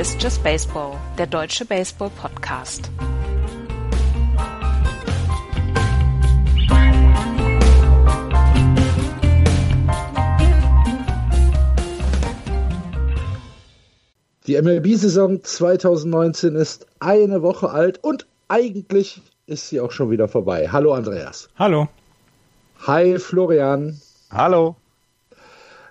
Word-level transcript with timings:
Ist 0.00 0.22
Just 0.22 0.42
Baseball, 0.42 0.96
der 1.18 1.26
deutsche 1.26 1.66
Baseball-Podcast. 1.66 2.90
Die 14.46 14.58
MLB-Saison 14.62 15.44
2019 15.44 16.54
ist 16.54 16.86
eine 17.00 17.42
Woche 17.42 17.68
alt 17.68 18.02
und 18.02 18.26
eigentlich 18.48 19.20
ist 19.44 19.68
sie 19.68 19.80
auch 19.80 19.92
schon 19.92 20.10
wieder 20.10 20.28
vorbei. 20.28 20.70
Hallo 20.72 20.94
Andreas. 20.94 21.50
Hallo. 21.56 21.88
Hi 22.86 23.18
Florian. 23.18 24.00
Hallo. 24.30 24.76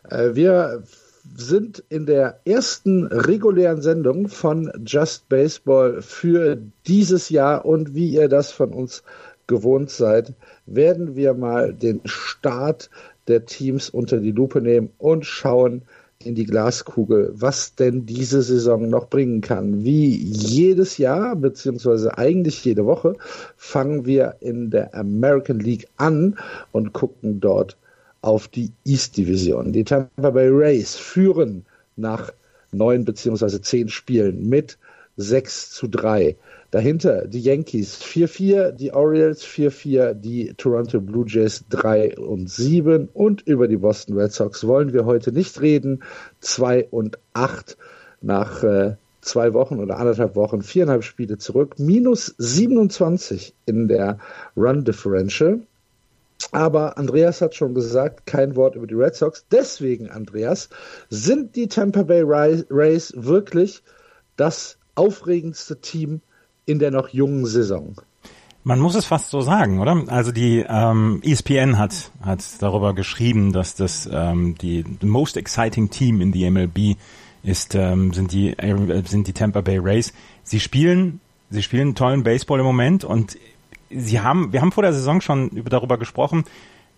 Äh, 0.09 0.33
wir 0.33 0.81
sind 1.35 1.83
in 1.89 2.05
der 2.05 2.39
ersten 2.45 3.07
regulären 3.07 3.81
Sendung 3.81 4.27
von 4.27 4.71
Just 4.85 5.29
Baseball 5.29 6.01
für 6.01 6.57
dieses 6.87 7.29
Jahr 7.29 7.65
und 7.65 7.95
wie 7.95 8.09
ihr 8.09 8.29
das 8.29 8.51
von 8.51 8.73
uns 8.73 9.03
gewohnt 9.47 9.89
seid, 9.89 10.33
werden 10.65 11.15
wir 11.15 11.33
mal 11.33 11.73
den 11.73 12.01
Start 12.05 12.89
der 13.27 13.45
Teams 13.45 13.89
unter 13.89 14.19
die 14.19 14.31
Lupe 14.31 14.61
nehmen 14.61 14.91
und 14.97 15.25
schauen 15.25 15.83
in 16.23 16.35
die 16.35 16.45
Glaskugel, 16.45 17.31
was 17.33 17.75
denn 17.75 18.05
diese 18.05 18.41
Saison 18.41 18.89
noch 18.89 19.09
bringen 19.09 19.39
kann. 19.39 19.85
Wie 19.85 20.15
jedes 20.15 20.97
Jahr, 20.97 21.35
beziehungsweise 21.35 22.17
eigentlich 22.17 22.63
jede 22.65 22.85
Woche, 22.85 23.15
fangen 23.55 24.05
wir 24.05 24.35
in 24.41 24.69
der 24.69 24.93
American 24.93 25.59
League 25.59 25.87
an 25.95 26.37
und 26.73 26.91
gucken 26.91 27.39
dort 27.39 27.77
auf 28.21 28.47
die 28.47 28.71
East 28.85 29.17
Division. 29.17 29.71
Die 29.71 29.83
Tampa 29.83 30.29
Bay 30.31 30.49
Rays 30.49 30.95
führen 30.95 31.65
nach 31.95 32.31
neun 32.71 33.05
beziehungsweise 33.05 33.61
zehn 33.61 33.89
Spielen 33.89 34.47
mit 34.49 34.77
6 35.17 35.71
zu 35.71 35.87
3. 35.87 36.37
Dahinter 36.71 37.27
die 37.27 37.41
Yankees 37.41 38.01
4-4, 38.01 38.71
die 38.71 38.93
Orioles 38.93 39.43
4-4, 39.43 40.13
die 40.13 40.53
Toronto 40.55 41.01
Blue 41.01 41.25
Jays 41.27 41.65
3 41.69 42.17
und 42.17 42.49
7 42.49 43.09
und 43.13 43.41
über 43.41 43.67
die 43.67 43.77
Boston 43.77 44.17
Red 44.17 44.31
Sox 44.31 44.65
wollen 44.65 44.93
wir 44.93 45.05
heute 45.05 45.31
nicht 45.31 45.61
reden. 45.61 46.03
2 46.41 46.87
und 46.91 47.17
8 47.33 47.75
nach 48.21 48.63
äh, 48.63 48.95
zwei 49.21 49.53
Wochen 49.53 49.79
oder 49.79 49.97
anderthalb 49.97 50.35
Wochen, 50.35 50.61
viereinhalb 50.61 51.03
Spiele 51.03 51.37
zurück, 51.37 51.75
minus 51.77 52.35
27 52.37 53.53
in 53.65 53.87
der 53.87 54.19
Run 54.55 54.85
Differential. 54.85 55.61
Aber 56.51 56.97
Andreas 56.97 57.41
hat 57.41 57.55
schon 57.55 57.75
gesagt, 57.75 58.25
kein 58.25 58.55
Wort 58.55 58.75
über 58.75 58.87
die 58.87 58.95
Red 58.95 59.15
Sox. 59.15 59.45
Deswegen, 59.51 60.09
Andreas, 60.09 60.69
sind 61.09 61.55
die 61.55 61.67
Tampa 61.67 62.03
Bay 62.03 62.23
Rays 62.23 63.13
wirklich 63.15 63.83
das 64.35 64.77
aufregendste 64.95 65.79
Team 65.79 66.21
in 66.65 66.79
der 66.79 66.91
noch 66.91 67.09
jungen 67.09 67.45
Saison? 67.45 67.95
Man 68.63 68.79
muss 68.79 68.95
es 68.95 69.05
fast 69.05 69.29
so 69.29 69.41
sagen, 69.41 69.79
oder? 69.79 70.03
Also 70.07 70.31
die 70.31 70.65
ähm, 70.67 71.21
ESPN 71.23 71.77
hat 71.77 72.11
hat 72.21 72.43
darüber 72.59 72.93
geschrieben, 72.93 73.53
dass 73.53 73.75
das 73.75 74.07
ähm, 74.11 74.55
die 74.61 74.83
the 74.99 75.07
most 75.07 75.37
exciting 75.37 75.89
team 75.89 76.19
in 76.19 76.33
the 76.33 76.49
MLB 76.49 76.97
ist 77.41 77.73
ähm, 77.73 78.13
sind 78.13 78.33
die 78.33 78.49
äh, 78.57 79.03
sind 79.05 79.27
die 79.27 79.33
Tampa 79.33 79.61
Bay 79.61 79.77
Rays. 79.77 80.13
Sie 80.43 80.59
spielen 80.59 81.21
sie 81.49 81.63
spielen 81.63 81.95
tollen 81.95 82.23
Baseball 82.23 82.59
im 82.59 82.65
Moment 82.65 83.05
und 83.05 83.37
Sie 83.89 84.19
haben, 84.19 84.53
wir 84.53 84.61
haben 84.61 84.71
vor 84.71 84.83
der 84.83 84.93
Saison 84.93 85.21
schon 85.21 85.49
über, 85.49 85.69
darüber 85.69 85.97
gesprochen. 85.97 86.45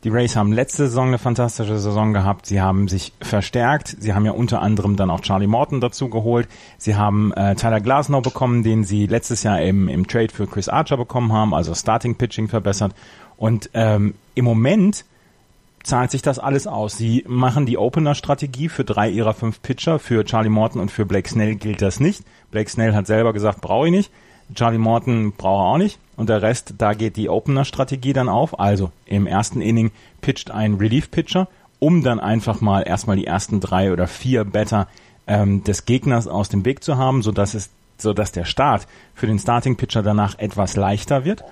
Die 0.03 0.09
Rays 0.09 0.35
haben 0.35 0.51
letzte 0.51 0.87
Saison 0.87 1.09
eine 1.09 1.19
fantastische 1.19 1.77
Saison 1.77 2.11
gehabt. 2.11 2.47
Sie 2.47 2.59
haben 2.59 2.87
sich 2.87 3.13
verstärkt. 3.21 3.95
Sie 3.99 4.15
haben 4.15 4.25
ja 4.25 4.31
unter 4.31 4.61
anderem 4.61 4.95
dann 4.95 5.11
auch 5.11 5.21
Charlie 5.21 5.45
Morton 5.45 5.79
dazu 5.79 6.09
geholt. 6.09 6.47
Sie 6.79 6.95
haben 6.95 7.31
äh, 7.33 7.55
Tyler 7.55 7.81
Glasnow 7.81 8.23
bekommen, 8.23 8.63
den 8.63 8.83
sie 8.83 9.05
letztes 9.05 9.43
Jahr 9.43 9.61
im, 9.61 9.87
im 9.87 10.07
Trade 10.07 10.33
für 10.33 10.47
Chris 10.47 10.69
Archer 10.69 10.97
bekommen 10.97 11.31
haben, 11.31 11.53
also 11.53 11.75
Starting 11.75 12.15
Pitching 12.15 12.47
verbessert. 12.47 12.95
Und 13.37 13.69
ähm, 13.75 14.15
im 14.33 14.45
Moment 14.45 15.05
zahlt 15.83 16.09
sich 16.09 16.23
das 16.23 16.39
alles 16.39 16.65
aus. 16.65 16.97
Sie 16.97 17.23
machen 17.27 17.67
die 17.67 17.77
Opener-Strategie 17.77 18.69
für 18.69 18.83
drei 18.83 19.09
ihrer 19.09 19.33
fünf 19.33 19.61
Pitcher. 19.61 19.99
Für 19.99 20.25
Charlie 20.25 20.49
Morton 20.49 20.81
und 20.81 20.89
für 20.89 21.05
Blake 21.05 21.29
Snell 21.29 21.55
gilt 21.55 21.81
das 21.81 21.99
nicht. 21.99 22.23
Blake 22.49 22.69
Snell 22.69 22.95
hat 22.95 23.05
selber 23.05 23.33
gesagt, 23.33 23.61
brauche 23.61 23.87
ich 23.87 23.91
nicht. 23.91 24.11
Charlie 24.55 24.77
Morton 24.77 25.33
braucht 25.33 25.61
er 25.61 25.73
auch 25.73 25.77
nicht. 25.77 25.99
Und 26.17 26.29
der 26.29 26.41
Rest, 26.41 26.75
da 26.77 26.93
geht 26.93 27.17
die 27.17 27.29
Opener-Strategie 27.29 28.13
dann 28.13 28.29
auf. 28.29 28.59
Also 28.59 28.91
im 29.05 29.27
ersten 29.27 29.61
Inning 29.61 29.91
pitcht 30.21 30.51
ein 30.51 30.75
Relief-Pitcher, 30.75 31.47
um 31.79 32.03
dann 32.03 32.19
einfach 32.19 32.61
mal 32.61 32.81
erstmal 32.81 33.15
die 33.15 33.25
ersten 33.25 33.59
drei 33.59 33.91
oder 33.91 34.07
vier 34.07 34.43
Better 34.43 34.87
ähm, 35.27 35.63
des 35.63 35.85
Gegners 35.85 36.27
aus 36.27 36.49
dem 36.49 36.65
Weg 36.65 36.83
zu 36.83 36.97
haben, 36.97 37.23
sodass 37.23 37.53
es, 37.53 37.69
sodass 37.97 38.31
der 38.31 38.45
Start 38.45 38.87
für 39.15 39.27
den 39.27 39.39
Starting-Pitcher 39.39 40.03
danach 40.03 40.37
etwas 40.37 40.75
leichter 40.75 41.25
wird. 41.25 41.43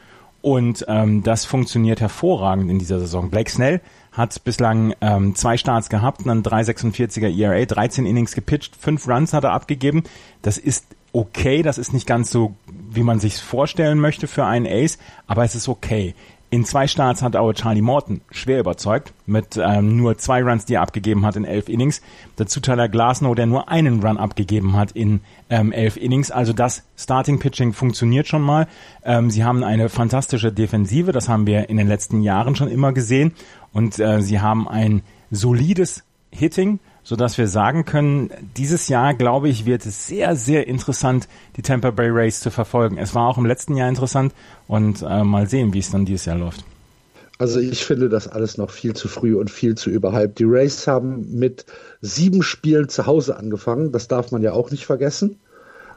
Und 0.41 0.85
ähm, 0.87 1.23
das 1.23 1.45
funktioniert 1.45 1.99
hervorragend 1.99 2.69
in 2.69 2.79
dieser 2.79 2.99
Saison. 2.99 3.29
Blake 3.29 3.49
Snell 3.49 3.81
hat 4.11 4.43
bislang 4.43 4.93
ähm, 5.01 5.35
zwei 5.35 5.57
Starts 5.57 5.89
gehabt, 5.89 6.21
dann 6.25 6.43
3,46er 6.43 7.35
ERA, 7.37 7.65
13 7.65 8.05
Innings 8.05 8.33
gepitcht, 8.33 8.75
fünf 8.75 9.07
Runs 9.07 9.33
hat 9.33 9.43
er 9.43 9.51
abgegeben. 9.51 10.03
Das 10.41 10.57
ist 10.57 10.85
okay, 11.13 11.61
das 11.61 11.77
ist 11.77 11.93
nicht 11.93 12.07
ganz 12.07 12.31
so, 12.31 12.55
wie 12.91 13.03
man 13.03 13.19
sich 13.19 13.37
vorstellen 13.37 13.99
möchte 13.99 14.27
für 14.27 14.45
einen 14.45 14.67
Ace, 14.67 14.97
aber 15.27 15.43
es 15.43 15.55
ist 15.55 15.67
okay. 15.67 16.13
In 16.51 16.65
zwei 16.65 16.87
Starts 16.87 17.21
hat 17.21 17.35
auch 17.35 17.53
Charlie 17.53 17.83
Morton 17.83 18.21
schwer 18.31 18.59
überzeugt, 18.59 19.13
mit 19.27 19.55
ähm, 19.57 19.97
nur 19.97 20.17
zwei 20.17 20.41
Runs, 20.41 20.65
die 20.65 20.73
er 20.73 20.81
abgegeben 20.81 21.23
hat 21.23 21.35
in 21.35 21.45
elf 21.45 21.69
Innings. 21.69 22.01
Dazu 22.37 22.59
Tyler 22.59 22.89
Glasnow, 22.89 23.35
der 23.35 23.45
nur 23.45 23.69
einen 23.69 24.01
Run 24.01 24.17
abgegeben 24.17 24.75
hat 24.75 24.91
in 24.93 25.21
ähm, 25.51 25.71
elf 25.71 25.95
Innings. 25.95 26.31
Also 26.31 26.51
das 26.51 26.81
Starting-Pitching 26.97 27.73
funktioniert 27.73 28.27
schon 28.27 28.41
mal. 28.41 28.67
Ähm, 29.03 29.29
sie 29.29 29.43
haben 29.43 29.63
eine 29.63 29.89
fantastische 29.89 30.51
Defensive, 30.51 31.11
das 31.11 31.29
haben 31.29 31.45
wir 31.45 31.69
in 31.69 31.77
den 31.77 31.87
letzten 31.87 32.21
Jahren 32.23 32.55
schon 32.55 32.67
immer 32.67 32.93
gesehen. 32.93 33.33
Und 33.71 33.99
äh, 33.99 34.23
sie 34.23 34.39
haben 34.39 34.67
ein 34.67 35.03
solides 35.29 36.03
Hitting, 36.31 36.79
so 37.09 37.15
dass 37.15 37.39
wir 37.39 37.47
sagen 37.47 37.85
können, 37.85 38.29
dieses 38.55 38.87
Jahr, 38.87 39.15
glaube 39.15 39.49
ich, 39.49 39.65
wird 39.65 39.83
es 39.83 40.05
sehr, 40.05 40.35
sehr 40.35 40.67
interessant, 40.67 41.27
die 41.57 41.63
Tampa 41.63 41.89
Bay 41.89 42.09
Rays 42.09 42.39
zu 42.39 42.51
verfolgen. 42.51 42.99
Es 42.99 43.15
war 43.15 43.27
auch 43.27 43.39
im 43.39 43.47
letzten 43.47 43.75
Jahr 43.75 43.89
interessant 43.89 44.31
und 44.67 45.01
äh, 45.01 45.23
mal 45.23 45.49
sehen, 45.49 45.73
wie 45.73 45.79
es 45.79 45.89
dann 45.89 46.05
dieses 46.05 46.25
Jahr 46.25 46.37
läuft. 46.37 46.63
Also 47.39 47.59
ich 47.59 47.83
finde 47.83 48.09
das 48.09 48.27
alles 48.27 48.59
noch 48.59 48.69
viel 48.69 48.93
zu 48.93 49.07
früh 49.07 49.35
und 49.35 49.49
viel 49.49 49.73
zu 49.73 49.89
überhyped. 49.89 50.37
Die 50.37 50.43
Rays 50.43 50.85
haben 50.85 51.33
mit 51.33 51.65
sieben 51.99 52.43
Spielen 52.43 52.89
zu 52.89 53.07
Hause 53.07 53.37
angefangen. 53.37 53.91
Das 53.91 54.07
darf 54.07 54.31
man 54.31 54.43
ja 54.43 54.53
auch 54.53 54.69
nicht 54.69 54.85
vergessen. 54.85 55.39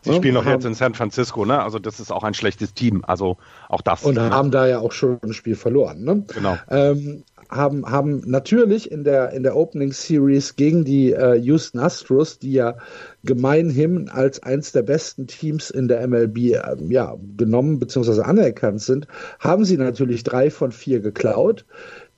Sie 0.01 0.15
spielen 0.15 0.35
doch 0.35 0.47
jetzt 0.47 0.65
in 0.65 0.75
San 0.75 0.95
Francisco, 0.95 1.45
ne? 1.45 1.63
Also 1.63 1.79
das 1.79 2.01
ist 2.01 2.11
auch 2.11 2.25
ein 2.25 2.35
schlechtes 2.35 2.73
Team. 2.73 3.05
Also 3.07 3.37
auch 3.69 3.83
das. 3.83 4.03
Und 4.03 4.19
haben 4.19 4.51
da 4.51 4.67
ja 4.67 4.79
auch 4.79 4.93
schon 4.93 5.19
ein 5.23 5.35
Spiel 5.35 5.57
verloren, 5.57 6.03
ne? 6.03 6.25
Genau. 6.35 6.57
Ähm, 6.71 7.25
haben, 7.53 7.87
haben 7.87 8.23
natürlich 8.27 8.91
in 8.91 9.05
der, 9.05 9.31
in 9.31 9.43
der 9.43 9.57
Opening 9.57 9.93
Series 9.93 10.57
gegen 10.57 10.85
die 10.85 11.13
äh, 11.13 11.37
Houston 11.39 11.79
Astros, 11.79 12.39
die 12.39 12.53
ja 12.53 12.77
gemeinhin 13.25 14.09
als 14.09 14.43
eins 14.43 14.73
der 14.73 14.83
besten 14.83 15.27
Teams 15.27 15.71
in 15.71 15.89
der 15.89 16.07
MLB 16.07 16.39
äh, 16.39 16.77
ja, 16.89 17.17
genommen 17.37 17.79
bzw. 17.79 18.23
anerkannt 18.23 18.81
sind, 18.81 19.07
haben 19.39 19.65
sie 19.65 19.77
natürlich 19.77 20.25
drei 20.25 20.51
von 20.51 20.73
vier 20.73 21.01
geklaut. 21.01 21.65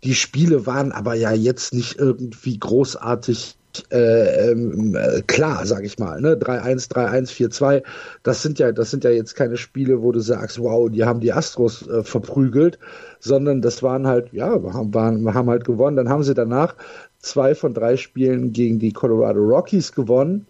Die 0.04 0.14
Spiele 0.14 0.66
waren 0.66 0.92
aber 0.92 1.14
ja 1.14 1.32
jetzt 1.32 1.74
nicht 1.74 1.98
irgendwie 1.98 2.58
großartig 2.58 3.56
äh, 3.90 4.50
ähm, 4.50 4.96
äh, 4.96 5.22
klar, 5.22 5.66
sag 5.66 5.84
ich 5.84 5.98
mal, 5.98 6.20
ne? 6.20 6.34
3-1, 6.36 6.90
3-1, 6.90 7.30
4-2. 7.30 7.82
Das 8.22 8.42
sind 8.42 8.58
ja, 8.58 8.72
das 8.72 8.90
sind 8.90 9.04
ja 9.04 9.10
jetzt 9.10 9.34
keine 9.34 9.56
Spiele, 9.56 10.02
wo 10.02 10.12
du 10.12 10.20
sagst, 10.20 10.58
wow, 10.60 10.90
die 10.90 11.04
haben 11.04 11.20
die 11.20 11.32
Astros 11.32 11.86
äh, 11.88 12.02
verprügelt, 12.02 12.78
sondern 13.20 13.62
das 13.62 13.82
waren 13.82 14.06
halt, 14.06 14.32
ja, 14.32 14.62
wir 14.62 14.72
haben, 14.72 14.94
waren, 14.94 15.34
haben 15.34 15.50
halt 15.50 15.64
gewonnen. 15.64 15.96
Dann 15.96 16.08
haben 16.08 16.22
sie 16.22 16.34
danach 16.34 16.74
zwei 17.18 17.54
von 17.54 17.74
drei 17.74 17.96
Spielen 17.96 18.52
gegen 18.52 18.78
die 18.78 18.92
Colorado 18.92 19.40
Rockies 19.40 19.92
gewonnen 19.92 20.46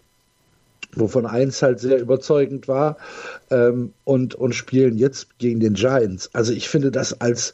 wovon 0.95 1.25
eins 1.25 1.61
halt 1.61 1.79
sehr 1.79 1.99
überzeugend 1.99 2.67
war, 2.67 2.97
ähm, 3.49 3.93
und, 4.03 4.35
und 4.35 4.55
spielen 4.55 4.97
jetzt 4.97 5.37
gegen 5.39 5.59
den 5.59 5.73
Giants. 5.73 6.29
Also 6.33 6.53
ich 6.53 6.69
finde 6.69 6.91
das 6.91 7.19
als 7.19 7.53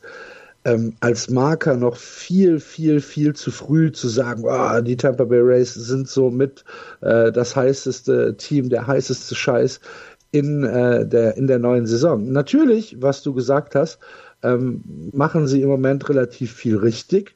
ähm, 0.66 0.94
als 1.00 1.30
Marker 1.30 1.76
noch 1.76 1.96
viel, 1.96 2.60
viel, 2.60 3.02
viel 3.02 3.34
zu 3.34 3.52
früh 3.52 3.92
zu 3.92 4.08
sagen, 4.08 4.44
oh, 4.46 4.82
die 4.82 4.98
Tampa 4.98 5.26
Bay 5.26 5.40
Rays 5.42 5.74
sind 5.74 6.08
so 6.08 6.30
mit 6.30 6.64
äh, 7.02 7.32
das 7.32 7.56
heißeste 7.56 8.38
Team, 8.38 8.70
der 8.70 8.86
heißeste 8.86 9.36
Scheiß 9.36 9.80
in, 10.32 10.64
äh, 10.64 11.06
der, 11.08 11.36
in 11.38 11.48
der 11.48 11.60
neuen 11.60 11.86
Saison. 11.88 12.32
Natürlich, 12.32 13.02
was 13.02 13.24
du 13.24 13.34
gesagt 13.34 13.76
hast, 13.76 14.00
ähm, 14.44 14.84
machen 15.14 15.48
sie 15.48 15.62
im 15.62 15.70
Moment 15.70 16.08
relativ 16.10 16.54
viel 16.54 16.78
richtig. 16.78 17.36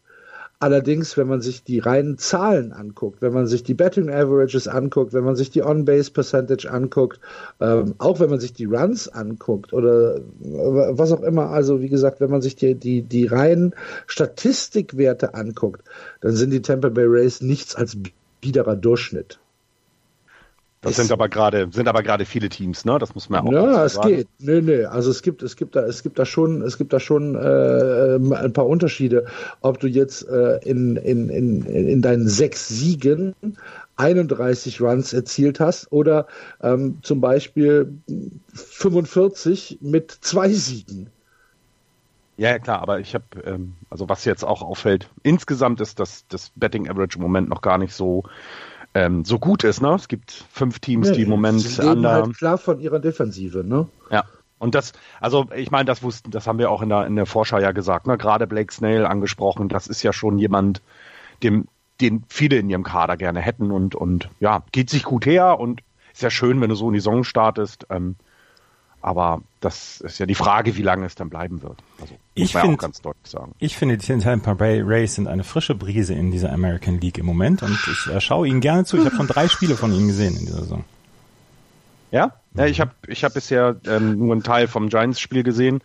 Allerdings, 0.59 1.17
wenn 1.17 1.27
man 1.27 1.41
sich 1.41 1.63
die 1.63 1.79
reinen 1.79 2.17
Zahlen 2.17 2.71
anguckt, 2.71 3.21
wenn 3.21 3.33
man 3.33 3.45
sich 3.45 3.63
die 3.63 3.73
Betting 3.73 4.09
Averages 4.09 4.67
anguckt, 4.67 5.13
wenn 5.13 5.23
man 5.23 5.35
sich 5.35 5.49
die 5.51 5.63
On-Base 5.63 6.11
Percentage 6.11 6.71
anguckt, 6.71 7.19
ähm, 7.59 7.95
auch 7.97 8.19
wenn 8.19 8.29
man 8.29 8.39
sich 8.39 8.53
die 8.53 8.65
Runs 8.65 9.09
anguckt 9.09 9.73
oder 9.73 10.21
was 10.39 11.11
auch 11.11 11.21
immer, 11.21 11.49
also 11.49 11.81
wie 11.81 11.89
gesagt, 11.89 12.21
wenn 12.21 12.31
man 12.31 12.41
sich 12.41 12.55
die, 12.55 12.75
die, 12.75 13.01
die 13.01 13.25
reinen 13.25 13.75
Statistikwerte 14.07 15.33
anguckt, 15.33 15.83
dann 16.21 16.35
sind 16.35 16.51
die 16.51 16.61
Tampa 16.61 16.89
Bay 16.89 17.05
Rays 17.05 17.41
nichts 17.41 17.75
als 17.75 17.97
biederer 18.39 18.75
Durchschnitt. 18.75 19.39
Das 20.85 20.95
sind 20.95 21.11
aber 21.11 21.29
gerade 21.29 21.67
sind 21.71 21.87
aber 21.87 22.03
gerade 22.03 22.25
viele 22.25 22.49
Teams, 22.49 22.85
ne? 22.85 22.97
Das 22.99 23.15
muss 23.15 23.29
man 23.29 23.47
auch. 23.47 23.51
Ja, 23.51 23.85
es 23.85 23.93
sagen. 23.93 24.09
geht. 24.09 24.27
Nee, 24.39 24.61
nee. 24.61 24.85
Also 24.85 25.11
es 25.11 25.21
gibt 25.21 25.41
es 25.43 25.55
gibt 25.55 25.75
da 25.75 25.85
es 25.85 26.03
gibt 26.03 26.19
da 26.19 26.25
schon 26.25 26.61
es 26.61 26.77
gibt 26.77 26.93
da 26.93 26.99
schon 26.99 27.35
äh, 27.35 28.15
ein 28.15 28.53
paar 28.53 28.67
Unterschiede, 28.67 29.25
ob 29.61 29.79
du 29.79 29.87
jetzt 29.87 30.27
äh, 30.27 30.57
in, 30.63 30.95
in, 30.97 31.29
in, 31.29 31.65
in 31.65 32.01
deinen 32.01 32.27
sechs 32.27 32.67
Siegen 32.67 33.35
31 33.97 34.81
Runs 34.81 35.13
erzielt 35.13 35.59
hast 35.59 35.91
oder 35.91 36.27
ähm, 36.61 36.99
zum 37.01 37.21
Beispiel 37.21 37.93
45 38.53 39.79
mit 39.81 40.11
zwei 40.11 40.49
Siegen. 40.49 41.09
Ja, 42.37 42.59
klar, 42.59 42.81
aber 42.81 42.99
ich 42.99 43.15
habe, 43.15 43.25
ähm, 43.45 43.75
also 43.89 44.09
was 44.09 44.25
jetzt 44.25 44.43
auch 44.43 44.61
auffällt, 44.61 45.09
insgesamt 45.23 45.79
ist 45.79 45.99
das, 45.99 46.25
das 46.27 46.51
Betting 46.55 46.89
Average 46.89 47.17
im 47.17 47.21
Moment 47.21 47.47
noch 47.47 47.61
gar 47.61 47.77
nicht 47.77 47.93
so 47.93 48.23
ähm, 48.95 49.25
so 49.25 49.37
gut 49.37 49.63
ist. 49.63 49.81
Ne? 49.81 49.93
Es 49.93 50.07
gibt 50.07 50.31
fünf 50.51 50.79
Teams, 50.79 51.09
nee, 51.09 51.17
die 51.17 51.21
im 51.23 51.29
Moment 51.29 51.59
sie 51.59 51.81
leben 51.81 52.07
halt 52.07 52.35
klar 52.37 52.57
von 52.57 52.79
ihrer 52.79 52.99
Defensive. 52.99 53.63
Ne? 53.63 53.87
Ja. 54.09 54.23
Und 54.57 54.73
das, 54.73 54.93
also 55.19 55.47
ich 55.53 55.69
meine, 55.69 55.85
das 55.85 56.01
wussten, 56.01 56.31
das 56.31 56.47
haben 56.47 56.57
wir 56.57 56.71
auch 56.71 56.81
in 56.81 56.89
der 56.89 57.05
in 57.05 57.17
der 57.17 57.25
Vorschau 57.25 57.59
ja 57.59 57.73
gesagt. 57.73 58.07
Ne? 58.07 58.17
Gerade 58.17 58.47
Blake 58.47 58.73
Snail 58.73 59.05
angesprochen. 59.05 59.67
Das 59.67 59.87
ist 59.87 60.01
ja 60.01 60.13
schon 60.13 60.39
jemand, 60.39 60.81
dem 61.43 61.67
den 62.01 62.23
viele 62.29 62.57
in 62.57 62.69
ihrem 62.69 62.83
Kader 62.83 63.17
gerne 63.17 63.41
hätten 63.41 63.69
und 63.69 63.95
und 63.95 64.29
ja 64.39 64.63
geht 64.71 64.89
sich 64.89 65.03
gut 65.03 65.25
her 65.25 65.59
und 65.59 65.81
ist 66.13 66.21
ja 66.21 66.29
schön, 66.29 66.61
wenn 66.61 66.69
du 66.69 66.75
so 66.75 66.87
in 66.87 66.93
die 66.93 66.99
Saison 66.99 67.25
startest. 67.25 67.87
Ähm, 67.89 68.15
aber 69.05 69.43
das 69.59 70.01
ist 70.01 70.17
ja 70.17 70.25
die 70.25 70.33
Frage, 70.33 70.77
wie 70.77 70.81
lange 70.81 71.05
es 71.05 71.13
dann 71.13 71.29
bleiben 71.29 71.61
wird. 71.61 71.77
Also, 72.01 72.15
ich 72.33 72.53
finde, 72.53 72.77
ganz 72.77 73.03
deutlich 73.03 73.31
sagen. 73.31 73.53
Ich 73.59 73.77
finde, 73.77 73.99
die 73.99 74.17
Tampa 74.17 74.55
Bay 74.55 74.81
Rays 74.81 75.13
sind 75.13 75.27
eine 75.27 75.43
frische 75.43 75.75
Brise 75.75 76.15
in 76.15 76.31
dieser 76.31 76.51
American 76.51 76.99
League 76.99 77.19
im 77.19 77.27
Moment 77.27 77.61
und 77.61 77.77
ich 77.87 78.11
äh, 78.11 78.19
schaue 78.19 78.47
ihnen 78.47 78.61
gerne 78.61 78.83
zu. 78.83 78.97
Ich 78.97 79.05
habe 79.05 79.15
schon 79.15 79.27
drei 79.27 79.47
Spiele 79.47 79.75
von 79.75 79.93
ihnen 79.93 80.07
gesehen 80.07 80.35
in 80.35 80.47
dieser 80.47 80.61
Saison. 80.61 80.85
Ja, 82.09 82.31
ja 82.55 82.65
ich 82.65 82.81
habe 82.81 82.93
ich 83.05 83.23
hab 83.23 83.35
bisher 83.35 83.75
ähm, 83.85 84.17
nur 84.17 84.31
einen 84.33 84.41
Teil 84.41 84.67
vom 84.67 84.89
Giants-Spiel 84.89 85.43
gesehen. 85.43 85.81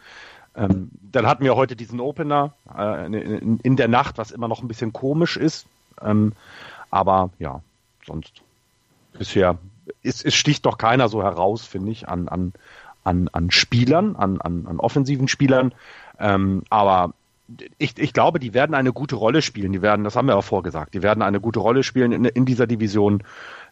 Ähm, 0.56 0.90
dann 1.12 1.26
hatten 1.26 1.44
wir 1.44 1.56
heute 1.56 1.76
diesen 1.76 2.00
Opener 2.00 2.54
äh, 2.74 3.04
in, 3.04 3.60
in, 3.60 3.76
der 3.76 3.88
Nacht, 3.88 4.16
was 4.16 4.30
immer 4.30 4.48
noch 4.48 4.62
ein 4.62 4.68
bisschen 4.68 4.94
komisch 4.94 5.36
ist. 5.36 5.66
Ähm, 6.00 6.32
aber 6.90 7.28
ja, 7.38 7.60
sonst 8.06 8.40
bisher 9.12 9.58
es, 10.02 10.24
es 10.24 10.34
sticht 10.34 10.64
doch 10.64 10.78
keiner 10.78 11.10
so 11.10 11.22
heraus, 11.22 11.66
finde 11.66 11.92
ich, 11.92 12.08
an, 12.08 12.28
an 12.28 12.52
an, 13.04 13.28
an 13.32 13.50
Spielern, 13.50 14.16
an, 14.16 14.40
an, 14.40 14.66
an 14.66 14.80
offensiven 14.80 15.28
Spielern. 15.28 15.72
Ähm, 16.18 16.62
aber 16.70 17.14
ich, 17.78 17.98
ich 17.98 18.12
glaube, 18.12 18.38
die 18.38 18.54
werden 18.54 18.74
eine 18.74 18.92
gute 18.92 19.16
Rolle 19.16 19.42
spielen. 19.42 19.72
Die 19.72 19.82
werden, 19.82 20.04
das 20.04 20.16
haben 20.16 20.28
wir 20.28 20.36
auch 20.36 20.44
vorgesagt, 20.44 20.94
die 20.94 21.02
werden 21.02 21.22
eine 21.22 21.40
gute 21.40 21.60
Rolle 21.60 21.82
spielen 21.82 22.12
in, 22.12 22.24
in 22.24 22.44
dieser 22.44 22.66
Division. 22.66 23.22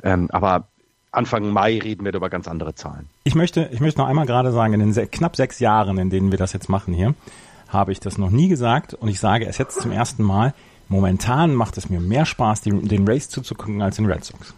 Ähm, 0.02 0.28
aber 0.32 0.68
Anfang 1.10 1.48
Mai 1.48 1.78
reden 1.78 2.04
wir 2.04 2.12
über 2.12 2.28
ganz 2.28 2.48
andere 2.48 2.74
Zahlen. 2.74 3.08
Ich 3.24 3.34
möchte, 3.34 3.68
ich 3.72 3.80
möchte 3.80 4.00
noch 4.00 4.08
einmal 4.08 4.26
gerade 4.26 4.52
sagen, 4.52 4.74
in 4.74 4.80
den 4.80 4.92
se 4.92 5.06
knapp 5.06 5.36
sechs 5.36 5.58
Jahren, 5.60 5.98
in 5.98 6.10
denen 6.10 6.30
wir 6.30 6.38
das 6.38 6.52
jetzt 6.52 6.68
machen 6.68 6.92
hier, 6.92 7.14
habe 7.68 7.92
ich 7.92 8.00
das 8.00 8.18
noch 8.18 8.30
nie 8.30 8.48
gesagt 8.48 8.94
und 8.94 9.08
ich 9.08 9.20
sage 9.20 9.46
es 9.46 9.58
jetzt 9.58 9.80
zum 9.80 9.92
ersten 9.92 10.22
Mal. 10.22 10.54
Momentan 10.88 11.54
macht 11.54 11.76
es 11.76 11.90
mir 11.90 12.00
mehr 12.00 12.24
Spaß, 12.24 12.62
die, 12.62 12.70
den 12.70 13.06
Race 13.06 13.28
zuzugucken 13.28 13.82
als 13.82 13.96
den 13.96 14.06
Red 14.06 14.24
Sox. 14.24 14.54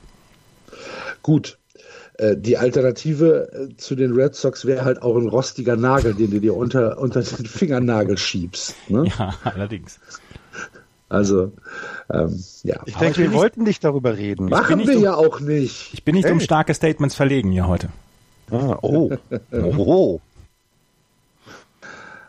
Gut, 1.23 1.59
die 2.37 2.59
Alternative 2.59 3.51
äh, 3.53 3.77
zu 3.77 3.95
den 3.95 4.13
Red 4.13 4.35
Sox 4.35 4.67
wäre 4.67 4.85
halt 4.85 5.03
auch 5.03 5.17
ein 5.17 5.29
rostiger 5.29 5.77
Nagel, 5.77 6.15
den 6.15 6.31
du 6.31 6.41
dir 6.41 6.55
unter, 6.55 6.99
unter 6.99 7.23
den 7.23 7.47
Fingernagel 7.47 8.19
schiebst. 8.19 8.75
Ne? 8.89 9.11
Ja, 9.19 9.35
allerdings. 9.45 9.99
Also, 11.09 11.53
ähm, 12.13 12.43
ja. 12.63 12.81
Ich 12.87 12.95
denke, 12.97 13.19
wir 13.19 13.33
wollten 13.33 13.65
nicht 13.65 13.83
darüber 13.83 14.17
reden. 14.17 14.49
Machen 14.49 14.87
wir 14.87 14.97
um, 14.97 15.03
ja 15.03 15.15
auch 15.15 15.41
nicht. 15.41 15.93
Ich 15.93 16.05
bin 16.05 16.15
nicht 16.15 16.27
hey. 16.27 16.33
um 16.33 16.41
starke 16.41 16.73
Statements 16.73 17.15
verlegen 17.15 17.51
hier 17.51 17.67
heute. 17.67 17.89
Ah, 18.51 18.79
oh. 18.83 19.11
oh. 19.53 20.21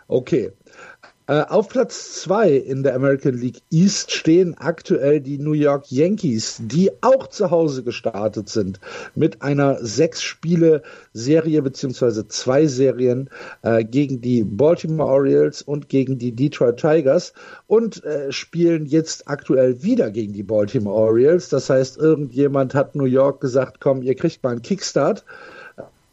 Okay. 0.08 0.52
Äh, 1.32 1.46
auf 1.48 1.70
Platz 1.70 2.22
zwei 2.24 2.50
in 2.52 2.84
der 2.84 2.94
American 2.94 3.36
League 3.36 3.62
East 3.72 4.12
stehen 4.12 4.54
aktuell 4.58 5.22
die 5.22 5.38
New 5.38 5.54
York 5.54 5.90
Yankees, 5.90 6.58
die 6.60 6.92
auch 7.00 7.28
zu 7.28 7.52
Hause 7.52 7.84
gestartet 7.84 8.50
sind 8.50 8.82
mit 9.16 9.42
einer 9.42 9.78
sechs 9.82 10.22
Spiele 10.22 10.82
Serie 11.14 11.62
beziehungsweise 11.62 12.28
zwei 12.28 12.68
Serien 12.68 13.30
äh, 13.62 13.86
gegen 13.86 14.20
die 14.20 14.44
Baltimore 14.44 15.10
Orioles 15.10 15.62
und 15.62 15.88
gegen 15.88 16.18
die 16.18 16.34
Detroit 16.34 16.82
Tigers 16.82 17.32
und 17.66 18.04
äh, 18.04 18.34
spielen 18.34 18.86
jetzt 18.86 19.30
aktuell 19.30 19.84
wieder 19.84 20.12
gegen 20.12 20.34
die 20.34 20.44
Baltimore 20.44 20.98
Orioles. 20.98 21.48
Das 21.48 21.70
heißt, 21.70 21.98
irgendjemand 21.98 22.76
hat 22.76 22.94
New 22.94 23.06
York 23.06 23.40
gesagt, 23.40 23.80
komm, 23.80 24.02
ihr 24.02 24.16
kriegt 24.16 24.44
mal 24.44 24.50
einen 24.50 24.64
Kickstart 24.64 25.24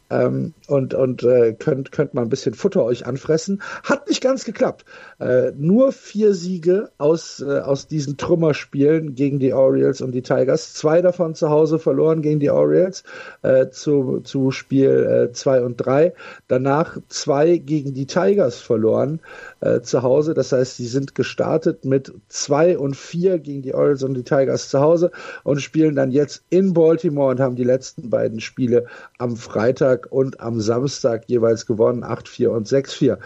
ähm, 0.09 0.53
und, 0.67 0.93
und 0.93 1.23
äh, 1.23 1.53
könnt, 1.53 1.91
könnt 1.91 2.13
mal 2.13 2.21
ein 2.21 2.29
bisschen 2.29 2.53
Futter 2.53 2.83
euch 2.83 3.05
anfressen. 3.05 3.61
Hat 3.83 4.07
nicht 4.07 4.21
ganz 4.21 4.45
geklappt. 4.45 4.85
Äh, 5.19 5.51
nur 5.55 5.91
vier 5.91 6.33
Siege 6.33 6.89
aus, 6.97 7.39
äh, 7.41 7.59
aus 7.59 7.87
diesen 7.87 8.17
Trümmerspielen 8.17 9.15
gegen 9.15 9.39
die 9.39 9.53
Orioles 9.53 10.01
und 10.01 10.11
die 10.11 10.21
Tigers. 10.21 10.73
Zwei 10.73 11.01
davon 11.01 11.35
zu 11.35 11.49
Hause 11.49 11.79
verloren 11.79 12.21
gegen 12.21 12.39
die 12.39 12.49
Orioles 12.51 13.03
äh, 13.41 13.69
zu, 13.69 14.21
zu 14.21 14.51
Spiel 14.51 15.29
äh, 15.29 15.33
zwei 15.33 15.61
und 15.61 15.77
drei. 15.77 16.13
Danach 16.47 16.97
zwei 17.07 17.57
gegen 17.57 17.93
die 17.93 18.05
Tigers 18.05 18.59
verloren 18.59 19.19
äh, 19.61 19.81
zu 19.81 20.03
Hause. 20.03 20.33
Das 20.33 20.51
heißt, 20.51 20.77
sie 20.77 20.87
sind 20.87 21.15
gestartet 21.15 21.85
mit 21.85 22.13
zwei 22.27 22.77
und 22.77 22.95
vier 22.95 23.39
gegen 23.39 23.61
die 23.61 23.73
Orioles 23.73 24.03
und 24.03 24.13
die 24.13 24.23
Tigers 24.23 24.69
zu 24.69 24.79
Hause 24.79 25.11
und 25.43 25.61
spielen 25.61 25.95
dann 25.95 26.11
jetzt 26.11 26.43
in 26.49 26.73
Baltimore 26.73 27.31
und 27.31 27.39
haben 27.39 27.55
die 27.55 27.63
letzten 27.63 28.09
beiden 28.09 28.39
Spiele 28.39 28.85
am 29.17 29.35
Freitag 29.35 30.07
und 30.11 30.39
am 30.39 30.61
Samstag 30.61 31.23
jeweils 31.27 31.65
gewonnen, 31.65 32.03
8-4 32.03 32.47
und 32.47 32.67
6-4. 32.67 33.17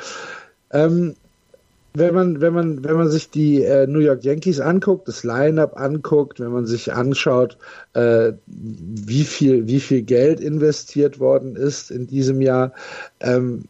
Ähm, 0.72 1.16
wenn 1.96 2.16
man, 2.16 2.42
wenn 2.42 2.54
man, 2.54 2.84
wenn 2.84 2.96
man 2.96 3.10
sich 3.10 3.30
die 3.30 3.64
äh, 3.64 3.86
New 3.86 4.00
York 4.00 4.24
Yankees 4.24 4.60
anguckt, 4.60 5.08
das 5.08 5.24
Lineup 5.24 5.80
anguckt, 5.80 6.40
wenn 6.40 6.52
man 6.52 6.66
sich 6.66 6.92
anschaut, 6.92 7.58
äh, 7.94 8.34
wie 8.48 9.24
viel, 9.24 9.68
wie 9.68 9.80
viel 9.80 10.02
Geld 10.02 10.40
investiert 10.40 11.20
worden 11.20 11.56
ist 11.56 11.92
in 11.92 12.08
diesem 12.08 12.42
Jahr, 12.42 12.74
ähm, 13.20 13.66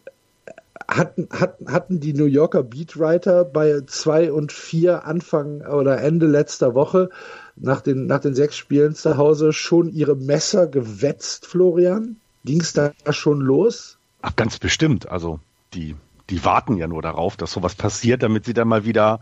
hatten, 0.88 1.30
hatten, 1.32 1.72
hatten 1.72 2.00
die 2.00 2.14
New 2.14 2.26
Yorker 2.26 2.64
Beatwriter 2.64 3.46
bei 3.46 3.82
zwei 3.86 4.32
und 4.32 4.52
vier 4.52 5.06
Anfang 5.06 5.62
oder 5.62 6.02
Ende 6.02 6.28
letzter 6.28 6.74
Woche 6.74 7.10
nach 7.56 7.82
den, 7.82 8.06
nach 8.08 8.20
den 8.20 8.36
sechs 8.36 8.58
Spielen 8.58 8.96
zu 8.96 9.18
Hause 9.18 9.54
schon 9.54 9.90
ihre 9.90 10.16
Messer 10.16 10.68
gewetzt, 10.68 11.46
Florian? 11.46 12.18
Ging 12.46 12.62
es 12.62 12.74
da 12.74 12.92
schon 13.12 13.40
los? 13.40 13.98
Ach, 14.22 14.36
ganz 14.36 14.60
bestimmt. 14.60 15.10
Also 15.10 15.40
die, 15.74 15.96
die 16.30 16.44
warten 16.44 16.78
ja 16.78 16.88
nur 16.88 17.02
darauf, 17.02 17.38
dass 17.38 17.52
sowas 17.52 17.76
passiert, 17.76 18.24
damit 18.24 18.46
sie 18.46 18.54
dann 18.54 18.68
mal 18.68 18.86
wieder 18.86 19.22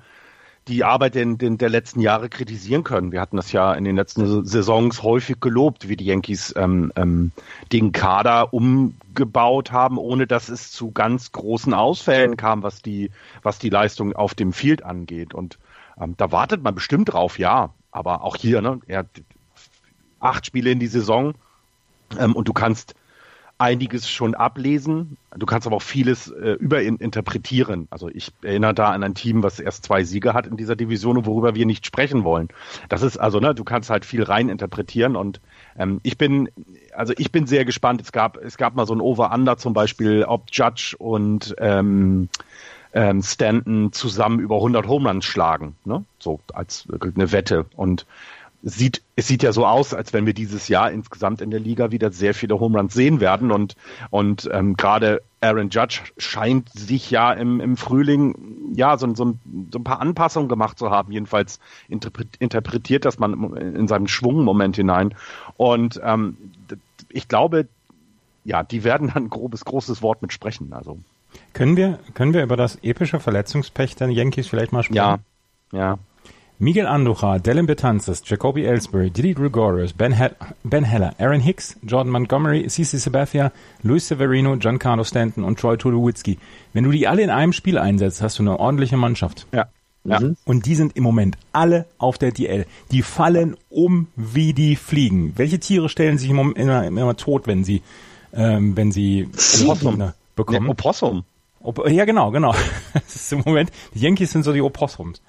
die 0.68 0.84
Arbeit 0.84 1.16
in, 1.16 1.58
der 1.58 1.70
letzten 1.70 2.02
Jahre 2.02 2.30
kritisieren 2.30 2.84
können. 2.84 3.12
Wir 3.12 3.20
hatten 3.20 3.36
das 3.36 3.52
ja 3.52 3.74
in 3.74 3.84
den 3.84 3.96
letzten 3.96 4.46
Saisons 4.46 5.02
häufig 5.02 5.40
gelobt, 5.40 5.90
wie 5.90 5.96
die 5.96 6.06
Yankees 6.06 6.54
ähm, 6.56 6.92
ähm, 6.96 7.32
den 7.72 7.92
Kader 7.92 8.54
umgebaut 8.54 9.72
haben, 9.72 9.98
ohne 9.98 10.28
dass 10.28 10.50
es 10.50 10.72
zu 10.72 10.92
ganz 10.92 11.32
großen 11.32 11.74
Ausfällen 11.74 12.38
kam, 12.38 12.62
was 12.62 12.82
die, 12.82 13.10
was 13.42 13.58
die 13.58 13.70
Leistung 13.70 14.14
auf 14.14 14.36
dem 14.36 14.54
Field 14.54 14.84
angeht. 14.84 15.34
Und 15.34 15.58
ähm, 16.00 16.16
da 16.18 16.32
wartet 16.32 16.62
man 16.62 16.76
bestimmt 16.76 17.12
drauf, 17.12 17.40
ja. 17.40 17.72
Aber 17.92 18.24
auch 18.24 18.36
hier, 18.36 18.62
ne, 18.62 18.80
er 18.88 19.00
hat 19.00 19.10
acht 20.20 20.46
Spiele 20.46 20.72
in 20.72 20.80
die 20.80 20.88
Saison 20.88 21.34
ähm, 22.20 22.34
und 22.34 22.48
du 22.48 22.54
kannst 22.54 22.96
einiges 23.62 24.10
schon 24.10 24.34
ablesen. 24.34 25.18
Du 25.38 25.46
kannst 25.46 25.68
aber 25.68 25.78
auch 25.78 25.82
vieles 25.84 26.30
äh, 26.30 26.54
überinterpretieren. 26.54 27.88
Also 27.92 28.10
ich 28.10 28.32
erinnere 28.42 28.74
da 28.74 28.92
an 28.92 29.04
ein 29.04 29.14
Team, 29.14 29.44
was 29.44 29.60
erst 29.60 29.86
zwei 29.86 30.04
Siege 30.04 30.34
hat 30.34 30.48
in 30.48 30.58
dieser 30.58 30.76
Division 30.76 31.18
und 31.18 31.28
worüber 31.28 31.54
wir 31.54 31.68
nicht 31.68 31.86
sprechen 31.86 32.24
wollen. 32.24 32.50
Das 32.90 33.04
ist 33.04 33.18
also, 33.18 33.40
ne, 33.40 33.54
du 33.54 33.64
kannst 33.64 33.92
halt 33.92 34.04
viel 34.04 34.24
reininterpretieren 34.24 35.16
und 35.16 35.40
ähm, 35.78 36.00
ich 36.02 36.18
bin, 36.18 36.50
also 36.94 37.14
ich 37.18 37.32
bin 37.32 37.46
sehr 37.46 37.64
gespannt. 37.64 38.02
Es 38.02 38.12
gab, 38.12 38.38
es 38.38 38.58
gab 38.58 38.76
mal 38.76 38.88
so 38.88 38.96
ein 38.96 39.02
Over-Under 39.02 39.58
zum 39.58 39.74
Beispiel, 39.74 40.24
ob 40.24 40.46
Judge 40.52 40.96
und 40.98 41.56
ähm, 41.60 42.30
ähm, 42.94 43.22
Stanton 43.22 43.94
zusammen 43.94 44.40
über 44.40 44.56
100 44.56 44.88
Homeruns 44.88 45.26
schlagen, 45.26 45.76
ne? 45.86 46.04
So 46.20 46.40
als 46.54 46.88
eine 47.16 47.32
Wette 47.32 47.68
und 47.76 48.06
sieht, 48.64 49.02
es 49.16 49.28
sieht 49.28 49.44
ja 49.44 49.54
so 49.54 49.66
aus, 49.66 49.94
als 49.94 50.14
wenn 50.14 50.26
wir 50.26 50.34
dieses 50.34 50.68
Jahr 50.68 50.92
insgesamt 50.92 51.42
in 51.42 51.50
der 51.50 51.60
Liga 51.60 51.92
wieder 51.92 52.12
sehr 52.12 52.34
viele 52.34 52.60
Home 52.60 52.78
Runs 52.78 52.94
sehen 52.94 53.20
werden 53.20 53.52
und, 53.52 53.76
und 54.10 54.50
ähm, 54.52 54.78
gerade 54.78 55.22
Aaron 55.42 55.70
Judge 55.70 56.02
scheint 56.18 56.70
sich 56.70 57.10
ja 57.10 57.34
im, 57.34 57.60
im 57.60 57.76
Frühling 57.76 58.74
ja 58.76 58.98
so, 58.98 59.08
so, 59.16 59.34
so 59.72 59.80
ein 59.80 59.84
paar 59.84 60.00
Anpassungen 60.00 60.48
gemacht 60.48 60.78
zu 60.78 60.92
haben, 60.92 61.12
jedenfalls 61.12 61.60
interpretiert 61.90 63.06
das 63.06 63.18
man 63.18 63.56
in 63.56 63.88
seinem 63.88 64.08
Schwungmoment 64.08 64.76
hinein 64.76 65.16
und 65.58 66.00
ähm, 66.04 66.38
ich 67.10 67.28
glaube, 67.28 67.68
ja, 68.44 68.64
die 68.64 68.84
werden 68.84 69.12
dann 69.14 69.26
ein 69.26 69.30
grobes, 69.30 69.66
großes 69.66 70.02
Wort 70.02 70.22
mit 70.22 70.34
sprechen, 70.34 70.74
also. 70.74 71.00
Können 71.54 71.78
wir, 71.78 72.00
können 72.14 72.34
wir 72.34 72.44
über 72.44 72.58
das 72.58 72.78
epische 72.82 73.20
Verletzungspech 73.20 73.96
der 73.96 74.10
Yankees 74.10 74.48
vielleicht 74.48 74.72
mal 74.72 74.84
sprechen? 74.84 74.96
Ja, 74.98 75.20
ja. 75.72 75.98
Miguel 76.64 76.86
Andujar, 76.86 77.40
Dylan 77.40 77.66
Betances, 77.66 78.22
Jacoby 78.24 78.68
Ellsbury, 78.68 79.10
Didi 79.10 79.34
Gregorius, 79.34 79.94
Ben, 79.94 80.14
He 80.14 80.28
ben 80.64 80.84
Heller, 80.84 81.16
Aaron 81.18 81.42
Hicks, 81.42 81.76
Jordan 81.82 82.12
Montgomery, 82.12 82.70
Cece 82.70 83.00
Sabathia, 83.00 83.52
Luis 83.82 84.08
Severino, 84.08 84.56
Giancarlo 84.58 85.04
Stanton 85.04 85.44
und 85.44 85.60
Troy 85.60 85.76
Tulowitzki. 85.76 86.38
Wenn 86.74 86.84
du 86.84 86.92
die 86.92 87.08
alle 87.08 87.24
in 87.24 87.32
einem 87.32 87.52
Spiel 87.52 87.80
einsetzt, 87.80 88.22
hast 88.22 88.38
du 88.38 88.44
eine 88.44 88.60
ordentliche 88.60 88.96
Mannschaft. 88.96 89.48
Ja. 89.52 89.70
Ja. 90.04 90.20
Mhm. 90.20 90.38
Und 90.46 90.68
die 90.68 90.76
sind 90.76 90.96
im 90.96 91.02
Moment 91.02 91.36
alle 91.52 91.88
auf 91.98 92.20
der 92.20 92.32
DL. 92.32 92.68
Die 92.92 93.02
fallen 93.02 93.58
um 93.72 94.06
wie 94.16 94.54
die 94.54 94.76
Fliegen. 94.76 95.34
Welche 95.38 95.60
Tiere 95.60 95.90
stellen 95.90 96.20
sich 96.20 96.30
immer, 96.30 96.56
immer, 96.56 96.86
immer 96.86 97.18
tot, 97.18 97.48
wenn 97.48 97.64
sie, 97.64 97.82
ähm, 98.34 98.78
wenn 98.78 98.92
sie 98.92 99.28
Opossum 99.64 100.14
bekommen? 100.36 100.66
Ja, 100.68 100.72
Opossum. 100.72 101.24
Op 101.60 101.90
ja, 101.90 102.06
genau, 102.06 102.30
genau. 102.30 102.54
Das 102.94 103.16
ist 103.16 103.34
im 103.34 103.42
Moment, 103.46 103.72
die 103.96 104.00
Yankees 104.00 104.32
sind 104.32 104.44
so 104.44 104.54
die 104.54 104.62
Opossums. 104.62 105.24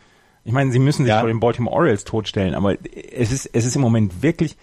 Ich 0.45 0.53
meine, 0.53 0.73
sie 0.73 0.79
müssen 0.79 1.05
sich 1.05 1.11
ja. 1.11 1.21
vor 1.21 1.29
den 1.29 1.41
Baltimore 1.41 1.75
Orioles 1.75 2.05
totstellen, 2.05 2.55
aber 2.55 2.77
es 3.13 3.31
ist, 3.33 3.51
es 3.53 3.65
ist 3.65 3.77
im 3.77 3.83
Moment 3.83 4.23
wirklich 4.23 4.57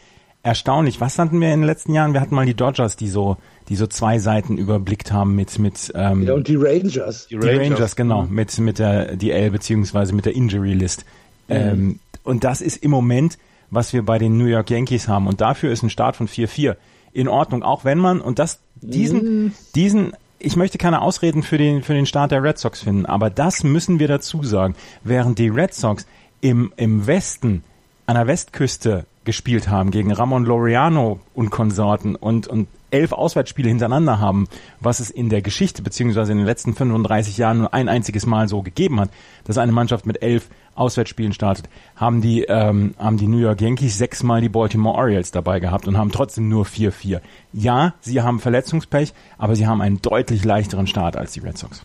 erstaunlich. 0.43 0.99
Was 1.01 1.19
hatten 1.19 1.39
wir 1.39 1.53
in 1.53 1.61
den 1.61 1.67
letzten 1.67 1.93
Jahren? 1.93 2.13
Wir 2.13 2.21
hatten 2.21 2.35
mal 2.35 2.45
die 2.45 2.53
Dodgers, 2.53 2.95
die 2.95 3.07
so, 3.07 3.37
die 3.69 3.75
so 3.75 3.87
zwei 3.87 4.19
Seiten 4.19 4.57
überblickt 4.57 5.11
haben 5.11 5.35
mit, 5.35 5.57
mit, 5.59 5.91
ähm, 5.95 6.23
Ja, 6.23 6.33
und 6.33 6.47
die 6.47 6.55
Rangers. 6.55 7.27
Die, 7.27 7.37
die 7.37 7.47
Rangers, 7.47 7.71
Rangers, 7.71 7.95
genau, 7.95 8.23
mhm. 8.23 8.35
mit, 8.35 8.57
mit 8.59 8.79
der 8.79 9.15
DL 9.15 9.51
beziehungsweise 9.51 10.13
mit 10.13 10.25
der 10.25 10.35
Injury 10.35 10.73
List. 10.73 11.05
Mhm. 11.47 11.55
Ähm, 11.55 11.99
und 12.23 12.43
das 12.43 12.61
ist 12.61 12.83
im 12.83 12.91
Moment, 12.91 13.37
was 13.69 13.93
wir 13.93 14.03
bei 14.03 14.17
den 14.17 14.37
New 14.37 14.45
York 14.45 14.69
Yankees 14.69 15.07
haben. 15.07 15.27
Und 15.27 15.41
dafür 15.41 15.71
ist 15.71 15.83
ein 15.83 15.89
Start 15.89 16.15
von 16.15 16.27
4-4 16.27 16.75
in 17.11 17.27
Ordnung, 17.27 17.63
auch 17.63 17.85
wenn 17.85 17.97
man, 17.97 18.21
und 18.21 18.39
das, 18.39 18.59
diesen, 18.75 19.43
mhm. 19.45 19.53
diesen 19.75 20.13
ich 20.39 20.55
möchte 20.55 20.77
keine 20.77 21.01
Ausreden 21.01 21.43
für 21.43 21.57
den, 21.57 21.83
für 21.83 21.93
den 21.93 22.05
Start 22.05 22.31
der 22.31 22.41
Red 22.41 22.57
Sox 22.57 22.81
finden, 22.81 23.05
aber 23.05 23.29
das 23.29 23.63
müssen 23.63 23.99
wir 23.99 24.07
dazu 24.07 24.43
sagen. 24.43 24.75
Während 25.03 25.37
die 25.37 25.49
Red 25.49 25.73
Sox 25.73 26.07
im, 26.41 26.73
im 26.77 27.05
Westen 27.05 27.63
an 28.05 28.15
der 28.15 28.27
Westküste 28.27 29.05
gespielt 29.25 29.69
haben 29.69 29.91
gegen 29.91 30.11
Ramon 30.11 30.45
Laureano 30.45 31.19
und 31.35 31.51
Konsorten 31.51 32.15
und, 32.15 32.47
und 32.47 32.67
elf 32.91 33.11
Auswärtsspiele 33.11 33.69
hintereinander 33.69 34.19
haben, 34.19 34.47
was 34.79 34.99
es 34.99 35.09
in 35.09 35.29
der 35.29 35.41
Geschichte 35.41 35.81
beziehungsweise 35.81 36.31
in 36.31 36.37
den 36.37 36.47
letzten 36.47 36.73
35 36.73 37.37
Jahren 37.37 37.59
nur 37.59 37.73
ein 37.73 37.89
einziges 37.89 38.25
Mal 38.25 38.47
so 38.47 38.61
gegeben 38.61 38.99
hat, 38.99 39.09
dass 39.45 39.57
eine 39.57 39.71
Mannschaft 39.71 40.05
mit 40.05 40.21
elf 40.21 40.49
Auswärtsspielen 40.75 41.33
startet, 41.33 41.69
haben 41.95 42.21
die, 42.21 42.43
ähm, 42.43 42.95
haben 42.97 43.17
die 43.17 43.27
New 43.27 43.39
York 43.39 43.61
Yankees 43.61 43.97
sechsmal 43.97 44.41
die 44.41 44.49
Baltimore 44.49 44.97
Orioles 44.97 45.31
dabei 45.31 45.59
gehabt 45.59 45.87
und 45.87 45.97
haben 45.97 46.11
trotzdem 46.11 46.47
nur 46.47 46.65
4-4. 46.65 47.21
Ja, 47.51 47.93
sie 47.99 48.21
haben 48.21 48.39
Verletzungspech, 48.39 49.13
aber 49.37 49.55
sie 49.55 49.67
haben 49.67 49.81
einen 49.81 50.01
deutlich 50.01 50.45
leichteren 50.45 50.87
Start 50.87 51.17
als 51.17 51.33
die 51.33 51.41
Red 51.41 51.57
Sox. 51.57 51.83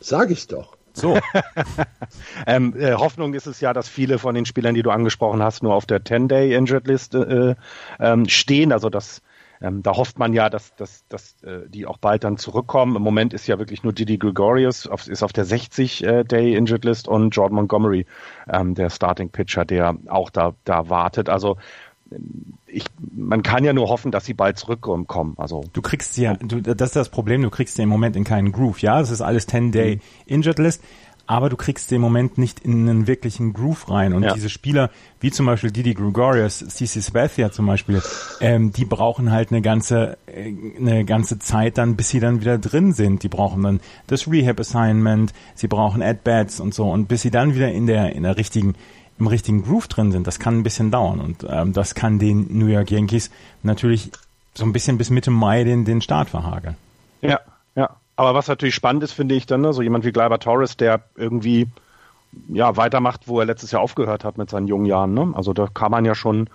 Sag 0.00 0.30
ich 0.30 0.46
doch. 0.46 0.76
So. 0.94 1.18
ähm, 2.46 2.74
äh, 2.78 2.94
Hoffnung 2.94 3.34
ist 3.34 3.46
es 3.46 3.60
ja, 3.60 3.72
dass 3.72 3.88
viele 3.88 4.18
von 4.18 4.34
den 4.34 4.46
Spielern, 4.46 4.74
die 4.74 4.82
du 4.82 4.90
angesprochen 4.90 5.42
hast, 5.42 5.62
nur 5.62 5.74
auf 5.74 5.86
der 5.86 6.00
10-Day 6.00 6.54
Injured 6.54 6.86
Liste 6.86 7.56
äh, 8.00 8.04
ähm, 8.04 8.28
stehen. 8.28 8.72
Also 8.72 8.88
das 8.88 9.20
ähm, 9.64 9.82
da 9.82 9.96
hofft 9.96 10.18
man 10.18 10.34
ja, 10.34 10.50
dass, 10.50 10.74
dass, 10.76 11.06
dass 11.08 11.42
äh, 11.42 11.68
die 11.68 11.86
auch 11.86 11.96
bald 11.96 12.24
dann 12.24 12.36
zurückkommen. 12.36 12.96
Im 12.96 13.02
Moment 13.02 13.32
ist 13.32 13.46
ja 13.46 13.58
wirklich 13.58 13.82
nur 13.82 13.94
Didi 13.94 14.18
Gregorius 14.18 14.86
auf, 14.86 15.06
ist 15.06 15.22
auf 15.22 15.32
der 15.32 15.46
60-Day 15.46 16.54
äh, 16.54 17.08
und 17.08 17.30
Jordan 17.30 17.56
Montgomery, 17.56 18.06
ähm, 18.46 18.74
der 18.74 18.90
Starting 18.90 19.30
Pitcher, 19.30 19.64
der 19.64 19.96
auch 20.08 20.28
da, 20.28 20.54
da 20.64 20.90
wartet. 20.90 21.30
Also 21.30 21.56
ich, 22.66 22.84
man 23.14 23.42
kann 23.42 23.64
ja 23.64 23.72
nur 23.72 23.88
hoffen, 23.88 24.10
dass 24.10 24.24
sie 24.24 24.34
bald 24.34 24.58
zurückkommen. 24.58 25.34
Also 25.36 25.64
du 25.72 25.82
kriegst 25.82 26.16
ja, 26.16 26.34
du, 26.34 26.60
das 26.60 26.90
ist 26.90 26.96
das 26.96 27.08
Problem. 27.08 27.42
Du 27.42 27.50
kriegst 27.50 27.78
ja 27.78 27.84
im 27.84 27.90
Moment 27.90 28.16
in 28.16 28.24
keinen 28.24 28.52
Groove. 28.52 28.80
Ja, 28.80 29.00
es 29.00 29.10
ist 29.10 29.20
alles 29.20 29.46
10 29.46 29.72
Day 29.72 29.96
mhm. 29.96 30.00
Injured 30.26 30.58
List, 30.58 30.82
aber 31.26 31.48
du 31.48 31.56
kriegst 31.56 31.90
den 31.90 32.00
Moment 32.00 32.36
nicht 32.36 32.60
in 32.60 32.88
einen 32.88 33.06
wirklichen 33.06 33.52
Groove 33.52 33.90
rein. 33.90 34.12
Und 34.12 34.24
ja. 34.24 34.34
diese 34.34 34.50
Spieler, 34.50 34.90
wie 35.20 35.30
zum 35.30 35.46
Beispiel 35.46 35.70
Didi 35.70 35.94
Gregorius, 35.94 36.58
CC 36.58 37.00
Sabathia 37.00 37.50
zum 37.50 37.66
Beispiel, 37.66 38.02
ähm, 38.40 38.72
die 38.72 38.84
brauchen 38.84 39.30
halt 39.30 39.50
eine 39.50 39.62
ganze, 39.62 40.18
äh, 40.26 40.52
eine 40.78 41.04
ganze 41.04 41.38
Zeit 41.38 41.78
dann, 41.78 41.96
bis 41.96 42.10
sie 42.10 42.20
dann 42.20 42.40
wieder 42.40 42.58
drin 42.58 42.92
sind. 42.92 43.22
Die 43.22 43.28
brauchen 43.28 43.62
dann 43.62 43.80
das 44.06 44.30
Rehab 44.30 44.60
Assignment, 44.60 45.32
sie 45.54 45.68
brauchen 45.68 46.02
At-Bats 46.02 46.60
und 46.60 46.74
so. 46.74 46.90
Und 46.90 47.08
bis 47.08 47.22
sie 47.22 47.30
dann 47.30 47.54
wieder 47.54 47.70
in 47.72 47.86
der, 47.86 48.14
in 48.14 48.24
der 48.24 48.36
richtigen, 48.36 48.74
im 49.18 49.26
richtigen 49.26 49.62
Groove 49.62 49.88
drin 49.88 50.12
sind, 50.12 50.26
das 50.26 50.38
kann 50.38 50.58
ein 50.58 50.62
bisschen 50.62 50.90
dauern. 50.90 51.20
Und 51.20 51.46
ähm, 51.48 51.72
das 51.72 51.94
kann 51.94 52.18
den 52.18 52.58
New 52.58 52.66
York 52.66 52.90
Yankees 52.90 53.30
natürlich 53.62 54.10
so 54.54 54.64
ein 54.64 54.72
bisschen 54.72 54.98
bis 54.98 55.10
Mitte 55.10 55.30
Mai 55.30 55.64
den, 55.64 55.84
den 55.84 56.00
Start 56.00 56.30
verhageln. 56.30 56.76
Ja, 57.20 57.40
ja. 57.74 57.90
Aber 58.16 58.34
was 58.34 58.48
natürlich 58.48 58.74
spannend 58.74 59.02
ist, 59.02 59.12
finde 59.12 59.34
ich 59.34 59.46
dann, 59.46 59.60
ne, 59.60 59.72
so 59.72 59.82
jemand 59.82 60.04
wie 60.04 60.12
Gleiber 60.12 60.38
Torres, 60.38 60.76
der 60.76 61.02
irgendwie 61.16 61.68
ja 62.48 62.76
weitermacht, 62.76 63.28
wo 63.28 63.40
er 63.40 63.46
letztes 63.46 63.70
Jahr 63.70 63.82
aufgehört 63.82 64.24
hat 64.24 64.38
mit 64.38 64.50
seinen 64.50 64.68
jungen 64.68 64.86
Jahren. 64.86 65.14
Ne? 65.14 65.32
Also 65.34 65.52
da 65.52 65.68
kann 65.72 65.90
man 65.90 66.04
ja 66.04 66.14
schon, 66.14 66.48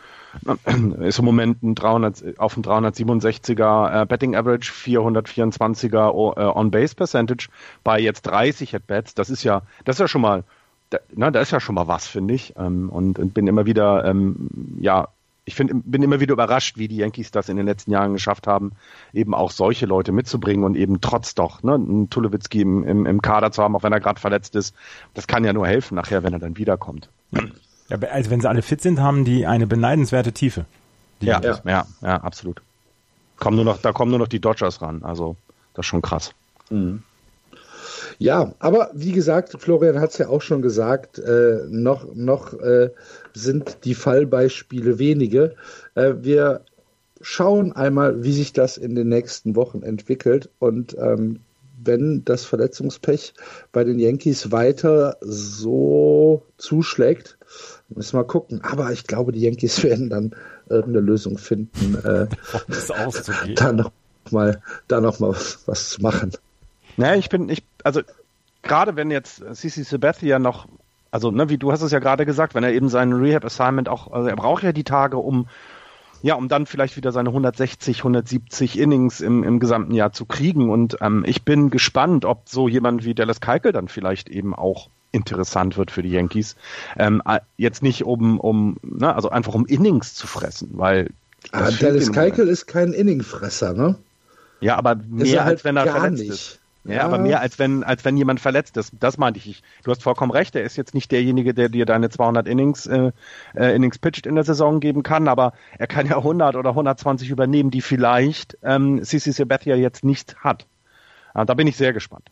ist 0.99 1.19
im 1.19 1.25
Moment 1.25 1.63
ein 1.63 1.75
300, 1.75 2.39
auf 2.39 2.57
ein 2.57 2.63
367er 2.63 4.01
äh, 4.01 4.05
Betting 4.05 4.35
Average, 4.35 4.71
424er 4.71 6.37
äh, 6.37 6.57
On-Base 6.57 6.95
Percentage 6.95 7.49
bei 7.83 7.99
jetzt 7.99 8.23
30 8.23 8.75
At-Bats. 8.75 9.13
Das 9.15 9.29
ist 9.29 9.43
ja, 9.43 9.61
das 9.85 9.97
ist 9.97 10.01
ja 10.01 10.07
schon 10.07 10.21
mal, 10.21 10.43
da, 10.89 10.99
na, 11.15 11.31
da 11.31 11.41
ist 11.41 11.51
ja 11.51 11.59
schon 11.59 11.75
mal 11.75 11.87
was, 11.87 12.07
finde 12.07 12.33
ich. 12.33 12.53
Ähm, 12.57 12.89
und, 12.89 13.19
und 13.19 13.33
bin 13.33 13.47
immer 13.47 13.65
wieder, 13.65 14.05
ähm, 14.05 14.77
ja, 14.79 15.09
ich 15.45 15.55
find, 15.55 15.71
bin 15.85 16.03
immer 16.03 16.19
wieder 16.19 16.33
überrascht, 16.33 16.77
wie 16.77 16.87
die 16.87 16.97
Yankees 16.97 17.31
das 17.31 17.49
in 17.49 17.57
den 17.57 17.65
letzten 17.65 17.91
Jahren 17.91 18.13
geschafft 18.13 18.45
haben, 18.45 18.73
eben 19.13 19.33
auch 19.33 19.51
solche 19.51 19.85
Leute 19.85 20.11
mitzubringen 20.11 20.63
und 20.63 20.75
eben 20.75 21.01
trotz 21.01 21.33
doch 21.33 21.63
ne, 21.63 21.73
einen 21.73 22.09
Tulowitzki 22.09 22.61
im, 22.61 22.83
im, 22.83 23.05
im 23.05 23.21
Kader 23.21 23.51
zu 23.51 23.63
haben, 23.63 23.75
auch 23.75 23.83
wenn 23.83 23.93
er 23.93 23.99
gerade 23.99 24.19
verletzt 24.19 24.55
ist. 24.55 24.75
Das 25.15 25.27
kann 25.27 25.43
ja 25.43 25.53
nur 25.53 25.67
helfen 25.67 25.95
nachher, 25.95 26.23
wenn 26.23 26.33
er 26.33 26.39
dann 26.39 26.57
wiederkommt. 26.57 27.09
Ja, 27.89 27.97
also 27.97 28.29
wenn 28.29 28.41
sie 28.41 28.49
alle 28.49 28.61
fit 28.61 28.81
sind, 28.81 28.99
haben 28.99 29.25
die 29.25 29.47
eine 29.47 29.65
beneidenswerte 29.65 30.31
Tiefe. 30.31 30.65
Ja, 31.19 31.41
ja, 31.41 31.59
ja, 31.65 31.85
ja, 32.01 32.15
absolut. 32.17 32.61
Kommen 33.37 33.55
nur 33.55 33.65
noch, 33.65 33.77
da 33.81 33.91
kommen 33.91 34.11
nur 34.11 34.19
noch 34.19 34.27
die 34.27 34.39
Dodgers 34.39 34.81
ran. 34.81 35.01
Also 35.03 35.35
das 35.73 35.85
ist 35.85 35.87
schon 35.87 36.01
krass. 36.01 36.33
Mhm. 36.69 37.03
Ja, 38.17 38.53
aber 38.59 38.91
wie 38.93 39.11
gesagt, 39.11 39.55
Florian 39.59 39.99
hat 39.99 40.11
es 40.11 40.17
ja 40.17 40.29
auch 40.29 40.41
schon 40.41 40.61
gesagt, 40.61 41.19
äh, 41.19 41.59
noch, 41.69 42.13
noch 42.15 42.53
äh, 42.59 42.89
sind 43.33 43.79
die 43.85 43.95
Fallbeispiele 43.95 44.99
wenige. 44.99 45.55
Äh, 45.95 46.15
wir 46.21 46.61
schauen 47.21 47.73
einmal, 47.73 48.23
wie 48.23 48.33
sich 48.33 48.53
das 48.53 48.77
in 48.77 48.95
den 48.95 49.09
nächsten 49.09 49.55
Wochen 49.55 49.83
entwickelt 49.83 50.49
und 50.59 50.95
ähm, 50.97 51.39
wenn 51.83 52.25
das 52.25 52.45
Verletzungspech 52.45 53.33
bei 53.71 53.83
den 53.83 53.99
Yankees 53.99 54.51
weiter 54.51 55.17
so 55.21 56.43
zuschlägt, 56.57 57.37
müssen 57.89 58.17
wir 58.17 58.25
gucken. 58.25 58.61
Aber 58.63 58.91
ich 58.91 59.05
glaube, 59.05 59.31
die 59.31 59.41
Yankees 59.41 59.83
werden 59.83 60.09
dann 60.09 60.35
irgendeine 60.69 61.05
Lösung 61.05 61.37
finden, 61.37 61.95
äh, 62.03 62.27
da 63.55 63.71
noch 63.71 63.91
mal, 64.31 64.61
da 64.87 65.01
noch 65.01 65.19
mal 65.19 65.29
was, 65.29 65.59
was 65.65 65.89
zu 65.89 66.01
machen. 66.01 66.31
Naja, 66.97 67.15
ich 67.15 67.29
bin, 67.29 67.49
ich, 67.49 67.63
also 67.83 68.01
gerade 68.61 68.95
wenn 68.95 69.11
jetzt 69.11 69.43
CC 69.53 69.83
Sabathia 69.83 70.39
noch, 70.39 70.67
also 71.11 71.31
ne, 71.31 71.49
wie 71.49 71.57
du 71.57 71.71
hast 71.71 71.81
es 71.81 71.91
ja 71.91 71.99
gerade 71.99 72.25
gesagt, 72.25 72.55
wenn 72.55 72.63
er 72.63 72.73
eben 72.73 72.89
sein 72.89 73.13
Rehab 73.13 73.45
Assignment 73.45 73.89
auch, 73.89 74.11
also 74.11 74.29
er 74.29 74.35
braucht 74.35 74.63
ja 74.63 74.71
die 74.71 74.83
Tage, 74.83 75.17
um 75.17 75.47
ja, 76.21 76.35
um 76.35 76.49
dann 76.49 76.65
vielleicht 76.65 76.97
wieder 76.97 77.11
seine 77.11 77.29
160, 77.29 77.99
170 77.99 78.77
Innings 78.77 79.21
im, 79.21 79.43
im 79.43 79.59
gesamten 79.59 79.93
Jahr 79.93 80.11
zu 80.11 80.25
kriegen. 80.25 80.69
Und 80.69 80.97
ähm, 81.01 81.23
ich 81.25 81.43
bin 81.43 81.69
gespannt, 81.69 82.25
ob 82.25 82.49
so 82.49 82.67
jemand 82.67 83.05
wie 83.05 83.13
Dallas 83.13 83.39
Keuchel 83.39 83.71
dann 83.71 83.87
vielleicht 83.87 84.29
eben 84.29 84.53
auch 84.53 84.89
interessant 85.11 85.77
wird 85.77 85.91
für 85.91 86.03
die 86.03 86.11
Yankees. 86.11 86.55
Ähm, 86.97 87.21
jetzt 87.57 87.81
nicht 87.81 88.03
um, 88.03 88.39
um, 88.39 88.77
ne, 88.83 89.15
also 89.15 89.29
einfach 89.29 89.55
um 89.55 89.65
Innings 89.65 90.13
zu 90.13 90.27
fressen, 90.27 90.71
weil 90.73 91.09
ah, 91.51 91.71
Dallas 91.71 92.11
Keuchel 92.11 92.47
ist 92.47 92.67
kein 92.67 92.93
Inningfresser, 92.93 93.73
ne? 93.73 93.95
Ja, 94.61 94.75
aber 94.75 94.95
mehr 94.95 95.45
halt 95.45 95.57
als 95.57 95.63
wenn 95.63 95.77
er 95.77 95.87
verletzt 95.87 96.19
nicht. 96.19 96.31
ist. 96.31 96.58
Ja, 96.89 96.95
ja, 96.95 97.03
aber 97.05 97.19
mehr 97.19 97.39
als 97.39 97.59
wenn, 97.59 97.83
als 97.83 98.03
wenn 98.03 98.17
jemand 98.17 98.39
verletzt 98.39 98.75
ist. 98.77 98.93
Das 98.99 99.17
meinte 99.17 99.39
ich. 99.39 99.61
Du 99.83 99.91
hast 99.91 100.01
vollkommen 100.01 100.31
recht. 100.31 100.55
Er 100.55 100.63
ist 100.63 100.75
jetzt 100.75 100.93
nicht 100.93 101.11
derjenige, 101.11 101.53
der 101.53 101.69
dir 101.69 101.85
deine 101.85 102.09
200 102.09 102.47
Innings, 102.47 102.87
äh, 102.87 103.11
äh, 103.55 103.75
Innings 103.75 103.99
pitched 103.99 104.25
in 104.25 104.35
der 104.35 104.43
Saison 104.43 104.79
geben 104.79 105.03
kann, 105.03 105.27
aber 105.27 105.53
er 105.77 105.87
kann 105.87 106.07
ja 106.07 106.17
100 106.17 106.55
oder 106.55 106.71
120 106.71 107.29
übernehmen, 107.29 107.69
die 107.69 107.81
vielleicht 107.81 108.57
ähm, 108.63 109.03
CC 109.03 109.31
Sabathia 109.31 109.75
jetzt 109.75 110.03
nicht 110.03 110.35
hat. 110.37 110.65
Ah, 111.33 111.45
da 111.45 111.53
bin 111.53 111.67
ich 111.67 111.77
sehr 111.77 111.93
gespannt. 111.93 112.29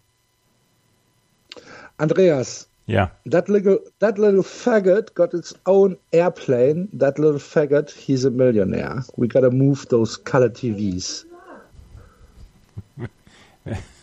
Andreas. 1.98 2.68
Ja. 2.88 3.12
That 3.30 3.50
little, 3.50 3.80
that 4.00 4.18
little 4.18 4.44
faggot 4.44 5.14
got 5.14 5.34
its 5.34 5.54
own 5.66 5.98
airplane. 6.12 6.88
That 6.94 7.20
little 7.20 7.40
faggot, 7.40 7.92
he's 7.92 8.26
a 8.26 8.32
millionaire. 8.32 9.04
We 9.18 9.28
gotta 9.28 9.52
move 9.52 9.88
those 9.90 10.18
color 10.18 10.50
TVs. 10.50 11.26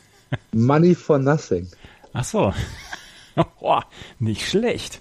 Money 0.52 0.94
for 0.94 1.18
nothing. 1.18 1.68
Ach 2.12 2.24
so. 2.24 2.52
Boah, 3.60 3.84
nicht 4.18 4.48
schlecht. 4.48 5.00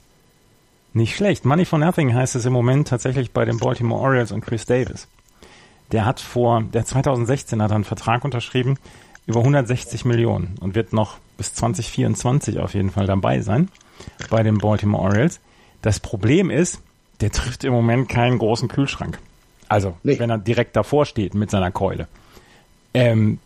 Nicht 0.94 1.16
schlecht. 1.16 1.46
Money 1.46 1.66
for 1.66 1.80
nothing 1.80 2.14
heißt 2.14 2.36
es 2.36 2.46
im 2.46 2.54
Moment 2.54 2.88
tatsächlich 2.88 3.32
bei 3.32 3.46
den 3.46 3.58
Baltimore 3.58 4.02
Orioles 4.02 4.32
und 4.32 4.42
Chris 4.42 4.66
Davis. 4.66 5.08
Der 5.92 6.06
hat 6.06 6.20
vor, 6.20 6.64
der 6.64 6.86
2016 6.86 7.62
hat 7.62 7.72
einen 7.72 7.84
Vertrag 7.84 8.24
unterschrieben 8.24 8.78
über 9.26 9.40
160 9.40 10.06
Millionen 10.06 10.56
und 10.60 10.76
wird 10.76 10.94
noch 10.94 11.18
bis 11.38 11.54
2024 11.54 12.60
auf 12.60 12.74
jeden 12.74 12.92
Fall 12.92 13.06
dabei 13.06 13.42
sein. 13.42 13.70
bei 14.30 14.44
den 14.44 14.58
Baltimore 14.58 15.04
Orioles. 15.04 15.40
Das 15.82 16.00
Problem 16.00 16.50
ist, 16.50 16.82
der 17.22 17.32
trifft 17.32 17.64
im 17.64 17.74
Moment 17.74 18.10
keinen 18.10 18.38
großen 18.38 18.68
Kühlschrank. 18.68 19.20
Also, 19.70 19.98
nee. 20.04 20.20
wenn 20.20 20.30
er 20.30 20.38
direkt 20.38 20.76
davor 20.76 21.06
steht 21.06 21.34
mit 21.36 21.50
seiner 21.50 21.72
Keule. 21.72 22.08
Ähm, 22.94 23.40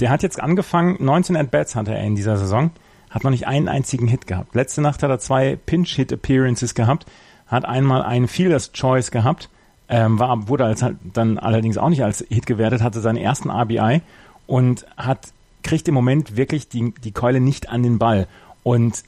der 0.00 0.10
hat 0.10 0.22
jetzt 0.22 0.40
angefangen, 0.40 0.96
19 1.00 1.36
At-Bats 1.36 1.74
hatte 1.74 1.94
er 1.94 2.04
in 2.04 2.14
dieser 2.14 2.36
Saison, 2.36 2.70
hat 3.10 3.24
noch 3.24 3.30
nicht 3.30 3.46
einen 3.46 3.68
einzigen 3.68 4.06
Hit 4.06 4.26
gehabt. 4.26 4.54
Letzte 4.54 4.80
Nacht 4.80 5.02
hat 5.02 5.10
er 5.10 5.18
zwei 5.18 5.56
Pinch-Hit-Appearances 5.66 6.74
gehabt, 6.74 7.06
hat 7.46 7.64
einmal 7.64 8.02
einen 8.02 8.28
Fielders 8.28 8.72
Choice 8.72 9.10
gehabt, 9.10 9.48
ähm, 9.88 10.18
war, 10.18 10.48
wurde 10.48 10.64
als, 10.64 10.84
dann 11.14 11.38
allerdings 11.38 11.78
auch 11.78 11.88
nicht 11.88 12.04
als 12.04 12.24
Hit 12.28 12.46
gewertet, 12.46 12.82
hatte 12.82 13.00
seinen 13.00 13.16
ersten 13.16 13.50
RBI 13.50 14.02
und 14.46 14.86
hat, 14.96 15.28
kriegt 15.62 15.88
im 15.88 15.94
Moment 15.94 16.36
wirklich 16.36 16.68
die, 16.68 16.92
die 17.02 17.12
Keule 17.12 17.40
nicht 17.40 17.70
an 17.70 17.82
den 17.82 17.98
Ball. 17.98 18.28
Und 18.62 19.02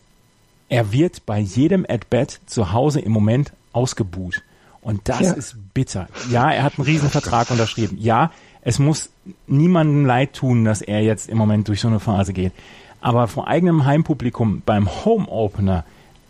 er 0.69 0.93
wird 0.93 1.27
bei 1.27 1.39
jedem 1.39 1.85
At-Bat 1.89 2.41
zu 2.47 2.73
Hause 2.73 3.01
im 3.01 3.13
Moment 3.13 3.53
ausgebuht. 3.73 4.43
Und 4.81 5.09
das 5.09 5.21
ja. 5.21 5.33
ist 5.33 5.57
bitter. 5.75 6.09
Ja, 6.31 6.51
er 6.51 6.63
hat 6.63 6.79
einen 6.79 6.87
Riesenvertrag 6.87 7.51
unterschrieben. 7.51 7.99
Ja, 8.01 8.31
es 8.63 8.79
muss 8.79 9.11
niemandem 9.47 10.05
leid 10.05 10.35
tun, 10.35 10.65
dass 10.65 10.83
er 10.83 11.03
jetzt 11.03 11.29
im 11.29 11.39
Moment 11.39 11.69
durch 11.69 11.81
so 11.81 11.89
eine 11.89 12.01
Phase 12.01 12.33
geht. 12.33 12.53
Aber 13.01 13.29
vor 13.29 13.49
eigenem 13.49 13.87
Heimpublikum 13.87 14.63
beim 14.65 14.89
Home 15.05 15.27
Opener 15.29 15.85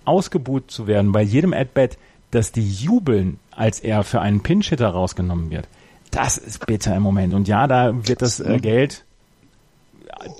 ausgebuht 0.05 0.71
zu 0.71 0.87
werden, 0.87 1.13
bei 1.13 1.23
jedem 1.23 1.53
At-Bat, 1.53 1.99
dass 2.31 2.53
die 2.53 2.69
jubeln, 2.69 3.39
als 3.51 3.81
er 3.81 4.05
für 4.05 4.21
einen 4.21 4.41
Pinch-Hitter 4.41 4.89
rausgenommen 4.89 5.51
wird, 5.51 5.69
das 6.11 6.39
ist 6.39 6.67
bitter 6.67 6.95
im 6.95 7.03
Moment. 7.03 7.35
Und 7.35 7.49
ja, 7.49 7.67
da 7.67 7.93
wird 8.07 8.23
das 8.23 8.41
äh, 8.41 8.59
Geld 8.59 9.05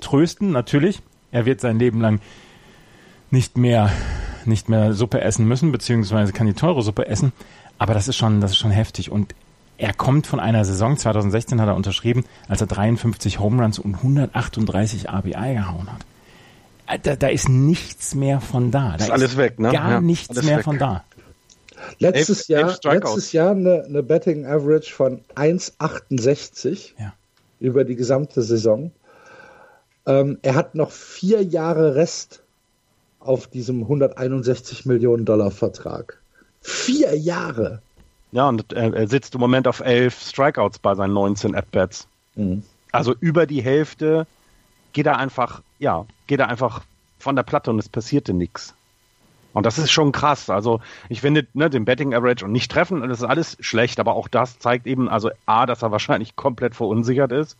trösten, 0.01 0.51
natürlich. 0.51 1.01
Er 1.31 1.45
wird 1.45 1.61
sein 1.61 1.79
Leben 1.79 2.01
lang 2.01 2.19
nicht 3.29 3.57
mehr, 3.57 3.89
nicht 4.45 4.69
mehr 4.69 4.93
Suppe 4.93 5.21
essen 5.21 5.47
müssen, 5.47 5.71
beziehungsweise 5.71 6.33
kann 6.33 6.47
die 6.47 6.53
teure 6.53 6.81
Suppe 6.81 7.07
essen. 7.07 7.31
Aber 7.77 7.93
das 7.93 8.07
ist 8.07 8.17
schon, 8.17 8.41
das 8.41 8.51
ist 8.51 8.57
schon 8.57 8.71
heftig. 8.71 9.11
Und 9.11 9.33
er 9.81 9.93
kommt 9.93 10.27
von 10.27 10.39
einer 10.39 10.63
Saison, 10.63 10.95
2016 10.95 11.59
hat 11.59 11.67
er 11.67 11.75
unterschrieben, 11.75 12.23
als 12.47 12.61
er 12.61 12.67
53 12.67 13.39
Home 13.39 13.63
Runs 13.63 13.79
und 13.79 13.95
138 13.95 15.09
RBI 15.09 15.55
gehauen 15.55 15.91
hat. 15.91 16.05
Äh, 16.87 16.99
da, 17.01 17.15
da 17.15 17.27
ist 17.27 17.49
nichts 17.49 18.13
mehr 18.13 18.41
von 18.41 18.69
da. 18.69 18.95
Da 18.97 19.05
ist 19.05 19.11
alles 19.11 19.37
weg, 19.37 19.59
ne? 19.59 19.71
Gar 19.71 19.91
ja, 19.91 20.01
nichts 20.01 20.43
mehr 20.43 20.57
weg. 20.57 20.63
von 20.63 20.77
da. 20.77 21.03
Letztes 21.97 22.47
elf, 22.47 22.79
Jahr, 22.83 22.93
elf 22.93 23.03
letztes 23.03 23.31
Jahr 23.31 23.51
eine, 23.51 23.83
eine, 23.85 24.03
Betting 24.03 24.45
Average 24.45 24.93
von 24.93 25.21
1,68 25.35 26.91
ja. 26.99 27.13
über 27.59 27.83
die 27.83 27.95
gesamte 27.95 28.43
Saison. 28.43 28.91
Ähm, 30.05 30.37
er 30.43 30.53
hat 30.53 30.75
noch 30.75 30.91
vier 30.91 31.41
Jahre 31.41 31.95
Rest 31.95 32.43
auf 33.19 33.47
diesem 33.47 33.81
161 33.81 34.85
Millionen 34.85 35.25
Dollar 35.25 35.49
Vertrag. 35.49 36.21
Vier 36.61 37.17
Jahre. 37.17 37.81
Ja, 38.31 38.47
und 38.47 38.71
er, 38.73 38.93
er 38.93 39.07
sitzt 39.07 39.35
im 39.35 39.41
Moment 39.41 39.67
auf 39.67 39.81
elf 39.81 40.21
Strikeouts 40.21 40.79
bei 40.79 40.95
seinen 40.95 41.13
19 41.13 41.55
At-Bats. 41.55 42.07
Mhm. 42.35 42.63
Also 42.91 43.13
über 43.19 43.45
die 43.45 43.61
Hälfte 43.61 44.25
geht 44.93 45.05
er 45.05 45.17
einfach, 45.17 45.61
ja, 45.79 46.05
geht 46.27 46.39
er 46.39 46.49
einfach 46.49 46.81
von 47.19 47.35
der 47.35 47.43
Platte 47.43 47.71
und 47.71 47.79
es 47.79 47.89
passierte 47.89 48.33
nichts. 48.33 48.73
Und 49.53 49.65
das 49.65 49.77
ist 49.77 49.91
schon 49.91 50.11
krass. 50.13 50.49
Also 50.49 50.79
ich 51.09 51.21
finde, 51.21 51.45
ne, 51.53 51.69
den 51.69 51.83
Betting 51.83 52.13
Average 52.13 52.45
und 52.45 52.53
nicht 52.53 52.71
treffen, 52.71 53.01
das 53.07 53.19
ist 53.19 53.27
alles 53.27 53.57
schlecht, 53.59 53.99
aber 53.99 54.15
auch 54.15 54.29
das 54.29 54.59
zeigt 54.59 54.87
eben, 54.87 55.09
also 55.09 55.29
A, 55.45 55.65
dass 55.65 55.81
er 55.81 55.91
wahrscheinlich 55.91 56.35
komplett 56.35 56.73
verunsichert 56.73 57.31
ist 57.31 57.57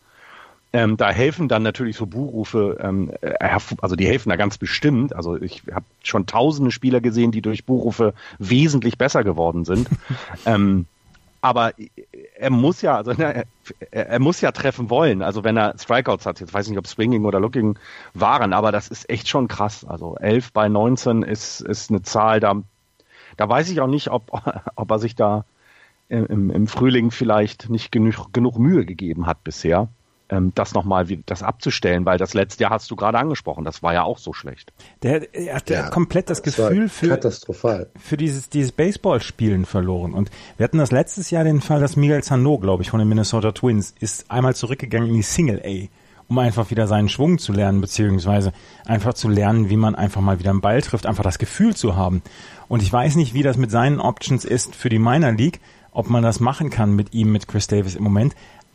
ähm, 0.72 0.96
da 0.96 1.10
helfen 1.10 1.48
dann 1.48 1.62
natürlich 1.62 1.96
so 1.96 2.06
Buchrufe, 2.06 2.78
ähm, 2.80 3.12
äh, 3.20 3.58
also 3.80 3.94
die 3.94 4.06
helfen 4.06 4.30
da 4.30 4.36
ganz 4.36 4.56
bestimmt. 4.56 5.14
Also 5.14 5.36
ich 5.36 5.62
habe 5.72 5.84
schon 6.02 6.26
tausende 6.26 6.70
Spieler 6.70 7.00
gesehen, 7.00 7.30
die 7.30 7.42
durch 7.42 7.66
Buchrufe 7.66 8.14
wesentlich 8.38 8.96
besser 8.96 9.22
geworden 9.22 9.64
sind. 9.64 9.88
ähm, 10.46 10.86
aber 11.42 11.72
er 12.38 12.50
muss 12.50 12.82
ja, 12.82 12.96
also 12.96 13.12
ne, 13.12 13.44
er, 13.90 14.08
er, 14.08 14.18
muss 14.20 14.40
ja 14.40 14.52
treffen 14.52 14.88
wollen. 14.88 15.22
Also 15.22 15.44
wenn 15.44 15.56
er 15.56 15.74
Strikeouts 15.76 16.24
hat, 16.24 16.40
jetzt 16.40 16.54
weiß 16.54 16.66
ich 16.66 16.70
nicht, 16.70 16.78
ob 16.78 16.86
Swinging 16.86 17.24
oder 17.24 17.40
Looking 17.40 17.78
waren, 18.14 18.52
aber 18.52 18.72
das 18.72 18.88
ist 18.88 19.10
echt 19.10 19.28
schon 19.28 19.48
krass. 19.48 19.84
Also 19.84 20.16
11 20.16 20.52
bei 20.52 20.68
19 20.68 21.22
ist, 21.22 21.60
ist 21.60 21.90
eine 21.90 22.02
Zahl, 22.02 22.40
da, 22.40 22.62
da 23.36 23.48
weiß 23.48 23.70
ich 23.70 23.80
auch 23.80 23.88
nicht, 23.88 24.08
ob, 24.08 24.30
ob 24.76 24.90
er 24.90 24.98
sich 24.98 25.16
da 25.16 25.44
im, 26.08 26.50
im 26.50 26.66
Frühling 26.66 27.10
vielleicht 27.10 27.68
nicht 27.68 27.90
genug, 27.90 28.32
genug 28.32 28.58
Mühe 28.58 28.86
gegeben 28.86 29.26
hat 29.26 29.42
bisher 29.44 29.88
ähm, 30.32 30.52
das 30.54 30.72
nochmal 30.72 31.06
das 31.26 31.42
abzustellen, 31.42 32.06
weil 32.06 32.16
das 32.16 32.32
letzte 32.32 32.62
Jahr 32.62 32.72
hast 32.72 32.90
du 32.90 32.96
gerade 32.96 33.18
angesprochen, 33.18 33.64
das 33.64 33.82
war 33.82 33.92
ja 33.92 34.02
auch 34.02 34.16
so 34.16 34.32
schlecht. 34.32 34.72
Der, 35.02 35.34
er 35.34 35.56
hat 35.56 35.68
ja, 35.68 35.90
komplett 35.90 36.30
das, 36.30 36.40
das 36.40 36.56
Gefühl 36.56 36.88
für, 36.88 37.08
katastrophal. 37.08 37.90
für 37.98 38.16
dieses, 38.16 38.48
dieses 38.48 38.72
Baseballspielen 38.72 39.66
verloren. 39.66 40.14
Und 40.14 40.30
wir 40.56 40.64
hatten 40.64 40.78
das 40.78 40.90
letztes 40.90 41.30
Jahr 41.30 41.44
den 41.44 41.60
Fall, 41.60 41.80
dass 41.80 41.96
Miguel 41.96 42.24
Sano, 42.24 42.58
glaube 42.58 42.82
ich, 42.82 42.90
von 42.90 42.98
den 42.98 43.08
Minnesota 43.08 43.52
Twins, 43.52 43.94
ist 44.00 44.30
einmal 44.30 44.56
zurückgegangen 44.56 45.08
in 45.08 45.14
die 45.14 45.22
Single 45.22 45.62
A 45.64 45.88
um 46.28 46.38
einfach 46.38 46.70
wieder 46.70 46.86
seinen 46.86 47.10
Schwung 47.10 47.38
zu 47.38 47.52
lernen, 47.52 47.82
beziehungsweise 47.82 48.54
einfach 48.86 49.12
zu 49.12 49.28
lernen, 49.28 49.68
wie 49.68 49.76
man 49.76 49.94
einfach 49.94 50.22
mal 50.22 50.38
wieder 50.38 50.48
einen 50.48 50.62
Ball 50.62 50.80
trifft, 50.80 51.04
einfach 51.04 51.24
das 51.24 51.38
Gefühl 51.38 51.76
zu 51.76 51.94
haben. 51.94 52.22
Und 52.68 52.82
ich 52.82 52.90
weiß 52.90 53.16
nicht, 53.16 53.34
wie 53.34 53.42
das 53.42 53.58
mit 53.58 53.70
seinen 53.70 54.00
Options 54.00 54.46
ist 54.46 54.74
für 54.74 54.88
die 54.88 54.98
Minor 54.98 55.32
League, 55.32 55.60
ob 55.90 56.08
man 56.08 56.22
das 56.22 56.40
machen 56.40 56.70
kann 56.70 56.96
mit 56.96 57.12
ihm, 57.12 57.32
mit 57.32 57.48
Chris 57.48 57.66
Davis 57.66 57.96
im 57.96 58.02
Moment. 58.02 58.34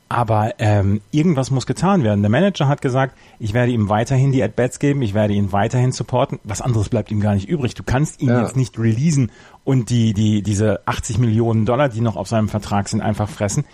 Aber 0.09 0.53
ähm, 0.59 1.01
irgendwas 1.11 1.51
muss 1.51 1.65
getan 1.65 2.03
werden. 2.03 2.21
Der 2.21 2.29
Manager 2.29 2.69
hat 2.69 2.81
gesagt, 2.81 3.17
ich 3.39 3.53
werde 3.53 3.73
ihm 3.73 3.89
weiterhin 3.89 4.31
die 4.31 4.41
At-Bats 4.41 4.79
geben, 4.79 5.01
ich 5.01 5.13
werde 5.13 5.33
ihn 5.33 5.51
weiterhin 5.51 5.91
supporten. 5.91 6.39
Was 6.45 6.61
anderes 6.61 6.87
bleibt 6.87 7.11
ihm 7.11 7.19
gar 7.19 7.35
nicht 7.35 7.49
übrig. 7.49 7.73
Du 7.73 7.83
kannst 7.83 8.21
ihn 8.21 8.29
ja. 8.29 8.41
jetzt 8.41 8.55
nicht 8.55 8.79
releasen 8.79 9.31
und 9.65 9.89
die, 9.89 10.13
die, 10.13 10.41
diese 10.43 10.79
80 10.87 11.17
Millionen 11.17 11.65
Dollar, 11.65 11.89
die 11.89 11.99
noch 11.99 12.15
auf 12.15 12.29
seinem 12.29 12.47
Vertrag 12.47 12.87
sind, 12.87 13.01
einfach 13.01 13.29
fressen. 13.29 13.65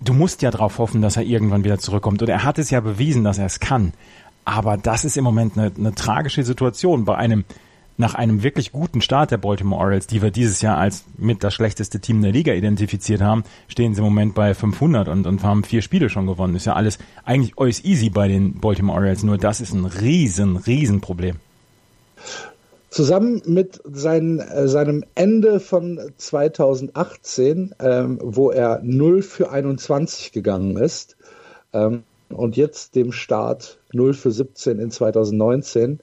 Du 0.00 0.14
musst 0.14 0.40
ja 0.40 0.50
darauf 0.50 0.78
hoffen, 0.78 1.02
dass 1.02 1.16
er 1.16 1.24
irgendwann 1.24 1.64
wieder 1.64 1.78
zurückkommt. 1.78 2.22
Und 2.22 2.28
er 2.28 2.44
hat 2.44 2.58
es 2.58 2.70
ja 2.70 2.80
bewiesen, 2.80 3.24
dass 3.24 3.36
er 3.36 3.46
es 3.46 3.60
kann. 3.60 3.92
Aber 4.46 4.78
das 4.78 5.04
ist 5.04 5.18
im 5.18 5.24
Moment 5.24 5.58
eine, 5.58 5.70
eine 5.76 5.94
tragische 5.94 6.42
Situation 6.42 7.04
bei 7.04 7.16
einem 7.16 7.44
nach 7.98 8.14
einem 8.14 8.42
wirklich 8.42 8.72
guten 8.72 9.02
Start 9.02 9.32
der 9.32 9.38
Baltimore 9.38 9.82
Orioles, 9.82 10.06
die 10.06 10.22
wir 10.22 10.30
dieses 10.30 10.62
Jahr 10.62 10.78
als 10.78 11.04
mit 11.18 11.44
das 11.44 11.52
schlechteste 11.52 11.98
Team 11.98 12.22
der 12.22 12.32
Liga 12.32 12.54
identifiziert 12.54 13.20
haben, 13.20 13.42
stehen 13.66 13.94
sie 13.94 13.98
im 13.98 14.04
Moment 14.04 14.34
bei 14.34 14.54
500 14.54 15.08
und, 15.08 15.26
und 15.26 15.42
haben 15.42 15.64
vier 15.64 15.82
Spiele 15.82 16.08
schon 16.08 16.26
gewonnen. 16.26 16.54
Ist 16.54 16.64
ja 16.64 16.74
alles 16.74 16.98
eigentlich 17.24 17.58
alles 17.58 17.84
easy 17.84 18.08
bei 18.08 18.28
den 18.28 18.54
Baltimore 18.60 18.98
Orioles, 18.98 19.24
nur 19.24 19.36
das 19.36 19.60
ist 19.60 19.74
ein 19.74 19.84
riesen, 19.84 20.56
riesen 20.56 21.00
Problem. 21.00 21.36
Zusammen 22.88 23.42
mit 23.46 23.82
sein, 23.84 24.38
äh, 24.38 24.68
seinem 24.68 25.04
Ende 25.14 25.60
von 25.60 26.00
2018, 26.16 27.74
ähm, 27.80 28.18
wo 28.22 28.50
er 28.50 28.80
0 28.82 29.22
für 29.22 29.50
21 29.50 30.32
gegangen 30.32 30.76
ist, 30.76 31.16
ähm, 31.72 32.04
und 32.30 32.56
jetzt 32.56 32.94
dem 32.94 33.12
Start 33.12 33.78
0 33.92 34.14
für 34.14 34.30
17 34.30 34.78
in 34.78 34.90
2019, 34.90 36.00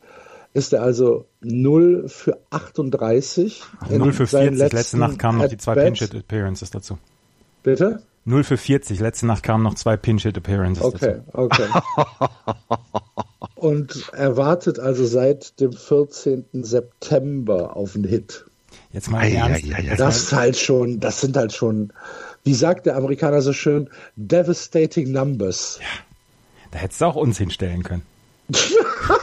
ist 0.55 0.71
er 0.71 0.81
also 0.81 1.25
0 1.41 2.07
für 2.07 2.39
38. 2.49 3.61
0 3.89 4.13
für 4.13 4.25
40. 4.25 4.71
Letzte 4.71 4.97
Nacht 4.97 5.19
kamen 5.19 5.39
noch 5.39 5.49
die 5.49 5.57
zwei 5.57 5.75
Pinch-Hit 5.75 6.15
Appearances 6.15 6.71
dazu. 6.71 6.97
Bitte? 7.61 8.01
0 8.23 8.43
für 8.45 8.55
40. 8.55 9.01
Letzte 9.01 9.25
Nacht 9.25 9.43
kamen 9.43 9.63
noch 9.63 9.75
zwei 9.75 9.97
Pinch-Hit 9.97 10.37
Appearances 10.37 10.81
okay, 10.81 11.17
dazu. 11.25 11.31
Okay, 11.33 11.67
okay. 11.67 12.29
Und 13.55 14.09
er 14.13 14.37
wartet 14.37 14.79
also 14.79 15.05
seit 15.05 15.59
dem 15.59 15.73
14. 15.73 16.45
September 16.53 17.75
auf 17.75 17.95
einen 17.95 18.05
Hit. 18.05 18.45
Jetzt 18.93 19.11
mal 19.11 19.27
ernst. 19.27 19.65
Ja, 19.65 19.79
ja, 19.81 19.95
das 19.97 20.23
ist 20.23 20.33
halt 20.33 20.55
schon, 20.55 21.01
das 21.01 21.19
sind 21.19 21.35
halt 21.35 21.51
schon, 21.51 21.91
wie 22.45 22.53
sagt 22.53 22.85
der 22.85 22.95
Amerikaner 22.95 23.41
so 23.41 23.51
schön, 23.51 23.89
devastating 24.15 25.11
numbers. 25.11 25.79
Ja. 25.81 25.87
Da 26.71 26.79
hättest 26.79 27.01
du 27.01 27.05
auch 27.05 27.15
uns 27.15 27.37
hinstellen 27.37 27.83
können. 27.83 28.03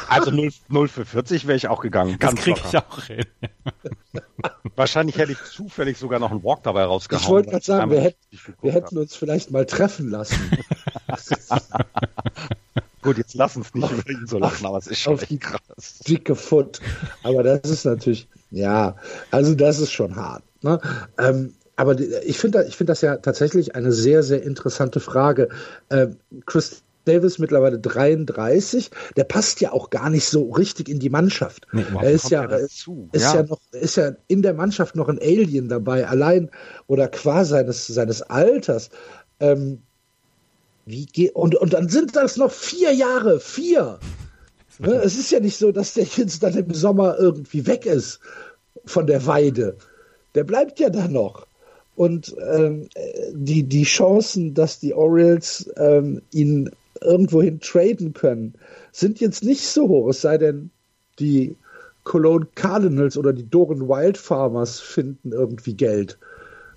Also 0.08 0.30
0, 0.30 0.50
0 0.68 0.88
für 0.88 1.04
40 1.04 1.46
wäre 1.46 1.56
ich 1.56 1.68
auch 1.68 1.80
gegangen. 1.80 2.16
Das 2.18 2.35
kriege 2.35 2.61
ich 2.64 2.76
auch 2.76 3.02
hin. 3.04 3.24
Wahrscheinlich 4.76 5.16
hätte 5.16 5.32
ich 5.32 5.42
zufällig 5.44 5.98
sogar 5.98 6.18
noch 6.18 6.30
einen 6.30 6.42
Walk 6.42 6.62
dabei 6.62 6.85
rausgehauen. 6.85 7.22
Ich 7.22 7.28
wollte 7.28 7.50
gerade 7.50 7.64
sagen, 7.64 7.90
wir, 7.90 8.00
hätten, 8.00 8.18
wir 8.61 8.72
hätten 8.72 8.98
uns 8.98 9.14
vielleicht 9.14 9.50
mal 9.50 9.66
treffen 9.66 10.11
lassen. 10.11 10.50
Gut, 13.02 13.18
jetzt 13.18 13.35
lass 13.35 13.56
uns 13.56 13.74
nicht 13.74 13.90
über 13.90 14.08
ihn 14.08 14.26
so 14.26 14.38
lachen, 14.38 14.64
aber 14.64 14.78
es 14.78 14.87
ist 14.87 15.00
schon 15.00 15.18
echt 15.18 15.40
krass. 15.40 15.98
Dicke 16.06 16.37
Foot. 16.37 16.80
Aber 17.22 17.42
das 17.42 17.68
ist 17.70 17.85
natürlich, 17.85 18.28
ja, 18.50 18.96
also 19.30 19.54
das 19.54 19.80
ist 19.80 19.92
schon 19.92 20.14
hart. 20.14 20.44
Ne? 20.62 20.80
Ähm, 21.18 21.54
aber 21.74 21.98
ich 21.98 22.38
finde 22.38 22.64
ich 22.68 22.76
find 22.76 22.90
das 22.90 23.00
ja 23.00 23.16
tatsächlich 23.16 23.74
eine 23.74 23.92
sehr, 23.92 24.22
sehr 24.22 24.42
interessante 24.42 25.00
Frage. 25.00 25.48
Ähm, 25.90 26.16
Chris 26.46 26.82
Davis 27.04 27.38
mittlerweile 27.38 27.78
33. 27.78 28.90
Der 29.16 29.24
passt 29.24 29.60
ja 29.60 29.72
auch 29.72 29.90
gar 29.90 30.10
nicht 30.10 30.26
so 30.26 30.50
richtig 30.50 30.88
in 30.88 30.98
die 30.98 31.10
Mannschaft. 31.10 31.66
Nee, 31.72 31.84
er 32.00 32.10
ist 32.10 32.30
ja, 32.30 32.44
ist 32.44 32.86
ja. 33.12 33.34
ja 33.34 33.42
noch, 33.42 33.60
ist 33.72 33.96
ja 33.96 34.12
in 34.28 34.42
der 34.42 34.54
Mannschaft 34.54 34.96
noch 34.96 35.08
ein 35.08 35.18
Alien 35.18 35.68
dabei, 35.68 36.06
allein 36.06 36.50
oder 36.86 37.08
qua 37.08 37.44
seines, 37.44 37.86
seines 37.86 38.22
Alters. 38.22 38.90
Ähm, 39.40 39.82
wie 40.84 41.06
geht, 41.06 41.34
und, 41.34 41.54
und 41.54 41.72
dann 41.72 41.88
sind 41.88 42.16
das 42.16 42.36
noch 42.36 42.50
vier 42.50 42.92
Jahre, 42.92 43.40
vier. 43.40 43.98
Ne? 44.78 44.94
Es 44.94 45.16
ist 45.18 45.30
ja 45.30 45.38
nicht 45.38 45.58
so, 45.58 45.70
dass 45.70 45.94
der 45.94 46.04
jetzt 46.16 46.42
dann 46.42 46.56
im 46.56 46.72
Sommer 46.72 47.16
irgendwie 47.18 47.66
weg 47.66 47.84
ist 47.86 48.18
von 48.86 49.06
der 49.06 49.26
Weide. 49.26 49.76
Der 50.34 50.44
bleibt 50.44 50.80
ja 50.80 50.88
da 50.88 51.06
noch. 51.08 51.46
Und 51.94 52.34
ähm, 52.52 52.88
die, 53.32 53.64
die 53.64 53.84
Chancen, 53.84 54.54
dass 54.54 54.80
die 54.80 54.94
Orioles 54.94 55.70
ähm, 55.76 56.22
ihn 56.32 56.70
irgendwohin 57.04 57.60
traden 57.60 58.12
können, 58.12 58.54
sind 58.92 59.20
jetzt 59.20 59.44
nicht 59.44 59.66
so 59.66 59.88
hoch. 59.88 60.08
Es 60.08 60.20
sei 60.20 60.38
denn, 60.38 60.70
die 61.18 61.56
Cologne 62.04 62.46
Cardinals 62.54 63.16
oder 63.16 63.32
die 63.32 63.48
Doran 63.48 63.88
Wild 63.88 64.18
Farmers 64.18 64.80
finden 64.80 65.32
irgendwie 65.32 65.74
Geld. 65.74 66.18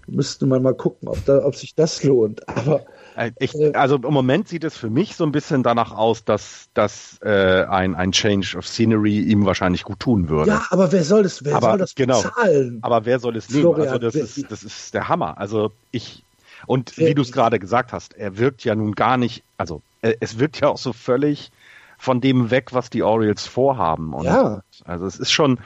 Müsste 0.07 0.45
man 0.45 0.61
mal 0.61 0.75
gucken, 0.75 1.07
ob, 1.07 1.23
da, 1.25 1.43
ob 1.43 1.55
sich 1.55 1.73
das 1.73 2.03
lohnt. 2.03 2.47
Aber 2.47 2.85
äh, 3.15 3.31
ich, 3.39 3.55
äh, 3.55 3.73
also 3.73 3.95
im 3.95 4.13
Moment 4.13 4.47
sieht 4.47 4.63
es 4.63 4.77
für 4.77 4.91
mich 4.91 5.15
so 5.15 5.23
ein 5.23 5.31
bisschen 5.31 5.63
danach 5.63 5.91
aus, 5.91 6.23
dass, 6.23 6.69
dass 6.75 7.17
äh, 7.23 7.63
ein, 7.63 7.95
ein 7.95 8.11
Change 8.11 8.55
of 8.55 8.67
Scenery 8.67 9.19
ihm 9.19 9.45
wahrscheinlich 9.45 9.83
gut 9.83 9.99
tun 9.99 10.29
würde. 10.29 10.51
Ja, 10.51 10.65
aber 10.69 10.91
wer 10.91 11.03
soll 11.03 11.23
das, 11.23 11.43
wer 11.43 11.55
aber, 11.55 11.69
soll 11.71 11.77
das 11.79 11.95
genau, 11.95 12.21
bezahlen? 12.21 12.79
Aber 12.83 13.05
wer 13.05 13.19
soll 13.19 13.35
es 13.35 13.49
nehmen? 13.49 13.73
Also 13.81 13.97
das 13.97 14.13
ist, 14.13 14.51
das 14.51 14.63
ist 14.63 14.93
der 14.93 15.09
Hammer. 15.09 15.39
Also 15.39 15.71
ich 15.91 16.24
und 16.67 16.97
wie 16.97 17.13
du 17.13 17.21
es 17.21 17.31
gerade 17.31 17.59
gesagt 17.59 17.93
hast, 17.93 18.13
er 18.13 18.37
wirkt 18.37 18.63
ja 18.63 18.75
nun 18.75 18.93
gar 18.93 19.17
nicht, 19.17 19.43
also 19.57 19.81
es 20.01 20.39
wirkt 20.39 20.61
ja 20.61 20.67
auch 20.69 20.77
so 20.77 20.93
völlig 20.93 21.51
von 21.97 22.21
dem 22.21 22.51
weg, 22.51 22.73
was 22.73 22.89
die 22.89 23.03
Orioles 23.03 23.47
vorhaben. 23.47 24.13
Und 24.13 24.25
ja. 24.25 24.61
Also 24.83 25.05
es 25.05 25.17
ist 25.17 25.31
schon, 25.31 25.59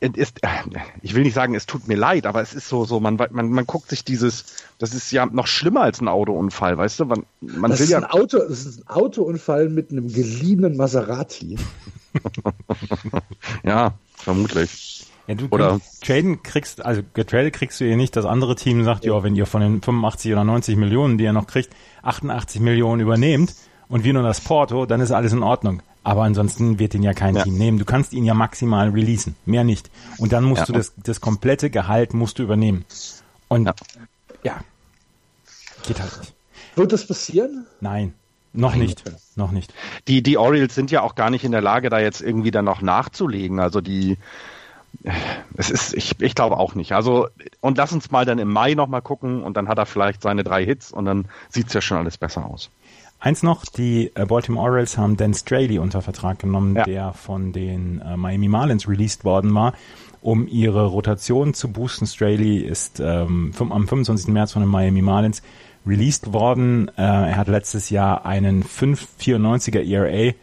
ist, 0.00 0.40
ich 1.02 1.14
will 1.14 1.22
nicht 1.22 1.34
sagen, 1.34 1.54
es 1.54 1.66
tut 1.66 1.88
mir 1.88 1.96
leid, 1.96 2.26
aber 2.26 2.42
es 2.42 2.52
ist 2.54 2.68
so, 2.68 2.84
so 2.84 3.00
man, 3.00 3.16
man, 3.30 3.50
man 3.50 3.66
guckt 3.66 3.88
sich 3.88 4.04
dieses, 4.04 4.44
das 4.78 4.94
ist 4.94 5.10
ja 5.10 5.26
noch 5.26 5.46
schlimmer 5.46 5.82
als 5.82 6.00
ein 6.00 6.08
Autounfall, 6.08 6.76
weißt 6.76 7.00
du? 7.00 7.04
Man, 7.06 7.24
man 7.40 7.70
das 7.70 7.80
will 7.80 7.84
ist 7.84 7.90
ja. 7.90 7.98
Ein 7.98 8.04
Auto, 8.04 8.38
das 8.38 8.66
ist 8.66 8.80
ein 8.80 8.88
Autounfall 8.88 9.68
mit 9.68 9.90
einem 9.90 10.12
geliehenen 10.12 10.76
Maserati. 10.76 11.58
ja, 13.64 13.94
vermutlich. 14.14 14.95
Ja, 15.26 15.34
du 15.34 15.46
Oder 15.50 15.80
traden 16.04 16.42
kriegst, 16.42 16.84
also 16.84 17.02
getradet 17.14 17.52
kriegst 17.52 17.80
du 17.80 17.84
ihr 17.84 17.96
nicht. 17.96 18.14
Das 18.14 18.24
andere 18.24 18.54
Team 18.54 18.84
sagt, 18.84 19.04
ja, 19.04 19.22
wenn 19.22 19.34
ihr 19.34 19.46
von 19.46 19.60
den 19.60 19.82
85 19.82 20.32
oder 20.32 20.44
90 20.44 20.76
Millionen, 20.76 21.18
die 21.18 21.24
ihr 21.24 21.32
noch 21.32 21.46
kriegt, 21.46 21.74
88 22.02 22.60
Millionen 22.60 23.00
übernehmt 23.00 23.54
und 23.88 24.04
wir 24.04 24.12
nur 24.12 24.22
das 24.22 24.40
Porto, 24.40 24.86
dann 24.86 25.00
ist 25.00 25.10
alles 25.10 25.32
in 25.32 25.42
Ordnung. 25.42 25.82
Aber 26.04 26.22
ansonsten 26.22 26.78
wird 26.78 26.94
ihn 26.94 27.02
ja 27.02 27.14
kein 27.14 27.34
ja. 27.34 27.42
Team 27.42 27.58
nehmen. 27.58 27.78
Du 27.78 27.84
kannst 27.84 28.12
ihn 28.12 28.24
ja 28.24 28.34
maximal 28.34 28.90
releasen, 28.90 29.34
mehr 29.44 29.64
nicht. 29.64 29.90
Und 30.18 30.32
dann 30.32 30.44
musst 30.44 30.60
ja. 30.60 30.66
du 30.66 30.72
das, 30.74 30.92
das 30.96 31.20
komplette 31.20 31.68
Gehalt 31.68 32.14
musst 32.14 32.38
du 32.38 32.44
übernehmen. 32.44 32.84
Und 33.48 33.66
ja. 33.66 33.74
ja, 34.44 34.60
geht 35.84 36.00
halt 36.00 36.16
nicht. 36.20 36.32
Wird 36.76 36.92
das 36.92 37.08
passieren? 37.08 37.66
Nein, 37.80 38.14
noch 38.52 38.76
nicht, 38.76 39.02
noch 39.34 39.50
nicht. 39.50 39.74
Die, 40.06 40.22
die 40.22 40.38
Orioles 40.38 40.76
sind 40.76 40.92
ja 40.92 41.02
auch 41.02 41.16
gar 41.16 41.30
nicht 41.30 41.44
in 41.44 41.50
der 41.50 41.60
Lage, 41.60 41.90
da 41.90 41.98
jetzt 41.98 42.20
irgendwie 42.20 42.52
dann 42.52 42.64
noch 42.64 42.82
nachzulegen. 42.82 43.58
Also 43.58 43.80
die, 43.80 44.16
es 45.56 45.70
ist, 45.70 45.94
ich, 45.94 46.20
ich 46.20 46.34
glaube 46.34 46.58
auch 46.58 46.74
nicht. 46.74 46.92
Also, 46.92 47.28
und 47.60 47.78
lass 47.78 47.92
uns 47.92 48.10
mal 48.10 48.24
dann 48.24 48.38
im 48.38 48.52
Mai 48.52 48.74
nochmal 48.74 49.02
gucken 49.02 49.42
und 49.42 49.56
dann 49.56 49.68
hat 49.68 49.78
er 49.78 49.86
vielleicht 49.86 50.22
seine 50.22 50.44
drei 50.44 50.64
Hits 50.64 50.92
und 50.92 51.04
dann 51.04 51.26
sieht 51.48 51.68
es 51.68 51.72
ja 51.72 51.80
schon 51.80 51.98
alles 51.98 52.18
besser 52.18 52.46
aus. 52.46 52.70
Eins 53.18 53.42
noch, 53.42 53.64
die 53.64 54.10
äh, 54.14 54.26
Baltimore 54.26 54.68
Orioles 54.68 54.98
haben 54.98 55.16
Dan 55.16 55.32
Straley 55.32 55.78
unter 55.78 56.02
Vertrag 56.02 56.38
genommen, 56.38 56.76
ja. 56.76 56.84
der 56.84 57.12
von 57.14 57.52
den 57.52 58.00
äh, 58.02 58.16
Miami 58.16 58.48
Marlins 58.48 58.88
released 58.88 59.24
worden 59.24 59.54
war, 59.54 59.72
um 60.20 60.46
ihre 60.46 60.86
Rotation 60.86 61.54
zu 61.54 61.72
boosten. 61.72 62.06
Straley 62.06 62.58
ist 62.58 63.00
ähm, 63.00 63.52
am 63.58 63.88
25. 63.88 64.28
März 64.28 64.52
von 64.52 64.62
den 64.62 64.70
Miami 64.70 65.00
Marlins 65.00 65.42
released 65.86 66.32
worden. 66.34 66.88
Äh, 66.98 67.02
er 67.02 67.36
hat 67.36 67.48
letztes 67.48 67.88
Jahr 67.88 68.26
einen 68.26 68.64
5,94er 68.64 69.80
ERA, 69.80 70.34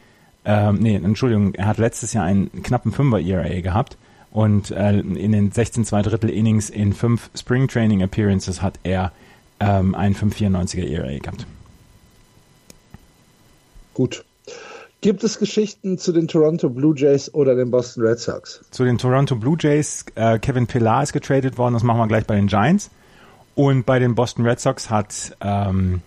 ähm, 0.45 0.75
nee, 0.79 0.95
Entschuldigung, 0.95 1.53
er 1.53 1.67
hat 1.67 1.77
letztes 1.77 2.13
Jahr 2.13 2.25
einen 2.25 2.63
knappen 2.63 2.91
5er 2.91 3.25
ERA 3.25 3.61
gehabt 3.61 3.97
und 4.33 4.71
äh, 4.71 4.99
in 4.99 5.31
den 5.31 5.51
16 5.51 5.85
zwei 5.85 6.01
Drittel 6.01 6.31
Innings 6.31 6.71
in 6.71 6.93
fünf 6.93 7.29
Spring 7.35 7.67
Training 7.67 8.01
Appearances 8.01 8.63
hat 8.63 8.79
er 8.81 9.11
ähm, 9.59 9.93
einen 9.93 10.15
5,94er 10.15 10.87
ERA 10.87 11.19
gehabt. 11.19 11.45
Gut. 13.93 14.25
Gibt 15.01 15.23
es 15.23 15.37
Geschichten 15.37 15.99
zu 15.99 16.11
den 16.11 16.27
Toronto 16.27 16.69
Blue 16.69 16.95
Jays 16.97 17.31
oder 17.31 17.55
den 17.55 17.69
Boston 17.69 18.03
Red 18.05 18.19
Sox? 18.19 18.61
Zu 18.71 18.85
den 18.85 18.97
Toronto 18.97 19.35
Blue 19.35 19.57
Jays, 19.59 20.05
äh, 20.15 20.39
Kevin 20.39 20.65
Pillar 20.65 21.03
ist 21.03 21.13
getradet 21.13 21.59
worden, 21.59 21.75
das 21.75 21.83
machen 21.83 21.99
wir 21.99 22.07
gleich 22.07 22.25
bei 22.25 22.35
den 22.35 22.47
Giants. 22.47 22.89
Und 23.53 23.85
bei 23.85 23.99
den 23.99 24.15
Boston 24.15 24.47
Red 24.47 24.59
Sox 24.59 24.89
hat 24.89 25.37
ähm, 25.41 26.01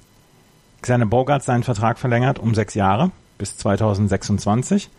Xander 0.82 1.06
Bogart 1.06 1.44
seinen 1.44 1.62
Vertrag 1.62 1.96
verlängert 1.98 2.40
um 2.40 2.56
sechs 2.56 2.74
Jahre 2.74 3.12
bis 3.38 3.56
2026. 3.56 4.90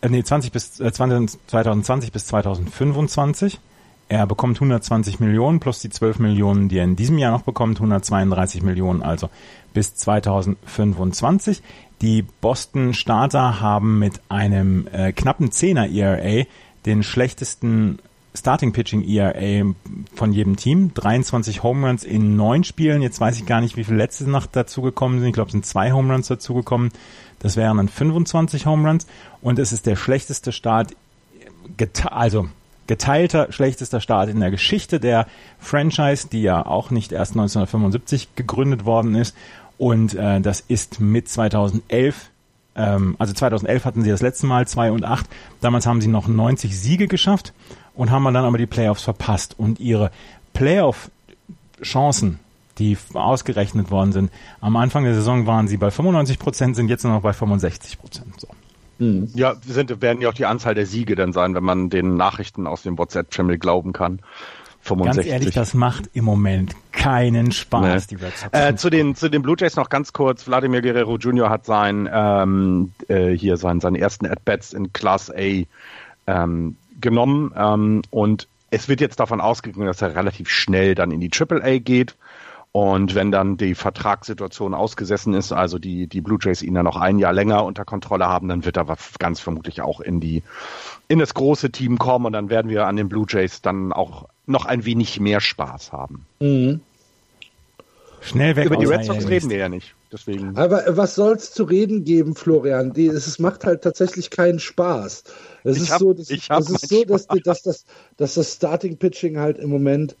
Äh, 0.00 0.08
nee, 0.08 0.22
20 0.22 0.52
bis, 0.52 0.80
äh, 0.80 0.92
2020 0.92 2.12
bis 2.12 2.26
2025. 2.26 3.60
Er 4.08 4.26
bekommt 4.26 4.56
120 4.56 5.20
Millionen 5.20 5.60
plus 5.60 5.78
die 5.78 5.90
12 5.90 6.18
Millionen, 6.18 6.68
die 6.68 6.78
er 6.78 6.84
in 6.84 6.96
diesem 6.96 7.16
Jahr 7.18 7.30
noch 7.30 7.42
bekommt, 7.42 7.76
132 7.76 8.62
Millionen 8.62 9.02
also 9.02 9.30
bis 9.72 9.94
2025. 9.94 11.62
Die 12.02 12.22
Boston 12.22 12.92
Starter 12.92 13.60
haben 13.60 14.00
mit 14.00 14.20
einem 14.28 14.88
äh, 14.90 15.12
knappen 15.12 15.50
10er 15.50 15.88
ERA 15.88 16.44
den 16.86 17.02
schlechtesten 17.02 18.00
Starting 18.34 18.72
Pitching 18.72 19.02
ERA 19.02 19.74
von 20.14 20.32
jedem 20.32 20.56
Team. 20.56 20.94
23 20.94 21.62
Home 21.62 21.86
Runs 21.86 22.04
in 22.04 22.36
neun 22.36 22.62
Spielen. 22.62 23.02
Jetzt 23.02 23.20
weiß 23.20 23.38
ich 23.38 23.46
gar 23.46 23.60
nicht, 23.60 23.76
wie 23.76 23.84
viele 23.84 23.96
letzte 23.96 24.30
Nacht 24.30 24.54
dazugekommen 24.54 25.18
sind. 25.18 25.28
Ich 25.28 25.34
glaube, 25.34 25.48
es 25.48 25.52
sind 25.52 25.66
zwei 25.66 25.92
Home 25.92 26.12
Runs 26.12 26.28
dazugekommen. 26.28 26.90
Das 27.40 27.56
wären 27.56 27.78
dann 27.78 27.88
25 27.88 28.66
Home 28.66 28.88
Runs. 28.88 29.06
Und 29.42 29.58
es 29.58 29.72
ist 29.72 29.86
der 29.86 29.96
schlechteste 29.96 30.52
Start, 30.52 30.94
also 32.10 32.48
geteilter 32.86 33.52
schlechtester 33.52 34.00
Start 34.00 34.28
in 34.28 34.40
der 34.40 34.50
Geschichte 34.50 34.98
der 35.00 35.26
Franchise, 35.58 36.28
die 36.30 36.42
ja 36.42 36.64
auch 36.64 36.90
nicht 36.90 37.12
erst 37.12 37.32
1975 37.32 38.34
gegründet 38.36 38.84
worden 38.84 39.14
ist. 39.14 39.36
Und 39.78 40.14
äh, 40.14 40.40
das 40.40 40.60
ist 40.60 41.00
mit 41.00 41.28
2011 41.28 42.30
ähm, 42.76 43.16
also 43.18 43.32
2011 43.32 43.84
hatten 43.84 44.02
sie 44.02 44.10
das 44.10 44.22
letzte 44.22 44.46
Mal 44.46 44.66
2 44.66 44.92
und 44.92 45.04
8. 45.04 45.26
Damals 45.60 45.86
haben 45.86 46.00
sie 46.00 46.08
noch 46.08 46.28
90 46.28 46.78
Siege 46.78 47.08
geschafft 47.08 47.52
und 48.00 48.10
haben 48.10 48.24
dann 48.24 48.36
aber 48.36 48.56
die 48.56 48.64
Playoffs 48.64 49.02
verpasst. 49.02 49.54
Und 49.58 49.78
ihre 49.78 50.10
Playoff-Chancen, 50.54 52.38
die 52.78 52.96
ausgerechnet 53.12 53.90
worden 53.90 54.12
sind, 54.12 54.32
am 54.62 54.76
Anfang 54.76 55.04
der 55.04 55.12
Saison 55.12 55.46
waren 55.46 55.68
sie 55.68 55.76
bei 55.76 55.90
95 55.90 56.38
Prozent, 56.38 56.76
sind 56.76 56.88
jetzt 56.88 57.04
nur 57.04 57.12
noch 57.12 57.20
bei 57.20 57.34
65 57.34 57.98
Prozent. 57.98 58.40
So. 58.40 58.48
Mhm. 59.00 59.28
Ja, 59.34 59.56
sind, 59.66 60.00
werden 60.00 60.22
ja 60.22 60.30
auch 60.30 60.34
die 60.34 60.46
Anzahl 60.46 60.74
der 60.74 60.86
Siege 60.86 61.14
dann 61.14 61.34
sein, 61.34 61.54
wenn 61.54 61.62
man 61.62 61.90
den 61.90 62.16
Nachrichten 62.16 62.66
aus 62.66 62.80
dem 62.80 62.96
WhatsApp-Channel 62.96 63.58
glauben 63.58 63.92
kann. 63.92 64.20
65. 64.80 65.16
Ganz 65.16 65.26
ehrlich, 65.30 65.54
das 65.54 65.74
macht 65.74 66.08
im 66.14 66.24
Moment 66.24 66.74
keinen 66.92 67.52
Spaß, 67.52 68.10
nee. 68.10 68.16
die 68.16 68.24
Red 68.24 68.34
Sox. 68.34 68.58
Äh, 68.58 68.76
zu 68.76 68.88
den 68.88 69.14
zu 69.14 69.28
den 69.28 69.42
Blue 69.42 69.56
Jays 69.58 69.76
noch 69.76 69.90
ganz 69.90 70.14
kurz. 70.14 70.44
Vladimir 70.44 70.80
Guerrero 70.80 71.18
Jr. 71.18 71.50
hat 71.50 71.66
sein 71.66 72.08
ähm, 72.10 72.92
äh, 73.08 73.32
hier 73.32 73.58
sein, 73.58 73.80
seinen 73.80 73.96
ersten 73.96 74.24
At-Bats 74.24 74.72
in 74.72 74.90
Class 74.94 75.30
A 75.30 75.64
ähm, 76.26 76.76
genommen 77.00 77.52
ähm, 77.56 78.02
und 78.10 78.48
es 78.70 78.88
wird 78.88 79.00
jetzt 79.00 79.20
davon 79.20 79.40
ausgegangen, 79.40 79.86
dass 79.86 80.02
er 80.02 80.14
relativ 80.14 80.48
schnell 80.48 80.94
dann 80.94 81.10
in 81.10 81.20
die 81.20 81.28
Triple 81.28 81.62
A 81.62 81.78
geht. 81.78 82.16
Und 82.72 83.16
wenn 83.16 83.32
dann 83.32 83.56
die 83.56 83.74
Vertragssituation 83.74 84.74
ausgesessen 84.74 85.34
ist, 85.34 85.50
also 85.50 85.80
die, 85.80 86.06
die 86.06 86.20
Blue 86.20 86.38
Jays 86.40 86.62
ihn 86.62 86.74
dann 86.74 86.84
noch 86.84 86.96
ein 86.96 87.18
Jahr 87.18 87.32
länger 87.32 87.64
unter 87.64 87.84
Kontrolle 87.84 88.28
haben, 88.28 88.46
dann 88.46 88.64
wird 88.64 88.76
er 88.76 88.86
ganz 89.18 89.40
vermutlich 89.40 89.82
auch 89.82 90.00
in 90.00 90.20
die, 90.20 90.44
in 91.08 91.18
das 91.18 91.34
große 91.34 91.70
Team 91.70 91.98
kommen 91.98 92.26
und 92.26 92.32
dann 92.32 92.48
werden 92.48 92.70
wir 92.70 92.86
an 92.86 92.94
den 92.94 93.08
Blue 93.08 93.26
Jays 93.28 93.60
dann 93.60 93.92
auch 93.92 94.28
noch 94.46 94.66
ein 94.66 94.84
wenig 94.84 95.18
mehr 95.18 95.40
Spaß 95.40 95.90
haben. 95.90 96.26
Mhm. 96.38 96.80
Schnell 98.20 98.54
weg. 98.54 98.66
Über 98.66 98.76
die 98.76 98.86
Red 98.86 99.04
Sox 99.04 99.26
reden 99.26 99.50
wir 99.50 99.56
ja 99.56 99.68
nicht. 99.68 99.94
Deswegen. 100.12 100.56
Aber 100.56 100.84
was 100.96 101.14
soll 101.14 101.36
es 101.36 101.52
zu 101.52 101.64
reden 101.64 102.04
geben, 102.04 102.34
Florian? 102.34 102.92
Die, 102.92 103.06
es 103.06 103.38
macht 103.38 103.64
halt 103.64 103.82
tatsächlich 103.82 104.30
keinen 104.30 104.58
Spaß. 104.58 105.24
Es 105.62 105.80
ist 105.80 105.92
hab, 105.92 106.00
so, 106.00 106.12
dass, 106.12 106.26
das 106.26 106.70
ist 106.70 106.88
so 106.88 107.04
dass, 107.04 107.26
dass, 107.26 107.62
dass, 107.62 107.84
dass 108.16 108.34
das 108.34 108.54
Starting 108.54 108.96
Pitching 108.96 109.38
halt 109.38 109.58
im 109.58 109.70
Moment 109.70 110.16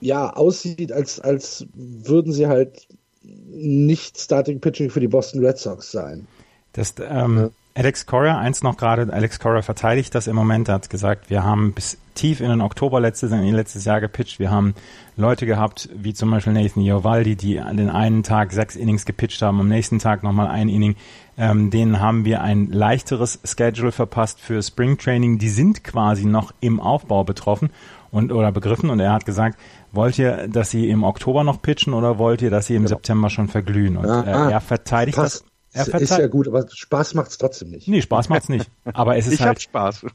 ja 0.00 0.32
aussieht, 0.32 0.92
als, 0.92 1.18
als 1.20 1.66
würden 1.74 2.32
sie 2.32 2.46
halt 2.46 2.86
nicht 3.22 4.20
Starting 4.20 4.60
Pitching 4.60 4.90
für 4.90 5.00
die 5.00 5.08
Boston 5.08 5.44
Red 5.44 5.58
Sox 5.58 5.90
sein. 5.90 6.28
Das, 6.72 6.94
ähm, 7.00 7.36
ja. 7.38 7.50
Alex 7.76 8.06
Cora, 8.06 8.38
eins 8.38 8.62
noch 8.62 8.78
gerade, 8.78 9.12
Alex 9.12 9.38
Cora 9.38 9.60
verteidigt 9.60 10.14
das 10.14 10.28
im 10.28 10.34
Moment, 10.34 10.68
er 10.68 10.76
hat 10.76 10.88
gesagt, 10.88 11.28
wir 11.28 11.44
haben 11.44 11.74
bis 11.74 11.98
tief 12.14 12.40
in 12.40 12.48
den 12.48 12.62
Oktober 12.62 13.00
letztes, 13.00 13.30
letztes 13.32 13.84
Jahr 13.84 14.00
gepitcht, 14.00 14.38
wir 14.38 14.50
haben 14.50 14.74
Leute 15.14 15.44
gehabt, 15.44 15.90
wie 15.94 16.14
zum 16.14 16.30
Beispiel 16.30 16.54
Nathan 16.54 16.82
Iovaldi, 16.82 17.36
die 17.36 17.60
an 17.60 17.76
den 17.76 17.90
einen 17.90 18.22
Tag 18.22 18.52
sechs 18.52 18.76
Innings 18.76 19.04
gepitcht 19.04 19.42
haben, 19.42 19.60
am 19.60 19.68
nächsten 19.68 19.98
Tag 19.98 20.22
nochmal 20.22 20.46
ein 20.46 20.70
Inning, 20.70 20.96
ähm, 21.36 21.68
denen 21.68 22.00
haben 22.00 22.24
wir 22.24 22.40
ein 22.40 22.68
leichteres 22.68 23.40
Schedule 23.44 23.92
verpasst 23.92 24.40
für 24.40 24.62
Spring 24.62 24.96
Training, 24.96 25.36
die 25.36 25.50
sind 25.50 25.84
quasi 25.84 26.24
noch 26.24 26.54
im 26.60 26.80
Aufbau 26.80 27.24
betroffen 27.24 27.68
und 28.10 28.32
oder 28.32 28.52
begriffen. 28.52 28.88
Und 28.88 29.00
er 29.00 29.12
hat 29.12 29.26
gesagt, 29.26 29.58
wollt 29.92 30.18
ihr, 30.18 30.48
dass 30.48 30.70
sie 30.70 30.88
im 30.88 31.04
Oktober 31.04 31.44
noch 31.44 31.60
pitchen 31.60 31.92
oder 31.92 32.18
wollt 32.18 32.40
ihr, 32.40 32.48
dass 32.48 32.68
sie 32.68 32.74
im 32.74 32.84
genau. 32.84 32.96
September 32.96 33.28
schon 33.28 33.48
verglühen? 33.48 33.98
Und 33.98 34.06
äh, 34.06 34.50
er 34.50 34.60
verteidigt 34.62 35.18
passt, 35.18 35.42
das 35.42 35.55
Er 35.76 36.00
ist 36.00 36.10
ja 36.18 36.26
gut, 36.26 36.48
aber 36.48 36.66
Spaß 36.68 37.14
macht's 37.14 37.38
trotzdem 37.38 37.70
nicht. 37.70 37.88
Nee, 37.88 38.02
Spaß 38.02 38.28
macht's 38.28 38.48
nicht. 38.48 38.68
Aber 38.84 39.16
es 39.16 39.26
ist 39.28 39.34
ich 39.34 39.40
halt, 39.40 39.56
hab 39.56 39.60
Spaß. 39.60 40.06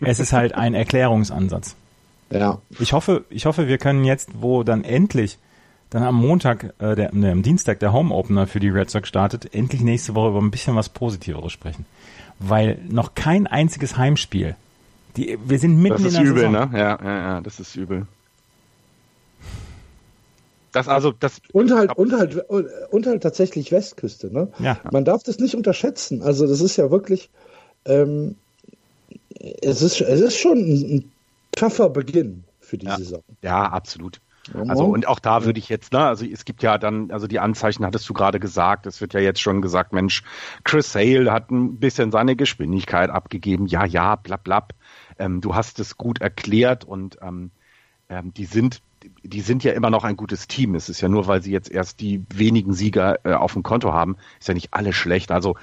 es 0.00 0.20
ist 0.20 0.32
halt 0.32 0.54
ein 0.54 0.74
Erklärungsansatz. 0.74 1.74
Ja. 2.30 2.58
Ich 2.78 2.92
hoffe, 2.92 3.24
ich 3.30 3.46
hoffe, 3.46 3.68
wir 3.68 3.78
können 3.78 4.04
jetzt, 4.04 4.30
wo 4.40 4.62
dann 4.62 4.84
endlich 4.84 5.38
dann 5.90 6.02
am 6.02 6.16
Montag, 6.16 6.74
äh, 6.80 6.96
der, 6.96 7.14
ne, 7.14 7.30
am 7.30 7.42
Dienstag 7.42 7.78
der 7.78 7.92
Home 7.92 8.12
Opener 8.12 8.46
für 8.46 8.58
die 8.60 8.68
Red 8.68 8.90
Sox 8.90 9.08
startet, 9.08 9.54
endlich 9.54 9.82
nächste 9.82 10.14
Woche 10.14 10.30
über 10.30 10.40
ein 10.40 10.50
bisschen 10.50 10.74
was 10.74 10.88
Positiveres 10.88 11.52
sprechen. 11.52 11.86
Weil 12.38 12.78
noch 12.88 13.14
kein 13.14 13.46
einziges 13.46 13.96
Heimspiel. 13.96 14.56
Die, 15.16 15.38
wir 15.44 15.58
sind 15.58 15.76
mitten 15.80 16.02
Das 16.02 16.12
ist 16.12 16.18
in 16.18 16.24
der 16.24 16.32
übel, 16.32 16.42
Saison. 16.50 16.70
ne? 16.72 16.78
Ja, 16.78 16.98
ja, 17.02 17.18
ja, 17.18 17.40
das 17.40 17.60
ist 17.60 17.76
übel. 17.76 18.06
Das 20.76 20.88
also, 20.88 21.10
das. 21.10 21.40
Und 21.54 21.74
halt, 21.74 21.96
und 21.96 22.12
halt, 22.12 22.36
und 22.36 23.06
halt 23.06 23.22
tatsächlich 23.22 23.72
Westküste, 23.72 24.30
ne? 24.30 24.48
Ja. 24.58 24.78
Man 24.92 25.06
darf 25.06 25.22
das 25.22 25.38
nicht 25.38 25.54
unterschätzen. 25.54 26.20
Also 26.20 26.46
das 26.46 26.60
ist 26.60 26.76
ja 26.76 26.90
wirklich, 26.90 27.30
ähm, 27.86 28.34
es 29.62 29.80
ist, 29.80 30.02
es 30.02 30.20
ist 30.20 30.36
schon 30.36 30.58
ein, 30.58 30.96
ein 30.96 31.12
tougher 31.52 31.88
Beginn 31.88 32.44
für 32.60 32.76
die 32.76 32.84
Ja. 32.84 32.98
Saison. 32.98 33.22
Ja, 33.40 33.62
absolut. 33.70 34.20
Also 34.68 34.84
und 34.84 35.08
auch 35.08 35.18
da 35.18 35.46
würde 35.46 35.58
ich 35.58 35.70
jetzt, 35.70 35.94
ne, 35.94 36.00
also 36.00 36.26
es 36.26 36.44
gibt 36.44 36.62
ja 36.62 36.76
dann, 36.76 37.10
also 37.10 37.26
die 37.26 37.40
Anzeichen 37.40 37.86
hattest 37.86 38.06
du 38.08 38.12
gerade 38.12 38.38
gesagt, 38.38 38.86
es 38.86 39.00
wird 39.00 39.14
ja 39.14 39.20
jetzt 39.20 39.40
schon 39.40 39.62
gesagt, 39.62 39.94
Mensch, 39.94 40.24
Chris 40.62 40.94
Hale 40.94 41.32
hat 41.32 41.50
ein 41.50 41.78
bisschen 41.78 42.12
seine 42.12 42.36
Geschwindigkeit 42.36 43.08
abgegeben, 43.08 43.66
ja, 43.66 43.86
ja, 43.86 44.16
blab, 44.16 44.44
blab. 44.44 44.74
Ähm, 45.18 45.40
du 45.40 45.54
hast 45.54 45.80
es 45.80 45.96
gut 45.96 46.20
erklärt 46.20 46.84
und 46.84 47.16
ähm, 47.22 47.50
ähm, 48.10 48.34
die 48.34 48.44
sind, 48.44 48.82
die 49.22 49.40
sind 49.40 49.64
ja 49.64 49.72
immer 49.72 49.90
noch 49.90 50.04
ein 50.04 50.16
gutes 50.16 50.48
Team. 50.48 50.74
Es 50.74 50.88
ist 50.88 51.00
ja 51.00 51.08
nur, 51.08 51.26
weil 51.26 51.42
sie 51.42 51.52
jetzt 51.52 51.70
erst 51.70 52.00
die 52.00 52.24
wenigen 52.32 52.72
Sieger 52.72 53.24
äh, 53.24 53.32
auf 53.32 53.52
dem 53.52 53.62
Konto 53.62 53.92
haben, 53.92 54.16
ist 54.38 54.48
ja 54.48 54.54
nicht 54.54 54.72
alles 54.72 54.94
schlecht. 54.94 55.30
Also 55.30 55.56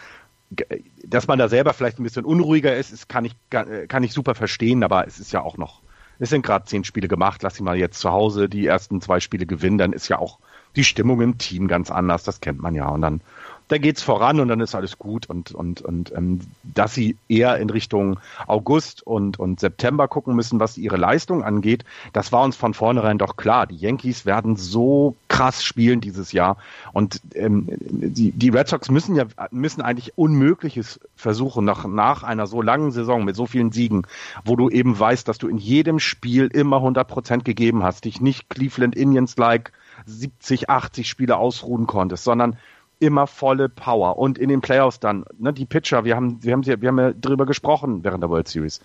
dass 1.03 1.27
man 1.27 1.39
da 1.39 1.49
selber 1.49 1.73
vielleicht 1.73 1.99
ein 1.99 2.03
bisschen 2.03 2.25
unruhiger 2.25 2.75
ist, 2.75 2.91
ist 2.91 3.09
kann 3.09 3.25
ich 3.25 3.35
äh, 3.51 3.87
kann 3.87 4.03
ich 4.03 4.13
super 4.13 4.35
verstehen, 4.35 4.83
aber 4.83 5.07
es 5.07 5.19
ist 5.19 5.31
ja 5.31 5.41
auch 5.41 5.57
noch 5.57 5.81
es 6.19 6.29
sind 6.29 6.45
gerade 6.45 6.65
zehn 6.65 6.83
Spiele 6.83 7.07
gemacht, 7.07 7.43
lass 7.43 7.55
sie 7.55 7.63
mal 7.63 7.77
jetzt 7.77 7.99
zu 7.99 8.11
Hause 8.11 8.47
die 8.47 8.65
ersten 8.65 9.01
zwei 9.01 9.19
Spiele 9.19 9.45
gewinnen, 9.45 9.77
dann 9.77 9.93
ist 9.93 10.07
ja 10.07 10.19
auch 10.19 10.39
die 10.75 10.83
Stimmung 10.83 11.21
im 11.21 11.37
Team 11.37 11.67
ganz 11.67 11.91
anders, 11.91 12.23
das 12.23 12.39
kennt 12.39 12.61
man 12.61 12.75
ja. 12.75 12.87
Und 12.87 13.01
dann, 13.01 13.21
dann 13.67 13.81
geht's 13.81 14.01
voran 14.01 14.39
und 14.39 14.47
dann 14.47 14.59
ist 14.59 14.75
alles 14.75 14.97
gut 14.97 15.29
und, 15.29 15.51
und, 15.51 15.81
und 15.81 16.13
ähm, 16.15 16.41
dass 16.63 16.93
sie 16.93 17.17
eher 17.27 17.57
in 17.57 17.69
Richtung 17.69 18.19
August 18.47 19.05
und, 19.05 19.39
und 19.39 19.59
September 19.59 20.07
gucken 20.07 20.35
müssen, 20.35 20.59
was 20.59 20.77
ihre 20.77 20.97
Leistung 20.97 21.43
angeht, 21.43 21.85
das 22.11 22.31
war 22.31 22.43
uns 22.43 22.55
von 22.55 22.73
vornherein 22.73 23.17
doch 23.17 23.37
klar. 23.37 23.67
Die 23.67 23.75
Yankees 23.75 24.25
werden 24.25 24.55
so 24.55 25.15
krass 25.27 25.63
spielen 25.63 26.01
dieses 26.01 26.31
Jahr 26.31 26.57
und 26.91 27.21
ähm, 27.35 27.67
die, 27.79 28.31
die 28.31 28.49
Red 28.49 28.67
Sox 28.67 28.89
müssen 28.89 29.15
ja 29.15 29.25
müssen 29.51 29.81
eigentlich 29.81 30.17
Unmögliches 30.17 30.99
versuchen 31.15 31.65
nach, 31.65 31.85
nach 31.85 32.23
einer 32.23 32.47
so 32.47 32.61
langen 32.61 32.91
Saison 32.91 33.23
mit 33.23 33.35
so 33.35 33.45
vielen 33.45 33.71
Siegen, 33.71 34.05
wo 34.45 34.55
du 34.55 34.69
eben 34.69 34.97
weißt, 34.99 35.27
dass 35.27 35.37
du 35.37 35.47
in 35.47 35.57
jedem 35.57 35.99
Spiel 35.99 36.47
immer 36.47 36.77
100 36.77 37.07
Prozent 37.07 37.45
gegeben 37.45 37.83
hast, 37.83 38.05
dich 38.05 38.21
nicht 38.21 38.49
Cleveland 38.49 38.95
Indians 38.95 39.37
like 39.37 39.71
70, 40.05 40.69
80 40.69 41.07
Spiele 41.07 41.37
ausruhen 41.37 41.87
konntest, 41.87 42.23
sondern 42.23 42.57
immer 42.99 43.27
volle 43.27 43.69
Power 43.69 44.17
und 44.17 44.37
in 44.37 44.49
den 44.49 44.61
Playoffs 44.61 44.99
dann, 44.99 45.25
ne, 45.37 45.53
die 45.53 45.65
Pitcher, 45.65 46.05
wir 46.05 46.15
haben, 46.15 46.43
wir 46.43 46.53
haben, 46.53 46.65
wir 46.65 46.87
haben 46.87 46.99
ja 46.99 47.11
drüber 47.11 47.45
gesprochen 47.45 48.03
während 48.03 48.23
der 48.23 48.29
World 48.29 48.47
Series, 48.47 48.81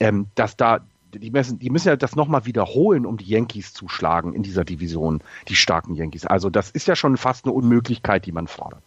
ähm, 0.00 0.26
dass 0.34 0.56
da 0.56 0.80
die 1.18 1.30
müssen, 1.30 1.58
die 1.58 1.70
müssen 1.70 1.88
ja 1.88 1.96
das 1.96 2.16
nochmal 2.16 2.44
wiederholen, 2.46 3.06
um 3.06 3.16
die 3.16 3.26
Yankees 3.26 3.72
zu 3.72 3.88
schlagen 3.88 4.32
in 4.34 4.42
dieser 4.42 4.64
Division, 4.64 5.20
die 5.48 5.54
starken 5.54 5.94
Yankees. 5.94 6.26
Also 6.26 6.50
das 6.50 6.70
ist 6.70 6.88
ja 6.88 6.96
schon 6.96 7.16
fast 7.16 7.44
eine 7.44 7.54
Unmöglichkeit, 7.54 8.26
die 8.26 8.32
man 8.32 8.48
fordert. 8.48 8.82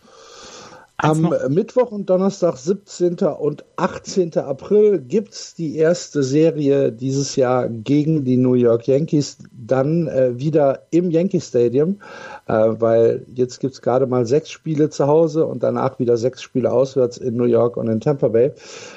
Am 1.00 1.32
Mittwoch 1.50 1.92
und 1.92 2.10
Donnerstag, 2.10 2.58
17. 2.58 3.18
und 3.20 3.64
18. 3.76 4.36
April, 4.38 4.98
gibt's 4.98 5.54
die 5.54 5.76
erste 5.76 6.24
Serie 6.24 6.92
dieses 6.92 7.36
Jahr 7.36 7.70
gegen 7.70 8.26
die 8.26 8.36
New 8.36 8.56
York 8.56 8.88
Yankees. 8.88 9.38
Dann 9.52 10.08
äh, 10.08 10.40
wieder 10.40 10.88
im 10.90 11.12
Yankee 11.12 11.40
Stadium, 11.40 12.00
äh, 12.48 12.54
weil 12.54 13.28
jetzt 13.36 13.60
gibt's 13.60 13.84
gerade 13.84 14.08
mal 14.08 14.26
sechs 14.26 14.50
Spiele 14.50 14.90
zu 14.90 15.06
Hause 15.06 15.46
und 15.46 15.62
danach 15.62 16.00
wieder 16.00 16.18
sechs 16.18 16.42
Spiele 16.42 16.72
auswärts 16.72 17.18
in 17.18 17.36
New 17.36 17.46
York 17.46 17.78
und 17.78 17.88
in 17.90 18.00
Tampa 18.00 18.30
Bay. 18.30 18.54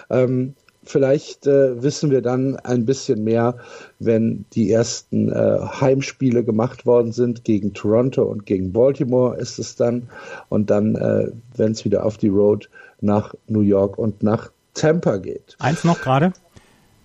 Ähm, 0.09 0.55
Vielleicht 0.83 1.47
äh, 1.47 1.83
wissen 1.83 2.11
wir 2.11 2.23
dann 2.23 2.57
ein 2.57 2.87
bisschen 2.87 3.23
mehr, 3.23 3.59
wenn 3.99 4.47
die 4.55 4.73
ersten 4.73 5.31
äh, 5.31 5.59
Heimspiele 5.81 6.43
gemacht 6.43 6.87
worden 6.87 7.13
sind 7.13 7.45
gegen 7.45 7.75
Toronto 7.75 8.23
und 8.23 8.47
gegen 8.47 8.73
Baltimore 8.73 9.37
ist 9.37 9.59
es 9.59 9.77
dann. 9.77 10.09
Und 10.49 10.71
dann, 10.71 10.95
äh, 10.97 11.31
wenn 11.57 11.73
es 11.73 11.85
wieder 11.85 12.07
auf 12.07 12.17
die 12.17 12.29
Road 12.29 12.71
nach 13.01 13.35
New 13.47 13.61
York 13.61 13.99
und 13.99 14.23
nach 14.23 14.51
Tampa 14.75 15.19
geht. 15.19 15.57
Eins 15.59 15.85
noch 15.85 16.01
gerade. 16.01 16.33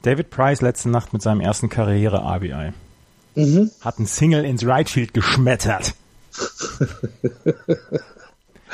David 0.04 0.30
Price 0.30 0.62
letzte 0.62 0.90
Nacht 0.90 1.14
mit 1.14 1.22
seinem 1.22 1.42
ersten 1.42 1.68
Karriere-RBI. 1.68 2.74
Hat 3.82 4.00
ein 4.00 4.06
Single 4.06 4.46
ins 4.46 4.66
Right 4.66 4.90
Field 4.90 5.14
geschmettert. 5.14 5.94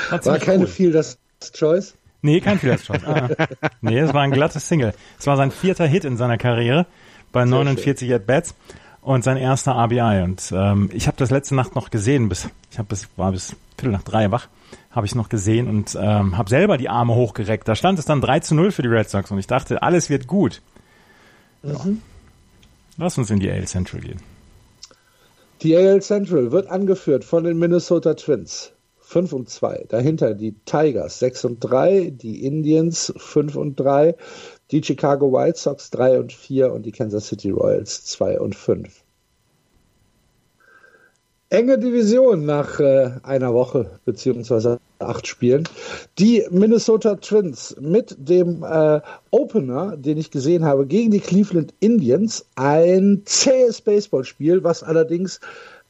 War, 0.09 0.25
War 0.25 0.39
keine 0.39 0.63
cool. 0.63 0.67
Fielder's 0.67 1.17
Choice. 1.53 1.95
Nee, 2.21 2.39
kein 2.41 2.59
Fielder's 2.59 2.85
Choice. 2.85 3.03
Ah. 3.05 3.29
Nee, 3.81 3.97
es 3.97 4.13
war 4.13 4.21
ein 4.21 4.31
glattes 4.31 4.67
Single. 4.67 4.93
Es 5.19 5.25
war 5.25 5.37
sein 5.37 5.51
vierter 5.51 5.87
Hit 5.87 6.05
in 6.05 6.17
seiner 6.17 6.37
Karriere 6.37 6.85
bei 7.31 7.45
49 7.45 8.13
At-Bats 8.13 8.53
und 9.01 9.23
sein 9.23 9.37
erster 9.37 9.73
RBI. 9.73 10.21
Und 10.23 10.51
ähm, 10.55 10.89
ich 10.93 11.07
habe 11.07 11.17
das 11.17 11.31
letzte 11.31 11.55
Nacht 11.55 11.75
noch 11.75 11.89
gesehen, 11.89 12.29
bis 12.29 12.49
ich 12.69 12.77
hab 12.77 12.87
bis 12.87 13.07
war 13.17 13.31
bis 13.31 13.55
Viertel 13.81 13.93
nach 13.93 14.03
drei 14.03 14.29
wach, 14.29 14.47
habe 14.91 15.07
ich 15.07 15.15
noch 15.15 15.27
gesehen 15.27 15.67
und 15.67 15.97
ähm, 15.99 16.37
habe 16.37 16.49
selber 16.49 16.77
die 16.77 16.89
Arme 16.89 17.15
hochgereckt. 17.15 17.67
Da 17.67 17.75
stand 17.75 17.97
es 17.97 18.05
dann 18.05 18.21
3 18.21 18.41
zu 18.41 18.53
0 18.53 18.71
für 18.71 18.83
die 18.83 18.89
Red 18.89 19.09
Sox 19.09 19.31
und 19.31 19.39
ich 19.39 19.47
dachte, 19.47 19.81
alles 19.81 20.11
wird 20.11 20.27
gut. 20.27 20.61
Ja. 21.63 21.79
Lass 22.97 23.17
uns 23.17 23.31
in 23.31 23.39
die 23.39 23.49
AL 23.49 23.65
Central 23.65 24.01
gehen. 24.01 24.19
Die 25.63 25.75
AL 25.75 26.01
Central 26.03 26.51
wird 26.51 26.69
angeführt 26.69 27.23
von 27.23 27.43
den 27.43 27.57
Minnesota 27.57 28.13
Twins. 28.13 28.71
5 29.11 29.33
und 29.33 29.49
2. 29.49 29.87
Dahinter 29.89 30.33
die 30.33 30.53
Tigers 30.63 31.19
6 31.19 31.43
und 31.43 31.59
3, 31.59 32.11
die 32.11 32.45
Indians 32.45 33.13
5 33.17 33.57
und 33.57 33.77
3, 33.77 34.15
die 34.71 34.81
Chicago 34.81 35.33
White 35.33 35.59
Sox 35.59 35.89
3 35.89 36.19
und 36.19 36.31
4 36.31 36.71
und 36.71 36.85
die 36.85 36.93
Kansas 36.93 37.27
City 37.27 37.49
Royals 37.49 38.05
2 38.05 38.39
und 38.39 38.55
5. 38.55 39.03
Enge 41.49 41.77
Division 41.77 42.45
nach 42.45 42.79
äh, 42.79 43.11
einer 43.23 43.53
Woche 43.53 43.99
beziehungsweise 44.05 44.79
acht 44.99 45.27
Spielen. 45.27 45.67
Die 46.17 46.45
Minnesota 46.49 47.15
Twins 47.15 47.75
mit 47.81 48.15
dem 48.17 48.63
äh, 48.63 49.01
Opener, 49.31 49.97
den 49.97 50.17
ich 50.17 50.31
gesehen 50.31 50.63
habe, 50.63 50.87
gegen 50.87 51.11
die 51.11 51.19
Cleveland 51.19 51.73
Indians. 51.81 52.45
Ein 52.55 53.23
zähes 53.25 53.81
Baseballspiel, 53.81 54.63
was 54.63 54.83
allerdings 54.83 55.41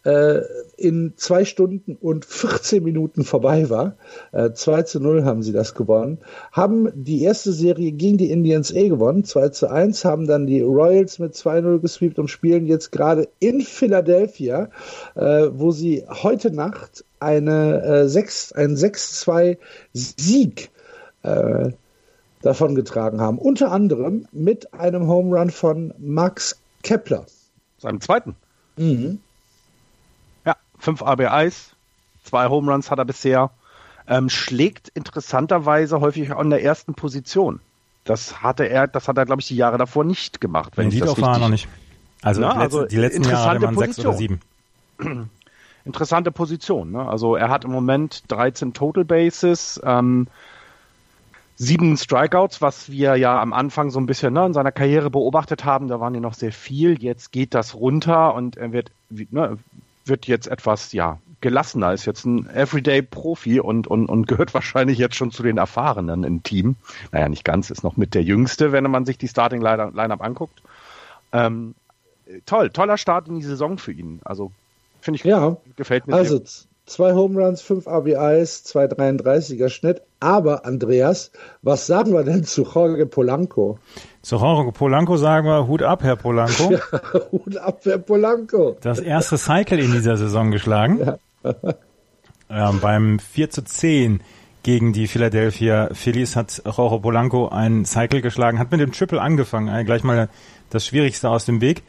äh, 0.04 0.42
in 0.78 1.14
zwei 1.16 1.46
Stunden 1.46 1.96
und 1.96 2.26
14 2.26 2.84
Minuten 2.84 3.24
vorbei 3.24 3.70
war. 3.70 3.96
Äh, 4.32 4.52
2 4.54 4.84
zu 4.84 5.00
0 5.00 5.26
haben 5.26 5.44
sie 5.44 5.52
das 5.52 5.76
gewonnen. 5.76 6.20
Haben 6.52 6.90
die 6.96 7.24
erste 7.24 7.52
Serie 7.52 7.92
gegen 7.92 8.18
die 8.18 8.32
Indians 8.32 8.72
eh 8.72 8.90
gewonnen, 8.90 9.24
2 9.24 9.50
zu 9.50 9.70
1, 9.70 10.06
haben 10.06 10.28
dann 10.28 10.48
die 10.48 10.62
Royals 10.62 11.20
mit 11.20 11.34
2-0 11.34 11.80
gesweept 11.80 12.20
und 12.20 12.30
spielen 12.30 12.66
jetzt 12.66 12.92
gerade 12.92 13.28
in 13.40 13.62
Philadelphia, 13.62 14.70
äh, 15.16 15.50
wo 15.52 15.72
sie 15.72 16.04
heute 16.08 16.52
Nacht 16.52 17.06
eine, 17.20 17.84
äh, 17.84 18.10
6, 18.10 18.54
einen 18.54 18.76
6-2 18.76 19.58
Sieg 19.94 20.72
äh, 21.24 21.72
davongetragen 22.42 23.22
haben. 23.22 23.38
Unter 23.38 23.72
anderem 23.72 24.26
mit 24.32 24.74
einem 24.74 25.08
Home 25.08 25.38
Run 25.38 25.52
von 25.52 25.94
Max 26.00 26.60
Kepler. 26.82 27.26
Seinem 27.78 28.02
zweiten. 28.02 28.36
Mhm. 28.78 29.20
Ja, 30.82 30.86
fünf 30.86 31.02
RBIs, 31.02 31.72
zwei 32.24 32.48
Home 32.48 32.72
Runs 32.72 32.92
hat 32.92 33.00
er 33.00 33.06
bisher. 33.06 33.52
Ähm, 34.08 34.30
schlägt 34.30 34.90
interessanterweise 34.90 36.02
häufig 36.02 36.34
an 36.34 36.50
der 36.50 36.64
ersten 36.64 36.96
Position. 36.96 37.60
Das 38.04 38.42
hatte 38.42 38.68
er, 38.68 38.88
das 38.88 39.08
hat 39.08 39.18
er, 39.18 39.26
glaube 39.26 39.42
ich, 39.42 39.48
die 39.48 39.56
Jahre 39.56 39.78
davor 39.78 40.04
nicht 40.04 40.42
gemacht. 40.42 40.74
Wenn 40.76 40.90
das 40.90 40.96
Leadoff 40.96 41.22
war 41.22 41.36
er 41.36 41.40
noch 41.40 41.50
nicht. 41.50 41.68
Also, 42.24 42.42
Na, 42.42 42.54
die, 42.54 42.60
letzte, 42.60 42.78
also 42.78 42.88
die 42.88 42.98
letzten 42.98 43.24
Jahre 43.24 43.56
interessante 43.58 43.94
sechs 43.94 44.00
oder 44.00 44.14
sieben. 44.14 44.42
interessante 45.86 46.32
Position. 46.32 46.92
Ne? 46.92 47.08
Also 47.08 47.36
er 47.36 47.50
hat 47.50 47.66
im 47.66 47.72
Moment 47.72 48.24
13 48.28 48.74
Total 48.74 49.06
Bases, 49.06 49.80
ähm, 49.84 50.28
sieben 51.56 51.96
Strikeouts, 51.96 52.62
was 52.62 52.90
wir 52.92 53.16
ja 53.18 53.40
am 53.40 53.54
Anfang 53.54 53.92
so 53.92 54.00
ein 54.00 54.08
bisschen 54.08 54.34
ne, 54.34 54.48
in 54.48 54.54
seiner 54.54 54.72
Karriere 54.72 55.12
beobachtet 55.12 55.64
haben. 55.64 55.88
Da 55.88 56.00
waren 56.00 56.14
ja 56.14 56.20
noch 56.20 56.34
sehr 56.34 56.52
viel. 56.52 57.02
Jetzt 57.02 57.32
geht 57.32 57.54
das 57.54 57.76
runter 57.76 58.34
und 58.34 58.58
er 58.58 58.72
wird, 58.72 58.92
ne, 59.10 59.58
wird 60.06 60.28
jetzt 60.28 60.48
etwas 60.48 60.92
ja 60.94 61.20
gelassener. 61.42 61.94
Ist 61.94 62.06
jetzt 62.06 62.26
ein 62.26 62.48
Everyday-Profi 62.50 63.60
und, 63.60 63.88
und, 63.88 64.08
und 64.08 64.28
gehört 64.28 64.54
wahrscheinlich 64.54 64.98
jetzt 64.98 65.16
schon 65.16 65.32
zu 65.32 65.44
den 65.44 65.58
Erfahrenen 65.58 66.24
im 66.24 66.44
Team. 66.44 66.76
Naja, 67.12 67.28
nicht 67.30 67.44
ganz, 67.44 67.70
ist 67.70 67.84
noch 67.84 67.98
mit 67.98 68.14
der 68.14 68.24
Jüngste, 68.24 68.72
wenn 68.72 68.90
man 68.90 69.06
sich 69.06 69.18
die 69.18 69.28
Starting-Lineup 69.28 70.22
anguckt. 70.22 70.62
Ähm, 71.34 71.76
toll, 72.46 72.70
toller 72.70 72.98
Start 72.98 73.28
in 73.28 73.36
die 73.36 73.44
Saison 73.46 73.78
für 73.78 73.92
ihn. 73.92 74.22
Also 74.24 74.52
finde 75.02 75.18
ich 75.18 75.24
Ja, 75.24 75.58
gefällt 75.76 76.08
mir 76.08 76.14
also 76.14 76.38
sehr. 76.38 76.68
Zwei 76.86 77.14
Home 77.14 77.40
Runs, 77.40 77.62
fünf 77.62 77.88
RBIs, 77.88 78.64
zwei 78.64 78.86
33er 78.86 79.70
Schnitt, 79.70 80.02
Aber 80.20 80.66
Andreas, 80.66 81.32
was 81.62 81.88
sagen 81.88 82.14
wir 82.14 82.24
denn 82.24 82.44
zu 82.44 82.64
Jorge 82.64 83.06
Polanco? 83.06 83.80
Zu 84.22 84.38
Jorge 84.38 84.72
Polanco 84.72 85.18
sagen 85.18 85.48
wir 85.48 85.68
Hut 85.68 85.84
ab, 85.84 86.04
Herr 86.04 86.16
Polanco. 86.16 86.72
Ja, 86.72 86.80
Hut 87.32 87.58
ab, 87.58 87.82
Herr 87.84 87.98
Polanco. 87.98 88.78
Das 88.82 89.00
erste 89.00 89.38
Cycle 89.38 89.80
in 89.80 89.92
dieser 89.92 90.18
Saison 90.18 90.52
geschlagen. 90.52 91.00
Ja. 91.00 91.18
Ähm, 92.54 92.82
beim 92.82 93.18
4 93.18 93.50
zu 93.50 93.64
10 93.64 94.20
gegen 94.64 94.92
die 94.92 95.08
Philadelphia 95.08 95.90
Phillies 95.94 96.36
hat 96.36 96.62
Jorge 96.66 97.00
Polanco 97.00 97.48
ein 97.48 97.86
Cycle 97.86 98.22
geschlagen, 98.22 98.60
hat 98.60 98.72
mit 98.72 98.82
dem 98.82 98.92
Triple 98.92 99.22
angefangen, 99.22 99.74
äh, 99.74 99.86
gleich 99.86 100.04
mal 100.04 100.28
das 100.70 100.86
Schwierigste 100.86 101.30
aus 101.30 101.46
dem 101.46 101.62
Weg 101.62 101.82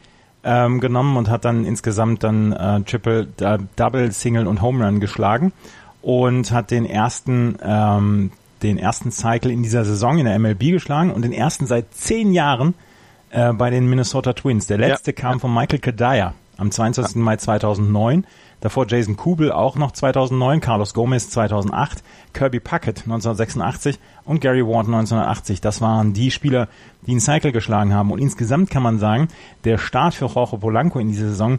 ähm, 0.45 0.81
genommen 0.81 1.17
und 1.17 1.31
hat 1.31 1.45
dann 1.45 1.65
insgesamt 1.65 2.25
dann 2.25 2.53
äh, 2.53 2.81
Triple, 2.83 3.29
äh, 3.41 3.59
Double, 3.77 4.13
Single 4.13 4.47
und 4.47 4.63
Home 4.63 4.85
Run 4.85 5.01
geschlagen 5.01 5.53
und 6.01 6.51
hat 6.51 6.71
den 6.71 6.85
ersten 6.85 7.57
ähm, 7.63 8.33
den 8.63 8.79
ersten 8.79 9.11
Cycle 9.11 9.51
in 9.51 9.63
dieser 9.63 9.85
Saison 9.85 10.19
in 10.19 10.25
der 10.27 10.39
MLB 10.39 10.71
geschlagen 10.71 11.11
und 11.11 11.23
den 11.23 11.33
ersten 11.33 11.67
seit 11.67 11.93
zehn 11.95 12.33
Jahren 12.33 12.75
äh, 13.31 13.53
bei 13.53 13.71
den 13.71 13.89
Minnesota 13.89 14.33
Twins. 14.33 14.67
Der 14.67 14.79
letzte 14.79 15.11
ja. 15.11 15.17
kam 15.17 15.41
von 15.41 15.53
Michael 15.53 15.81
Kadaya 15.81 16.35
am 16.57 16.71
22. 16.71 17.17
Mai 17.17 17.37
2009. 17.37 18.25
Davor 18.63 18.87
Jason 18.89 19.17
Kubel 19.17 19.51
auch 19.51 19.75
noch 19.75 19.91
2009, 19.91 20.61
Carlos 20.61 20.95
Gomez 20.95 21.29
2008, 21.31 22.05
Kirby 22.33 22.61
Puckett 22.61 23.01
1986 23.01 23.99
und 24.25 24.41
Gary 24.41 24.65
Ward 24.65 24.87
1980. 24.87 25.61
Das 25.61 25.81
waren 25.81 26.13
die 26.13 26.31
Spieler, 26.31 26.69
die 27.05 27.11
einen 27.11 27.21
Cycle 27.21 27.51
geschlagen 27.51 27.93
haben. 27.93 28.13
Und 28.13 28.21
insgesamt 28.21 28.71
kann 28.71 28.85
man 28.85 29.01
sagen, 29.01 29.27
der 29.65 29.79
Start 29.79 30.15
für 30.15 30.27
Jorge 30.27 30.59
Polanco 30.59 31.01
in 31.01 31.09
dieser 31.09 31.31
Saison, 31.31 31.59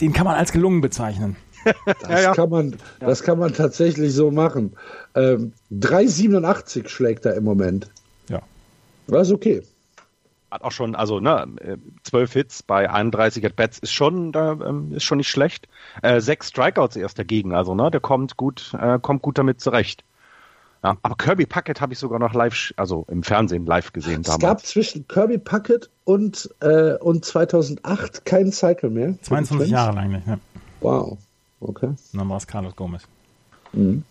den 0.00 0.12
kann 0.12 0.26
man 0.26 0.36
als 0.36 0.52
gelungen 0.52 0.80
bezeichnen. 0.80 1.36
Das, 1.84 2.08
ja, 2.08 2.20
ja. 2.20 2.34
Kann 2.34 2.50
man, 2.50 2.76
das 3.00 3.24
kann 3.24 3.40
man 3.40 3.52
tatsächlich 3.52 4.14
so 4.14 4.30
machen. 4.30 4.74
Ähm, 5.16 5.52
3,87 5.72 6.88
schlägt 6.88 7.26
er 7.26 7.34
im 7.34 7.42
Moment. 7.42 7.90
Ja. 8.28 8.42
Das 9.08 9.26
ist 9.26 9.34
okay. 9.34 9.62
Hat 10.50 10.62
auch 10.62 10.72
schon, 10.72 10.94
also 10.94 11.20
ne, 11.20 11.46
12 12.04 12.32
Hits 12.32 12.62
bei 12.62 12.88
31 12.88 13.44
At-Bats 13.44 13.78
ist 13.80 13.92
schon, 13.92 14.32
ähm, 14.34 14.92
ist 14.94 15.04
schon 15.04 15.18
nicht 15.18 15.28
schlecht. 15.28 15.68
Äh, 16.02 16.20
sechs 16.20 16.48
Strikeouts 16.48 16.96
erst 16.96 17.18
dagegen, 17.18 17.54
also 17.54 17.74
ne, 17.74 17.90
der 17.90 18.00
kommt 18.00 18.36
gut, 18.36 18.74
äh, 18.80 18.98
kommt 18.98 19.22
gut 19.22 19.36
damit 19.36 19.60
zurecht. 19.60 20.04
Ja, 20.82 20.96
aber 21.02 21.16
Kirby 21.16 21.44
Puckett 21.44 21.80
habe 21.80 21.92
ich 21.92 21.98
sogar 21.98 22.18
noch 22.18 22.34
live, 22.34 22.72
also 22.76 23.04
im 23.08 23.22
Fernsehen 23.22 23.66
live 23.66 23.92
gesehen 23.92 24.22
damals. 24.22 24.42
Es 24.42 24.48
gab 24.48 24.64
zwischen 24.64 25.08
Kirby 25.08 25.38
Puckett 25.38 25.90
und, 26.04 26.48
äh, 26.60 26.94
und 26.94 27.24
2008 27.24 28.24
keinen 28.24 28.52
Cycle 28.52 28.90
mehr. 28.90 29.20
22 29.22 29.70
Jahre 29.70 29.96
lang 29.96 30.12
nicht, 30.12 30.26
ne? 30.26 30.38
Wow. 30.80 31.18
Okay. 31.60 31.94
dann 32.12 32.28
war 32.28 32.36
es 32.36 32.46
Carlos 32.46 32.76
Gomez. 32.76 33.02
Mhm. 33.72 34.04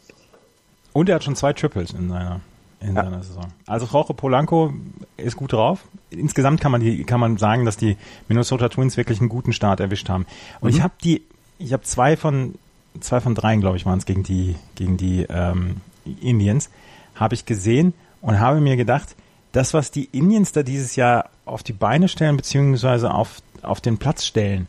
Und 0.92 1.10
er 1.10 1.16
hat 1.16 1.24
schon 1.24 1.36
zwei 1.36 1.54
Triples 1.54 1.92
in 1.92 2.10
seiner, 2.10 2.42
in 2.80 2.96
ja. 2.96 3.04
seiner 3.04 3.24
Saison. 3.24 3.46
Also 3.66 3.88
Jorge 3.88 4.14
Polanco 4.14 4.74
ist 5.18 5.36
gut 5.36 5.54
drauf. 5.54 5.86
Insgesamt 6.10 6.62
kann 6.62 6.72
man 6.72 6.82
die, 6.82 7.04
kann 7.04 7.20
man 7.20 7.38
sagen, 7.38 7.66
dass 7.66 7.78
die 7.78 7.98
Minnesota 8.28 8.70
Twins 8.70 8.98
wirklich 8.98 9.20
einen 9.20 9.30
guten 9.30 9.54
Start 9.54 9.80
erwischt 9.80 10.10
haben. 10.10 10.26
Und 10.62 10.72
mhm. 10.72 10.78
ich 10.78 10.84
habe 10.84 10.94
die, 11.04 11.24
ich 11.58 11.74
habe 11.74 11.84
zwei 11.84 12.16
von, 12.16 12.56
zwei 13.00 13.20
von 13.20 13.36
dreien, 13.36 13.62
glaube 13.62 13.78
ich, 13.78 13.86
waren 13.86 13.98
es 13.98 14.06
gegen 14.06 14.24
die, 14.24 14.56
gegen 14.76 14.98
die 14.98 15.26
ähm, 15.30 15.78
Indians, 16.22 16.70
habe 17.16 17.36
ich 17.36 17.46
gesehen 17.46 17.94
und 18.22 18.40
habe 18.40 18.62
mir 18.62 18.78
gedacht, 18.78 19.16
das, 19.52 19.74
was 19.74 19.92
die 19.92 20.06
Indians 20.06 20.52
da 20.52 20.62
dieses 20.62 20.96
Jahr 20.96 21.30
auf 21.46 21.64
die 21.64 21.74
Beine 21.74 22.08
stellen, 22.08 22.38
beziehungsweise 22.38 23.12
auf, 23.12 23.42
auf 23.64 23.82
den 23.82 23.98
Platz 23.98 24.26
stellen, 24.26 24.68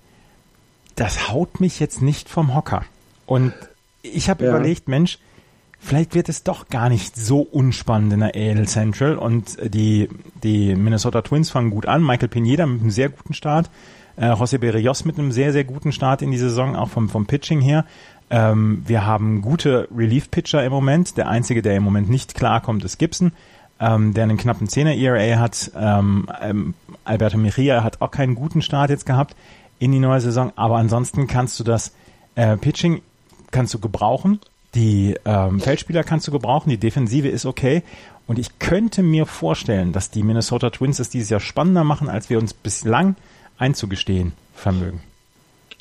das 0.96 1.30
haut 1.30 1.60
mich 1.60 1.78
jetzt 1.78 2.00
nicht 2.00 2.28
vom 2.28 2.54
Hocker. 2.54 2.84
Und 3.26 3.52
ich 4.02 4.30
habe 4.30 4.44
ja. 4.44 4.50
überlegt, 4.50 4.88
Mensch, 4.88 5.18
vielleicht 5.78 6.14
wird 6.14 6.28
es 6.28 6.42
doch 6.42 6.68
gar 6.68 6.88
nicht 6.88 7.16
so 7.16 7.40
unspannend 7.40 8.12
in 8.12 8.20
der 8.20 8.34
AL 8.34 8.66
Central 8.66 9.16
und 9.16 9.56
die, 9.62 10.08
die 10.42 10.74
Minnesota 10.74 11.22
Twins 11.22 11.50
fangen 11.50 11.70
gut 11.70 11.86
an. 11.86 12.04
Michael 12.04 12.28
Pineda 12.28 12.66
mit 12.66 12.80
einem 12.80 12.90
sehr 12.90 13.08
guten 13.08 13.34
Start. 13.34 13.70
Äh, 14.16 14.32
José 14.32 14.58
Berrios 14.58 15.04
mit 15.04 15.18
einem 15.18 15.32
sehr, 15.32 15.52
sehr 15.52 15.64
guten 15.64 15.92
Start 15.92 16.22
in 16.22 16.30
die 16.30 16.38
Saison, 16.38 16.76
auch 16.76 16.88
vom, 16.88 17.08
vom 17.08 17.26
Pitching 17.26 17.60
her. 17.60 17.84
Ähm, 18.30 18.82
wir 18.86 19.06
haben 19.06 19.40
gute 19.40 19.88
Relief-Pitcher 19.96 20.64
im 20.64 20.72
Moment. 20.72 21.16
Der 21.16 21.28
einzige, 21.28 21.62
der 21.62 21.76
im 21.76 21.84
Moment 21.84 22.10
nicht 22.10 22.34
klarkommt, 22.34 22.84
ist 22.84 22.98
Gibson, 22.98 23.32
ähm, 23.80 24.12
der 24.14 24.24
einen 24.24 24.36
knappen 24.36 24.66
10er 24.66 24.96
ERA 24.96 25.38
hat. 25.38 25.70
Ähm, 25.76 26.28
ähm, 26.42 26.74
Alberto 27.04 27.38
Mejia 27.38 27.82
hat 27.82 28.02
auch 28.02 28.10
keinen 28.10 28.34
guten 28.34 28.60
Start 28.60 28.90
jetzt 28.90 29.06
gehabt 29.06 29.34
in 29.78 29.92
die 29.92 30.00
neue 30.00 30.20
Saison. 30.20 30.52
Aber 30.56 30.76
ansonsten 30.76 31.26
kannst 31.26 31.58
du 31.60 31.64
das 31.64 31.94
äh, 32.34 32.56
Pitching 32.56 33.00
kannst 33.50 33.72
du 33.72 33.78
gebrauchen, 33.78 34.40
die 34.74 35.16
ähm, 35.24 35.60
Feldspieler 35.60 36.04
kannst 36.04 36.26
du 36.28 36.32
gebrauchen, 36.32 36.70
die 36.70 36.78
Defensive 36.78 37.28
ist 37.28 37.46
okay. 37.46 37.82
Und 38.26 38.38
ich 38.38 38.58
könnte 38.58 39.02
mir 39.02 39.24
vorstellen, 39.24 39.92
dass 39.92 40.10
die 40.10 40.22
Minnesota 40.22 40.70
Twins 40.70 40.98
es 40.98 41.08
dieses 41.08 41.30
Jahr 41.30 41.40
spannender 41.40 41.84
machen, 41.84 42.08
als 42.08 42.28
wir 42.28 42.38
uns 42.38 42.52
bislang 42.52 43.16
einzugestehen 43.56 44.32
vermögen. 44.54 45.00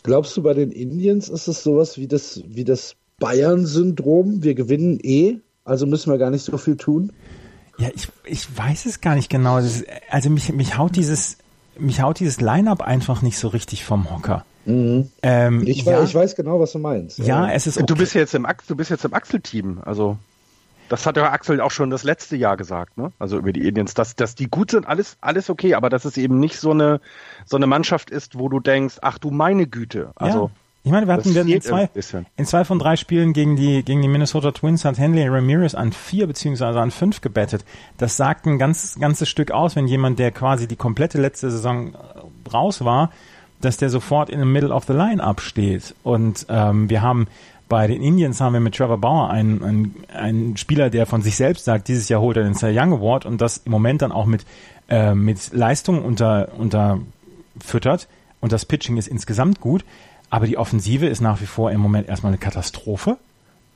Glaubst 0.04 0.38
du, 0.38 0.44
bei 0.44 0.54
den 0.54 0.72
Indians 0.72 1.28
ist 1.28 1.48
es 1.48 1.64
sowas 1.64 1.98
wie 1.98 2.08
das, 2.08 2.42
wie 2.48 2.64
das 2.64 2.96
Bayern-Syndrom? 3.20 4.44
Wir 4.44 4.56
gewinnen 4.56 5.00
eh, 5.04 5.40
also 5.66 5.86
müssen 5.86 6.12
wir 6.12 6.18
gar 6.18 6.30
nicht 6.30 6.44
so 6.44 6.58
viel 6.58 6.78
tun? 6.78 7.12
Ja, 7.78 7.90
ich, 7.94 8.08
ich 8.26 8.58
weiß 8.58 8.86
es 8.86 9.02
gar 9.02 9.16
nicht 9.16 9.30
genau. 9.30 9.58
Ist, 9.58 9.86
also 10.10 10.30
mich, 10.30 10.52
mich 10.54 10.78
haut 10.78 10.96
dieses, 10.96 11.38
mich 11.78 12.02
haut 12.02 12.22
dieses 12.22 12.40
Line-Up 12.40 12.82
einfach 12.82 13.22
nicht 13.22 13.38
so 13.38 13.50
richtig 13.50 13.84
vom 13.84 14.10
Hocker. 14.10 14.46
Mhm. 14.68 15.10
Ähm, 15.24 15.64
ich, 15.66 15.84
ja, 15.84 16.04
ich, 16.04 16.14
weiß 16.14 16.36
genau, 16.36 16.60
was 16.60 16.74
du 16.74 16.80
meinst. 16.80 17.20
Ja, 17.20 17.50
es 17.50 17.68
ist. 17.68 17.78
Okay. 17.78 17.86
Du 17.86 17.96
bist 17.96 18.14
jetzt 18.14 18.36
im 18.36 18.46
du 18.68 18.76
bist 18.76 18.92
jetzt 18.92 19.06
im 19.06 19.14
Axel-Team, 19.14 19.80
also. 19.84 20.18
Das 20.90 21.06
hat 21.06 21.18
ja 21.18 21.30
Axel 21.32 21.60
auch 21.60 21.72
schon 21.72 21.90
das 21.90 22.04
letzte 22.04 22.38
Jahr 22.38 22.56
gesagt, 22.56 22.98
ne? 22.98 23.12
Also 23.20 23.38
über 23.38 23.52
die 23.52 23.68
Indians, 23.68 23.94
dass, 23.94 24.16
dass 24.16 24.36
die 24.36 24.50
gut 24.50 24.72
sind, 24.72 24.88
alles, 24.88 25.18
alles 25.20 25.50
okay, 25.50 25.74
aber 25.74 25.90
dass 25.90 26.06
es 26.06 26.16
eben 26.16 26.40
nicht 26.40 26.58
so 26.60 26.72
eine, 26.72 27.02
so 27.46 27.58
eine 27.58 27.68
Mannschaft 27.68 28.10
ist, 28.10 28.40
wo 28.40 28.48
du 28.48 28.62
denkst, 28.62 29.00
ach 29.02 29.18
du 29.18 29.32
meine 29.32 29.68
Güte. 29.68 30.12
Also. 30.16 30.46
Ja. 30.46 30.52
Ich 30.84 30.92
meine, 30.92 31.06
wir 31.06 31.16
hatten 31.16 31.36
wir 31.36 31.46
in 31.46 31.62
zwei, 31.62 31.90
in 32.38 32.46
zwei 32.46 32.64
von 32.64 32.80
drei 32.80 32.96
Spielen 32.96 33.34
gegen 33.34 33.58
die, 33.58 33.84
gegen 33.84 34.02
die 34.02 34.08
Minnesota 34.08 34.54
Twins 34.54 34.86
hat 34.86 34.98
Henley 34.98 35.28
Ramirez 35.28 35.76
an 35.76 35.92
vier 35.92 36.28
beziehungsweise 36.28 36.80
an 36.80 36.92
fünf 36.92 37.20
gebettet. 37.20 37.66
Das 37.98 38.16
sagt 38.16 38.46
ein 38.46 38.58
ganz, 38.58 38.98
ganzes 38.98 39.28
Stück 39.28 39.52
aus, 39.52 39.76
wenn 39.76 39.88
jemand, 39.88 40.18
der 40.18 40.32
quasi 40.32 40.66
die 40.66 40.78
komplette 40.78 41.20
letzte 41.20 41.52
Saison 41.52 41.94
raus 42.54 42.86
war, 42.86 43.12
dass 43.62 43.78
der 43.78 43.90
sofort 43.90 44.30
in 44.30 44.40
the 44.40 44.46
middle 44.46 44.74
of 44.74 44.86
the 44.86 44.94
line-up 44.94 45.42
steht. 45.42 45.96
Und 46.04 46.46
ähm, 46.50 46.90
wir 46.90 47.02
haben 47.02 47.28
bei 47.70 47.88
den 47.88 48.02
Indians 48.02 48.40
haben 48.40 48.54
wir 48.54 48.60
mit 48.60 48.76
Trevor 48.76 48.98
Bauer 48.98 49.30
einen, 49.30 49.64
einen, 49.64 49.96
einen 50.14 50.58
Spieler, 50.58 50.90
der 50.90 51.06
von 51.06 51.22
sich 51.22 51.36
selbst 51.36 51.66
sagt, 51.66 51.90
dieses 51.90 52.08
Jahr 52.08 52.22
holt 52.22 52.38
er 52.38 52.44
den 52.44 52.56
Cy 52.56 52.68
Young 52.68 52.94
Award 52.94 53.26
und 53.26 53.42
das 53.42 53.58
im 53.58 53.72
Moment 53.72 54.02
dann 54.02 54.12
auch 54.12 54.26
mit, 54.26 54.46
äh, 54.90 55.14
mit 55.14 55.54
Leistung 55.54 56.04
unter, 56.04 56.50
unterfüttert. 56.58 58.08
Und 58.40 58.52
das 58.52 58.66
Pitching 58.66 58.98
ist 58.98 59.08
insgesamt 59.08 59.60
gut. 59.60 59.84
Aber 60.30 60.46
die 60.46 60.58
Offensive 60.58 61.08
ist 61.08 61.22
nach 61.22 61.42
wie 61.42 61.46
vor 61.46 61.72
im 61.72 61.82
Moment 61.82 62.08
erstmal 62.08 62.32
eine 62.32 62.38
Katastrophe. 62.38 63.18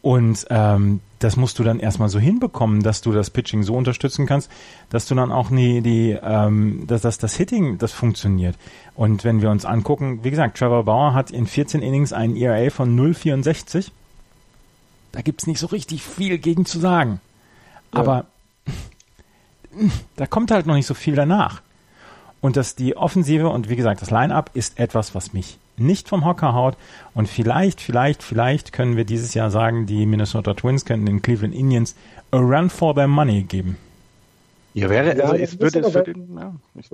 Und 0.01 0.47
ähm, 0.49 0.99
das 1.19 1.37
musst 1.37 1.59
du 1.59 1.63
dann 1.63 1.79
erstmal 1.79 2.09
so 2.09 2.19
hinbekommen, 2.19 2.81
dass 2.81 3.01
du 3.01 3.11
das 3.11 3.29
Pitching 3.29 3.61
so 3.61 3.75
unterstützen 3.75 4.25
kannst, 4.25 4.49
dass 4.89 5.05
du 5.05 5.13
dann 5.13 5.31
auch 5.31 5.51
nie 5.51 5.81
die, 5.81 6.17
ähm, 6.21 6.85
dass, 6.87 7.01
dass 7.01 7.19
das 7.19 7.35
Hitting, 7.35 7.77
das 7.77 7.91
funktioniert. 7.91 8.55
Und 8.95 9.23
wenn 9.23 9.41
wir 9.41 9.51
uns 9.51 9.63
angucken, 9.63 10.23
wie 10.23 10.31
gesagt, 10.31 10.57
Trevor 10.57 10.85
Bauer 10.85 11.13
hat 11.13 11.29
in 11.29 11.45
14 11.45 11.81
Innings 11.81 12.13
einen 12.13 12.35
ERA 12.35 12.71
von 12.71 12.97
0,64. 12.97 13.91
Da 15.11 15.21
gibt's 15.21 15.45
nicht 15.45 15.59
so 15.59 15.67
richtig 15.67 16.03
viel 16.03 16.39
gegen 16.39 16.65
zu 16.65 16.79
sagen. 16.79 17.19
Ja. 17.93 17.99
Aber 17.99 18.25
da 20.15 20.25
kommt 20.25 20.49
halt 20.51 20.65
noch 20.65 20.75
nicht 20.75 20.87
so 20.87 20.93
viel 20.95 21.15
danach. 21.15 21.61
Und 22.39 22.57
dass 22.57 22.75
die 22.75 22.97
Offensive 22.97 23.49
und 23.49 23.69
wie 23.69 23.75
gesagt, 23.75 24.01
das 24.01 24.09
Line-Up 24.09 24.49
ist 24.55 24.79
etwas, 24.79 25.13
was 25.13 25.33
mich 25.33 25.59
nicht 25.81 26.09
vom 26.09 26.25
Hocker 26.25 26.53
haut. 26.53 26.77
Und 27.13 27.27
vielleicht, 27.27 27.81
vielleicht, 27.81 28.23
vielleicht 28.23 28.71
können 28.71 28.95
wir 28.95 29.05
dieses 29.05 29.33
Jahr 29.33 29.51
sagen, 29.51 29.85
die 29.85 30.05
Minnesota 30.05 30.53
Twins 30.53 30.85
könnten 30.85 31.05
den 31.05 31.21
Cleveland 31.21 31.53
Indians 31.53 31.95
a 32.31 32.37
run 32.37 32.69
for 32.69 32.95
their 32.95 33.07
money 33.07 33.43
geben. 33.43 33.77
Ja, 34.73 34.89
wäre, 34.89 35.11
also 35.11 35.35
ja, 35.35 35.41
es 35.41 35.59
würde, 35.59 35.79
es 35.79 35.93
würde, 35.93 36.13
ja, 36.13 36.53
ich, 36.75 36.89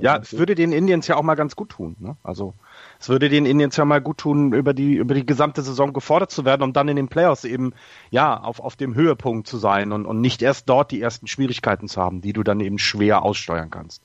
ja, 0.00 0.16
es 0.16 0.36
würde 0.36 0.56
den 0.56 0.72
Indians 0.72 1.06
ja 1.06 1.16
auch 1.16 1.22
mal 1.22 1.36
ganz 1.36 1.54
gut 1.54 1.70
tun. 1.70 1.94
Ne? 2.00 2.16
Also 2.24 2.54
es 2.98 3.08
würde 3.08 3.28
den 3.28 3.46
Indians 3.46 3.76
ja 3.76 3.84
mal 3.84 4.00
gut 4.00 4.18
tun, 4.18 4.52
über 4.52 4.74
die 4.74 4.94
über 4.94 5.14
die 5.14 5.24
gesamte 5.24 5.62
Saison 5.62 5.92
gefordert 5.92 6.32
zu 6.32 6.44
werden, 6.44 6.62
um 6.62 6.72
dann 6.72 6.88
in 6.88 6.96
den 6.96 7.08
Playoffs 7.08 7.44
eben 7.44 7.72
ja 8.10 8.36
auf 8.40 8.58
auf 8.58 8.74
dem 8.74 8.96
Höhepunkt 8.96 9.46
zu 9.46 9.58
sein 9.58 9.92
und 9.92 10.04
und 10.06 10.20
nicht 10.20 10.42
erst 10.42 10.68
dort 10.68 10.90
die 10.90 11.00
ersten 11.00 11.28
Schwierigkeiten 11.28 11.86
zu 11.86 12.02
haben, 12.02 12.20
die 12.20 12.32
du 12.32 12.42
dann 12.42 12.58
eben 12.58 12.78
schwer 12.78 13.22
aussteuern 13.22 13.70
kannst. 13.70 14.02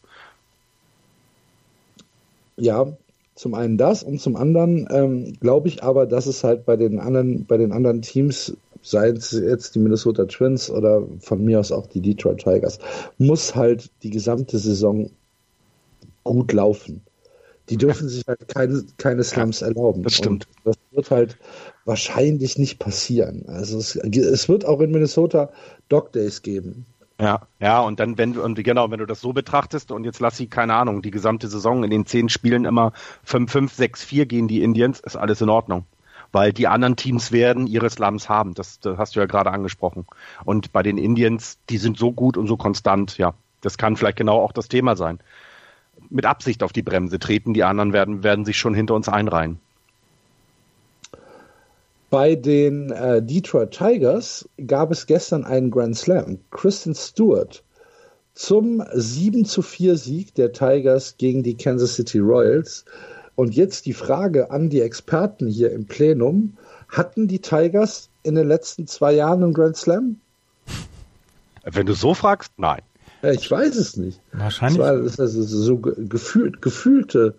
Ja, 2.58 2.86
zum 3.36 3.54
einen 3.54 3.78
das 3.78 4.04
und 4.04 4.20
zum 4.20 4.36
anderen 4.36 4.88
ähm, 4.92 5.34
glaube 5.40 5.68
ich 5.68 5.84
aber, 5.84 6.06
dass 6.06 6.26
es 6.26 6.44
halt 6.44 6.66
bei 6.66 6.76
den 6.76 7.00
anderen, 7.00 7.46
bei 7.46 7.58
den 7.58 7.72
anderen 7.72 8.02
Teams, 8.02 8.56
seien 8.84 9.16
es 9.16 9.32
jetzt 9.32 9.76
die 9.76 9.80
Minnesota 9.80 10.26
Twins 10.26 10.70
oder 10.70 11.04
von 11.20 11.44
mir 11.44 11.60
aus 11.60 11.72
auch 11.72 11.88
die 11.88 12.02
Detroit 12.02 12.40
Tigers, 12.40 12.80
muss 13.18 13.56
halt 13.56 13.90
die 14.04 14.10
gesamte 14.10 14.58
Saison 14.58 15.12
gut 16.24 16.52
laufen. 16.52 17.02
Die 17.70 17.78
dürfen 17.78 18.10
sich 18.10 18.24
halt 18.28 18.48
keine, 18.48 18.84
keine 18.98 19.24
Slums 19.24 19.62
erlauben. 19.62 20.04
Das 20.04 20.14
stimmt. 20.14 20.48
Und 20.48 20.66
das 20.66 20.76
wird 20.92 21.12
halt 21.12 21.38
wahrscheinlich 21.86 22.58
nicht 22.58 22.80
passieren. 22.80 23.46
Also 23.48 23.78
es, 23.78 23.96
es 23.96 24.50
wird 24.50 24.66
auch 24.66 24.82
in 24.82 24.92
Minnesota 24.92 25.52
Dog 25.88 26.12
Days 26.12 26.42
geben. 26.42 26.86
Ja, 27.22 27.42
ja, 27.60 27.80
und 27.82 28.00
dann, 28.00 28.18
wenn 28.18 28.36
und 28.36 28.56
genau, 28.64 28.90
wenn 28.90 28.98
du 28.98 29.06
das 29.06 29.22
so 29.22 29.32
betrachtest 29.32 29.92
und 29.92 30.06
jetzt 30.06 30.20
lass 30.22 30.38
sie, 30.38 30.48
keine 30.48 30.74
Ahnung, 30.74 31.04
die 31.04 31.12
gesamte 31.12 31.48
Saison 31.48 31.84
in 31.84 31.92
den 31.92 32.08
zehn 32.08 32.30
Spielen 32.30 32.66
immer 32.66 32.94
5-5, 33.28 33.78
6-4 33.78 34.26
gehen 34.26 34.48
die 34.48 34.64
Indians, 34.64 35.00
ist 35.00 35.18
alles 35.18 35.40
in 35.40 35.50
Ordnung. 35.50 35.86
Weil 36.32 36.52
die 36.52 36.68
anderen 36.68 36.96
Teams 36.96 37.32
werden 37.32 37.68
ihre 37.68 37.92
Slums 37.92 38.28
haben. 38.28 38.56
Das, 38.56 38.80
das 38.80 38.98
hast 38.98 39.16
du 39.16 39.20
ja 39.20 39.28
gerade 39.28 39.52
angesprochen. 39.52 40.08
Und 40.46 40.72
bei 40.74 40.82
den 40.82 40.98
Indians, 40.98 41.60
die 41.70 41.78
sind 41.78 41.96
so 41.96 42.12
gut 42.12 42.38
und 42.38 42.48
so 42.48 42.58
konstant, 42.58 43.20
ja. 43.20 43.36
Das 43.60 43.78
kann 43.78 43.98
vielleicht 43.98 44.18
genau 44.18 44.40
auch 44.40 44.52
das 44.52 44.68
Thema 44.68 44.96
sein. 44.96 45.20
Mit 46.10 46.26
Absicht 46.26 46.64
auf 46.64 46.74
die 46.74 46.82
Bremse 46.82 47.20
treten, 47.20 47.54
die 47.54 47.64
anderen 47.64 47.94
werden, 47.94 48.24
werden 48.24 48.46
sich 48.46 48.58
schon 48.58 48.74
hinter 48.74 48.96
uns 48.96 49.08
einreihen. 49.08 49.60
Bei 52.12 52.36
den 52.36 52.92
äh, 52.92 53.24
Detroit 53.24 53.72
Tigers 53.72 54.48
gab 54.68 54.92
es 54.92 55.06
gestern 55.06 55.46
einen 55.46 55.72
Grand 55.72 55.98
Slam. 55.98 56.40
Kristen 56.52 56.94
Stewart 56.94 57.64
zum 58.34 58.84
7 58.94 59.46
zu 59.46 59.62
4 59.62 59.96
Sieg 59.96 60.36
der 60.36 60.52
Tigers 60.52 61.16
gegen 61.18 61.42
die 61.42 61.56
Kansas 61.56 61.96
City 61.96 62.20
Royals. 62.20 62.84
Und 63.36 63.56
jetzt 63.56 63.86
die 63.86 63.94
Frage 63.94 64.52
an 64.52 64.70
die 64.70 64.82
Experten 64.82 65.48
hier 65.48 65.72
im 65.72 65.86
Plenum. 65.86 66.58
Hatten 66.90 67.30
die 67.30 67.40
Tigers 67.40 68.10
in 68.24 68.36
den 68.36 68.50
letzten 68.50 68.88
zwei 68.88 69.14
Jahren 69.14 69.42
einen 69.42 69.54
Grand 69.54 69.78
Slam? 69.78 70.20
Wenn 71.64 71.86
du 71.86 71.94
so 71.94 72.14
fragst, 72.14 72.52
nein. 72.58 72.82
Ja, 73.22 73.32
ich 73.32 73.50
weiß 73.50 73.78
es 73.78 73.96
nicht. 73.96 74.20
Wahrscheinlich. 74.34 74.80
Das 74.80 74.86
war 74.86 75.02
das 75.02 75.18
also 75.18 75.44
so 75.44 75.78
gefühlt, 75.78 76.62
gefühlte, 76.62 77.36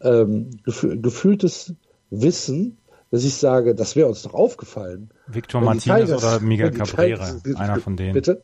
ähm, 0.00 0.52
gefühltes 0.64 1.74
Wissen 2.08 2.78
dass 3.10 3.24
ich 3.24 3.34
sage, 3.34 3.74
das 3.74 3.96
wäre 3.96 4.08
uns 4.08 4.22
doch 4.22 4.34
aufgefallen. 4.34 5.10
Victor 5.26 5.60
Martinez 5.60 6.04
Tigers, 6.06 6.24
oder 6.24 6.40
Miguel 6.40 6.70
Cabrera, 6.70 7.24
Tigers, 7.24 7.56
einer 7.56 7.80
von 7.80 7.96
denen. 7.96 8.14
Bitte? 8.14 8.42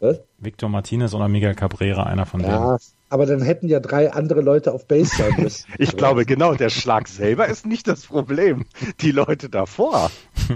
Was? 0.00 0.20
Victor 0.38 0.68
Martinez 0.68 1.14
oder 1.14 1.28
Miguel 1.28 1.54
Cabrera, 1.54 2.04
einer 2.04 2.26
von 2.26 2.40
denen. 2.40 2.52
Ja, 2.52 2.78
aber 3.10 3.26
dann 3.26 3.42
hätten 3.42 3.68
ja 3.68 3.80
drei 3.80 4.12
andere 4.12 4.40
Leute 4.40 4.72
auf 4.72 4.86
Base 4.86 5.14
sein 5.14 5.34
müssen. 5.38 5.66
ich 5.78 5.96
glaube, 5.96 6.24
genau, 6.24 6.54
der 6.54 6.70
Schlag 6.70 7.06
selber 7.06 7.48
ist 7.48 7.66
nicht 7.66 7.86
das 7.86 8.06
Problem. 8.06 8.64
Die 9.00 9.10
Leute 9.12 9.50
davor. 9.50 10.10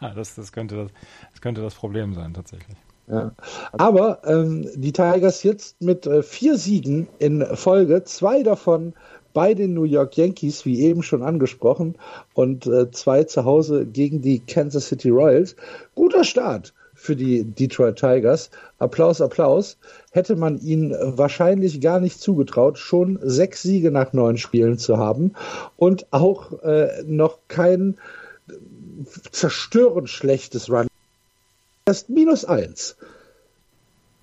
ja, 0.00 0.14
das, 0.14 0.34
das, 0.36 0.52
könnte 0.52 0.76
das, 0.76 0.90
das 1.32 1.40
könnte 1.42 1.60
das 1.60 1.74
Problem 1.74 2.14
sein, 2.14 2.32
tatsächlich. 2.32 2.76
Ja. 3.08 3.32
Aber 3.72 4.22
ähm, 4.24 4.68
die 4.74 4.92
Tigers 4.92 5.42
jetzt 5.42 5.80
mit 5.80 6.06
äh, 6.06 6.22
vier 6.22 6.56
Siegen 6.56 7.08
in 7.18 7.44
Folge, 7.54 8.02
zwei 8.04 8.42
davon 8.42 8.94
bei 9.36 9.52
den 9.52 9.74
New 9.74 9.84
York 9.84 10.16
Yankees, 10.16 10.64
wie 10.64 10.80
eben 10.80 11.02
schon 11.02 11.22
angesprochen, 11.22 11.96
und 12.32 12.66
äh, 12.66 12.90
zwei 12.90 13.24
zu 13.24 13.44
Hause 13.44 13.84
gegen 13.84 14.22
die 14.22 14.38
Kansas 14.38 14.88
City 14.88 15.10
Royals. 15.10 15.56
Guter 15.94 16.24
Start 16.24 16.72
für 16.94 17.14
die 17.16 17.44
Detroit 17.44 17.96
Tigers. 17.96 18.48
Applaus, 18.78 19.20
Applaus. 19.20 19.76
Hätte 20.10 20.36
man 20.36 20.58
ihnen 20.62 20.96
wahrscheinlich 21.18 21.82
gar 21.82 22.00
nicht 22.00 22.18
zugetraut, 22.18 22.78
schon 22.78 23.18
sechs 23.20 23.60
Siege 23.60 23.90
nach 23.90 24.14
neun 24.14 24.38
Spielen 24.38 24.78
zu 24.78 24.96
haben 24.96 25.34
und 25.76 26.06
auch 26.12 26.62
äh, 26.62 27.02
noch 27.04 27.36
kein 27.48 27.98
zerstörend 29.32 30.08
schlechtes 30.08 30.70
Run. 30.70 30.86
Erst 31.84 32.08
minus 32.08 32.46
eins. 32.46 32.96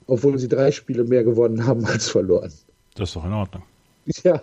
Obwohl 0.08 0.40
sie 0.40 0.48
drei 0.48 0.72
Spiele 0.72 1.04
mehr 1.04 1.24
gewonnen 1.24 1.68
haben 1.68 1.86
als 1.86 2.10
verloren. 2.10 2.52
Das 2.96 3.10
ist 3.10 3.16
doch 3.16 3.26
in 3.26 3.34
Ordnung. 3.34 3.62
Ja. 4.24 4.42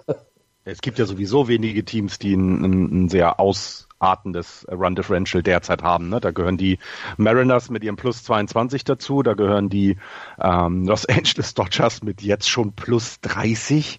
Es 0.70 0.80
gibt 0.80 0.98
ja 0.98 1.06
sowieso 1.06 1.48
wenige 1.48 1.84
Teams, 1.84 2.18
die 2.18 2.34
ein, 2.34 2.64
ein, 2.64 3.04
ein 3.04 3.08
sehr 3.08 3.40
ausartendes 3.40 4.66
Run 4.70 4.94
Differential 4.94 5.42
derzeit 5.42 5.82
haben. 5.82 6.08
Ne? 6.08 6.20
Da 6.20 6.30
gehören 6.30 6.56
die 6.56 6.78
Mariners 7.16 7.70
mit 7.70 7.82
ihrem 7.82 7.96
Plus 7.96 8.22
22 8.22 8.84
dazu, 8.84 9.22
da 9.22 9.34
gehören 9.34 9.68
die 9.68 9.96
ähm, 10.40 10.86
Los 10.86 11.06
Angeles 11.06 11.54
Dodgers 11.54 12.02
mit 12.02 12.22
jetzt 12.22 12.48
schon 12.48 12.72
Plus 12.72 13.20
30. 13.22 13.98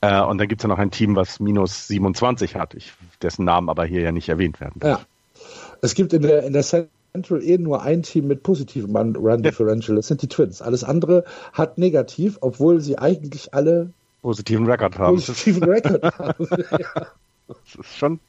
Äh, 0.00 0.22
und 0.22 0.38
dann 0.38 0.46
gibt 0.46 0.60
es 0.60 0.62
ja 0.62 0.68
noch 0.68 0.78
ein 0.78 0.92
Team, 0.92 1.16
was 1.16 1.40
minus 1.40 1.88
27 1.88 2.54
hat, 2.54 2.74
ich, 2.74 2.92
dessen 3.20 3.44
Namen 3.44 3.68
aber 3.68 3.84
hier 3.84 4.02
ja 4.02 4.12
nicht 4.12 4.28
erwähnt 4.28 4.60
werden. 4.60 4.80
Ja. 4.82 5.00
Es 5.80 5.94
gibt 5.94 6.12
in 6.12 6.22
der, 6.22 6.44
in 6.44 6.52
der 6.52 6.62
Central 6.62 7.42
eh 7.42 7.58
nur 7.58 7.82
ein 7.82 8.04
Team 8.04 8.28
mit 8.28 8.44
positivem 8.44 8.94
Run 8.94 9.42
Differential, 9.42 9.96
das 9.96 10.06
sind 10.06 10.22
die 10.22 10.28
Twins. 10.28 10.62
Alles 10.62 10.84
andere 10.84 11.24
hat 11.52 11.78
negativ, 11.78 12.38
obwohl 12.40 12.80
sie 12.80 12.96
eigentlich 12.98 13.52
alle 13.54 13.90
positiven 14.22 14.66
Rekord 14.66 14.98
haben. 14.98 15.16
Positiven 15.16 15.64
Rekord 15.64 16.02
haben. 16.18 16.46
ja. 16.78 17.06
Das 17.48 17.74
ist 17.74 17.98
schon. 17.98 18.20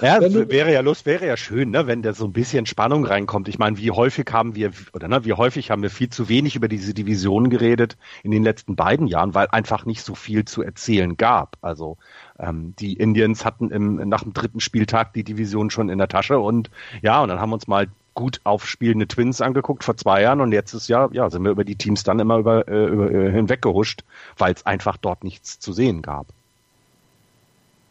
Ja, 0.00 0.20
wäre 0.20 0.72
ja 0.72 0.80
Lust, 0.80 1.06
wäre 1.06 1.26
ja 1.26 1.36
schön, 1.36 1.70
ne, 1.70 1.88
wenn 1.88 2.02
da 2.02 2.12
so 2.12 2.24
ein 2.24 2.32
bisschen 2.32 2.66
Spannung 2.66 3.04
reinkommt. 3.04 3.48
Ich 3.48 3.58
meine, 3.58 3.78
wie 3.78 3.90
häufig 3.90 4.26
haben 4.30 4.54
wir, 4.54 4.70
oder 4.92 5.08
ne, 5.08 5.24
wie 5.24 5.32
häufig 5.32 5.72
haben 5.72 5.82
wir 5.82 5.90
viel 5.90 6.08
zu 6.08 6.28
wenig 6.28 6.54
über 6.54 6.68
diese 6.68 6.94
Division 6.94 7.50
geredet 7.50 7.96
in 8.22 8.30
den 8.30 8.44
letzten 8.44 8.76
beiden 8.76 9.08
Jahren, 9.08 9.34
weil 9.34 9.48
einfach 9.50 9.86
nicht 9.86 10.02
so 10.02 10.14
viel 10.14 10.44
zu 10.44 10.62
erzählen 10.62 11.16
gab. 11.16 11.56
Also 11.62 11.98
ähm, 12.38 12.74
die 12.78 12.92
Indians 12.92 13.44
hatten 13.44 13.70
im, 13.70 13.96
nach 14.08 14.22
dem 14.22 14.34
dritten 14.34 14.60
Spieltag 14.60 15.14
die 15.14 15.24
Division 15.24 15.70
schon 15.70 15.88
in 15.88 15.98
der 15.98 16.08
Tasche 16.08 16.38
und 16.38 16.70
ja, 17.02 17.20
und 17.20 17.28
dann 17.28 17.40
haben 17.40 17.50
wir 17.50 17.54
uns 17.54 17.66
mal 17.66 17.88
gut 18.18 18.40
aufspielende 18.42 19.06
Twins 19.06 19.40
angeguckt 19.40 19.84
vor 19.84 19.96
zwei 19.96 20.22
Jahren 20.22 20.40
und 20.40 20.50
jetzt 20.50 20.74
ist 20.74 20.88
ja, 20.88 21.08
ja, 21.12 21.30
sind 21.30 21.44
wir 21.44 21.52
über 21.52 21.62
die 21.62 21.76
Teams 21.76 22.02
dann 22.02 22.18
immer 22.18 22.38
über, 22.38 22.66
äh, 22.66 22.86
über 22.86 23.12
äh, 23.12 23.30
hinweggehuscht, 23.30 24.02
weil 24.36 24.52
es 24.52 24.66
einfach 24.66 24.96
dort 24.96 25.22
nichts 25.22 25.60
zu 25.60 25.72
sehen 25.72 26.02
gab. 26.02 26.26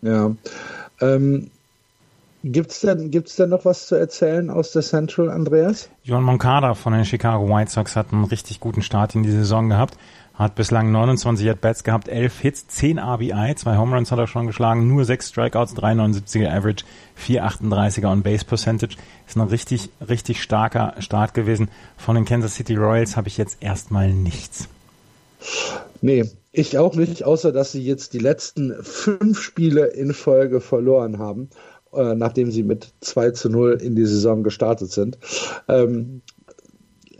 Ja. 0.01 0.35
Ähm, 0.99 1.49
Gibt 2.43 2.71
es 2.71 2.81
denn, 2.81 3.09
gibt's 3.09 3.37
denn 3.37 3.49
noch 3.49 3.63
was 3.63 3.87
zu 3.87 3.95
erzählen 3.95 4.49
aus 4.49 4.71
der 4.71 4.81
Central, 4.81 5.29
Andreas? 5.29 5.89
John 6.03 6.23
Moncada 6.23 6.75
von 6.75 6.93
den 6.93 7.05
Chicago 7.05 7.47
White 7.47 7.71
Sox 7.71 7.95
hat 7.95 8.11
einen 8.11 8.25
richtig 8.25 8.59
guten 8.59 8.81
Start 8.81 9.15
in 9.15 9.23
die 9.23 9.31
Saison 9.31 9.69
gehabt. 9.69 9.97
Hat 10.37 10.53
bislang 10.53 10.91
29 10.91 11.49
At-Bats 11.49 11.83
gehabt, 11.83 12.07
11 12.07 12.39
Hits, 12.39 12.67
10 12.67 12.99
RBI, 12.99 13.55
zwei 13.55 13.75
Home 13.75 13.95
Runs 13.95 14.11
hat 14.11 14.19
er 14.19 14.27
schon 14.27 14.45
geschlagen, 14.45 14.87
nur 14.87 15.03
6 15.03 15.29
Strikeouts, 15.29 15.75
3,79er 15.75 16.49
Average, 16.49 16.85
4,38er 17.19 18.11
On 18.11 18.21
Base 18.21 18.45
Percentage. 18.45 18.97
Ist 19.25 19.35
ein 19.35 19.41
richtig, 19.41 19.89
richtig 20.07 20.43
starker 20.43 20.93
Start 20.99 21.33
gewesen. 21.33 21.69
Von 21.97 22.15
den 22.15 22.25
Kansas 22.25 22.53
City 22.53 22.75
Royals 22.75 23.17
habe 23.17 23.29
ich 23.29 23.37
jetzt 23.37 23.57
erstmal 23.61 24.13
nichts. 24.13 24.67
Nee, 26.01 26.29
ich 26.51 26.77
auch 26.77 26.93
nicht, 26.93 27.23
außer 27.23 27.51
dass 27.51 27.71
sie 27.71 27.83
jetzt 27.83 28.13
die 28.13 28.19
letzten 28.19 28.75
fünf 28.83 29.41
Spiele 29.41 29.87
in 29.87 30.13
Folge 30.13 30.61
verloren 30.61 31.17
haben, 31.17 31.49
äh, 31.93 32.13
nachdem 32.13 32.51
sie 32.51 32.61
mit 32.61 32.93
2 33.01 33.31
zu 33.31 33.49
0 33.49 33.79
in 33.81 33.95
die 33.95 34.05
Saison 34.05 34.43
gestartet 34.43 34.91
sind. 34.91 35.17
Ähm, 35.67 36.21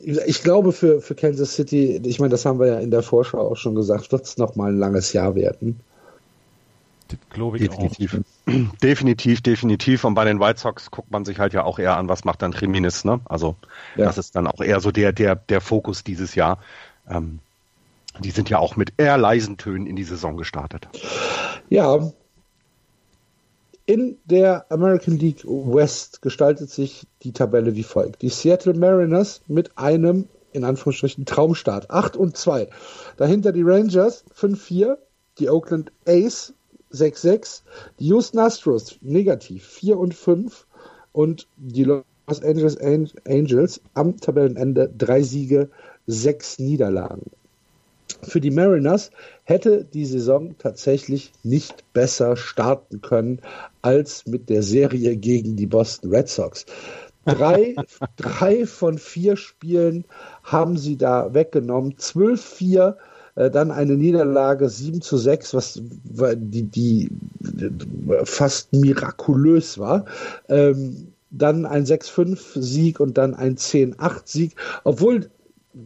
ich 0.08 0.42
glaube 0.42 0.72
für, 0.72 1.02
für 1.02 1.16
Kansas 1.16 1.56
City, 1.56 2.02
ich 2.06 2.20
meine, 2.20 2.32
das 2.32 2.46
haben 2.46 2.60
wir 2.60 2.68
ja 2.68 2.80
in 2.80 2.92
der 2.92 3.04
Vorschau 3.04 3.40
auch 3.40 3.58
schon 3.58 3.76
gesagt, 3.76 4.12
wird 4.12 4.24
es 4.24 4.38
nochmal 4.38 4.72
ein 4.72 4.78
langes 4.78 5.12
Jahr 5.12 5.36
werden. 5.36 5.80
Glaube 7.30 7.58
ich 7.58 7.70
definitiv. 7.70 8.16
Auch. 8.16 8.54
Definitiv, 8.84 9.42
definitiv. 9.42 10.04
Und 10.06 10.14
bei 10.14 10.24
den 10.24 10.40
White 10.40 10.60
Sox 10.60 10.92
guckt 10.92 11.12
man 11.12 11.26
sich 11.26 11.40
halt 11.40 11.54
ja 11.54 11.64
auch 11.64 11.80
eher 11.80 11.98
an, 11.98 12.08
was 12.08 12.24
macht 12.24 12.42
dann 12.42 12.54
Triminis, 12.54 13.04
ne? 13.06 13.20
Also 13.26 13.56
ja. 13.96 14.06
das 14.06 14.18
ist 14.18 14.36
dann 14.36 14.48
auch 14.48 14.62
eher 14.62 14.80
so 14.80 14.92
der, 14.92 15.12
der, 15.12 15.36
der 15.36 15.60
Fokus 15.62 16.04
dieses 16.04 16.36
Jahr. 16.36 16.60
Ähm, 17.10 17.40
die 18.20 18.32
sind 18.32 18.50
ja 18.50 18.60
auch 18.60 18.76
mit 18.76 18.94
eher 18.98 19.18
leisen 19.18 19.58
Tönen 19.58 19.86
in 19.86 19.96
die 19.96 20.04
Saison 20.04 20.38
gestartet. 20.38 20.88
Ja, 21.70 22.12
in 23.88 24.20
der 24.26 24.70
American 24.70 25.18
League 25.18 25.46
West 25.46 26.22
gestaltet 26.22 26.70
sich 26.70 27.08
die 27.24 27.32
Tabelle 27.32 27.76
wie 27.76 27.84
folgt. 27.84 28.22
Die 28.22 28.30
Seattle 28.30 28.74
Mariners 28.74 29.42
mit 29.48 29.78
einem, 29.78 30.28
in 30.52 30.66
Anführungsstrichen, 30.66 31.26
Traumstart. 31.26 31.90
8 31.90 32.18
und 32.18 32.36
2. 32.36 32.70
Dahinter 33.16 33.54
die 33.54 33.64
Rangers 33.64 34.26
5-4, 34.38 34.98
die 35.40 35.50
Oakland 35.50 35.94
Ace 36.06 36.54
6-6, 36.92 37.62
die 38.00 38.08
Houston 38.08 38.40
Astros 38.40 38.98
negativ 39.02 39.66
4 39.66 39.98
und 39.98 40.14
5 40.14 40.68
und 41.14 41.48
die 41.56 41.86
Los 41.86 42.04
Angeles 42.28 42.78
Angels 43.26 43.82
am 43.94 44.18
Tabellenende 44.18 44.92
drei 44.98 45.22
Siege, 45.24 45.70
sechs 46.06 46.60
Niederlagen 46.60 47.32
für 48.24 48.42
die 48.42 48.52
Mariners 48.52 49.12
hätte 49.44 49.86
die 49.86 50.06
Saison 50.06 50.56
tatsächlich 50.58 51.32
nicht 51.44 51.84
besser 51.94 52.36
starten 52.36 53.02
können 53.02 53.40
als 53.82 54.26
mit 54.26 54.50
der 54.50 54.64
Serie 54.64 55.16
gegen 55.16 55.56
die 55.56 55.68
Boston 55.68 56.14
Red 56.14 56.30
Sox. 56.30 56.66
Drei, 57.26 57.76
drei 58.18 58.66
von 58.66 58.98
vier 58.98 59.38
Spielen 59.38 60.06
haben 60.44 60.78
sie 60.78 60.98
da 60.98 61.34
weggenommen. 61.34 61.94
12-4, 61.96 62.96
äh, 63.36 63.52
dann 63.52 63.72
eine 63.72 63.96
Niederlage 63.96 64.70
7 64.70 65.02
zu 65.02 65.18
6, 65.18 65.54
was 65.54 65.82
die, 65.84 66.64
die 66.64 67.10
fast 68.24 68.74
mirakulös 68.74 69.78
war. 69.78 70.06
Ähm, 70.50 71.14
dann 71.30 71.66
ein 71.66 71.86
6-5-Sieg 71.86 73.00
und 73.00 73.18
dann 73.18 73.36
ein 73.36 73.58
10-8-Sieg, 73.58 74.56
obwohl 74.84 75.30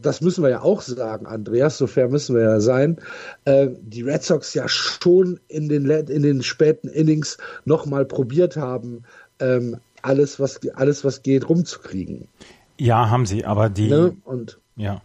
das 0.02 0.22
müssen 0.22 0.44
wir 0.44 0.50
ja 0.50 0.62
auch 0.62 0.82
sagen, 0.82 1.26
Andreas, 1.26 1.78
so 1.78 1.88
fair 1.88 2.08
müssen 2.08 2.36
wir 2.36 2.44
ja 2.44 2.60
sein, 2.60 2.98
äh, 3.46 3.70
die 3.82 4.04
Red 4.04 4.24
Sox 4.24 4.54
ja 4.54 4.68
schon 4.68 5.40
in 5.48 5.68
den, 5.70 5.90
in 5.90 6.24
den 6.24 6.44
späten 6.44 6.88
Innings 6.88 7.38
nochmal 7.66 8.06
probiert 8.06 8.56
haben, 8.58 9.04
ähm, 9.40 9.78
alles, 10.02 10.40
was, 10.40 10.60
alles, 10.76 11.04
was 11.04 11.24
geht, 11.24 11.50
rumzukriegen. 11.50 12.28
Ja, 12.78 13.10
haben 13.10 13.26
sie, 13.26 13.46
aber 13.46 13.70
die. 13.70 13.90
Ne? 13.90 14.16
Und 14.24 14.60
ja. 14.76 15.02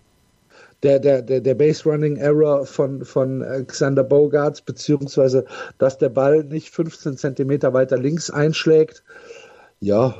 Der, 0.83 0.99
der, 1.01 1.23
der, 1.23 1.41
der 1.41 1.55
Base-Running-Error 1.55 2.67
von, 2.67 3.05
von 3.05 3.45
Xander 3.67 4.05
Bogarts, 4.05 4.61
beziehungsweise 4.61 5.47
dass 5.79 5.99
der 5.99 6.11
Ball 6.11 6.45
nicht 6.45 6.71
15 6.71 7.17
Zentimeter 7.17 7.73
weiter 7.73 7.97
links 7.97 8.31
einschlägt, 8.31 9.03
ja, 9.81 10.15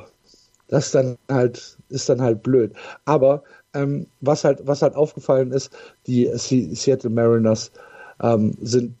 das 0.67 0.91
dann 0.91 1.17
halt, 1.29 1.77
ist 1.89 2.09
dann 2.09 2.21
halt 2.21 2.43
blöd. 2.43 2.73
Aber 3.05 3.43
ähm, 3.77 4.07
was 4.21 4.43
halt, 4.43 4.59
was 4.65 4.81
halt 4.81 4.95
aufgefallen 4.95 5.51
ist, 5.51 5.71
die 6.07 6.29
Seattle 6.35 7.09
Mariners 7.09 7.71
ähm, 8.21 8.57
sind 8.61 8.95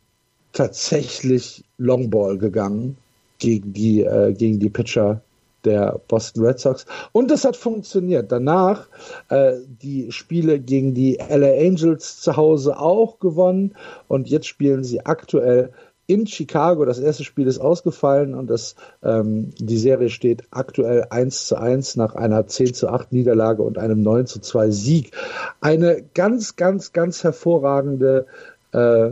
tatsächlich 0.53 1.63
Longball 1.77 2.37
gegangen 2.37 2.97
gegen 3.39 3.73
die, 3.73 4.01
äh, 4.01 4.33
gegen 4.33 4.59
die 4.59 4.69
Pitcher 4.69 5.21
der 5.65 5.99
Boston 6.07 6.45
Red 6.45 6.59
Sox. 6.59 6.85
Und 7.11 7.29
das 7.29 7.43
hat 7.43 7.57
funktioniert. 7.57 8.31
Danach 8.31 8.87
äh, 9.29 9.53
die 9.81 10.11
Spiele 10.11 10.59
gegen 10.59 10.93
die 10.93 11.17
LA 11.17 11.59
Angels 11.59 12.21
zu 12.21 12.37
Hause 12.37 12.79
auch 12.79 13.19
gewonnen. 13.19 13.75
Und 14.07 14.29
jetzt 14.29 14.47
spielen 14.47 14.83
sie 14.83 15.05
aktuell 15.05 15.71
in 16.07 16.25
Chicago. 16.25 16.85
Das 16.85 16.99
erste 16.99 17.23
Spiel 17.23 17.47
ist 17.47 17.59
ausgefallen 17.59 18.33
und 18.33 18.49
das, 18.49 18.75
ähm, 19.03 19.51
die 19.59 19.77
Serie 19.77 20.09
steht 20.09 20.43
aktuell 20.51 21.05
1 21.09 21.47
zu 21.47 21.57
1 21.57 21.97
nach 21.97 22.15
einer 22.15 22.47
10 22.47 22.73
zu 22.73 22.87
8 22.87 23.11
Niederlage 23.11 23.61
und 23.61 23.77
einem 23.77 24.01
9 24.01 24.25
zu 24.25 24.39
2 24.39 24.71
Sieg. 24.71 25.11
Eine 25.61 26.03
ganz, 26.13 26.55
ganz, 26.55 26.93
ganz 26.93 27.23
hervorragende 27.23 28.25
äh, 28.71 29.11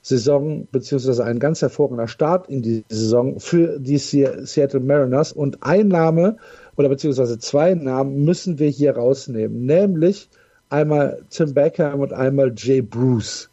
Saison, 0.00 0.68
beziehungsweise 0.70 1.24
ein 1.24 1.38
ganz 1.38 1.62
hervorragender 1.62 2.08
Start 2.08 2.48
in 2.48 2.62
die 2.62 2.84
Saison 2.88 3.40
für 3.40 3.78
die 3.78 3.98
Seattle 3.98 4.80
Mariners 4.80 5.32
und 5.32 5.62
ein 5.62 5.88
Name 5.88 6.36
oder 6.76 6.88
beziehungsweise 6.88 7.38
zwei 7.38 7.74
Namen 7.74 8.24
müssen 8.24 8.58
wir 8.58 8.68
hier 8.68 8.96
rausnehmen, 8.96 9.64
nämlich 9.66 10.28
einmal 10.68 11.22
Tim 11.30 11.54
Beckham 11.54 12.00
und 12.00 12.12
einmal 12.12 12.52
Jay 12.56 12.80
Bruce. 12.80 13.50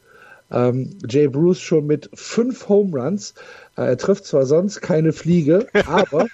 Ähm, 0.51 0.97
Jay 1.07 1.27
Bruce 1.27 1.59
schon 1.59 1.85
mit 1.85 2.09
fünf 2.13 2.69
Home 2.69 2.97
Runs. 2.97 3.33
Äh, 3.77 3.87
er 3.87 3.97
trifft 3.97 4.25
zwar 4.25 4.45
sonst 4.45 4.81
keine 4.81 5.13
Fliege, 5.13 5.67
aber 5.87 6.27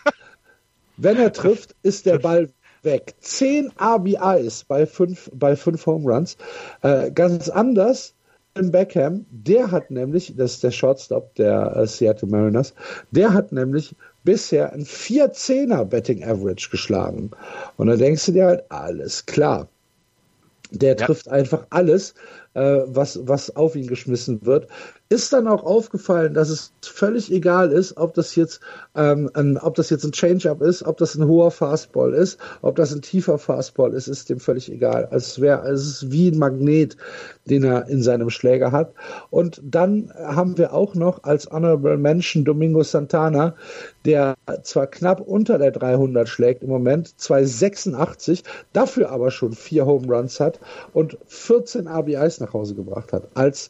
wenn 0.97 1.17
er 1.17 1.33
trifft, 1.33 1.75
ist 1.83 2.05
der 2.05 2.19
Ball 2.19 2.49
weg. 2.83 3.15
Zehn 3.19 3.71
RBIs 3.81 4.63
bei 4.63 4.85
fünf, 4.85 5.29
bei 5.33 5.55
fünf 5.55 5.85
Home 5.85 6.11
Runs. 6.11 6.37
Äh, 6.81 7.11
ganz 7.11 7.49
anders 7.49 8.15
Tim 8.55 8.71
Beckham, 8.71 9.25
der 9.31 9.69
hat 9.71 9.91
nämlich, 9.91 10.33
das 10.37 10.53
ist 10.53 10.63
der 10.63 10.71
Shortstop 10.71 11.35
der 11.35 11.75
äh, 11.75 11.87
Seattle 11.87 12.29
Mariners, 12.29 12.73
der 13.11 13.33
hat 13.33 13.51
nämlich 13.51 13.93
bisher 14.23 14.71
ein 14.71 14.85
4-10er 14.85 15.83
Betting 15.83 16.23
Average 16.23 16.69
geschlagen. 16.69 17.31
Und 17.75 17.87
da 17.87 17.97
denkst 17.97 18.27
du 18.27 18.31
dir 18.31 18.45
halt, 18.45 18.71
alles 18.71 19.25
klar. 19.25 19.67
Der 20.71 20.95
ja. 20.97 21.05
trifft 21.05 21.27
einfach 21.27 21.67
alles, 21.69 22.13
äh, 22.53 22.81
was, 22.85 23.19
was 23.27 23.55
auf 23.55 23.75
ihn 23.75 23.87
geschmissen 23.87 24.45
wird. 24.45 24.67
Ist 25.07 25.33
dann 25.33 25.47
auch 25.47 25.63
aufgefallen, 25.63 26.33
dass 26.33 26.49
es 26.49 26.73
völlig 26.81 27.31
egal 27.31 27.71
ist, 27.71 27.95
ob 27.97 28.15
das 28.15 28.35
jetzt, 28.35 28.59
ähm, 28.95 29.29
ein, 29.35 29.59
ob 29.59 29.75
das 29.75 29.91
jetzt 29.91 30.03
ein 30.03 30.11
Change-up 30.11 30.63
ist, 30.63 30.81
ob 30.81 30.97
das 30.97 31.13
ein 31.13 31.27
hoher 31.27 31.51
Fastball 31.51 32.13
ist, 32.13 32.39
ob 32.63 32.75
das 32.75 32.91
ein 32.91 33.03
tiefer 33.03 33.37
Fastball 33.37 33.93
ist, 33.93 34.07
ist 34.07 34.29
dem 34.29 34.39
völlig 34.39 34.71
egal. 34.71 35.07
Es 35.11 35.39
wäre, 35.39 35.67
es 35.67 35.85
ist 35.85 36.11
wie 36.11 36.29
ein 36.29 36.39
Magnet, 36.39 36.97
den 37.45 37.63
er 37.63 37.87
in 37.87 38.01
seinem 38.01 38.31
Schläger 38.31 38.71
hat. 38.71 38.93
Und 39.29 39.61
dann 39.63 40.11
haben 40.17 40.57
wir 40.57 40.73
auch 40.73 40.95
noch 40.95 41.23
als 41.23 41.51
Honorable 41.51 41.97
Mention 41.97 42.43
Domingo 42.43 42.81
Santana, 42.81 43.53
der 44.05 44.33
zwar 44.63 44.87
knapp 44.87 45.21
unter 45.21 45.59
der 45.59 45.69
300 45.69 46.27
schlägt 46.27 46.63
im 46.63 46.69
Moment, 46.69 47.19
286, 47.19 48.43
dafür 48.73 49.11
aber 49.11 49.29
schon 49.29 49.53
vier 49.53 49.85
Home 49.85 50.07
Runs 50.07 50.39
hat 50.39 50.59
und 50.93 51.19
14 51.27 51.87
RBIs 51.87 52.39
nach 52.39 52.53
Hause 52.53 52.73
gebracht 52.73 53.13
hat. 53.13 53.27
Als 53.35 53.69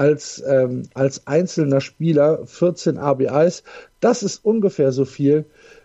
als, 0.00 0.42
ähm, 0.46 0.84
als 0.94 1.26
einzelner 1.26 1.82
Spieler 1.82 2.46
14 2.46 2.96
RBIs. 2.96 3.62
Das 4.00 4.22
ist 4.22 4.42
ungefähr 4.42 4.92
so 4.92 5.04
viel 5.04 5.44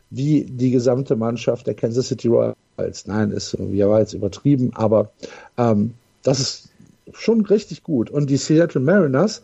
wie 0.09 0.45
die 0.45 0.71
gesamte 0.71 1.17
Mannschaft 1.17 1.67
der 1.67 1.73
Kansas 1.73 2.07
City 2.07 2.29
Royals. 2.29 3.07
Nein, 3.07 3.31
ist 3.31 3.57
ja 3.59 3.89
war 3.89 3.99
jetzt 3.99 4.13
übertrieben, 4.13 4.71
aber 4.73 5.11
ähm, 5.57 5.95
das 6.23 6.39
ist 6.39 6.69
schon 7.11 7.45
richtig 7.45 7.83
gut. 7.83 8.09
Und 8.09 8.29
die 8.29 8.37
Seattle 8.37 8.79
Mariners, 8.79 9.41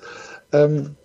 ähm, 0.53 0.95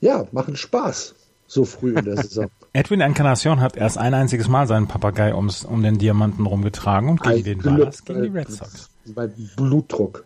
ja, 0.00 0.28
machen 0.30 0.54
Spaß 0.54 1.16
so 1.48 1.64
früh 1.64 1.96
in 1.96 2.04
der 2.04 2.16
Saison. 2.22 2.46
Edwin 2.74 3.00
Encarnacion 3.00 3.60
hat 3.60 3.76
erst 3.76 3.98
ein 3.98 4.14
einziges 4.14 4.46
Mal 4.46 4.68
seinen 4.68 4.86
Papagei 4.86 5.34
ums, 5.34 5.64
um 5.64 5.82
den 5.82 5.98
Diamanten 5.98 6.46
rumgetragen 6.46 7.08
und 7.08 7.22
gegen 7.24 7.42
den 7.42 7.64
war 7.64 7.90
gegen 8.04 8.22
die 8.22 8.28
Red 8.28 8.52
Sox. 8.52 8.88
Bei 9.16 9.28
Blutdruck. 9.56 10.24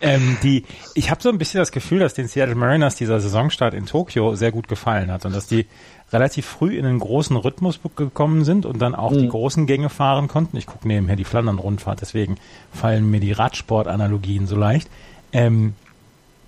Ähm, 0.00 0.36
die, 0.42 0.64
ich 0.94 1.10
habe 1.10 1.22
so 1.22 1.28
ein 1.28 1.38
bisschen 1.38 1.58
das 1.58 1.72
Gefühl, 1.72 2.00
dass 2.00 2.14
den 2.14 2.28
Seattle 2.28 2.54
Mariners 2.54 2.96
dieser 2.96 3.20
Saisonstart 3.20 3.74
in 3.74 3.86
Tokio 3.86 4.34
sehr 4.34 4.52
gut 4.52 4.68
gefallen 4.68 5.10
hat 5.10 5.24
und 5.24 5.34
dass 5.34 5.46
die 5.46 5.66
relativ 6.12 6.46
früh 6.46 6.76
in 6.76 6.86
einen 6.86 7.00
großen 7.00 7.36
Rhythmus 7.36 7.80
gekommen 7.96 8.44
sind 8.44 8.66
und 8.66 8.80
dann 8.80 8.94
auch 8.94 9.10
mhm. 9.10 9.18
die 9.18 9.28
großen 9.28 9.66
Gänge 9.66 9.88
fahren 9.88 10.28
konnten. 10.28 10.56
Ich 10.56 10.66
gucke 10.66 10.86
nebenher 10.86 11.16
die 11.16 11.24
Flandern-Rundfahrt, 11.24 12.00
deswegen 12.00 12.36
fallen 12.72 13.10
mir 13.10 13.20
die 13.20 13.32
Radsport-Analogien 13.32 14.46
so 14.46 14.56
leicht. 14.56 14.88
Ähm, 15.32 15.74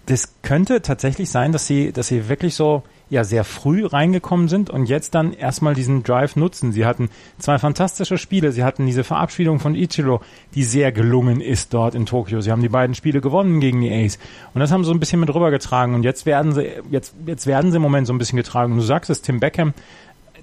das 0.07 0.35
könnte 0.43 0.83
tatsächlich 0.83 1.31
sein, 1.31 1.53
dass 1.53 1.67
sie, 1.67 1.93
dass 1.93 2.09
sie 2.09 2.29
wirklich 2.29 2.55
so 2.55 2.85
ja 3.09 3.23
sehr 3.23 3.45
früh 3.45 3.87
reingekommen 3.87 4.49
sind 4.49 4.69
und 4.69 4.87
jetzt 4.87 5.15
dann 5.15 5.33
erstmal 5.33 5.75
diesen 5.75 6.03
Drive 6.03 6.35
nutzen. 6.35 6.73
Sie 6.73 6.85
hatten 6.85 7.09
zwei 7.39 7.59
fantastische 7.59 8.19
Spiele. 8.19 8.51
Sie 8.51 8.65
hatten 8.65 8.85
diese 8.85 9.05
Verabschiedung 9.05 9.61
von 9.61 9.75
Ichiro, 9.75 10.21
die 10.55 10.65
sehr 10.65 10.91
gelungen 10.91 11.41
ist 11.41 11.73
dort 11.73 11.95
in 11.95 12.07
Tokio. 12.07 12.41
Sie 12.41 12.51
haben 12.51 12.63
die 12.63 12.69
beiden 12.69 12.95
Spiele 12.95 13.21
gewonnen 13.21 13.61
gegen 13.61 13.81
die 13.81 13.93
Ace 13.93 14.19
und 14.55 14.61
das 14.61 14.73
haben 14.73 14.83
sie 14.83 14.89
so 14.89 14.95
ein 14.95 15.01
bisschen 15.01 15.21
mit 15.21 15.33
rübergetragen 15.33 15.95
und 15.95 16.03
jetzt 16.03 16.27
werden 16.27 16.53
sie 16.53 16.67
jetzt 16.91 17.15
jetzt 17.27 17.47
werden 17.47 17.71
sie 17.71 17.77
im 17.77 17.83
Moment 17.83 18.07
so 18.07 18.13
ein 18.13 18.19
bisschen 18.19 18.37
getragen. 18.37 18.73
Und 18.73 18.79
du 18.79 18.85
sagst 18.85 19.09
es, 19.09 19.23
Tim 19.23 19.39
Beckham 19.39 19.73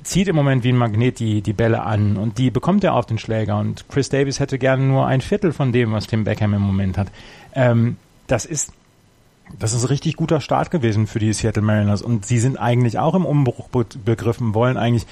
zieht 0.03 0.27
im 0.27 0.35
Moment 0.35 0.63
wie 0.63 0.69
ein 0.69 0.77
Magnet 0.77 1.19
die, 1.19 1.41
die 1.41 1.53
Bälle 1.53 1.83
an 1.83 2.17
und 2.17 2.37
die 2.37 2.49
bekommt 2.51 2.83
er 2.83 2.93
auf 2.93 3.05
den 3.05 3.17
Schläger 3.17 3.57
und 3.57 3.89
Chris 3.89 4.09
Davis 4.09 4.39
hätte 4.39 4.57
gerne 4.57 4.83
nur 4.83 5.05
ein 5.05 5.21
Viertel 5.21 5.51
von 5.51 5.71
dem, 5.71 5.91
was 5.91 6.07
Tim 6.07 6.23
Beckham 6.23 6.53
im 6.53 6.61
Moment 6.61 6.97
hat. 6.97 7.07
Ähm, 7.53 7.97
das 8.27 8.45
ist 8.45 8.71
das 9.59 9.73
ist 9.73 9.83
ein 9.83 9.87
richtig 9.87 10.15
guter 10.15 10.41
Start 10.41 10.71
gewesen 10.71 11.07
für 11.07 11.19
die 11.19 11.33
Seattle 11.33 11.61
Mariners 11.61 12.01
und 12.01 12.25
sie 12.25 12.39
sind 12.39 12.57
eigentlich 12.57 12.99
auch 12.99 13.15
im 13.15 13.25
Umbruch 13.25 13.69
begriffen, 13.69 14.53
wollen 14.53 14.77
eigentlich, 14.77 15.05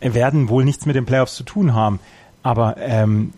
werden 0.00 0.48
wohl 0.48 0.64
nichts 0.64 0.86
mit 0.86 0.96
den 0.96 1.06
Playoffs 1.06 1.34
zu 1.34 1.42
tun 1.42 1.74
haben. 1.74 2.00
Aber 2.42 2.76
ähm, 2.78 3.32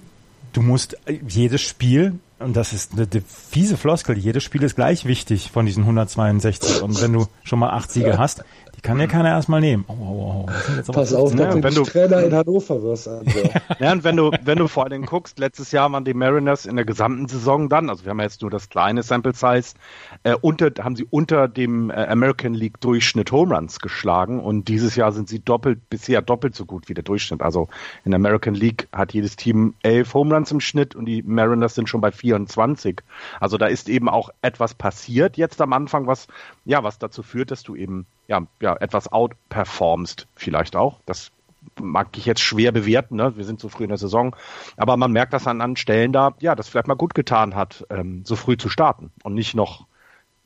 du 0.52 0.62
musst 0.62 0.96
jedes 1.26 1.62
Spiel, 1.62 2.18
und 2.38 2.56
das 2.56 2.72
ist 2.72 2.92
eine, 2.92 3.08
eine 3.10 3.22
fiese 3.22 3.76
Floskel, 3.76 4.16
jedes 4.18 4.44
Spiel 4.44 4.62
ist 4.62 4.76
gleich 4.76 5.04
wichtig 5.04 5.50
von 5.50 5.66
diesen 5.66 5.82
162. 5.82 6.82
Und 6.82 7.00
wenn 7.02 7.12
du 7.12 7.26
schon 7.42 7.58
mal 7.58 7.70
acht 7.70 7.90
Siege 7.90 8.18
hast, 8.18 8.44
die 8.80 8.88
kann 8.88 8.98
ja 8.98 9.06
keiner 9.06 9.28
erstmal 9.28 9.60
nehmen. 9.60 9.84
Oh, 9.88 9.92
oh, 9.92 10.46
oh. 10.48 10.92
Pass 10.92 11.12
auf, 11.12 11.34
ja, 11.34 11.62
wenn 11.62 11.74
du 11.74 11.82
Trainer 11.82 12.22
in 12.22 12.32
Hannover 12.32 12.82
wirst. 12.82 13.10
ja, 13.78 13.92
und 13.92 14.04
wenn 14.04 14.16
du, 14.16 14.30
wenn 14.42 14.56
du 14.56 14.68
vor 14.68 14.84
allem 14.84 15.04
guckst, 15.04 15.38
letztes 15.38 15.70
Jahr 15.70 15.92
waren 15.92 16.06
die 16.06 16.14
Mariners 16.14 16.64
in 16.64 16.76
der 16.76 16.86
gesamten 16.86 17.28
Saison 17.28 17.68
dann, 17.68 17.90
also 17.90 18.04
wir 18.04 18.10
haben 18.10 18.20
jetzt 18.20 18.40
nur 18.40 18.50
das 18.50 18.70
kleine 18.70 19.02
Sample 19.02 19.34
Size, 19.34 19.74
äh, 20.22 20.34
unter, 20.40 20.70
haben 20.82 20.96
sie 20.96 21.06
unter 21.10 21.46
dem 21.46 21.90
äh, 21.90 22.06
American 22.06 22.54
League 22.54 22.80
Durchschnitt 22.80 23.30
Home 23.32 23.54
Runs 23.54 23.80
geschlagen 23.80 24.40
und 24.40 24.68
dieses 24.68 24.96
Jahr 24.96 25.12
sind 25.12 25.28
sie 25.28 25.40
doppelt, 25.40 25.90
bisher 25.90 26.22
doppelt 26.22 26.54
so 26.54 26.64
gut 26.64 26.88
wie 26.88 26.94
der 26.94 27.04
Durchschnitt. 27.04 27.42
Also 27.42 27.68
in 28.06 28.12
der 28.12 28.16
American 28.16 28.54
League 28.54 28.88
hat 28.92 29.12
jedes 29.12 29.36
Team 29.36 29.74
elf 29.82 30.14
Home 30.14 30.34
Runs 30.34 30.50
im 30.52 30.60
Schnitt 30.60 30.94
und 30.94 31.04
die 31.04 31.22
Mariners 31.22 31.74
sind 31.74 31.90
schon 31.90 32.00
bei 32.00 32.12
24. 32.12 33.02
Also 33.40 33.58
da 33.58 33.66
ist 33.66 33.90
eben 33.90 34.08
auch 34.08 34.30
etwas 34.40 34.72
passiert 34.72 35.36
jetzt 35.36 35.60
am 35.60 35.74
Anfang, 35.74 36.06
was, 36.06 36.28
ja, 36.64 36.82
was 36.82 36.98
dazu 36.98 37.22
führt, 37.22 37.50
dass 37.50 37.62
du 37.62 37.76
eben 37.76 38.06
ja, 38.30 38.46
ja, 38.62 38.76
etwas 38.76 39.12
outperformst 39.12 40.28
vielleicht 40.36 40.76
auch. 40.76 41.00
Das 41.04 41.32
mag 41.78 42.16
ich 42.16 42.26
jetzt 42.26 42.40
schwer 42.40 42.70
bewerten, 42.70 43.16
ne? 43.16 43.36
wir 43.36 43.44
sind 43.44 43.60
so 43.60 43.68
früh 43.68 43.82
in 43.82 43.88
der 43.88 43.98
Saison, 43.98 44.36
aber 44.76 44.96
man 44.96 45.12
merkt, 45.12 45.32
dass 45.32 45.46
an, 45.46 45.60
an 45.60 45.76
Stellen 45.76 46.12
da, 46.12 46.34
ja, 46.38 46.54
das 46.54 46.68
vielleicht 46.68 46.86
mal 46.86 46.94
gut 46.94 47.14
getan 47.14 47.54
hat, 47.54 47.84
ähm, 47.90 48.22
so 48.24 48.36
früh 48.36 48.56
zu 48.56 48.68
starten 48.68 49.10
und 49.24 49.34
nicht 49.34 49.54
noch, 49.54 49.84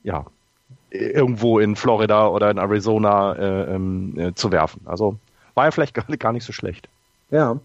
ja, 0.03 0.25
irgendwo 0.91 1.59
in 1.59 1.77
Florida 1.77 2.27
oder 2.29 2.51
in 2.51 2.59
Arizona 2.59 3.35
äh, 3.35 3.75
ähm, 3.75 4.19
äh, 4.19 4.35
zu 4.35 4.51
werfen. 4.51 4.83
Also 4.87 5.19
war 5.53 5.67
ja 5.67 5.71
vielleicht 5.71 5.95
gar, 5.95 6.05
gar 6.05 6.33
nicht 6.33 6.45
so 6.45 6.53
schlecht. 6.53 6.89
Ja, 7.31 7.61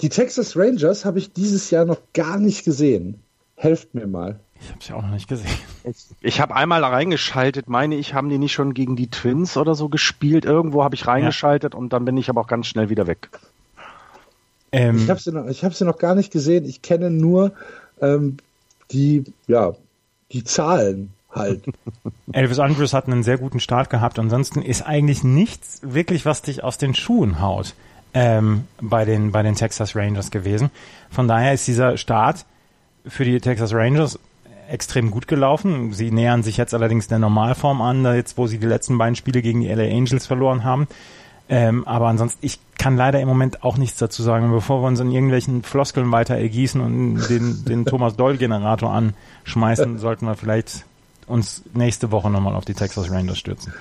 die 0.00 0.08
Texas 0.08 0.56
Rangers 0.56 1.04
habe 1.04 1.18
ich 1.18 1.32
dieses 1.32 1.70
Jahr 1.70 1.84
noch 1.84 2.00
gar 2.14 2.38
nicht 2.38 2.64
gesehen. 2.64 3.20
Helft 3.56 3.94
mir 3.94 4.06
mal. 4.06 4.40
Ich 4.62 4.68
habe 4.68 4.78
es 4.80 4.88
ja 4.88 4.94
auch 4.94 5.02
noch 5.02 5.10
nicht 5.10 5.28
gesehen. 5.28 5.50
Ich 6.20 6.40
habe 6.40 6.54
einmal 6.54 6.84
reingeschaltet, 6.84 7.68
meine 7.68 7.96
ich, 7.96 8.14
haben 8.14 8.28
die 8.28 8.38
nicht 8.38 8.52
schon 8.52 8.74
gegen 8.74 8.94
die 8.94 9.08
Twins 9.08 9.56
oder 9.56 9.74
so 9.74 9.88
gespielt? 9.88 10.44
Irgendwo 10.44 10.84
habe 10.84 10.94
ich 10.94 11.06
reingeschaltet 11.06 11.74
ja. 11.74 11.78
und 11.78 11.92
dann 11.92 12.04
bin 12.04 12.16
ich 12.16 12.30
aber 12.30 12.42
auch 12.42 12.46
ganz 12.46 12.68
schnell 12.68 12.88
wieder 12.88 13.06
weg. 13.06 13.28
Ähm, 14.70 14.96
ich 14.96 15.10
habe 15.10 15.20
sie, 15.20 15.32
noch, 15.32 15.46
hab 15.46 15.74
sie 15.74 15.84
noch 15.84 15.98
gar 15.98 16.14
nicht 16.14 16.32
gesehen. 16.32 16.64
Ich 16.64 16.80
kenne 16.80 17.10
nur 17.10 17.52
ähm, 18.00 18.36
die, 18.92 19.24
ja, 19.48 19.74
die 20.30 20.44
Zahlen 20.44 21.12
halt. 21.30 21.64
Elvis 22.32 22.58
Andrews 22.60 22.94
hat 22.94 23.06
einen 23.06 23.24
sehr 23.24 23.38
guten 23.38 23.60
Start 23.60 23.90
gehabt. 23.90 24.18
Ansonsten 24.18 24.62
ist 24.62 24.82
eigentlich 24.82 25.24
nichts 25.24 25.80
wirklich, 25.82 26.24
was 26.24 26.42
dich 26.42 26.62
aus 26.62 26.78
den 26.78 26.94
Schuhen 26.94 27.40
haut 27.40 27.74
ähm, 28.14 28.64
bei, 28.80 29.04
den, 29.04 29.32
bei 29.32 29.42
den 29.42 29.56
Texas 29.56 29.96
Rangers 29.96 30.30
gewesen. 30.30 30.70
Von 31.10 31.26
daher 31.26 31.52
ist 31.52 31.66
dieser 31.66 31.96
Start 31.96 32.44
für 33.06 33.24
die 33.24 33.40
Texas 33.40 33.74
Rangers 33.74 34.18
extrem 34.72 35.10
gut 35.10 35.28
gelaufen. 35.28 35.92
Sie 35.92 36.10
nähern 36.10 36.42
sich 36.42 36.56
jetzt 36.56 36.72
allerdings 36.72 37.06
der 37.06 37.18
Normalform 37.18 37.82
an, 37.82 38.04
jetzt 38.14 38.38
wo 38.38 38.46
sie 38.46 38.58
die 38.58 38.66
letzten 38.66 38.98
beiden 38.98 39.14
Spiele 39.14 39.42
gegen 39.42 39.60
die 39.60 39.68
LA 39.68 39.84
Angels 39.84 40.26
verloren 40.26 40.64
haben. 40.64 40.88
Ähm, 41.48 41.86
aber 41.86 42.08
ansonsten, 42.08 42.44
ich 42.44 42.58
kann 42.78 42.96
leider 42.96 43.20
im 43.20 43.28
Moment 43.28 43.62
auch 43.62 43.76
nichts 43.76 43.98
dazu 43.98 44.22
sagen. 44.22 44.50
Bevor 44.50 44.82
wir 44.82 44.86
uns 44.86 45.00
in 45.00 45.10
irgendwelchen 45.10 45.62
Floskeln 45.62 46.10
weiter 46.10 46.36
ergießen 46.36 46.80
und 46.80 47.28
den, 47.28 47.64
den 47.66 47.84
Thomas 47.84 48.16
Doll-Generator 48.16 48.90
anschmeißen, 48.90 49.98
sollten 49.98 50.26
wir 50.26 50.34
vielleicht 50.34 50.86
uns 51.26 51.62
nächste 51.74 52.10
Woche 52.10 52.30
nochmal 52.30 52.54
auf 52.54 52.64
die 52.64 52.74
Texas 52.74 53.10
Rangers 53.10 53.38
stürzen. 53.38 53.74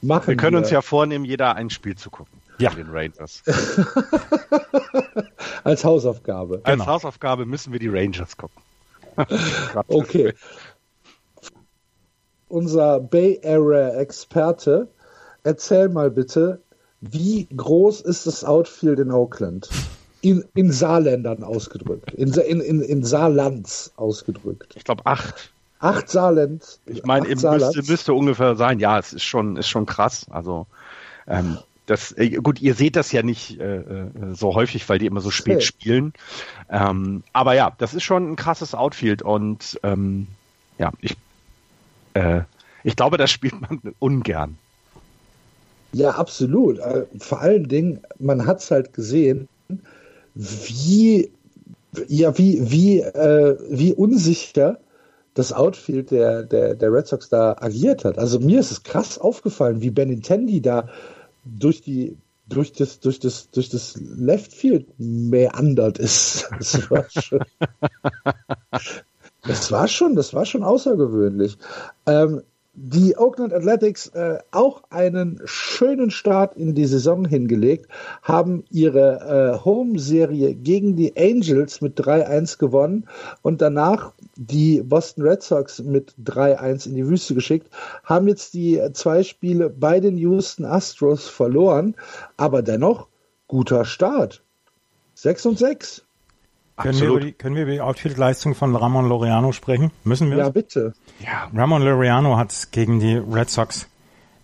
Machen 0.00 0.28
wir 0.28 0.36
können 0.36 0.54
wir. 0.54 0.60
uns 0.60 0.70
ja 0.70 0.80
vornehmen, 0.80 1.26
jeder 1.26 1.56
ein 1.56 1.68
Spiel 1.68 1.96
zu 1.96 2.08
gucken. 2.08 2.40
Ja. 2.58 2.70
Den 2.70 2.88
Rangers. 2.90 3.42
Als 5.64 5.84
Hausaufgabe. 5.84 6.60
Als 6.62 6.78
genau. 6.78 6.86
Hausaufgabe 6.86 7.44
müssen 7.44 7.72
wir 7.72 7.80
die 7.80 7.88
Rangers 7.88 8.36
gucken. 8.36 8.62
okay. 9.88 10.34
Unser 12.48 13.00
Bay 13.00 13.40
Area 13.44 13.94
Experte, 13.94 14.88
erzähl 15.44 15.88
mal 15.88 16.10
bitte, 16.10 16.60
wie 17.00 17.46
groß 17.56 18.02
ist 18.02 18.26
das 18.26 18.44
Outfield 18.44 18.98
in 18.98 19.10
Oakland? 19.10 19.68
In, 20.22 20.44
in 20.54 20.70
Saarländern 20.70 21.42
ausgedrückt. 21.42 22.12
In, 22.12 22.32
in, 22.34 22.60
in, 22.60 22.82
in 22.82 23.04
Saarlands 23.04 23.92
ausgedrückt. 23.96 24.74
Ich 24.76 24.84
glaube 24.84 25.06
acht. 25.06 25.52
Acht 25.78 26.10
Saarland. 26.10 26.78
Ich 26.84 27.04
meine, 27.04 27.26
müsste, 27.26 27.82
müsste 27.86 28.12
ungefähr 28.12 28.54
sein. 28.54 28.80
Ja, 28.80 28.98
es 28.98 29.14
ist 29.14 29.22
schon, 29.22 29.56
ist 29.56 29.68
schon 29.68 29.86
krass. 29.86 30.26
Also, 30.28 30.66
ähm, 31.26 31.56
das, 31.90 32.16
äh, 32.16 32.30
gut, 32.30 32.60
ihr 32.62 32.74
seht 32.74 32.94
das 32.94 33.10
ja 33.10 33.22
nicht 33.22 33.58
äh, 33.58 33.78
äh, 33.78 34.10
so 34.32 34.54
häufig, 34.54 34.88
weil 34.88 34.98
die 34.98 35.06
immer 35.06 35.20
so 35.20 35.30
spät 35.30 35.56
okay. 35.56 35.64
spielen. 35.64 36.12
Ähm, 36.70 37.24
aber 37.32 37.54
ja, 37.54 37.72
das 37.78 37.94
ist 37.94 38.04
schon 38.04 38.32
ein 38.32 38.36
krasses 38.36 38.74
Outfield 38.74 39.22
und 39.22 39.80
ähm, 39.82 40.28
ja, 40.78 40.92
ich, 41.00 41.16
äh, 42.14 42.42
ich 42.84 42.94
glaube, 42.94 43.16
das 43.16 43.30
spielt 43.30 43.60
man 43.60 43.80
ungern. 43.98 44.56
Ja, 45.92 46.10
absolut. 46.10 46.78
Äh, 46.78 47.06
vor 47.18 47.40
allen 47.40 47.66
Dingen, 47.68 48.00
man 48.20 48.46
hat 48.46 48.60
es 48.60 48.70
halt 48.70 48.94
gesehen, 48.94 49.48
wie, 50.34 51.28
ja, 52.06 52.38
wie, 52.38 52.70
wie, 52.70 53.00
äh, 53.00 53.58
wie 53.68 53.92
unsicher 53.92 54.78
das 55.34 55.52
Outfield 55.52 56.12
der, 56.12 56.44
der, 56.44 56.76
der 56.76 56.92
Red 56.92 57.08
Sox 57.08 57.28
da 57.28 57.56
agiert 57.58 58.04
hat. 58.04 58.16
Also 58.16 58.38
mir 58.38 58.60
ist 58.60 58.70
es 58.70 58.84
krass 58.84 59.18
aufgefallen, 59.18 59.80
wie 59.80 59.90
Benintendi 59.90 60.60
da 60.60 60.88
durch 61.58 61.82
die 61.82 62.16
durch 62.50 62.72
das, 62.72 62.98
durch 63.00 63.20
das, 63.20 63.48
durch 63.50 63.68
das 63.68 63.94
Left 64.00 64.52
Field 64.52 64.88
meandert 64.98 65.98
ist. 65.98 66.50
Das 66.58 66.90
war 66.90 67.06
schon, 67.08 67.44
das 69.42 69.72
war 69.72 69.88
schon, 69.88 70.16
das 70.16 70.34
war 70.34 70.44
schon 70.44 70.64
außergewöhnlich. 70.64 71.56
Ähm, 72.06 72.42
die 72.72 73.16
Oakland 73.16 73.52
Athletics 73.52 74.06
äh, 74.08 74.38
auch 74.52 74.84
einen 74.90 75.40
schönen 75.44 76.10
Start 76.10 76.56
in 76.56 76.74
die 76.74 76.86
Saison 76.86 77.24
hingelegt, 77.24 77.88
haben 78.22 78.64
ihre 78.70 79.58
äh, 79.60 79.64
Home-Serie 79.64 80.54
gegen 80.54 80.94
die 80.94 81.16
Angels 81.16 81.80
mit 81.80 81.98
3-1 81.98 82.58
gewonnen 82.58 83.08
und 83.42 83.60
danach 83.60 84.12
die 84.36 84.82
Boston 84.82 85.24
Red 85.24 85.42
Sox 85.42 85.80
mit 85.80 86.14
3-1 86.22 86.86
in 86.86 86.94
die 86.94 87.06
Wüste 87.06 87.34
geschickt, 87.34 87.68
haben 88.04 88.28
jetzt 88.28 88.54
die 88.54 88.80
zwei 88.92 89.24
Spiele 89.24 89.68
bei 89.68 89.98
den 90.00 90.16
Houston 90.16 90.64
Astros 90.64 91.28
verloren, 91.28 91.96
aber 92.36 92.62
dennoch 92.62 93.08
guter 93.48 93.84
Start. 93.84 94.42
6 95.14 95.46
und 95.46 95.58
6. 95.58 96.04
Können 96.82 97.00
wir, 97.00 97.08
über 97.08 97.20
die, 97.20 97.32
können 97.32 97.56
wir 97.56 97.62
über 97.62 97.72
die 97.72 97.80
Outfield-Leistung 97.80 98.54
von 98.54 98.74
Ramon 98.74 99.08
Laureano 99.08 99.52
sprechen? 99.52 99.90
Müssen 100.04 100.30
wir? 100.30 100.38
Ja, 100.38 100.48
bitte. 100.48 100.94
Ja. 101.20 101.50
Ramon 101.54 101.82
Laureano 101.82 102.36
hat 102.36 102.68
gegen 102.72 103.00
die 103.00 103.14
Red 103.16 103.50
Sox, 103.50 103.88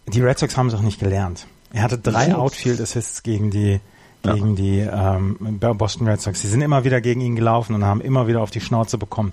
die 0.08 0.20
Red 0.20 0.38
Sox 0.38 0.56
haben 0.56 0.68
es 0.68 0.74
auch 0.74 0.82
nicht 0.82 1.00
gelernt. 1.00 1.46
Er 1.72 1.82
hatte 1.82 1.98
drei 1.98 2.34
Outfield-Assists 2.34 3.22
gegen 3.22 3.50
die, 3.50 3.80
gegen 4.22 4.50
ja. 4.50 4.54
die 4.54 4.78
ähm, 4.80 5.58
Boston 5.58 6.08
Red 6.08 6.20
Sox. 6.20 6.40
Sie 6.40 6.48
sind 6.48 6.62
immer 6.62 6.84
wieder 6.84 7.00
gegen 7.00 7.20
ihn 7.20 7.36
gelaufen 7.36 7.74
und 7.74 7.84
haben 7.84 8.00
immer 8.00 8.26
wieder 8.26 8.40
auf 8.40 8.50
die 8.50 8.60
Schnauze 8.60 8.98
bekommen. 8.98 9.32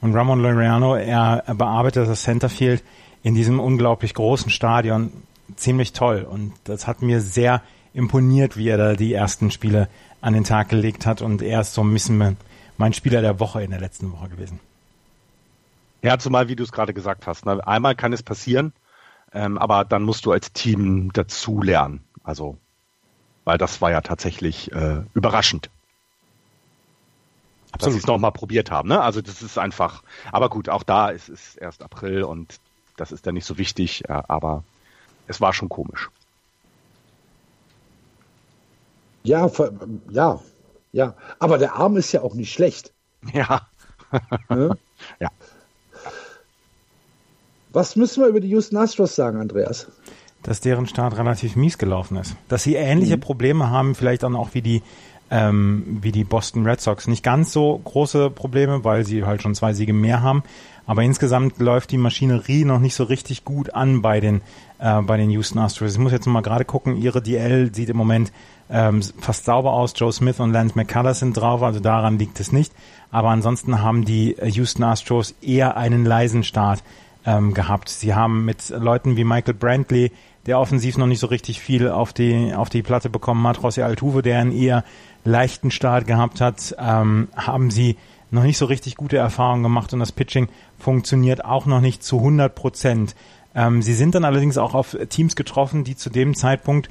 Und 0.00 0.14
Ramon 0.14 0.40
Laureano, 0.40 0.96
er, 0.96 1.44
er 1.46 1.54
bearbeitet 1.54 2.08
das 2.08 2.22
Centerfield 2.22 2.82
in 3.22 3.34
diesem 3.34 3.60
unglaublich 3.60 4.14
großen 4.14 4.50
Stadion 4.50 5.12
ziemlich 5.56 5.92
toll. 5.92 6.26
Und 6.28 6.52
das 6.64 6.86
hat 6.86 7.02
mir 7.02 7.20
sehr 7.20 7.62
imponiert, 7.92 8.56
wie 8.56 8.68
er 8.68 8.76
da 8.76 8.94
die 8.94 9.14
ersten 9.14 9.50
Spiele 9.50 9.88
an 10.24 10.32
den 10.32 10.44
Tag 10.44 10.70
gelegt 10.70 11.04
hat 11.04 11.20
und 11.20 11.42
er 11.42 11.60
ist 11.60 11.74
so 11.74 11.84
ein 11.84 11.92
bisschen 11.92 12.38
mein 12.78 12.92
Spieler 12.94 13.20
der 13.20 13.40
Woche 13.40 13.62
in 13.62 13.70
der 13.70 13.80
letzten 13.80 14.10
Woche 14.10 14.30
gewesen. 14.30 14.58
Ja, 16.00 16.18
zumal 16.18 16.48
wie 16.48 16.56
du 16.56 16.64
es 16.64 16.72
gerade 16.72 16.94
gesagt 16.94 17.26
hast. 17.26 17.44
Ne? 17.44 17.66
Einmal 17.66 17.94
kann 17.94 18.14
es 18.14 18.22
passieren, 18.22 18.72
ähm, 19.34 19.58
aber 19.58 19.84
dann 19.84 20.02
musst 20.02 20.24
du 20.24 20.32
als 20.32 20.50
Team 20.54 21.12
dazu 21.12 21.60
lernen. 21.60 22.02
Also, 22.22 22.56
weil 23.44 23.58
das 23.58 23.82
war 23.82 23.90
ja 23.90 24.00
tatsächlich 24.00 24.72
äh, 24.72 25.02
überraschend. 25.12 25.68
Absolut. 27.72 27.82
Dass 27.82 27.92
sie 27.92 27.98
es 27.98 28.06
nochmal 28.06 28.32
probiert 28.32 28.70
haben. 28.70 28.88
Ne? 28.88 29.02
Also 29.02 29.20
das 29.20 29.42
ist 29.42 29.58
einfach, 29.58 30.02
aber 30.32 30.48
gut, 30.48 30.70
auch 30.70 30.84
da 30.84 31.10
ist 31.10 31.28
es 31.28 31.54
erst 31.56 31.82
April 31.82 32.22
und 32.22 32.60
das 32.96 33.12
ist 33.12 33.26
dann 33.26 33.34
nicht 33.34 33.46
so 33.46 33.58
wichtig, 33.58 34.08
äh, 34.08 34.22
aber 34.26 34.64
es 35.26 35.42
war 35.42 35.52
schon 35.52 35.68
komisch. 35.68 36.08
Ja, 39.24 39.50
ja, 40.10 40.40
ja. 40.92 41.14
Aber 41.38 41.58
der 41.58 41.74
Arm 41.74 41.96
ist 41.96 42.12
ja 42.12 42.22
auch 42.22 42.34
nicht 42.34 42.52
schlecht. 42.52 42.92
Ja. 43.32 43.62
ne? 44.48 44.76
Ja. 45.20 45.28
Was 47.72 47.94
müssen 47.96 48.22
wir 48.22 48.28
über 48.28 48.40
die 48.40 48.48
Houston 48.48 48.78
Astros 48.78 49.16
sagen, 49.16 49.38
Andreas? 49.38 49.88
Dass 50.42 50.60
deren 50.60 50.86
Start 50.86 51.18
relativ 51.18 51.56
mies 51.56 51.76
gelaufen 51.76 52.16
ist. 52.16 52.36
Dass 52.48 52.62
sie 52.62 52.76
ähnliche 52.76 53.16
mhm. 53.16 53.20
Probleme 53.20 53.70
haben, 53.70 53.94
vielleicht 53.94 54.22
dann 54.22 54.36
auch 54.36 54.54
wie 54.54 54.62
die, 54.62 54.82
ähm, 55.30 55.98
wie 56.00 56.12
die 56.12 56.24
Boston 56.24 56.64
Red 56.64 56.80
Sox. 56.80 57.06
Nicht 57.06 57.22
ganz 57.22 57.52
so 57.52 57.78
große 57.84 58.30
Probleme, 58.30 58.84
weil 58.84 59.04
sie 59.04 59.24
halt 59.24 59.42
schon 59.42 59.54
zwei 59.54 59.74
Siege 59.74 59.92
mehr 59.92 60.22
haben. 60.22 60.42
Aber 60.86 61.02
insgesamt 61.02 61.58
läuft 61.58 61.90
die 61.90 61.98
Maschinerie 61.98 62.64
noch 62.64 62.78
nicht 62.78 62.94
so 62.94 63.04
richtig 63.04 63.44
gut 63.44 63.74
an 63.74 64.00
bei 64.00 64.20
den, 64.20 64.40
äh, 64.84 65.00
bei 65.00 65.16
den 65.16 65.30
Houston 65.30 65.58
Astros. 65.58 65.92
Ich 65.92 65.98
muss 65.98 66.12
jetzt 66.12 66.26
mal 66.26 66.42
gerade 66.42 66.66
gucken, 66.66 66.96
ihre 66.96 67.22
DL 67.22 67.74
sieht 67.74 67.88
im 67.88 67.96
Moment 67.96 68.32
ähm, 68.68 69.00
fast 69.18 69.46
sauber 69.46 69.72
aus. 69.72 69.94
Joe 69.96 70.12
Smith 70.12 70.40
und 70.40 70.52
Lance 70.52 70.76
McCullers 70.76 71.20
sind 71.20 71.36
drauf, 71.36 71.62
also 71.62 71.80
daran 71.80 72.18
liegt 72.18 72.38
es 72.38 72.52
nicht. 72.52 72.72
Aber 73.10 73.30
ansonsten 73.30 73.80
haben 73.80 74.04
die 74.04 74.36
Houston 74.42 74.82
Astros 74.82 75.34
eher 75.40 75.76
einen 75.78 76.04
leisen 76.04 76.44
Start 76.44 76.82
ähm, 77.24 77.54
gehabt. 77.54 77.88
Sie 77.88 78.14
haben 78.14 78.44
mit 78.44 78.68
Leuten 78.68 79.16
wie 79.16 79.24
Michael 79.24 79.54
Brantley, 79.54 80.12
der 80.46 80.60
offensiv 80.60 80.98
noch 80.98 81.06
nicht 81.06 81.20
so 81.20 81.28
richtig 81.28 81.60
viel 81.60 81.88
auf 81.88 82.12
die, 82.12 82.52
auf 82.54 82.68
die 82.68 82.82
Platte 82.82 83.08
bekommen 83.08 83.46
hat, 83.46 83.62
Rossi 83.62 83.80
Altuve, 83.80 84.20
der 84.20 84.38
einen 84.38 84.52
eher 84.52 84.84
leichten 85.24 85.70
Start 85.70 86.06
gehabt 86.06 86.42
hat, 86.42 86.76
ähm, 86.78 87.28
haben 87.34 87.70
sie 87.70 87.96
noch 88.30 88.42
nicht 88.42 88.58
so 88.58 88.66
richtig 88.66 88.96
gute 88.96 89.16
Erfahrungen 89.16 89.62
gemacht 89.62 89.94
und 89.94 90.00
das 90.00 90.12
Pitching 90.12 90.48
funktioniert 90.78 91.44
auch 91.44 91.64
noch 91.64 91.80
nicht 91.80 92.02
zu 92.02 92.18
100 92.18 92.54
Prozent. 92.54 93.14
Ähm, 93.54 93.82
sie 93.82 93.94
sind 93.94 94.14
dann 94.14 94.24
allerdings 94.24 94.58
auch 94.58 94.74
auf 94.74 94.96
Teams 95.08 95.36
getroffen, 95.36 95.84
die 95.84 95.96
zu 95.96 96.10
dem 96.10 96.34
Zeitpunkt 96.34 96.88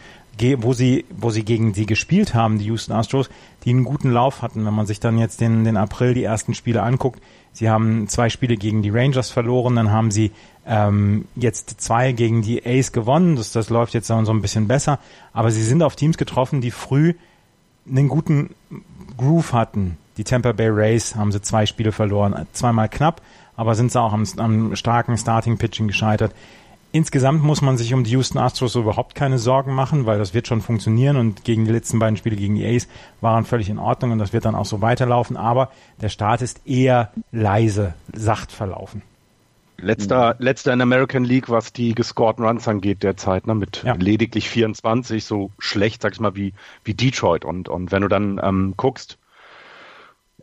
wo 0.57 0.73
sie, 0.73 1.05
wo 1.15 1.29
sie 1.29 1.45
gegen 1.45 1.73
sie 1.73 1.85
gespielt 1.85 2.33
haben, 2.33 2.57
die 2.57 2.65
Houston 2.65 2.93
Astros, 2.93 3.29
die 3.63 3.69
einen 3.69 3.83
guten 3.83 4.11
Lauf 4.11 4.41
hatten. 4.41 4.65
Wenn 4.65 4.73
man 4.73 4.85
sich 4.85 4.99
dann 4.99 5.17
jetzt 5.17 5.41
den, 5.41 5.63
den 5.63 5.77
April 5.77 6.13
die 6.13 6.23
ersten 6.23 6.53
Spiele 6.53 6.81
anguckt, 6.81 7.21
sie 7.51 7.69
haben 7.69 8.07
zwei 8.07 8.29
Spiele 8.29 8.57
gegen 8.57 8.81
die 8.81 8.89
Rangers 8.89 9.29
verloren, 9.29 9.75
dann 9.75 9.91
haben 9.91 10.11
sie 10.11 10.31
ähm, 10.65 11.25
jetzt 11.35 11.81
zwei 11.81 12.13
gegen 12.13 12.41
die 12.41 12.65
Ace 12.65 12.91
gewonnen. 12.91 13.35
Das, 13.35 13.51
das 13.51 13.69
läuft 13.69 13.93
jetzt 13.93 14.07
so 14.07 14.15
ein 14.15 14.41
bisschen 14.41 14.67
besser. 14.67 14.99
Aber 15.33 15.51
sie 15.51 15.63
sind 15.63 15.83
auf 15.83 15.95
Teams 15.95 16.17
getroffen, 16.17 16.61
die 16.61 16.71
früh 16.71 17.13
einen 17.87 18.07
guten 18.07 18.55
Groove 19.17 19.53
hatten. 19.53 19.97
Die 20.17 20.23
Tampa 20.23 20.51
Bay 20.51 20.69
Rays 20.69 21.15
haben 21.15 21.31
sie 21.31 21.41
zwei 21.41 21.65
Spiele 21.65 21.91
verloren, 21.91 22.47
zweimal 22.53 22.87
knapp, 22.87 23.21
aber 23.55 23.75
sind 23.75 23.91
sie 23.91 24.01
auch 24.01 24.13
am, 24.13 24.25
am 24.37 24.75
starken 24.75 25.17
Starting 25.17 25.57
Pitching 25.57 25.87
gescheitert. 25.87 26.33
Insgesamt 26.91 27.43
muss 27.43 27.63
man 27.63 27.75
sich 27.75 27.91
um 27.95 28.03
die 28.03 28.11
Houston 28.11 28.37
Astros 28.37 28.75
überhaupt 28.75 29.15
keine 29.15 29.39
Sorgen 29.39 29.73
machen, 29.73 30.05
weil 30.05 30.19
das 30.19 30.35
wird 30.35 30.47
schon 30.47 30.61
funktionieren 30.61 31.17
und 31.17 31.43
gegen 31.43 31.65
die 31.65 31.71
letzten 31.71 31.97
beiden 31.97 32.17
Spiele 32.17 32.35
gegen 32.35 32.53
die 32.53 32.67
Ace 32.67 32.87
waren 33.19 33.45
völlig 33.45 33.69
in 33.69 33.79
Ordnung 33.79 34.11
und 34.11 34.19
das 34.19 34.31
wird 34.31 34.45
dann 34.45 34.53
auch 34.53 34.65
so 34.65 34.79
weiterlaufen. 34.81 35.35
Aber 35.35 35.71
der 36.01 36.09
Start 36.09 36.43
ist 36.43 36.67
eher 36.67 37.11
leise, 37.31 37.95
sacht 38.13 38.51
verlaufen. 38.51 39.01
Letzter, 39.77 40.35
mhm. 40.35 40.45
letzter 40.45 40.71
in 40.71 40.81
American 40.81 41.23
League, 41.23 41.49
was 41.49 41.73
die 41.73 41.95
gescorten 41.95 42.45
Runs 42.45 42.67
angeht 42.67 43.01
derzeit, 43.01 43.47
ne, 43.47 43.55
mit 43.55 43.81
ja. 43.83 43.95
lediglich 43.95 44.47
24, 44.47 45.25
so 45.25 45.49
schlecht, 45.57 46.03
sag 46.03 46.13
ich 46.13 46.19
mal, 46.19 46.35
wie, 46.35 46.53
wie 46.83 46.93
Detroit. 46.93 47.43
Und, 47.43 47.69
und 47.69 47.91
wenn 47.91 48.03
du 48.03 48.07
dann 48.07 48.39
ähm, 48.41 48.75
guckst, 48.77 49.17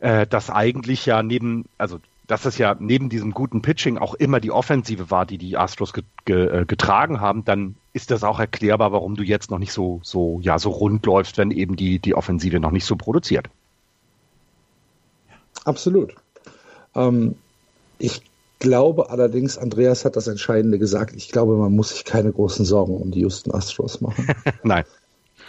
äh, 0.01 0.27
dass 0.27 0.49
eigentlich 0.49 1.05
ja 1.05 1.23
neben, 1.23 1.65
also 1.77 1.99
dass 2.31 2.45
es 2.45 2.57
ja 2.57 2.77
neben 2.79 3.09
diesem 3.09 3.33
guten 3.33 3.61
Pitching 3.61 3.97
auch 3.97 4.13
immer 4.13 4.39
die 4.39 4.51
Offensive 4.51 5.11
war, 5.11 5.25
die 5.25 5.37
die 5.37 5.57
Astros 5.57 5.91
ge 5.91 6.05
ge 6.23 6.61
äh, 6.61 6.65
getragen 6.65 7.19
haben, 7.19 7.43
dann 7.43 7.75
ist 7.91 8.09
das 8.09 8.23
auch 8.23 8.39
erklärbar, 8.39 8.93
warum 8.93 9.17
du 9.17 9.23
jetzt 9.23 9.51
noch 9.51 9.59
nicht 9.59 9.73
so 9.73 9.99
so 10.01 10.39
ja 10.41 10.57
so 10.57 10.69
rund 10.69 11.05
läufst, 11.05 11.37
wenn 11.37 11.51
eben 11.51 11.75
die 11.75 11.99
die 11.99 12.15
Offensive 12.15 12.61
noch 12.61 12.71
nicht 12.71 12.85
so 12.85 12.95
produziert. 12.95 13.49
Absolut. 15.65 16.15
Ähm, 16.95 17.35
ich 17.99 18.21
glaube 18.59 19.09
allerdings, 19.09 19.57
Andreas 19.57 20.05
hat 20.05 20.15
das 20.15 20.27
Entscheidende 20.27 20.79
gesagt. 20.79 21.13
Ich 21.17 21.33
glaube, 21.33 21.57
man 21.57 21.75
muss 21.75 21.89
sich 21.89 22.05
keine 22.05 22.31
großen 22.31 22.63
Sorgen 22.63 22.95
um 22.95 23.11
die 23.11 23.19
Houston 23.19 23.53
Astros 23.53 23.99
machen. 23.99 24.25
Nein. 24.63 24.85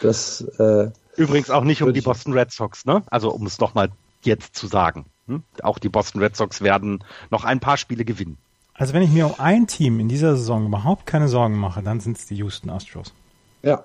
Das 0.01 0.41
äh, 0.59 0.91
übrigens 1.15 1.49
auch 1.51 1.63
nicht 1.63 1.81
um 1.81 1.93
die 1.93 2.01
Boston 2.01 2.33
Red 2.33 2.51
Sox, 2.51 2.87
ne? 2.87 3.05
Also 3.07 3.31
um 3.31 3.47
es 3.47 3.57
doch 3.57 3.75
mal 3.75 3.91
jetzt 4.23 4.57
zu 4.57 4.67
sagen. 4.67 5.07
Hm? 5.27 5.43
Auch 5.63 5.79
die 5.79 5.89
Boston 5.89 6.23
Red 6.23 6.37
Sox 6.37 6.61
werden 6.61 7.05
noch 7.31 7.45
ein 7.45 7.61
paar 7.61 7.77
Spiele 7.77 8.05
gewinnen. 8.05 8.39
Also 8.75 8.95
wenn 8.95 9.03
ich 9.03 9.11
mir 9.11 9.27
um 9.27 9.35
ein 9.39 9.67
Team 9.67 10.01
in 10.01 10.09
dieser 10.09 10.37
Saison 10.37 10.67
überhaupt 10.67 11.07
keine 11.07 11.29
Sorgen 11.29 11.57
mache, 11.57 11.83
dann 11.83 12.01
sind 12.01 12.17
es 12.17 12.27
die 12.27 12.37
Houston 12.37 12.71
Astros. 12.71 13.13
Ja. 13.63 13.85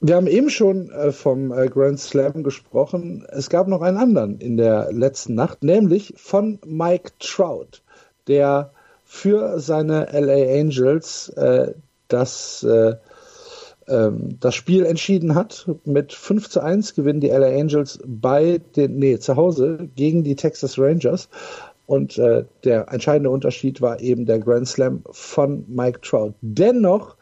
Wir 0.00 0.14
haben 0.14 0.26
eben 0.26 0.50
schon 0.50 0.90
äh, 0.90 1.10
vom 1.10 1.52
äh, 1.52 1.68
Grand 1.68 1.98
Slam 1.98 2.44
gesprochen. 2.44 3.26
Es 3.30 3.50
gab 3.50 3.66
noch 3.66 3.82
einen 3.82 3.96
anderen 3.96 4.38
in 4.38 4.56
der 4.56 4.92
letzten 4.92 5.34
Nacht, 5.34 5.62
nämlich 5.62 6.14
von 6.16 6.60
Mike 6.64 7.12
Trout, 7.18 7.82
der 8.28 8.72
für 9.04 9.58
seine 9.58 10.06
LA 10.12 10.60
Angels 10.60 11.30
äh, 11.30 11.74
das 12.08 12.62
äh, 12.62 12.96
ähm, 13.88 14.38
das 14.40 14.54
Spiel 14.54 14.84
entschieden 14.84 15.34
hat. 15.34 15.68
Mit 15.84 16.12
5 16.12 16.48
zu 16.48 16.60
1 16.60 16.94
gewinnen 16.94 17.20
die 17.20 17.28
LA 17.28 17.48
Angels 17.48 17.98
bei 18.04 18.60
den, 18.76 18.98
nee, 18.98 19.18
zu 19.18 19.36
Hause 19.36 19.88
gegen 19.94 20.24
die 20.24 20.36
Texas 20.36 20.78
Rangers. 20.78 21.28
Und 21.86 22.18
äh, 22.18 22.44
der 22.64 22.88
entscheidende 22.92 23.30
Unterschied 23.30 23.80
war 23.80 24.00
eben 24.00 24.26
der 24.26 24.40
Grand 24.40 24.66
Slam 24.66 25.02
von 25.10 25.64
Mike 25.68 26.00
Trout. 26.00 26.34
Dennoch 26.40 27.16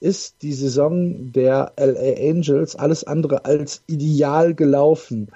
ist 0.00 0.42
die 0.42 0.52
Saison 0.52 1.32
der 1.32 1.72
LA 1.76 2.30
Angels 2.30 2.76
alles 2.76 3.04
andere 3.04 3.44
als 3.44 3.82
ideal 3.86 4.54
gelaufen. 4.54 5.28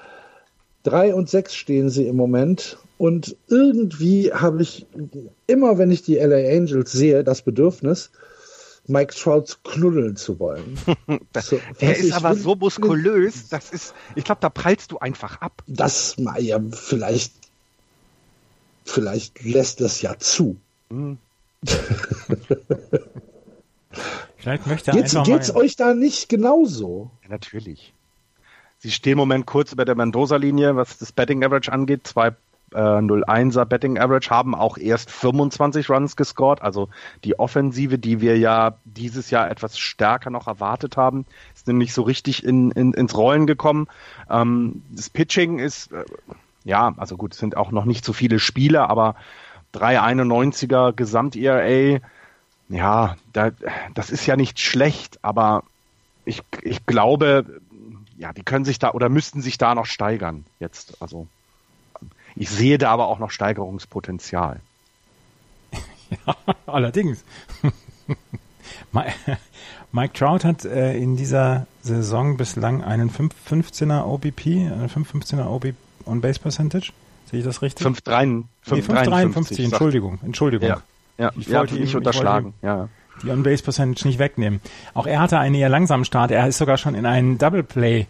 Drei 0.82 1.14
und 1.14 1.28
sechs 1.28 1.54
stehen 1.54 1.90
sie 1.90 2.06
im 2.08 2.16
Moment. 2.16 2.78
Und 2.98 3.36
irgendwie 3.48 4.32
habe 4.32 4.62
ich 4.62 4.86
immer, 5.46 5.78
wenn 5.78 5.90
ich 5.90 6.02
die 6.02 6.16
LA 6.16 6.56
Angels 6.56 6.92
sehe, 6.92 7.24
das 7.24 7.42
Bedürfnis, 7.42 8.10
Mike 8.86 9.14
Trout 9.14 9.58
knuddeln 9.62 10.16
zu 10.16 10.38
wollen. 10.40 10.76
so, 11.40 11.60
er 11.78 11.96
ist 11.96 12.12
aber 12.12 12.34
so 12.34 12.56
muskulös, 12.56 13.48
das 13.48 13.70
ist, 13.70 13.94
ich 14.16 14.24
glaube, 14.24 14.40
da 14.40 14.50
prallst 14.50 14.90
du 14.92 14.98
einfach 14.98 15.40
ab. 15.40 15.62
Das, 15.66 16.16
ja, 16.38 16.60
vielleicht, 16.72 17.32
vielleicht 18.84 19.44
lässt 19.44 19.80
das 19.80 20.02
ja 20.02 20.18
zu. 20.18 20.56
Hm. 20.90 21.18
vielleicht 24.36 24.66
möchte 24.66 24.90
er 24.90 24.96
geht's, 24.96 25.14
einfach 25.14 25.32
geht's 25.32 25.54
euch 25.54 25.76
da 25.76 25.94
nicht 25.94 26.28
genauso? 26.28 27.10
Ja, 27.22 27.28
natürlich. 27.28 27.94
Sie 28.78 28.90
stehen 28.90 29.12
im 29.12 29.18
Moment 29.18 29.46
kurz 29.46 29.70
über 29.72 29.84
der 29.84 29.94
Mendoza-Linie, 29.94 30.74
was 30.74 30.98
das 30.98 31.12
Betting 31.12 31.44
Average 31.44 31.70
angeht. 31.70 32.04
Zwei 32.04 32.34
äh, 32.74 32.78
0-1er 32.78 33.64
Betting 33.64 33.98
Average, 33.98 34.30
haben 34.30 34.54
auch 34.54 34.78
erst 34.78 35.10
25 35.10 35.90
Runs 35.90 36.16
gescored. 36.16 36.62
Also 36.62 36.88
die 37.24 37.38
Offensive, 37.38 37.98
die 37.98 38.20
wir 38.20 38.38
ja 38.38 38.74
dieses 38.84 39.30
Jahr 39.30 39.50
etwas 39.50 39.78
stärker 39.78 40.30
noch 40.30 40.46
erwartet 40.46 40.96
haben, 40.96 41.26
ist 41.54 41.66
nämlich 41.66 41.92
so 41.92 42.02
richtig 42.02 42.44
in, 42.44 42.70
in, 42.72 42.92
ins 42.92 43.16
Rollen 43.16 43.46
gekommen. 43.46 43.88
Ähm, 44.30 44.82
das 44.90 45.10
Pitching 45.10 45.58
ist, 45.58 45.92
äh, 45.92 46.04
ja, 46.64 46.94
also 46.96 47.16
gut, 47.16 47.32
es 47.32 47.38
sind 47.38 47.56
auch 47.56 47.70
noch 47.70 47.84
nicht 47.84 48.04
so 48.04 48.12
viele 48.12 48.38
Spiele, 48.38 48.88
aber 48.88 49.16
3,91er 49.74 50.92
Gesamt-ERA, 50.92 52.00
ja, 52.68 53.16
da, 53.32 53.50
das 53.94 54.10
ist 54.10 54.26
ja 54.26 54.36
nicht 54.36 54.60
schlecht, 54.60 55.18
aber 55.22 55.64
ich, 56.24 56.42
ich 56.62 56.86
glaube, 56.86 57.44
ja, 58.16 58.32
die 58.32 58.44
können 58.44 58.64
sich 58.64 58.78
da 58.78 58.92
oder 58.92 59.08
müssten 59.08 59.42
sich 59.42 59.58
da 59.58 59.74
noch 59.74 59.86
steigern 59.86 60.44
jetzt. 60.60 61.02
Also 61.02 61.26
ich 62.36 62.50
sehe 62.50 62.78
da 62.78 62.90
aber 62.90 63.08
auch 63.08 63.18
noch 63.18 63.30
Steigerungspotenzial. 63.30 64.60
ja, 66.10 66.36
allerdings. 66.66 67.24
Mike 69.92 70.12
Trout 70.14 70.44
hat 70.44 70.64
äh, 70.64 70.96
in 70.96 71.16
dieser 71.16 71.66
Saison 71.82 72.36
bislang 72.36 72.82
einen 72.82 73.10
5,15er 73.10 74.04
OBP, 74.04 74.72
eine 74.72 74.88
5,15er 74.88 75.46
OB 75.46 75.74
on 76.06 76.20
Base 76.20 76.40
Percentage. 76.40 76.92
Sehe 77.30 77.40
ich 77.40 77.44
das 77.44 77.62
richtig? 77.62 77.86
5,53. 77.86 79.58
Nee, 79.58 79.64
Entschuldigung, 79.64 80.18
Entschuldigung. 80.22 80.68
Ja, 80.68 80.82
ja 81.18 81.30
ich 81.36 81.50
wollte 81.50 81.76
ihn 81.76 81.82
nicht 81.82 81.94
unterschlagen. 81.94 82.54
Ja. 82.62 82.88
Die 83.22 83.30
On 83.30 83.42
Base 83.42 83.62
Percentage 83.62 84.06
nicht 84.08 84.18
wegnehmen. 84.18 84.60
Auch 84.94 85.06
er 85.06 85.20
hatte 85.20 85.38
einen 85.38 85.54
eher 85.54 85.68
langsamen 85.68 86.04
Start. 86.04 86.30
Er 86.30 86.46
ist 86.48 86.58
sogar 86.58 86.78
schon 86.78 86.94
in 86.94 87.06
einen 87.06 87.38
Double 87.38 87.62
Play 87.62 88.06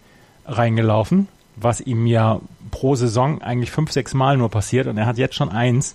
reingelaufen 0.47 1.29
was 1.57 1.81
ihm 1.81 2.07
ja 2.07 2.41
pro 2.73 2.97
Saison 2.97 3.41
eigentlich 3.41 3.71
fünf, 3.71 3.93
sechs 3.93 4.15
Mal 4.15 4.37
nur 4.37 4.51
passiert 4.51 4.89
und 4.89 4.99
er 4.99 5.07
hat 5.07 5.19
jetzt 5.19 5.37
schon 5.37 5.51
eins. 5.51 5.95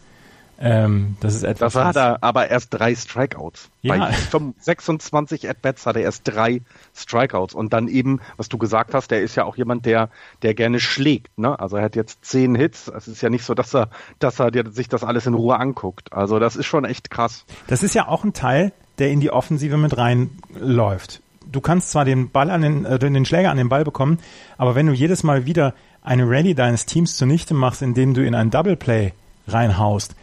Ähm, 0.59 1.17
das 1.19 1.35
ist 1.35 1.43
etwas. 1.43 1.73
Das 1.73 1.85
hat 1.85 1.95
er 1.95 2.23
aber 2.23 2.49
erst 2.49 2.73
drei 2.73 2.95
Strikeouts. 2.95 3.69
Ja. 3.81 3.97
Bei 3.97 4.11
26 4.59 5.47
At-Bats 5.49 5.85
hat 5.85 5.95
er 5.97 6.01
erst 6.03 6.21
drei 6.27 6.61
Strikeouts. 6.95 7.53
Und 7.53 7.73
dann 7.73 7.87
eben, 7.87 8.21
was 8.37 8.49
du 8.49 8.57
gesagt 8.57 8.93
hast, 8.93 9.11
der 9.11 9.21
ist 9.21 9.35
ja 9.35 9.43
auch 9.43 9.55
jemand, 9.55 9.85
der, 9.85 10.09
der 10.41 10.55
gerne 10.55 10.79
schlägt. 10.79 11.37
Ne? 11.37 11.59
Also 11.59 11.77
er 11.77 11.83
hat 11.83 11.95
jetzt 11.95 12.25
zehn 12.25 12.55
Hits. 12.55 12.87
Es 12.87 13.07
ist 13.07 13.21
ja 13.21 13.29
nicht 13.29 13.45
so, 13.45 13.53
dass 13.53 13.75
er, 13.75 13.89
dass 14.17 14.39
er 14.39 14.51
sich 14.71 14.87
das 14.87 15.03
alles 15.03 15.27
in 15.27 15.35
Ruhe 15.35 15.59
anguckt. 15.59 16.11
Also 16.11 16.39
das 16.39 16.55
ist 16.55 16.65
schon 16.65 16.85
echt 16.85 17.11
krass. 17.11 17.45
Das 17.67 17.83
ist 17.83 17.93
ja 17.93 18.07
auch 18.07 18.23
ein 18.23 18.33
Teil, 18.33 18.71
der 18.97 19.11
in 19.11 19.19
die 19.19 19.29
Offensive 19.29 19.77
mit 19.77 19.95
reinläuft 19.95 21.21
du 21.51 21.61
kannst 21.61 21.91
zwar 21.91 22.05
den 22.05 22.29
Ball 22.29 22.49
an 22.49 22.61
den, 22.61 22.85
äh, 22.85 22.99
den 22.99 23.25
Schläger 23.25 23.51
an 23.51 23.57
den 23.57 23.69
Ball 23.69 23.83
bekommen, 23.83 24.19
aber 24.57 24.75
wenn 24.75 24.87
du 24.87 24.93
jedes 24.93 25.23
Mal 25.23 25.45
wieder 25.45 25.73
eine 26.01 26.29
Rallye 26.29 26.53
deines 26.53 26.85
Teams 26.85 27.17
zunichte 27.17 27.53
machst, 27.53 27.81
indem 27.81 28.13
du 28.13 28.25
in 28.25 28.35
ein 28.35 28.49
Double 28.49 28.75
Play 28.75 29.13
reinhaust, 29.47 30.15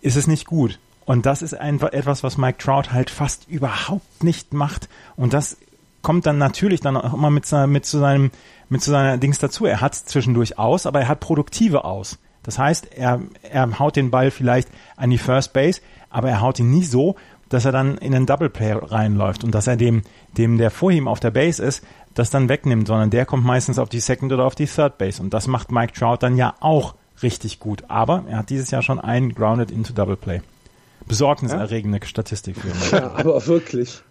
ist 0.00 0.16
es 0.16 0.26
nicht 0.26 0.46
gut. 0.46 0.78
Und 1.04 1.26
das 1.26 1.42
ist 1.42 1.54
ein, 1.54 1.80
etwas, 1.80 2.22
was 2.22 2.38
Mike 2.38 2.58
Trout 2.58 2.92
halt 2.92 3.10
fast 3.10 3.48
überhaupt 3.48 4.22
nicht 4.22 4.52
macht. 4.52 4.88
Und 5.16 5.32
das 5.32 5.56
kommt 6.02 6.26
dann 6.26 6.38
natürlich 6.38 6.80
dann 6.80 6.96
auch 6.96 7.14
immer 7.14 7.30
mit, 7.30 7.50
mit 7.66 7.86
zu 7.86 7.98
seinem, 7.98 8.30
mit 8.68 8.82
zu 8.82 8.90
seiner 8.90 9.18
Dings 9.18 9.38
dazu. 9.38 9.66
Er 9.66 9.80
hat 9.80 9.94
zwischendurch 9.94 10.58
aus, 10.58 10.86
aber 10.86 11.00
er 11.00 11.08
hat 11.08 11.20
produktive 11.20 11.84
aus. 11.84 12.18
Das 12.42 12.58
heißt, 12.58 12.94
er, 12.94 13.20
er 13.42 13.78
haut 13.78 13.96
den 13.96 14.10
Ball 14.10 14.30
vielleicht 14.30 14.68
an 14.96 15.10
die 15.10 15.18
First 15.18 15.52
Base, 15.52 15.80
aber 16.08 16.30
er 16.30 16.40
haut 16.40 16.58
ihn 16.58 16.70
nie 16.70 16.84
so, 16.84 17.16
dass 17.50 17.66
er 17.66 17.72
dann 17.72 17.98
in 17.98 18.14
einen 18.14 18.26
Double 18.26 18.48
Play 18.48 18.72
reinläuft 18.72 19.44
und 19.44 19.54
dass 19.54 19.66
er 19.66 19.76
dem, 19.76 20.02
dem 20.38 20.56
der 20.56 20.70
vor 20.70 20.90
ihm 20.90 21.06
auf 21.06 21.20
der 21.20 21.30
Base 21.30 21.62
ist, 21.62 21.84
das 22.14 22.30
dann 22.30 22.48
wegnimmt, 22.48 22.86
sondern 22.86 23.10
der 23.10 23.26
kommt 23.26 23.44
meistens 23.44 23.78
auf 23.78 23.88
die 23.88 24.00
Second 24.00 24.32
oder 24.32 24.46
auf 24.46 24.54
die 24.54 24.66
Third 24.66 24.96
Base 24.96 25.22
und 25.22 25.34
das 25.34 25.46
macht 25.46 25.70
Mike 25.70 25.92
Trout 25.92 26.18
dann 26.20 26.36
ja 26.36 26.54
auch 26.60 26.94
richtig 27.22 27.60
gut. 27.60 27.84
Aber 27.88 28.24
er 28.28 28.38
hat 28.38 28.50
dieses 28.50 28.70
Jahr 28.70 28.82
schon 28.82 28.98
einen 28.98 29.34
Grounded 29.34 29.70
into 29.70 29.92
Double 29.92 30.16
Play. 30.16 30.40
Besorgniserregende 31.06 31.98
ja? 31.98 32.06
Statistik 32.06 32.56
für 32.56 32.68
mich. 32.68 32.90
Ja, 32.92 33.12
aber 33.14 33.46
wirklich. 33.46 34.02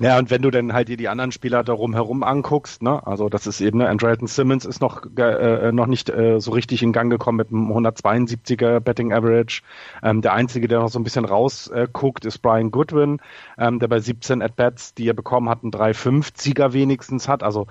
Ja, 0.00 0.18
und 0.18 0.30
wenn 0.30 0.42
du 0.42 0.50
dann 0.50 0.72
halt 0.72 0.88
dir 0.88 0.96
die 0.96 1.08
anderen 1.08 1.32
Spieler 1.32 1.64
darum 1.64 1.94
herum 1.94 2.22
anguckst, 2.22 2.82
ne, 2.82 3.06
also 3.06 3.28
das 3.28 3.46
ist 3.46 3.60
eben, 3.60 3.78
ne, 3.78 3.88
Andrelton 3.88 4.26
Simmons 4.26 4.64
ist 4.64 4.80
noch, 4.80 5.02
äh, 5.16 5.72
noch 5.72 5.86
nicht 5.86 6.10
äh, 6.10 6.40
so 6.40 6.52
richtig 6.52 6.82
in 6.82 6.92
Gang 6.92 7.10
gekommen 7.10 7.38
mit 7.38 7.50
einem 7.50 7.70
172er 7.70 8.80
Betting 8.80 9.12
Average. 9.12 9.62
Ähm, 10.02 10.22
der 10.22 10.32
einzige, 10.32 10.68
der 10.68 10.80
noch 10.80 10.88
so 10.88 10.98
ein 10.98 11.04
bisschen 11.04 11.24
rausguckt, 11.24 12.24
äh, 12.24 12.28
ist 12.28 12.38
Brian 12.38 12.70
Goodwin, 12.70 13.20
ähm, 13.58 13.78
der 13.78 13.88
bei 13.88 14.00
17 14.00 14.42
At-Bats, 14.42 14.94
die 14.94 15.08
er 15.08 15.14
bekommen 15.14 15.48
hat, 15.48 15.62
einen 15.62 15.72
350er 15.72 16.72
wenigstens 16.72 17.28
hat. 17.28 17.42
Also 17.42 17.66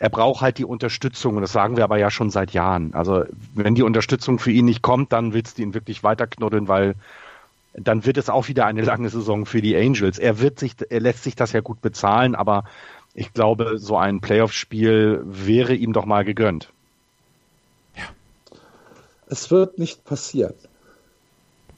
er 0.00 0.08
braucht 0.08 0.40
halt 0.40 0.58
die 0.58 0.64
Unterstützung 0.64 1.36
und 1.36 1.42
das 1.42 1.52
sagen 1.52 1.76
wir 1.76 1.84
aber 1.84 1.98
ja 1.98 2.10
schon 2.10 2.30
seit 2.30 2.52
Jahren. 2.52 2.94
Also 2.94 3.24
wenn 3.54 3.74
die 3.74 3.82
Unterstützung 3.82 4.38
für 4.38 4.50
ihn 4.50 4.64
nicht 4.64 4.80
kommt, 4.82 5.12
dann 5.12 5.34
willst 5.34 5.58
du 5.58 5.62
ihn 5.62 5.74
wirklich 5.74 6.02
weiterknuddeln, 6.02 6.68
weil 6.68 6.94
dann 7.74 8.04
wird 8.04 8.16
es 8.16 8.28
auch 8.28 8.48
wieder 8.48 8.66
eine 8.66 8.82
lange 8.82 9.08
Saison 9.08 9.46
für 9.46 9.62
die 9.62 9.76
Angels. 9.76 10.18
Er 10.18 10.40
wird 10.40 10.58
sich, 10.58 10.74
er 10.88 11.00
lässt 11.00 11.22
sich 11.22 11.36
das 11.36 11.52
ja 11.52 11.60
gut 11.60 11.80
bezahlen, 11.80 12.34
aber 12.34 12.64
ich 13.14 13.32
glaube, 13.32 13.78
so 13.78 13.96
ein 13.96 14.20
Playoff-Spiel 14.20 15.22
wäre 15.24 15.74
ihm 15.74 15.92
doch 15.92 16.04
mal 16.04 16.24
gegönnt. 16.24 16.72
Ja. 17.96 18.04
Es 19.28 19.50
wird 19.50 19.78
nicht 19.78 20.04
passieren. 20.04 20.54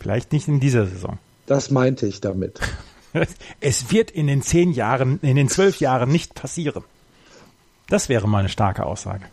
Vielleicht 0.01 0.33
nicht 0.33 0.49
in 0.49 0.61
dieser 0.61 0.87
Saison. 0.87 1.19
Das 1.47 1.71
meinte 1.71 2.07
ich 2.07 2.21
damit. 2.21 2.61
es 3.61 3.93
wird 3.93 4.11
in 4.11 4.27
den 4.27 4.43
zehn 4.43 4.73
Jahren, 4.73 5.21
in 5.23 5.37
den 5.37 5.49
zwölf 5.49 5.79
Jahren 5.81 6.11
nicht 6.11 6.35
passieren. 6.35 6.85
Das 7.89 8.09
wäre 8.09 8.29
mal 8.29 8.39
eine 8.39 8.49
starke 8.49 8.87
Aussage. 8.87 9.25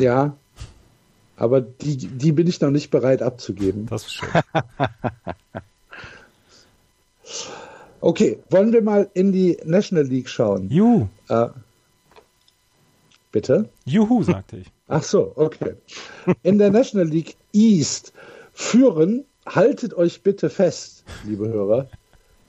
Ja. 0.00 0.36
Aber 1.36 1.60
die, 1.60 1.96
die 1.96 2.32
bin 2.32 2.46
ich 2.46 2.60
noch 2.60 2.70
nicht 2.70 2.90
bereit 2.90 3.22
abzugeben. 3.22 3.86
Das 3.86 4.06
ist 4.06 4.14
schön. 4.14 4.30
okay, 8.04 8.38
wollen 8.50 8.72
wir 8.72 8.82
mal 8.82 9.10
in 9.14 9.32
die 9.32 9.56
National 9.64 10.04
League 10.04 10.28
schauen? 10.28 10.68
Juhu. 10.68 11.08
Äh, 11.28 11.48
bitte? 13.32 13.68
Juhu, 13.84 14.22
sagte 14.22 14.58
ich. 14.58 14.66
Ach 14.88 15.02
so, 15.02 15.32
okay. 15.36 15.74
In 16.42 16.58
der 16.58 16.70
National 16.70 17.08
League 17.08 17.36
East 17.52 18.12
führen, 18.52 19.24
haltet 19.46 19.94
euch 19.94 20.22
bitte 20.22 20.50
fest, 20.50 21.04
liebe 21.24 21.48
Hörer, 21.48 21.88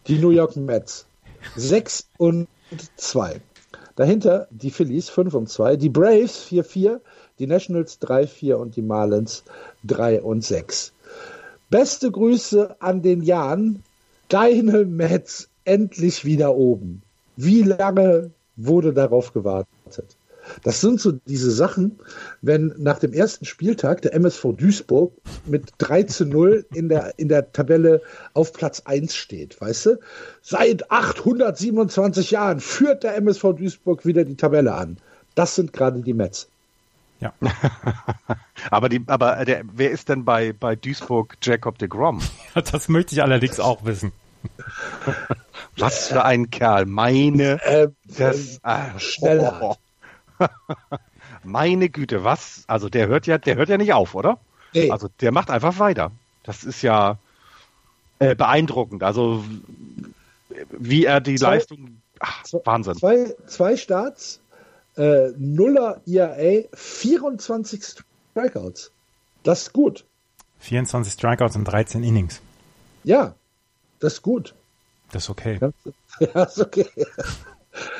die 0.07 0.19
New 0.19 0.31
York 0.31 0.55
Mets. 0.55 1.05
6 1.55 2.09
und 2.17 2.47
2. 2.97 3.39
Dahinter 3.95 4.47
die 4.51 4.71
Phillies 4.71 5.09
5 5.09 5.33
und 5.35 5.49
2, 5.49 5.77
die 5.77 5.89
Braves 5.89 6.45
4-4, 6.49 6.99
die 7.39 7.47
Nationals 7.47 8.01
3-4 8.01 8.55
und 8.55 8.75
die 8.75 8.81
Marlins 8.81 9.43
3 9.85 10.21
und 10.21 10.43
6. 10.43 10.91
Beste 11.69 12.11
Grüße 12.11 12.75
an 12.81 13.01
den 13.01 13.21
Jan. 13.21 13.83
Deine 14.29 14.85
Mets 14.85 15.49
endlich 15.65 16.25
wieder 16.25 16.55
oben. 16.55 17.01
Wie 17.35 17.61
lange 17.61 18.31
wurde 18.55 18.93
darauf 18.93 19.33
gewartet? 19.33 20.17
Das 20.63 20.81
sind 20.81 20.99
so 21.01 21.11
diese 21.11 21.51
Sachen, 21.51 21.99
wenn 22.41 22.73
nach 22.77 22.99
dem 22.99 23.13
ersten 23.13 23.45
Spieltag 23.45 24.01
der 24.01 24.13
MSV 24.13 24.53
Duisburg 24.57 25.13
mit 25.45 25.73
3 25.79 26.03
zu 26.03 26.25
0 26.25 26.65
in 26.73 26.89
der, 26.89 27.17
in 27.17 27.29
der 27.29 27.51
Tabelle 27.51 28.01
auf 28.33 28.53
Platz 28.53 28.81
1 28.85 29.15
steht, 29.15 29.59
weißt 29.59 29.85
du? 29.87 29.99
Seit 30.41 30.91
827 30.91 32.31
Jahren 32.31 32.59
führt 32.59 33.03
der 33.03 33.15
MSV 33.17 33.53
Duisburg 33.53 34.05
wieder 34.05 34.23
die 34.23 34.37
Tabelle 34.37 34.73
an. 34.73 34.97
Das 35.33 35.55
sind 35.55 35.73
gerade 35.73 36.01
die 36.01 36.13
Mets. 36.13 36.47
Ja. 37.25 37.33
aber 38.71 38.89
die, 38.89 39.03
aber 39.07 39.45
der, 39.45 39.63
wer 39.71 39.91
ist 39.91 40.09
denn 40.09 40.25
bei, 40.25 40.53
bei 40.53 40.75
Duisburg 40.75 41.37
Jacob 41.41 41.77
de 41.79 41.87
Grom? 41.87 42.21
das 42.53 42.87
möchte 42.87 43.15
ich 43.15 43.23
allerdings 43.23 43.59
auch 43.59 43.83
wissen. 43.85 44.11
Was 45.77 46.09
für 46.09 46.23
ein 46.23 46.51
Kerl. 46.51 46.85
Meine, 46.85 47.61
äh, 47.63 47.89
das, 48.05 48.59
äh, 48.63 48.99
schneller. 48.99 49.59
Oh. 49.61 50.45
Meine 51.43 51.89
Güte, 51.89 52.23
was? 52.23 52.63
Also 52.67 52.89
der 52.89 53.07
hört 53.07 53.27
ja, 53.27 53.37
der 53.37 53.55
hört 53.55 53.69
ja 53.69 53.77
nicht 53.77 53.93
auf, 53.93 54.15
oder? 54.15 54.39
Nee. 54.73 54.89
Also 54.91 55.09
der 55.21 55.31
macht 55.31 55.49
einfach 55.49 55.79
weiter. 55.79 56.11
Das 56.43 56.63
ist 56.63 56.81
ja 56.81 57.17
äh, 58.19 58.35
beeindruckend. 58.35 59.03
Also 59.03 59.43
wie 60.71 61.05
er 61.05 61.21
die 61.21 61.35
zwei, 61.35 61.55
Leistung. 61.55 62.01
Ach, 62.19 62.43
Wahnsinn. 62.63 62.95
Zwei, 62.95 63.33
zwei 63.47 63.77
Starts, 63.77 64.39
äh, 64.97 65.31
Nuller 65.37 66.01
ERA, 66.05 66.63
24 66.73 67.83
Strikeouts. 67.83 68.91
Das 69.43 69.63
ist 69.63 69.73
gut. 69.73 70.05
24 70.59 71.13
Strikeouts 71.13 71.55
in 71.55 71.65
13 71.65 72.03
Innings. 72.03 72.41
Ja, 73.03 73.35
das 73.99 74.13
ist 74.13 74.21
gut. 74.21 74.55
Das 75.11 75.23
ist 75.23 75.29
okay. 75.29 75.59
Ja, 76.19 76.43
ist 76.43 76.59
okay. 76.59 76.87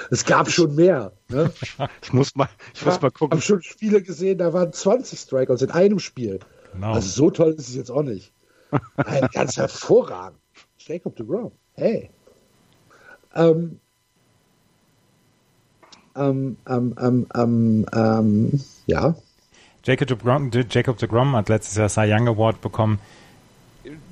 Es 0.10 0.26
gab 0.26 0.50
schon 0.50 0.76
mehr. 0.76 1.12
Ne? 1.30 1.52
Ich 2.02 2.14
muss 2.14 2.36
mal, 2.36 2.50
ich 2.74 2.86
muss 2.86 3.02
mal 3.02 3.12
gucken. 3.12 3.38
Ich 3.38 3.44
habe 3.44 3.60
schon 3.60 3.62
Spiele 3.62 4.02
gesehen, 4.02 4.38
da 4.38 4.54
waren 4.54 4.72
20 4.72 5.20
Strikeouts 5.20 5.62
in 5.62 5.72
einem 5.72 6.00
Spiel. 6.00 6.40
Genau. 6.74 6.94
Also 6.94 7.10
so 7.10 7.32
toll 7.32 7.54
ist 7.54 7.70
es 7.70 7.76
jetzt 7.76 7.92
auch 7.92 8.04
nicht. 8.04 8.32
Nein, 8.98 9.28
ganz 9.34 9.58
hervorragend. 9.58 10.40
Jacob 10.78 11.16
de 11.16 11.26
Grom. 11.26 11.52
Hey. 11.74 12.10
Ähm, 13.34 13.80
ähm, 16.16 16.58
ähm, 16.68 16.96
ähm, 17.02 17.28
ähm, 17.36 17.86
ähm, 17.94 18.62
ja. 18.86 19.16
Jacob 19.84 20.08
de, 20.08 20.18
Grom, 20.18 20.52
Jacob 20.70 20.98
de 20.98 21.08
Grom 21.08 21.36
hat 21.36 21.50
letztes 21.50 21.76
Jahr 21.76 21.90
Cy 21.90 22.12
Young 22.12 22.28
Award 22.28 22.62
bekommen, 22.62 23.00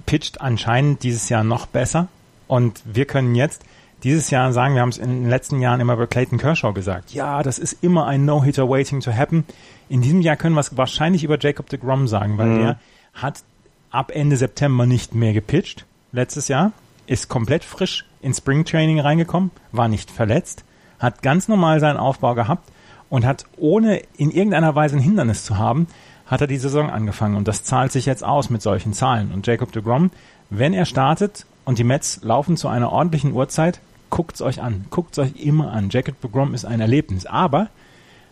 pitcht 0.05 0.41
anscheinend 0.41 1.03
dieses 1.03 1.29
Jahr 1.29 1.43
noch 1.43 1.65
besser. 1.65 2.07
Und 2.47 2.81
wir 2.85 3.05
können 3.05 3.35
jetzt 3.35 3.63
dieses 4.03 4.29
Jahr 4.29 4.51
sagen, 4.51 4.75
wir 4.75 4.81
haben 4.81 4.89
es 4.89 4.97
in 4.97 5.09
den 5.09 5.29
letzten 5.29 5.61
Jahren 5.61 5.79
immer 5.79 5.95
bei 5.95 6.05
Clayton 6.05 6.37
Kershaw 6.37 6.73
gesagt, 6.73 7.13
ja, 7.13 7.41
das 7.41 7.57
ist 7.57 7.77
immer 7.81 8.05
ein 8.05 8.25
No-Hitter 8.25 8.69
waiting 8.69 8.99
to 8.99 9.11
happen. 9.13 9.45
In 9.89 10.01
diesem 10.01 10.21
Jahr 10.21 10.35
können 10.35 10.55
wir 10.55 10.59
es 10.59 10.75
wahrscheinlich 10.77 11.23
über 11.23 11.39
Jacob 11.39 11.69
de 11.69 11.79
Grom 11.79 12.07
sagen, 12.07 12.37
weil 12.37 12.47
mhm. 12.47 12.59
der 12.59 12.79
hat 13.13 13.43
ab 13.89 14.11
Ende 14.13 14.37
September 14.37 14.85
nicht 14.85 15.15
mehr 15.15 15.33
gepitcht 15.33 15.85
letztes 16.11 16.47
Jahr, 16.47 16.73
ist 17.07 17.29
komplett 17.29 17.63
frisch 17.63 18.05
ins 18.21 18.37
Spring 18.37 18.65
Training 18.65 18.99
reingekommen, 18.99 19.51
war 19.71 19.87
nicht 19.87 20.11
verletzt, 20.11 20.63
hat 21.03 21.21
ganz 21.21 21.47
normal 21.47 21.79
seinen 21.79 21.97
Aufbau 21.97 22.33
gehabt 22.33 22.71
und 23.09 23.25
hat 23.25 23.45
ohne 23.57 24.01
in 24.17 24.31
irgendeiner 24.31 24.73
Weise 24.73 24.95
ein 24.95 25.01
Hindernis 25.01 25.43
zu 25.43 25.57
haben, 25.57 25.87
hat 26.25 26.41
er 26.41 26.47
die 26.47 26.57
Saison 26.57 26.89
angefangen 26.89 27.35
und 27.35 27.47
das 27.47 27.63
zahlt 27.63 27.91
sich 27.91 28.05
jetzt 28.05 28.23
aus 28.23 28.49
mit 28.49 28.61
solchen 28.61 28.93
Zahlen. 28.93 29.31
Und 29.33 29.45
Jacob 29.45 29.71
de 29.73 29.83
Grom, 29.83 30.11
wenn 30.49 30.73
er 30.73 30.85
startet 30.85 31.45
und 31.65 31.77
die 31.77 31.83
Mets 31.83 32.21
laufen 32.23 32.57
zu 32.57 32.69
einer 32.69 32.91
ordentlichen 32.91 33.33
Uhrzeit, 33.33 33.81
guckt's 34.09 34.41
euch 34.41 34.61
an. 34.61 34.85
Guckt's 34.91 35.19
euch 35.19 35.35
immer 35.35 35.71
an. 35.71 35.89
Jacket 35.89 36.15
Grom 36.31 36.53
ist 36.53 36.65
ein 36.65 36.79
Erlebnis. 36.79 37.25
Aber 37.25 37.67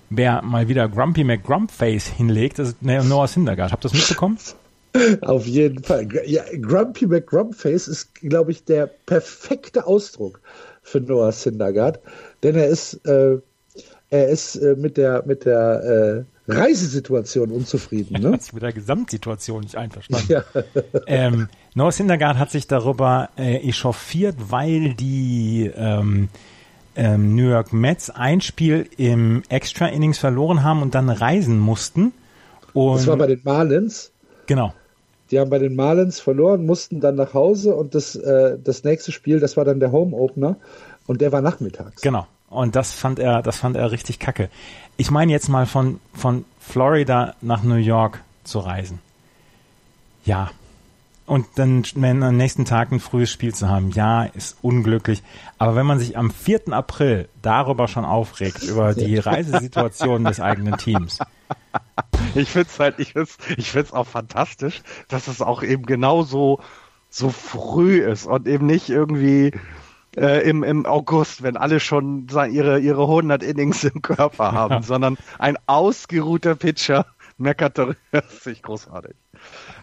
wer 0.10 0.42
mal 0.42 0.70
wieder 0.70 0.88
Grumpy 0.88 1.26
McGrumpface 1.26 2.08
hinlegt, 2.08 2.60
das 2.60 2.70
ist 2.70 2.82
Noah 2.82 3.28
Syndergaard. 3.28 3.72
Habt 3.74 3.84
ihr 3.84 3.90
das 3.90 3.98
mitbekommen? 3.98 4.38
Auf 5.22 5.46
jeden 5.46 5.84
Fall. 5.84 6.08
Ja, 6.26 6.44
Grumpy 6.62 7.08
McGrumpface 7.08 7.88
ist, 7.88 8.16
glaube 8.16 8.52
ich, 8.52 8.64
der 8.64 8.88
perfekte 8.88 9.86
Ausdruck 9.86 10.42
für 10.84 11.02
Noah 11.02 11.32
Syndergaard, 11.32 12.00
denn 12.44 12.56
er 12.56 12.68
ist, 12.68 13.06
äh, 13.06 13.38
er 14.10 14.28
ist 14.30 14.56
äh, 14.56 14.76
mit 14.78 14.98
der 14.98 15.24
mit 15.26 15.46
der 15.46 16.26
äh, 16.48 16.52
Reisesituation 16.52 17.52
unzufrieden. 17.52 18.22
Ne? 18.22 18.36
ist 18.36 18.54
mit 18.54 18.64
der 18.64 18.74
Gesamtsituation 18.74 19.62
nicht 19.62 19.76
einverstanden. 19.76 20.28
Ja. 20.28 20.44
ähm, 21.08 21.48
Noah 21.76 21.92
Syndergaard 21.92 22.38
hat 22.38 22.52
sich 22.52 22.68
darüber 22.68 23.30
äh, 23.38 23.58
echauffiert, 23.68 24.36
weil 24.50 24.94
die 24.94 25.72
ähm, 25.76 26.30
ähm, 26.96 27.36
New 27.36 27.50
York 27.50 27.74
Mets 27.74 28.10
ein 28.10 28.42
Spiel 28.42 28.88
im 28.98 29.44
Extra 29.50 29.88
Innings 29.88 30.18
verloren 30.18 30.64
haben 30.64 30.82
und 30.82 30.96
dann 30.96 31.10
reisen 31.10 31.60
mussten. 31.60 32.14
Und 32.74 32.98
das 32.98 33.08
war 33.08 33.18
bei 33.18 33.28
den 33.28 33.42
Marlins. 33.44 34.12
Genau. 34.48 34.74
Die 35.30 35.40
haben 35.40 35.50
bei 35.50 35.60
den 35.60 35.76
Marlins 35.76 36.20
verloren, 36.20 36.66
mussten 36.66 37.00
dann 37.00 37.16
nach 37.16 37.34
Hause 37.34 37.74
und 37.74 37.96
das, 37.96 38.16
äh, 38.16 38.58
das 38.62 38.84
nächste 38.84 39.14
Spiel, 39.14 39.40
das 39.40 39.56
war 39.56 39.64
dann 39.64 39.80
der 39.80 39.94
Home 39.94 40.16
Opener 40.16 40.58
und 41.08 41.22
der 41.22 41.32
war 41.32 41.42
nachmittags. 41.42 42.02
Genau. 42.02 42.28
Und 42.50 42.76
das 42.76 42.94
fand 42.94 43.20
er, 43.20 43.42
das 43.42 43.58
fand 43.58 43.78
er 43.78 43.92
richtig 43.92 44.20
kacke. 44.20 44.50
Ich 44.98 45.10
meine 45.10 45.32
jetzt 45.32 45.48
mal 45.48 45.66
von, 45.66 46.00
von 46.14 46.46
Florida 46.60 47.36
nach 47.42 47.64
New 47.64 47.76
York 47.76 48.22
zu 48.44 48.60
reisen. 48.60 49.00
Ja. 50.26 50.52
Und 51.26 51.46
dann 51.56 51.86
wenn 51.96 52.24
am 52.24 52.36
nächsten 52.36 52.66
Tag 52.66 52.92
ein 52.92 53.00
frühes 53.00 53.32
Spiel 53.32 53.56
zu 53.56 53.70
haben, 53.70 53.92
ja, 53.92 54.24
ist 54.24 54.58
unglücklich. 54.62 55.24
Aber 55.58 55.78
wenn 55.78 55.86
man 55.86 55.98
sich 55.98 56.18
am 56.18 56.30
4. 56.30 56.74
April 56.74 57.30
darüber 57.42 57.88
schon 57.88 58.04
aufregt, 58.04 58.64
über 58.64 58.94
die 58.94 59.18
Reisesituation 59.18 60.26
des 60.26 60.40
eigenen 60.40 60.78
Teams. 60.78 61.20
Ich 62.36 62.52
find's 62.52 62.80
halt, 62.80 63.00
ich 63.00 63.14
find's, 63.14 63.38
ich 63.58 63.72
find's 63.72 63.94
auch 63.94 64.08
fantastisch, 64.08 64.82
dass 65.08 65.28
es 65.28 65.42
auch 65.42 65.64
eben 65.64 65.86
genauso 65.86 66.60
so 67.10 67.30
früh 67.30 68.02
ist 68.02 68.26
und 68.26 68.48
eben 68.48 68.66
nicht 68.66 68.90
irgendwie 68.90 69.52
äh, 70.18 70.48
im, 70.48 70.64
im 70.64 70.86
August, 70.86 71.44
wenn 71.44 71.58
alle 71.58 71.80
schon 71.80 72.28
ihre, 72.30 72.80
ihre 72.80 73.04
100 73.04 73.44
Innings 73.44 73.84
im 73.84 74.02
Körper 74.02 74.52
haben, 74.52 74.76
ja. 74.76 74.82
sondern 74.82 75.18
ein 75.40 75.58
ausgeruhter 75.68 76.56
Pitcher 76.56 77.06
meckert 77.38 77.78
darüber. 77.78 77.96
Das 78.12 78.34
ist 78.34 78.44
sich 78.44 78.62
großartig. 78.62 79.16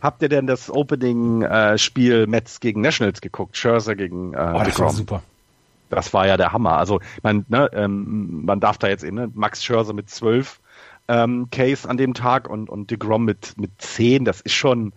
Habt 0.01 0.23
ihr 0.23 0.29
denn 0.29 0.47
das 0.47 0.71
Opening-Spiel 0.71 2.23
äh, 2.23 2.27
Mets 2.27 2.61
gegen 2.61 2.81
Nationals 2.81 3.21
geguckt? 3.21 3.57
Scherzer 3.57 3.97
gegen 3.97 4.35
äh, 4.35 4.55
oh, 4.55 4.63
das 4.65 4.79
war 4.79 4.91
super. 4.91 5.23
Das 5.91 6.13
war 6.13 6.27
ja 6.27 6.37
der 6.37 6.53
Hammer. 6.53 6.77
Also 6.77 7.01
man, 7.23 7.47
ne, 7.49 7.69
ähm, 7.73 8.45
man 8.45 8.61
darf 8.61 8.79
da 8.79 8.89
jetzt 8.89 9.03
eben 9.05 9.17
ne, 9.17 9.31
Max 9.35 9.65
Scherzer 9.65 9.95
mit 9.95 10.11
12 10.11 10.61
ähm, 11.09 11.49
Case 11.51 11.89
an 11.89 11.97
dem 11.97 12.15
Tag 12.15 12.49
und, 12.49 12.69
und 12.69 12.91
DeGrom 12.91 13.25
mit, 13.25 13.59
mit 13.59 13.71
10. 13.79 14.25
Das 14.25 14.41
ist 14.43 14.53
schon, 14.53 14.93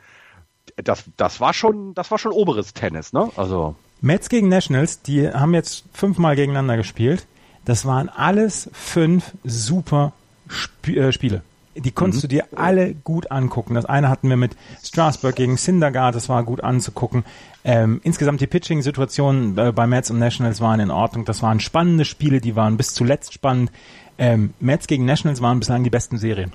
das, 0.76 1.06
das 1.18 1.40
war 1.40 1.54
schon, 1.54 1.94
das 1.96 2.12
war 2.12 2.18
schon 2.18 2.34
oberes 2.34 2.74
Tennis, 2.74 3.14
ne? 3.14 3.30
Also. 3.38 3.76
Mets 4.02 4.30
gegen 4.30 4.50
Nationals, 4.50 5.02
die 5.02 5.30
haben 5.30 5.54
jetzt 5.54 5.86
fünfmal 5.94 6.36
gegeneinander 6.36 6.78
gespielt. 6.78 7.28
Das 7.66 7.86
waren 7.86 8.10
alles 8.10 8.70
fünf 8.74 9.34
super 9.44 10.14
Sp 10.50 10.98
äh, 10.98 11.12
Spiele. 11.12 11.44
Die 11.76 11.92
konntest 11.92 12.24
mhm. 12.24 12.28
du 12.28 12.36
dir 12.36 12.46
alle 12.56 12.94
gut 12.94 13.32
angucken. 13.32 13.76
Das 13.76 13.86
eine 13.86 14.10
hatten 14.10 14.28
wir 14.28 14.36
mit 14.36 14.58
Strasburg 14.84 15.36
gegen 15.36 15.56
Syndergaard, 15.56 16.16
das 16.16 16.28
war 16.28 16.44
gut 16.44 16.64
anzugucken. 16.64 17.24
Ähm, 17.64 18.02
insgesamt 18.04 18.42
die 18.42 18.48
Pitching-Situationen 18.48 19.58
äh, 19.58 19.72
bei 19.72 19.88
Mets 19.88 20.12
und 20.12 20.20
Nationals 20.20 20.60
waren 20.60 20.80
in 20.80 20.92
Ordnung. 20.92 21.24
Das 21.24 21.42
waren 21.42 21.60
spannende 21.60 22.04
Spiele, 22.04 22.42
die 22.42 22.56
waren 22.56 22.76
bis 22.76 22.94
zuletzt 22.94 23.34
spannend. 23.34 23.72
Ähm, 24.18 24.54
Mets 24.60 24.88
gegen 24.88 25.06
Nationals 25.06 25.42
waren 25.42 25.60
bislang 25.60 25.84
die 25.84 25.90
besten 25.90 26.18
Serien. 26.18 26.52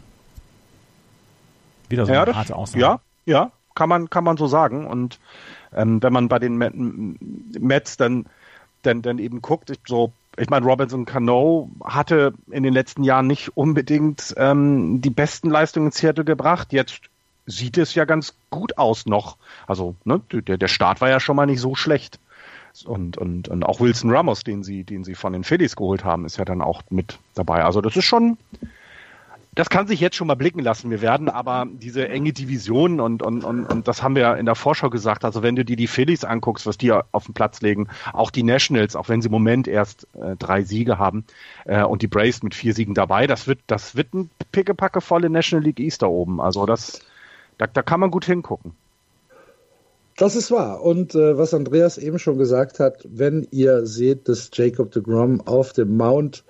Wieder 1.89 2.05
so 2.05 2.13
ja, 2.13 2.25
eine 2.25 2.35
harte 2.35 2.57
Aussage. 2.57 2.81
Ja, 2.81 3.01
ja, 3.25 3.53
kann 3.75 3.89
man, 3.89 4.11
kann 4.11 4.25
man 4.25 4.37
so 4.37 4.49
sagen. 4.49 4.87
Und 4.87 5.19
ähm, 5.77 6.03
wenn 6.03 6.13
man 6.13 6.29
bei 6.29 6.39
den 6.39 7.17
Mets 7.59 7.97
dann, 7.97 8.27
dann, 8.83 9.03
dann 9.03 9.19
eben 9.19 9.43
guckt, 9.43 9.73
so 9.87 10.13
ich 10.39 10.51
meine, 10.51 10.67
Robinson 10.67 11.07
Cano 11.07 11.71
hatte 11.83 12.35
in 12.51 12.63
den 12.63 12.75
letzten 12.75 13.05
Jahren 13.05 13.27
nicht 13.27 13.57
unbedingt 13.57 14.35
ähm, 14.37 15.01
die 15.01 15.11
besten 15.11 15.49
Leistungen 15.49 15.87
in 15.87 15.93
Seattle 15.93 16.25
gebracht. 16.25 16.73
Jetzt 16.73 17.01
sieht 17.47 17.79
es 17.79 17.95
ja 17.95 18.05
ganz 18.05 18.35
gut 18.51 18.77
aus 18.77 19.07
noch. 19.07 19.37
Also 19.67 19.95
ne, 20.05 20.21
der, 20.31 20.59
der 20.59 20.69
Start 20.69 21.01
war 21.01 21.09
ja 21.09 21.21
schon 21.21 21.37
mal 21.37 21.47
nicht 21.47 21.61
so 21.61 21.75
schlecht. 21.75 22.19
Und, 22.85 23.17
und, 23.17 23.49
und 23.49 23.65
auch 23.65 23.81
Wilson 23.81 24.11
Ramos, 24.11 24.45
den 24.45 24.63
sie, 24.63 24.85
den 24.85 25.05
sie 25.05 25.15
von 25.15 25.33
den 25.33 25.45
Phillies 25.45 25.77
geholt 25.77 26.05
haben, 26.05 26.27
ist 26.27 26.37
ja 26.37 26.45
dann 26.45 26.61
auch 26.61 26.83
mit 26.91 27.19
dabei. 27.35 27.65
Also 27.65 27.81
das 27.81 27.97
ist 27.97 28.05
schon, 28.05 28.37
das 29.57 29.71
kann 29.71 29.87
sich 29.89 30.01
jetzt 30.01 30.17
schon 30.17 30.27
mal 30.27 30.35
blicken 30.35 30.61
lassen. 30.61 30.91
Wir 30.91 31.01
werden 31.01 31.31
aber 31.31 31.67
diese 31.67 32.07
enge 32.09 32.35
Division 32.35 33.01
und, 33.01 33.23
und, 33.23 33.43
und, 33.43 33.65
und 33.65 33.89
das 33.89 34.03
haben 34.03 34.15
wir 34.15 34.37
in 34.37 34.45
der 34.45 34.55
Vorschau 34.55 34.91
gesagt. 34.91 35.25
Also 35.25 35.43
wenn 35.43 35.57
du 35.57 35.65
dir 35.65 35.77
die 35.77 35.87
Phillies 35.87 36.25
anguckst, 36.25 36.67
was 36.67 36.77
die 36.77 36.93
auf 36.93 37.25
den 37.25 37.33
Platz 37.33 37.63
legen, 37.63 37.89
auch 38.13 38.31
die 38.31 38.43
Nationals, 38.43 38.95
auch 38.95 39.09
wenn 39.09 39.23
sie 39.23 39.29
im 39.29 39.33
Moment 39.33 39.67
erst 39.67 40.09
äh, 40.13 40.37
drei 40.37 40.63
Siege 40.63 40.99
haben 40.99 41.25
äh, 41.65 41.83
und 41.83 42.03
die 42.03 42.07
Braves 42.07 42.43
mit 42.43 42.55
vier 42.55 42.75
Siegen 42.75 42.93
dabei, 42.93 43.27
das 43.27 43.47
wird, 43.47 43.61
das 43.67 43.97
wird 43.97 44.13
ein 44.13 44.31
pickepackevolle 44.53 45.31
National 45.31 45.65
League 45.65 45.81
East 45.81 46.03
da 46.03 46.07
oben. 46.07 46.39
Also 46.39 46.67
das, 46.67 47.01
da, 47.57 47.67
da 47.67 47.81
kann 47.81 48.01
man 48.01 48.11
gut 48.11 48.27
hingucken. 48.27 48.73
Das 50.19 50.37
ist 50.37 50.51
wahr. 50.51 50.83
Und 50.83 51.15
äh, 51.15 51.39
was 51.39 51.55
Andreas 51.55 51.97
eben 51.97 52.19
schon 52.19 52.37
gesagt 52.37 52.79
hat, 52.79 53.07
wenn 53.09 53.49
ihr 53.53 53.87
seht, 53.87 54.29
dass 54.29 54.51
Jacob 54.53 54.91
de 54.91 55.03
Grom 55.03 55.41
auf 55.47 55.73
dem 55.73 55.97
Mount 55.97 56.45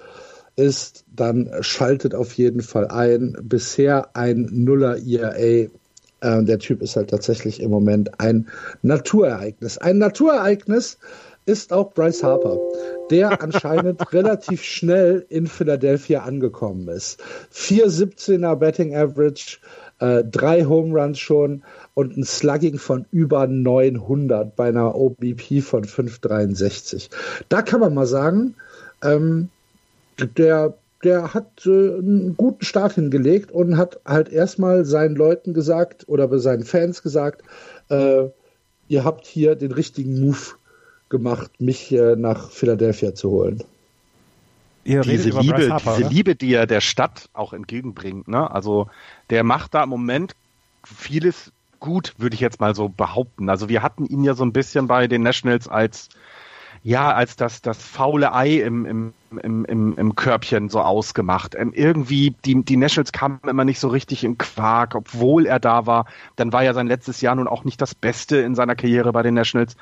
ist, 0.57 1.05
dann 1.15 1.51
schaltet 1.61 2.15
auf 2.15 2.33
jeden 2.33 2.63
Fall 2.63 2.89
ein. 2.89 3.37
Bisher 3.43 4.17
ein 4.17 4.49
Nuller 4.51 4.99
ERA. 5.07 5.69
Äh, 6.21 6.45
der 6.45 6.59
Typ 6.59 6.83
ist 6.83 6.97
halt 6.97 7.11
tatsächlich 7.11 7.61
im 7.61 7.71
Moment 7.71 8.21
ein 8.21 8.49
Naturereignis. 8.83 9.79
Ein 9.79 9.99
Naturereignis 9.99 10.99
ist 11.45 11.73
auch 11.73 11.93
Bryce 11.93 12.23
Harper, 12.23 12.59
der 13.11 13.43
anscheinend 13.43 14.13
relativ 14.13 14.63
schnell 14.63 15.25
in 15.29 15.47
Philadelphia 15.47 16.23
angekommen 16.23 16.89
ist. 16.89 17.23
4,17er 17.55 18.57
Betting 18.57 18.97
Average, 18.97 19.59
äh, 20.01 20.25
drei 20.25 20.65
Home 20.65 20.99
Runs 20.99 21.19
schon 21.19 21.63
und 21.95 22.17
ein 22.17 22.25
Slugging 22.25 22.79
von 22.79 23.07
über 23.13 23.47
900 23.47 24.57
bei 24.57 24.69
einer 24.69 24.95
OBP 24.95 25.61
von 25.63 25.85
5,63. 25.85 27.09
Da 27.49 27.63
kann 27.63 27.81
man 27.81 27.95
mal 27.95 28.07
sagen, 28.07 28.57
ähm, 29.03 29.51
der, 30.19 30.75
der 31.05 31.35
hat 31.35 31.67
äh, 31.67 31.71
einen 31.71 32.37
guten 32.37 32.65
Start 32.65 32.95
hingelegt 32.95 33.51
und 33.51 33.77
hat 33.77 34.01
halt 34.05 34.29
erstmal 34.29 34.85
seinen 34.85 35.17
Leuten 35.17 35.55
gesagt 35.55 36.05
oder 36.09 36.29
bei 36.29 36.39
seinen 36.39 36.65
Fans 36.65 37.03
gesagt, 37.03 37.43
äh, 37.89 38.25
ihr 38.89 39.05
habt 39.05 39.27
hier 39.27 39.55
den 39.55 39.73
richtigen 39.73 40.21
Move 40.21 40.55
gemacht, 41.09 41.61
mich 41.61 41.93
äh, 41.93 42.17
nach 42.17 42.51
Philadelphia 42.51 43.15
zu 43.15 43.31
holen. 43.31 43.63
Ihr 44.85 45.01
diese 45.01 45.31
Liebe, 45.31 45.69
Harper, 45.69 45.97
diese 45.97 46.09
Liebe, 46.09 46.37
die 46.37 46.55
er 46.55 46.67
der 46.67 46.81
Stadt 46.81 47.29
auch 47.33 47.53
entgegenbringt, 47.53 48.29
ne? 48.29 48.49
Also 48.51 48.89
der 49.31 49.43
macht 49.43 49.75
da 49.75 49.83
im 49.83 49.89
Moment 49.89 50.37
vieles 50.85 51.53
gut, 51.81 52.15
würde 52.19 52.35
ich 52.35 52.41
jetzt 52.41 52.61
mal 52.61 52.75
so 52.75 52.89
behaupten. 52.89 53.49
Also 53.49 53.69
wir 53.69 53.83
hatten 53.83 54.07
ihn 54.07 54.23
ja 54.23 54.35
so 54.35 54.45
ein 54.45 54.53
bisschen 54.53 54.87
bei 54.87 55.09
den 55.09 55.23
Nationals 55.23 55.69
als 55.69 56.09
ja, 56.87 57.13
als 57.13 57.35
das, 57.35 57.63
das 57.63 57.83
faule 57.83 58.33
Ei 58.33 58.61
im, 58.61 58.87
im, 58.87 59.13
im, 59.43 59.99
im, 59.99 60.15
Körbchen 60.15 60.69
so 60.69 60.81
ausgemacht. 60.81 61.57
Ähm, 61.59 61.73
irgendwie, 61.75 62.37
die, 62.45 62.63
die 62.65 62.77
Nationals 62.77 63.11
kamen 63.11 63.41
immer 63.43 63.65
nicht 63.65 63.81
so 63.81 63.89
richtig 63.89 64.23
im 64.23 64.39
Quark, 64.39 64.95
obwohl 64.95 65.47
er 65.47 65.59
da 65.59 65.87
war. 65.87 66.07
Dann 66.37 66.53
war 66.53 66.63
ja 66.63 66.75
sein 66.75 66.87
letztes 66.87 67.21
Jahr 67.21 67.35
nun 67.35 67.49
auch 67.49 67.65
nicht 67.65 67.83
das 67.83 67.97
Beste 67.97 68.37
in 68.37 68.55
seiner 68.55 68.77
Karriere 68.77 69.11
bei 69.11 69.25
den 69.25 69.35
Nationals. 69.35 69.77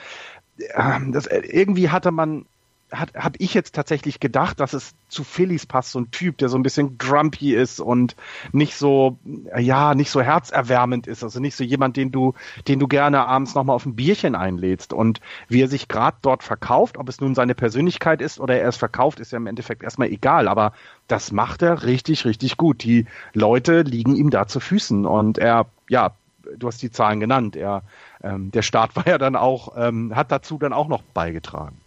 Ähm, 0.75 1.13
das, 1.13 1.27
äh, 1.27 1.41
irgendwie 1.41 1.91
hatte 1.91 2.11
man 2.11 2.47
habe 2.93 3.37
ich 3.39 3.55
jetzt 3.55 3.74
tatsächlich 3.74 4.20
gedacht, 4.20 4.61
dass 4.61 4.72
es 4.72 4.95
zu 5.09 5.24
Phillies 5.24 5.66
passt, 5.66 5.93
so 5.93 6.01
ein 6.01 6.11
Typ, 6.11 6.39
der 6.39 6.49
so 6.49 6.57
ein 6.57 6.62
bisschen 6.62 6.99
grumpy 6.99 7.55
ist 7.55 7.80
und 7.80 8.14
nicht 8.53 8.76
so, 8.76 9.18
ja, 9.59 9.95
nicht 9.95 10.11
so 10.11 10.20
herzerwärmend 10.20 11.07
ist, 11.07 11.22
also 11.22 11.41
nicht 11.41 11.57
so 11.57 11.64
jemand, 11.64 11.97
den 11.97 12.12
du, 12.12 12.35
den 12.68 12.78
du 12.78 12.87
gerne 12.87 13.26
abends 13.26 13.55
nochmal 13.55 13.76
auf 13.76 13.87
ein 13.87 13.97
Bierchen 13.97 14.35
einlädst. 14.35 14.93
Und 14.93 15.20
wie 15.49 15.62
er 15.62 15.68
sich 15.68 15.89
gerade 15.89 16.16
dort 16.22 16.43
verkauft, 16.43 16.99
ob 16.99 17.09
es 17.09 17.20
nun 17.20 17.35
seine 17.35 17.55
Persönlichkeit 17.55 18.20
ist 18.20 18.39
oder 18.39 18.59
er 18.59 18.68
es 18.68 18.76
verkauft, 18.76 19.20
ist 19.20 19.32
ja 19.32 19.39
im 19.39 19.47
Endeffekt 19.47 19.82
erstmal 19.82 20.09
egal, 20.09 20.49
aber 20.49 20.72
das 21.09 21.32
macht 21.32 21.62
er 21.62 21.82
richtig, 21.85 22.24
richtig 22.24 22.57
gut. 22.57 22.82
Die 22.82 23.07
Leute 23.32 23.82
liegen 23.82 24.14
ihm 24.16 24.30
da 24.30 24.47
zu 24.47 24.61
Füßen 24.61 25.07
und 25.07 25.39
er, 25.39 25.66
ja, 25.89 26.12
du 26.57 26.66
hast 26.66 26.82
die 26.82 26.91
Zahlen 26.91 27.20
genannt, 27.20 27.57
er, 27.57 27.82
ähm, 28.22 28.51
der 28.51 28.62
Start 28.62 28.97
war 28.97 29.07
ja 29.07 29.18
dann 29.18 29.37
auch, 29.37 29.74
ähm, 29.76 30.14
hat 30.14 30.30
dazu 30.30 30.59
dann 30.59 30.72
auch 30.72 30.89
noch 30.89 31.03
beigetragen. 31.03 31.80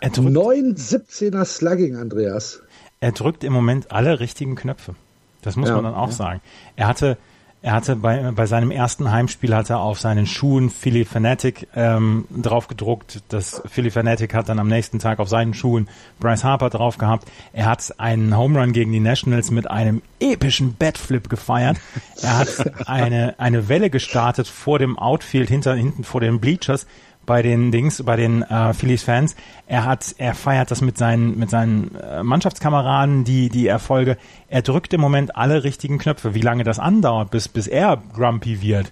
Er 0.00 0.10
drückt, 0.10 0.30
9 0.30 0.74
17er 0.74 1.44
Slugging, 1.44 1.96
Andreas. 1.96 2.62
Er 3.00 3.12
drückt 3.12 3.44
im 3.44 3.52
Moment 3.52 3.92
alle 3.92 4.20
richtigen 4.20 4.56
Knöpfe. 4.56 4.94
Das 5.42 5.56
muss 5.56 5.68
ja, 5.68 5.74
man 5.74 5.84
dann 5.84 5.94
auch 5.94 6.08
ja. 6.08 6.14
sagen. 6.14 6.40
Er 6.76 6.86
hatte, 6.86 7.16
er 7.62 7.72
hatte 7.72 7.96
bei, 7.96 8.30
bei 8.32 8.46
seinem 8.46 8.70
ersten 8.70 9.10
Heimspiel 9.10 9.54
hat 9.54 9.70
er 9.70 9.80
auf 9.80 10.00
seinen 10.00 10.26
Schuhen 10.26 10.70
Philly 10.70 11.04
Fanatic 11.04 11.68
ähm, 11.74 12.26
drauf 12.30 12.68
gedruckt. 12.68 13.22
Das 13.28 13.62
Philly 13.66 13.90
Fanatic 13.90 14.34
hat 14.34 14.48
dann 14.48 14.58
am 14.58 14.68
nächsten 14.68 14.98
Tag 14.98 15.18
auf 15.18 15.28
seinen 15.28 15.54
Schuhen 15.54 15.88
Bryce 16.18 16.44
Harper 16.44 16.70
drauf 16.70 16.98
gehabt. 16.98 17.30
Er 17.52 17.66
hat 17.66 17.98
einen 17.98 18.36
Home 18.36 18.58
Run 18.58 18.72
gegen 18.72 18.92
die 18.92 19.00
Nationals 19.00 19.50
mit 19.50 19.70
einem 19.70 20.02
epischen 20.20 20.74
Batflip 20.74 21.28
gefeiert. 21.28 21.78
Er 22.22 22.38
hat 22.38 22.72
eine, 22.86 23.34
eine 23.38 23.68
Welle 23.68 23.90
gestartet 23.90 24.48
vor 24.48 24.78
dem 24.78 24.98
Outfield, 24.98 25.48
hinter, 25.48 25.74
hinten 25.74 26.04
vor 26.04 26.20
den 26.20 26.40
Bleachers 26.40 26.86
bei 27.26 27.42
den 27.42 27.70
Dings, 27.70 28.02
bei 28.02 28.16
den 28.16 28.42
äh, 28.42 28.72
Phillies-Fans. 28.74 29.36
Er 29.66 29.84
hat, 29.84 30.14
er 30.18 30.34
feiert 30.34 30.70
das 30.70 30.80
mit 30.80 30.98
seinen, 30.98 31.38
mit 31.38 31.50
seinen 31.50 31.94
äh, 31.96 32.22
Mannschaftskameraden, 32.22 33.24
die, 33.24 33.48
die 33.48 33.66
Erfolge. 33.66 34.16
Er 34.48 34.62
drückt 34.62 34.92
im 34.92 35.00
Moment 35.00 35.36
alle 35.36 35.62
richtigen 35.62 35.98
Knöpfe. 35.98 36.34
Wie 36.34 36.40
lange 36.40 36.64
das 36.64 36.78
andauert, 36.78 37.30
bis, 37.30 37.48
bis 37.48 37.66
er 37.66 38.02
grumpy 38.14 38.62
wird, 38.62 38.90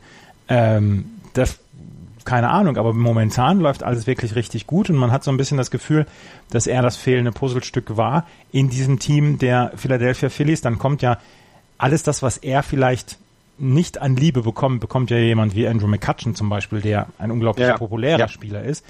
ähm, 0.48 1.06
das, 1.34 1.58
keine 2.24 2.50
Ahnung, 2.50 2.76
aber 2.76 2.92
momentan 2.92 3.60
läuft 3.60 3.82
alles 3.82 4.06
wirklich 4.06 4.34
richtig 4.34 4.66
gut 4.66 4.90
und 4.90 4.96
man 4.96 5.12
hat 5.12 5.24
so 5.24 5.30
ein 5.30 5.36
bisschen 5.36 5.58
das 5.58 5.70
Gefühl, 5.70 6.06
dass 6.50 6.66
er 6.66 6.82
das 6.82 6.96
fehlende 6.96 7.32
Puzzlestück 7.32 7.96
war 7.96 8.26
in 8.52 8.68
diesem 8.68 8.98
Team 8.98 9.38
der 9.38 9.72
Philadelphia 9.76 10.28
Phillies. 10.28 10.60
Dann 10.60 10.78
kommt 10.78 11.02
ja 11.02 11.18
alles 11.78 12.02
das, 12.02 12.22
was 12.22 12.36
er 12.36 12.62
vielleicht 12.62 13.18
nicht 13.58 14.00
an 14.00 14.16
Liebe 14.16 14.42
bekommt, 14.42 14.80
bekommt 14.80 15.10
ja 15.10 15.18
jemand 15.18 15.54
wie 15.54 15.66
Andrew 15.66 15.86
McCutcheon 15.86 16.34
zum 16.34 16.48
Beispiel, 16.48 16.80
der 16.80 17.08
ein 17.18 17.30
unglaublich 17.30 17.66
ja. 17.66 17.76
populärer 17.76 18.18
ja. 18.18 18.28
Spieler 18.28 18.62
ist. 18.62 18.84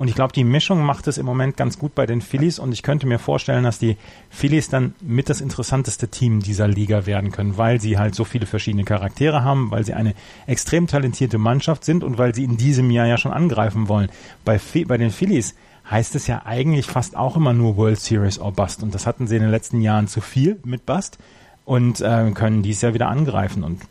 Und 0.00 0.08
ich 0.08 0.14
glaube, 0.14 0.32
die 0.32 0.44
Mischung 0.44 0.82
macht 0.82 1.08
es 1.08 1.18
im 1.18 1.26
Moment 1.26 1.58
ganz 1.58 1.78
gut 1.78 1.94
bei 1.94 2.06
den 2.06 2.22
Phillies 2.22 2.58
und 2.58 2.72
ich 2.72 2.82
könnte 2.82 3.06
mir 3.06 3.18
vorstellen, 3.18 3.64
dass 3.64 3.78
die 3.78 3.98
Phillies 4.30 4.70
dann 4.70 4.94
mit 5.02 5.28
das 5.28 5.42
interessanteste 5.42 6.08
Team 6.08 6.40
dieser 6.40 6.66
Liga 6.66 7.04
werden 7.04 7.32
können, 7.32 7.58
weil 7.58 7.82
sie 7.82 7.98
halt 7.98 8.14
so 8.14 8.24
viele 8.24 8.46
verschiedene 8.46 8.84
Charaktere 8.84 9.44
haben, 9.44 9.70
weil 9.70 9.84
sie 9.84 9.92
eine 9.92 10.14
extrem 10.46 10.86
talentierte 10.86 11.36
Mannschaft 11.36 11.84
sind 11.84 12.02
und 12.02 12.16
weil 12.16 12.34
sie 12.34 12.44
in 12.44 12.56
diesem 12.56 12.90
Jahr 12.90 13.08
ja 13.08 13.18
schon 13.18 13.32
angreifen 13.32 13.88
wollen. 13.88 14.08
Bei, 14.42 14.58
bei 14.86 14.96
den 14.96 15.10
Phillies 15.10 15.54
heißt 15.90 16.14
es 16.14 16.26
ja 16.26 16.46
eigentlich 16.46 16.86
fast 16.86 17.14
auch 17.14 17.36
immer 17.36 17.52
nur 17.52 17.76
World 17.76 18.00
Series 18.00 18.38
or 18.38 18.52
Bust 18.52 18.82
und 18.82 18.94
das 18.94 19.06
hatten 19.06 19.26
sie 19.26 19.36
in 19.36 19.42
den 19.42 19.50
letzten 19.50 19.82
Jahren 19.82 20.08
zu 20.08 20.22
viel 20.22 20.58
mit 20.64 20.86
Bust 20.86 21.18
und 21.66 22.00
äh, 22.00 22.30
können 22.30 22.62
dies 22.62 22.80
Jahr 22.80 22.94
wieder 22.94 23.08
angreifen 23.08 23.64
und 23.64 23.82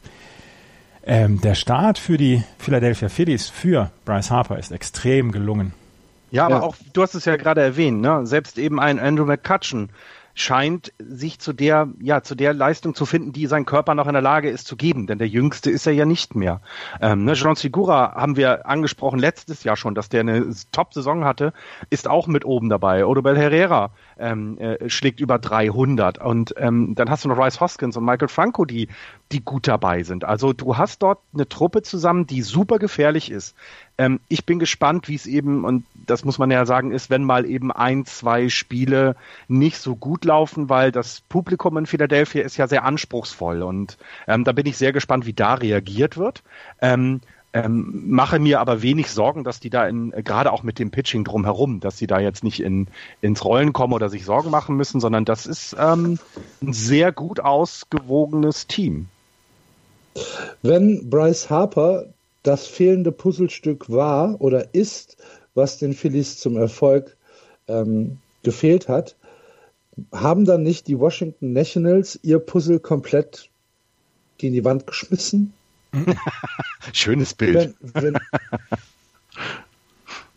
ähm, 1.03 1.41
der 1.41 1.55
Start 1.55 1.97
für 1.97 2.17
die 2.17 2.43
Philadelphia 2.57 3.09
Phillies 3.09 3.49
für 3.49 3.91
Bryce 4.05 4.31
Harper 4.31 4.57
ist 4.57 4.71
extrem 4.71 5.31
gelungen. 5.31 5.73
Ja, 6.31 6.45
aber 6.45 6.55
ja. 6.55 6.61
auch, 6.61 6.75
du 6.93 7.01
hast 7.01 7.15
es 7.15 7.25
ja 7.25 7.37
gerade 7.37 7.61
erwähnt, 7.61 8.01
ne? 8.01 8.25
selbst 8.25 8.57
eben 8.57 8.79
ein 8.79 8.99
Andrew 8.99 9.25
McCutcheon 9.25 9.89
scheint 10.39 10.93
sich 10.99 11.39
zu 11.39 11.51
der, 11.51 11.89
ja, 11.99 12.23
zu 12.23 12.33
der 12.33 12.53
Leistung 12.53 12.95
zu 12.95 13.05
finden, 13.05 13.33
die 13.33 13.45
sein 13.45 13.65
Körper 13.65 13.93
noch 13.93 14.07
in 14.07 14.13
der 14.13 14.21
Lage 14.21 14.49
ist 14.49 14.67
zu 14.67 14.77
geben, 14.77 15.05
denn 15.05 15.17
der 15.17 15.27
Jüngste 15.27 15.69
ist 15.69 15.85
er 15.85 15.91
ja 15.91 16.05
nicht 16.05 16.33
mehr. 16.33 16.61
Ähm, 17.01 17.25
ne, 17.25 17.33
John 17.33 17.55
Segura 17.55 18.15
haben 18.15 18.37
wir 18.37 18.65
angesprochen 18.65 19.19
letztes 19.19 19.65
Jahr 19.65 19.75
schon, 19.75 19.95
dass 19.95 20.07
der 20.07 20.21
eine 20.21 20.49
Top-Saison 20.71 21.25
hatte, 21.25 21.51
ist 21.89 22.07
auch 22.07 22.27
mit 22.27 22.45
oben 22.45 22.69
dabei. 22.69 23.05
Odobel 23.05 23.37
Herrera 23.37 23.91
ähm, 24.17 24.57
äh, 24.59 24.89
schlägt 24.89 25.19
über 25.19 25.39
300 25.39 26.19
und 26.19 26.53
ähm, 26.57 26.95
dann 26.95 27.09
hast 27.09 27.25
du 27.25 27.29
noch 27.29 27.37
Rice 27.37 27.59
Hoskins 27.59 27.97
und 27.97 28.05
Michael 28.05 28.29
Franco, 28.29 28.63
die, 28.63 28.87
die 29.33 29.43
gut 29.43 29.67
dabei 29.67 30.03
sind. 30.03 30.23
Also 30.23 30.53
du 30.53 30.77
hast 30.77 31.03
dort 31.03 31.19
eine 31.33 31.49
Truppe 31.49 31.81
zusammen, 31.81 32.27
die 32.27 32.43
super 32.43 32.79
gefährlich 32.79 33.29
ist. 33.29 33.57
Ähm, 33.99 34.21
ich 34.29 34.45
bin 34.45 34.59
gespannt, 34.59 35.09
wie 35.09 35.15
es 35.15 35.25
eben, 35.25 35.65
und 35.65 35.85
das 35.93 36.23
muss 36.23 36.39
man 36.39 36.49
ja 36.49 36.65
sagen, 36.65 36.91
ist, 36.91 37.09
wenn 37.09 37.25
mal 37.25 37.45
eben 37.45 37.69
ein, 37.69 38.05
zwei 38.05 38.47
Spiele 38.47 39.17
nicht 39.49 39.77
so 39.77 39.97
gut 39.97 40.23
laufen, 40.23 40.69
weil 40.69 40.93
das 40.93 41.19
Publikum 41.27 41.77
in 41.77 41.85
Philadelphia 41.85 42.43
ist 42.43 42.55
ja 42.55 42.67
sehr 42.67 42.85
anspruchsvoll 42.85 43.61
und 43.61 43.97
ähm, 44.25 44.45
da 44.45 44.53
bin 44.53 44.65
ich 44.65 44.77
sehr 44.77 44.93
gespannt, 44.93 45.25
wie 45.25 45.33
da 45.33 45.55
reagiert 45.55 46.15
wird. 46.15 46.43
Ähm, 46.81 47.19
ähm, 47.51 48.03
mache 48.07 48.39
mir 48.39 48.61
aber 48.61 48.81
wenig 48.81 49.11
Sorgen, 49.11 49.43
dass 49.43 49.59
die 49.59 49.69
da 49.69 49.85
in, 49.85 50.11
gerade 50.11 50.53
auch 50.53 50.63
mit 50.63 50.79
dem 50.79 50.91
Pitching 50.91 51.25
drumherum, 51.25 51.81
dass 51.81 51.97
sie 51.97 52.07
da 52.07 52.19
jetzt 52.19 52.43
nicht 52.43 52.61
in, 52.61 52.87
ins 53.19 53.43
Rollen 53.43 53.73
kommen 53.73 53.91
oder 53.91 54.07
sich 54.07 54.23
Sorgen 54.23 54.49
machen 54.49 54.77
müssen, 54.77 55.01
sondern 55.01 55.25
das 55.25 55.45
ist 55.45 55.75
ähm, 55.77 56.19
ein 56.61 56.71
sehr 56.73 57.11
gut 57.11 57.41
ausgewogenes 57.41 58.67
Team. 58.67 59.09
Wenn 60.61 61.09
Bryce 61.09 61.49
Harper 61.49 62.05
das 62.49 62.65
fehlende 62.65 63.11
Puzzlestück 63.11 63.91
war 63.91 64.41
oder 64.41 64.73
ist, 64.73 65.17
was 65.53 65.77
den 65.77 65.93
Phillies 65.93 66.39
zum 66.39 66.57
Erfolg 66.57 67.15
ähm, 67.67 68.17
gefehlt 68.41 68.87
hat, 68.87 69.15
haben 70.11 70.45
dann 70.45 70.63
nicht 70.63 70.87
die 70.87 70.97
Washington 70.97 71.53
Nationals 71.53 72.19
ihr 72.23 72.39
Puzzle 72.39 72.79
komplett 72.79 73.51
gegen 74.39 74.55
die 74.55 74.65
Wand 74.65 74.87
geschmissen? 74.87 75.53
Schönes 76.93 77.35
Bild. 77.35 77.75
Wenn, 77.81 78.15
wenn, 78.15 78.17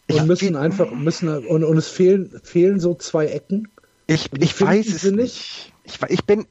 und 0.18 0.26
müssen 0.26 0.54
einfach 0.54 0.90
müssen 0.90 1.46
und, 1.46 1.64
und 1.64 1.76
es 1.78 1.88
fehlen 1.88 2.38
fehlen 2.42 2.78
so 2.78 2.94
zwei 2.94 3.24
Ecken. 3.28 3.68
Ich, 4.06 4.28
ich 4.38 4.60
weiß 4.60 4.88
es 4.88 5.04
nicht. 5.04 5.72
Ich, 5.84 5.98
ich, 6.08 6.24
bin 6.26 6.46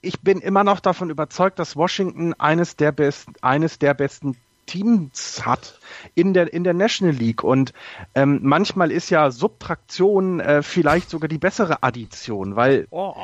ich 0.00 0.20
bin 0.20 0.40
immer 0.40 0.64
noch 0.64 0.80
davon 0.80 1.10
überzeugt, 1.10 1.60
dass 1.60 1.76
Washington 1.76 2.34
eines 2.34 2.74
der 2.74 2.90
besten 2.90 3.34
eines 3.40 3.78
der 3.78 3.94
besten 3.94 4.36
Teams 4.70 5.44
hat 5.44 5.80
in 6.14 6.32
der 6.32 6.52
in 6.52 6.62
der 6.62 6.74
National 6.74 7.14
League 7.14 7.42
und 7.42 7.72
ähm, 8.14 8.38
manchmal 8.42 8.92
ist 8.92 9.10
ja 9.10 9.32
Subtraktion 9.32 10.38
äh, 10.38 10.62
vielleicht 10.62 11.10
sogar 11.10 11.28
die 11.28 11.38
bessere 11.38 11.82
Addition, 11.82 12.54
weil 12.54 12.86
oh. 12.90 13.14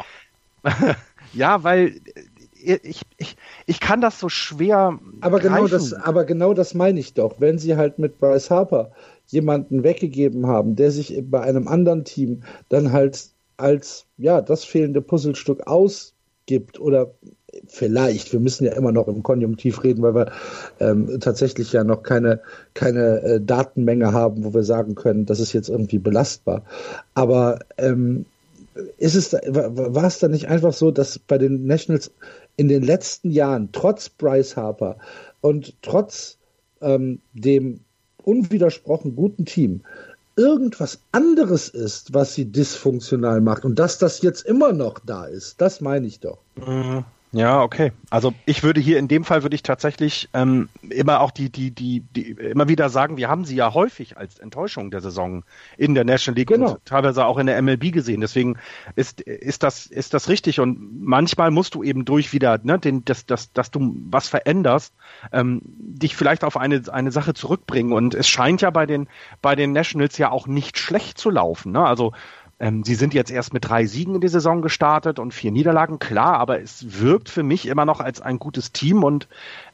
ja, 1.32 1.62
weil 1.62 2.00
äh, 2.64 2.78
ich, 2.82 3.02
ich, 3.16 3.36
ich 3.66 3.78
kann 3.78 4.00
das 4.00 4.18
so 4.18 4.28
schwer. 4.28 4.98
Aber 5.20 5.38
genau 5.38 5.68
das, 5.68 5.92
aber 5.92 6.24
genau 6.24 6.52
das 6.52 6.74
meine 6.74 6.98
ich 6.98 7.14
doch. 7.14 7.36
Wenn 7.38 7.58
sie 7.58 7.76
halt 7.76 8.00
mit 8.00 8.18
Bryce 8.18 8.50
Harper 8.50 8.90
jemanden 9.28 9.84
weggegeben 9.84 10.48
haben, 10.48 10.74
der 10.74 10.90
sich 10.90 11.22
bei 11.30 11.42
einem 11.42 11.68
anderen 11.68 12.04
Team 12.04 12.42
dann 12.68 12.90
halt 12.90 13.28
als 13.56 14.06
ja 14.16 14.40
das 14.40 14.64
fehlende 14.64 15.00
Puzzlestück 15.00 15.62
ausgibt 16.46 16.80
oder 16.80 17.12
vielleicht, 17.68 18.32
wir 18.32 18.40
müssen 18.40 18.64
ja 18.64 18.72
immer 18.72 18.92
noch 18.92 19.08
im 19.08 19.22
Konjunktiv 19.22 19.82
reden, 19.82 20.02
weil 20.02 20.14
wir 20.14 20.32
ähm, 20.78 21.18
tatsächlich 21.20 21.72
ja 21.72 21.84
noch 21.84 22.02
keine, 22.02 22.40
keine 22.74 23.22
äh, 23.22 23.40
Datenmenge 23.40 24.12
haben, 24.12 24.44
wo 24.44 24.54
wir 24.54 24.62
sagen 24.62 24.94
können, 24.94 25.26
das 25.26 25.40
ist 25.40 25.52
jetzt 25.52 25.68
irgendwie 25.68 25.98
belastbar. 25.98 26.64
Aber 27.14 27.60
ähm, 27.78 28.26
ist 28.98 29.14
es, 29.14 29.32
war 29.32 30.04
es 30.04 30.18
dann 30.18 30.32
nicht 30.32 30.48
einfach 30.48 30.74
so, 30.74 30.90
dass 30.90 31.18
bei 31.18 31.38
den 31.38 31.66
Nationals 31.66 32.10
in 32.56 32.68
den 32.68 32.82
letzten 32.82 33.30
Jahren, 33.30 33.70
trotz 33.72 34.10
Bryce 34.10 34.56
Harper 34.56 34.98
und 35.40 35.74
trotz 35.82 36.36
ähm, 36.82 37.20
dem 37.32 37.80
unwidersprochen 38.22 39.16
guten 39.16 39.46
Team 39.46 39.82
irgendwas 40.36 41.00
anderes 41.12 41.68
ist, 41.68 42.14
was 42.14 42.34
sie 42.34 42.52
dysfunktional 42.52 43.40
macht 43.40 43.64
und 43.64 43.78
dass 43.78 43.98
das 43.98 44.22
jetzt 44.22 44.44
immer 44.44 44.72
noch 44.72 44.98
da 44.98 45.26
ist, 45.26 45.60
das 45.60 45.80
meine 45.80 46.06
ich 46.06 46.20
doch. 46.20 46.38
Mhm. 46.56 47.04
Ja, 47.36 47.60
okay. 47.60 47.92
Also 48.08 48.32
ich 48.46 48.62
würde 48.62 48.80
hier 48.80 48.98
in 48.98 49.08
dem 49.08 49.22
Fall 49.22 49.42
würde 49.42 49.54
ich 49.54 49.62
tatsächlich 49.62 50.30
ähm, 50.32 50.70
immer 50.88 51.20
auch 51.20 51.30
die, 51.30 51.50
die, 51.50 51.70
die, 51.70 52.00
die, 52.00 52.30
immer 52.30 52.66
wieder 52.66 52.88
sagen, 52.88 53.18
wir 53.18 53.28
haben 53.28 53.44
sie 53.44 53.56
ja 53.56 53.74
häufig 53.74 54.16
als 54.16 54.38
Enttäuschung 54.38 54.90
der 54.90 55.02
Saison 55.02 55.44
in 55.76 55.94
der 55.94 56.04
National 56.04 56.38
League 56.38 56.48
genau. 56.48 56.70
und 56.70 56.84
teilweise 56.86 57.26
auch 57.26 57.36
in 57.36 57.46
der 57.46 57.60
MLB 57.60 57.92
gesehen. 57.92 58.22
Deswegen 58.22 58.56
ist, 58.94 59.20
ist 59.20 59.62
das, 59.62 59.84
ist 59.84 60.14
das 60.14 60.30
richtig. 60.30 60.60
Und 60.60 61.04
manchmal 61.04 61.50
musst 61.50 61.74
du 61.74 61.82
eben 61.82 62.06
durch 62.06 62.32
wieder, 62.32 62.58
ne, 62.62 62.78
den, 62.78 63.04
das, 63.04 63.26
das, 63.26 63.52
dass 63.52 63.70
du 63.70 63.94
was 64.08 64.28
veränderst, 64.28 64.94
ähm, 65.30 65.60
dich 65.66 66.16
vielleicht 66.16 66.42
auf 66.42 66.56
eine, 66.56 66.84
eine 66.90 67.12
Sache 67.12 67.34
zurückbringen. 67.34 67.92
Und 67.92 68.14
es 68.14 68.28
scheint 68.28 68.62
ja 68.62 68.70
bei 68.70 68.86
den, 68.86 69.08
bei 69.42 69.54
den 69.54 69.72
Nationals 69.72 70.16
ja 70.16 70.30
auch 70.30 70.46
nicht 70.46 70.78
schlecht 70.78 71.18
zu 71.18 71.28
laufen. 71.28 71.72
Ne? 71.72 71.84
Also 71.84 72.14
ähm, 72.58 72.84
sie 72.84 72.94
sind 72.94 73.12
jetzt 73.12 73.30
erst 73.30 73.52
mit 73.52 73.68
drei 73.68 73.84
Siegen 73.84 74.14
in 74.14 74.20
die 74.20 74.28
Saison 74.28 74.62
gestartet 74.62 75.18
und 75.18 75.34
vier 75.34 75.50
Niederlagen, 75.50 75.98
klar, 75.98 76.38
aber 76.38 76.60
es 76.62 77.00
wirkt 77.00 77.28
für 77.28 77.42
mich 77.42 77.66
immer 77.66 77.84
noch 77.84 78.00
als 78.00 78.22
ein 78.22 78.38
gutes 78.38 78.72
Team 78.72 79.04
und 79.04 79.28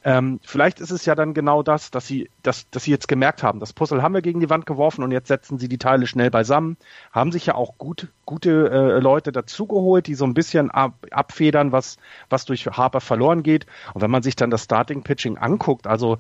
ähm, 0.05 0.41
vielleicht 0.43 0.81
ist 0.81 0.91
es 0.91 1.05
ja 1.05 1.15
dann 1.15 1.33
genau 1.33 1.63
das, 1.63 1.93
dass 1.93 2.09
sie, 2.09 2.29
dass, 2.43 2.69
dass 2.71 2.83
sie 2.83 2.91
jetzt 2.91 3.07
gemerkt 3.07 3.45
haben, 3.45 3.61
das 3.61 3.73
Puzzle 3.73 4.03
haben 4.03 4.15
wir 4.15 4.23
gegen 4.23 4.41
die 4.41 4.51
Wand 4.51 4.67
geworfen 4.67 5.05
und 5.05 5.13
jetzt 5.13 5.29
setzen 5.29 5.61
sie 5.61 5.69
die 5.69 5.79
Teile 5.79 6.09
schnell 6.09 6.31
beisammen, 6.31 6.77
haben 7.13 7.31
sich 7.31 7.47
ja 7.47 7.55
auch 7.55 7.79
gut, 7.79 8.09
gute 8.27 8.69
äh, 8.71 8.99
Leute 8.99 9.31
dazugeholt, 9.31 10.09
die 10.09 10.17
so 10.17 10.25
ein 10.25 10.35
bisschen 10.35 10.71
ab, 10.73 10.95
abfedern, 11.13 11.71
was, 11.71 11.99
was 12.31 12.47
durch 12.47 12.67
Harper 12.67 13.01
verloren 13.01 13.45
geht. 13.45 13.67
Und 13.95 14.03
wenn 14.03 14.11
man 14.11 14.25
sich 14.25 14.35
dann 14.35 14.51
das 14.51 14.65
Starting 14.65 15.03
Pitching 15.03 15.39
anguckt, 15.39 15.87
also 15.87 16.19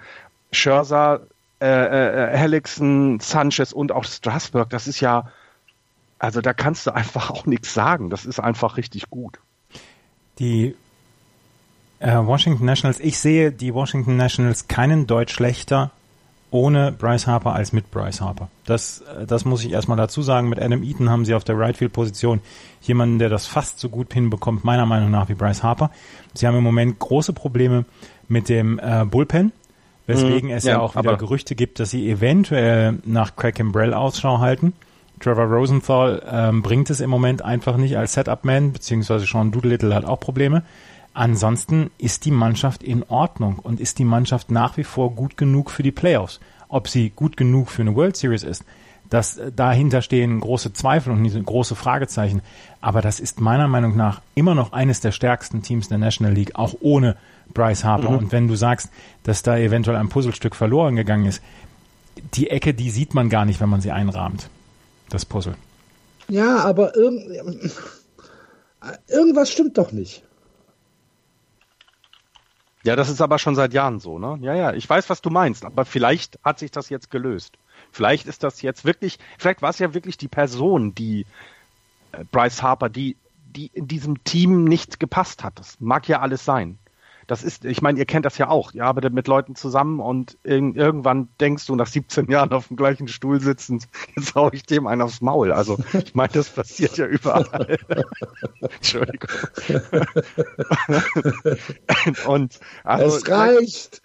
Scherzer, 0.52 1.22
äh, 1.60 1.66
äh, 1.66 2.36
Helixon, 2.36 3.18
Sanchez 3.20 3.72
und 3.72 3.90
auch 3.90 4.04
Strasburg, 4.04 4.70
das 4.70 4.86
ist 4.86 5.00
ja 5.00 5.30
also 6.22 6.40
da 6.40 6.52
kannst 6.52 6.86
du 6.86 6.94
einfach 6.94 7.30
auch 7.30 7.46
nichts 7.46 7.74
sagen. 7.74 8.08
Das 8.08 8.24
ist 8.24 8.38
einfach 8.38 8.76
richtig 8.76 9.10
gut. 9.10 9.40
Die 10.38 10.76
äh, 11.98 12.16
Washington 12.16 12.64
Nationals, 12.64 13.00
ich 13.00 13.18
sehe 13.18 13.50
die 13.50 13.74
Washington 13.74 14.16
Nationals 14.16 14.68
keinen 14.68 15.08
Deutsch 15.08 15.34
schlechter 15.34 15.90
ohne 16.52 16.92
Bryce 16.92 17.26
Harper 17.26 17.54
als 17.54 17.72
mit 17.72 17.90
Bryce 17.90 18.20
Harper. 18.20 18.48
Das, 18.66 19.00
äh, 19.00 19.26
das 19.26 19.44
muss 19.44 19.64
ich 19.64 19.72
erstmal 19.72 19.96
dazu 19.96 20.22
sagen. 20.22 20.48
Mit 20.48 20.62
Adam 20.62 20.84
Eaton 20.84 21.10
haben 21.10 21.24
sie 21.24 21.34
auf 21.34 21.42
der 21.42 21.58
Rightfield-Position 21.58 22.40
jemanden, 22.82 23.18
der 23.18 23.28
das 23.28 23.48
fast 23.48 23.80
so 23.80 23.88
gut 23.88 24.14
hinbekommt, 24.14 24.62
meiner 24.62 24.86
Meinung 24.86 25.10
nach, 25.10 25.28
wie 25.28 25.34
Bryce 25.34 25.64
Harper. 25.64 25.90
Sie 26.34 26.46
haben 26.46 26.56
im 26.56 26.62
Moment 26.62 27.00
große 27.00 27.32
Probleme 27.32 27.84
mit 28.28 28.48
dem 28.48 28.78
äh, 28.78 29.04
Bullpen, 29.04 29.50
weswegen 30.06 30.50
mhm, 30.50 30.56
es 30.56 30.62
ja, 30.62 30.74
ja 30.74 30.80
auch 30.80 30.94
wieder 30.94 31.16
Gerüchte 31.16 31.56
gibt, 31.56 31.80
dass 31.80 31.90
sie 31.90 32.08
eventuell 32.08 33.00
nach 33.04 33.34
Craig 33.34 33.56
Kimbrell 33.56 33.92
Ausschau 33.92 34.38
halten. 34.38 34.72
Trevor 35.22 35.44
Rosenthal 35.44 36.22
ähm, 36.28 36.62
bringt 36.62 36.90
es 36.90 37.00
im 37.00 37.08
Moment 37.08 37.42
einfach 37.42 37.76
nicht 37.76 37.96
als 37.96 38.14
Setup-Man, 38.14 38.72
beziehungsweise 38.72 39.24
Sean 39.24 39.52
Doolittle 39.52 39.94
hat 39.94 40.04
auch 40.04 40.18
Probleme. 40.18 40.64
Ansonsten 41.14 41.90
ist 41.98 42.24
die 42.24 42.30
Mannschaft 42.30 42.82
in 42.82 43.04
Ordnung 43.04 43.58
und 43.58 43.80
ist 43.80 43.98
die 43.98 44.04
Mannschaft 44.04 44.50
nach 44.50 44.76
wie 44.76 44.84
vor 44.84 45.14
gut 45.14 45.36
genug 45.36 45.70
für 45.70 45.84
die 45.84 45.92
Playoffs. 45.92 46.40
Ob 46.68 46.88
sie 46.88 47.10
gut 47.10 47.36
genug 47.36 47.70
für 47.70 47.82
eine 47.82 47.94
World 47.94 48.16
Series 48.16 48.42
ist, 48.42 48.64
das 49.10 49.36
äh, 49.36 49.52
dahinter 49.52 50.02
stehen 50.02 50.40
große 50.40 50.72
Zweifel 50.72 51.12
und 51.12 51.46
große 51.46 51.76
Fragezeichen. 51.76 52.42
Aber 52.80 53.00
das 53.00 53.20
ist 53.20 53.40
meiner 53.40 53.68
Meinung 53.68 53.96
nach 53.96 54.22
immer 54.34 54.56
noch 54.56 54.72
eines 54.72 55.00
der 55.00 55.12
stärksten 55.12 55.62
Teams 55.62 55.88
der 55.88 55.98
National 55.98 56.34
League, 56.34 56.56
auch 56.56 56.74
ohne 56.80 57.16
Bryce 57.54 57.84
Harper. 57.84 58.10
Mhm. 58.10 58.16
Und 58.16 58.32
wenn 58.32 58.48
du 58.48 58.56
sagst, 58.56 58.90
dass 59.22 59.42
da 59.42 59.56
eventuell 59.56 59.98
ein 59.98 60.08
Puzzlestück 60.08 60.56
verloren 60.56 60.96
gegangen 60.96 61.26
ist, 61.26 61.42
die 62.34 62.50
Ecke, 62.50 62.74
die 62.74 62.90
sieht 62.90 63.14
man 63.14 63.28
gar 63.28 63.44
nicht, 63.44 63.60
wenn 63.60 63.68
man 63.68 63.80
sie 63.80 63.92
einrahmt 63.92 64.48
das 65.12 65.24
Puzzle. 65.24 65.54
Ja, 66.28 66.58
aber 66.58 66.96
irgend, 66.96 67.72
irgendwas 69.08 69.50
stimmt 69.50 69.78
doch 69.78 69.92
nicht. 69.92 70.22
Ja, 72.84 72.96
das 72.96 73.08
ist 73.08 73.20
aber 73.20 73.38
schon 73.38 73.54
seit 73.54 73.72
Jahren 73.72 74.00
so, 74.00 74.18
ne? 74.18 74.38
Ja, 74.40 74.54
ja, 74.54 74.72
ich 74.72 74.88
weiß, 74.88 75.08
was 75.08 75.22
du 75.22 75.30
meinst, 75.30 75.64
aber 75.64 75.84
vielleicht 75.84 76.40
hat 76.42 76.58
sich 76.58 76.72
das 76.72 76.88
jetzt 76.88 77.10
gelöst. 77.10 77.56
Vielleicht 77.92 78.26
ist 78.26 78.42
das 78.42 78.62
jetzt 78.62 78.84
wirklich, 78.84 79.18
vielleicht 79.38 79.62
war 79.62 79.70
es 79.70 79.78
ja 79.78 79.94
wirklich 79.94 80.16
die 80.16 80.28
Person, 80.28 80.94
die 80.94 81.26
äh, 82.12 82.24
Bryce 82.32 82.62
Harper, 82.62 82.88
die, 82.88 83.16
die 83.44 83.68
in 83.68 83.86
diesem 83.86 84.24
Team 84.24 84.64
nicht 84.64 84.98
gepasst 84.98 85.44
hat. 85.44 85.58
Das 85.58 85.78
mag 85.80 86.08
ja 86.08 86.20
alles 86.20 86.44
sein 86.44 86.78
das 87.32 87.42
ist, 87.42 87.64
ich 87.64 87.80
meine, 87.80 87.98
ihr 87.98 88.04
kennt 88.04 88.26
das 88.26 88.36
ja 88.36 88.50
auch. 88.50 88.74
Ihr 88.74 88.84
arbeitet 88.84 89.14
mit 89.14 89.26
Leuten 89.26 89.54
zusammen 89.54 90.00
und 90.00 90.36
in, 90.42 90.74
irgendwann 90.74 91.30
denkst 91.40 91.64
du 91.64 91.74
nach 91.74 91.86
17 91.86 92.30
Jahren 92.30 92.52
auf 92.52 92.68
dem 92.68 92.76
gleichen 92.76 93.08
Stuhl 93.08 93.40
sitzend, 93.40 93.88
jetzt 94.16 94.34
hau 94.34 94.50
ich 94.52 94.64
dem 94.64 94.86
einen 94.86 95.00
aufs 95.00 95.22
Maul. 95.22 95.50
Also 95.50 95.78
ich 95.94 96.14
meine, 96.14 96.34
das 96.34 96.50
passiert 96.50 96.98
ja 96.98 97.06
überall. 97.06 97.78
Entschuldigung. 98.60 99.30
und 102.26 102.60
also, 102.84 103.16
es 103.16 103.26
reicht. 103.26 104.02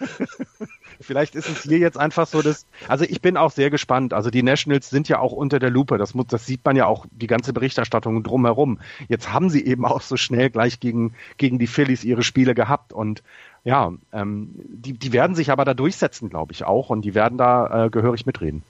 Vielleicht 0.99 1.35
ist 1.35 1.49
es 1.49 1.63
hier 1.63 1.77
jetzt 1.77 1.97
einfach 1.97 2.27
so, 2.27 2.41
dass, 2.41 2.65
also 2.87 3.05
ich 3.05 3.21
bin 3.21 3.37
auch 3.37 3.51
sehr 3.51 3.69
gespannt. 3.69 4.13
Also 4.13 4.29
die 4.29 4.43
Nationals 4.43 4.89
sind 4.89 5.09
ja 5.09 5.19
auch 5.19 5.31
unter 5.31 5.59
der 5.59 5.69
Lupe. 5.69 5.97
Das 5.97 6.13
muss, 6.13 6.27
das 6.27 6.45
sieht 6.45 6.63
man 6.65 6.75
ja 6.75 6.85
auch 6.85 7.05
die 7.11 7.27
ganze 7.27 7.53
Berichterstattung 7.53 8.23
drumherum. 8.23 8.79
Jetzt 9.07 9.31
haben 9.31 9.49
sie 9.49 9.65
eben 9.65 9.85
auch 9.85 10.01
so 10.01 10.17
schnell 10.17 10.49
gleich 10.49 10.79
gegen, 10.79 11.13
gegen 11.37 11.59
die 11.59 11.67
Phillies 11.67 12.03
ihre 12.03 12.23
Spiele 12.23 12.55
gehabt 12.55 12.93
und 12.93 13.23
ja, 13.63 13.91
ähm, 14.13 14.51
die, 14.55 14.93
die 14.93 15.11
werden 15.11 15.35
sich 15.35 15.51
aber 15.51 15.65
da 15.65 15.73
durchsetzen, 15.73 16.29
glaube 16.29 16.53
ich 16.53 16.63
auch, 16.63 16.89
und 16.89 17.01
die 17.01 17.13
werden 17.13 17.37
da 17.37 17.85
äh, 17.85 17.89
gehörig 17.89 18.25
mitreden. 18.25 18.63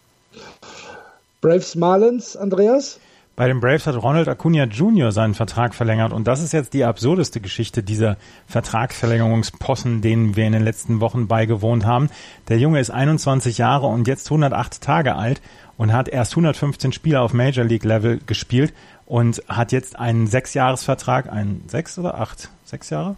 Braves 1.41 1.75
Marlins, 1.75 2.35
Andreas? 2.35 2.99
Bei 3.37 3.47
den 3.47 3.59
Braves 3.59 3.85
hat 3.85 3.95
Ronald 4.01 4.27
Acuna 4.27 4.63
Jr. 4.63 5.11
seinen 5.11 5.35
Vertrag 5.35 5.75
verlängert 5.75 6.11
und 6.11 6.25
das 6.27 6.41
ist 6.41 6.53
jetzt 6.53 6.73
die 6.73 6.83
absurdeste 6.83 7.39
Geschichte 7.39 7.83
dieser 7.83 8.17
Vertragsverlängerungspossen, 8.47 10.01
denen 10.01 10.35
wir 10.35 10.47
in 10.47 10.53
den 10.53 10.63
letzten 10.63 11.01
Wochen 11.01 11.27
beigewohnt 11.27 11.85
haben. 11.85 12.09
Der 12.47 12.57
Junge 12.57 12.79
ist 12.79 12.89
21 12.89 13.59
Jahre 13.59 13.85
und 13.85 14.07
jetzt 14.07 14.25
108 14.31 14.81
Tage 14.81 15.15
alt 15.15 15.39
und 15.77 15.93
hat 15.93 16.09
erst 16.09 16.31
115 16.31 16.91
Spiele 16.93 17.21
auf 17.21 17.31
Major 17.31 17.63
League 17.63 17.83
Level 17.83 18.19
gespielt 18.25 18.73
und 19.05 19.43
hat 19.47 19.71
jetzt 19.71 19.99
einen 19.99 20.25
Sechsjahresvertrag, 20.25 21.31
einen 21.31 21.63
sechs 21.67 21.99
oder 21.99 22.19
acht? 22.19 22.49
Sechs 22.65 22.89
Jahre? 22.89 23.17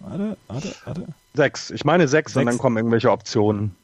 Warte, 0.00 0.36
warte, 0.48 0.74
warte. 0.84 1.06
Sechs. 1.32 1.70
Ich 1.70 1.86
meine 1.86 2.08
sechs, 2.08 2.34
sechs. 2.34 2.40
und 2.42 2.44
dann 2.44 2.58
kommen 2.58 2.76
irgendwelche 2.76 3.10
Optionen. 3.10 3.74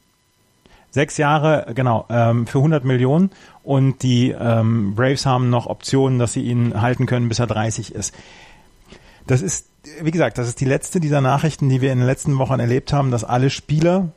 Sechs 0.90 1.18
Jahre, 1.18 1.72
genau, 1.74 2.06
ähm, 2.08 2.46
für 2.46 2.58
100 2.58 2.84
Millionen 2.84 3.30
und 3.62 4.02
die 4.02 4.30
ähm, 4.30 4.94
Braves 4.94 5.26
haben 5.26 5.50
noch 5.50 5.66
Optionen, 5.66 6.18
dass 6.18 6.32
sie 6.32 6.42
ihn 6.42 6.80
halten 6.80 7.06
können, 7.06 7.28
bis 7.28 7.38
er 7.38 7.46
30 7.46 7.94
ist. 7.94 8.14
Das 9.26 9.42
ist, 9.42 9.66
wie 10.02 10.10
gesagt, 10.10 10.38
das 10.38 10.48
ist 10.48 10.60
die 10.60 10.64
letzte 10.66 11.00
dieser 11.00 11.20
Nachrichten, 11.20 11.68
die 11.68 11.80
wir 11.80 11.92
in 11.92 11.98
den 11.98 12.06
letzten 12.06 12.38
Wochen 12.38 12.60
erlebt 12.60 12.92
haben, 12.92 13.10
dass 13.10 13.24
alle 13.24 13.50
Spieler 13.50 14.08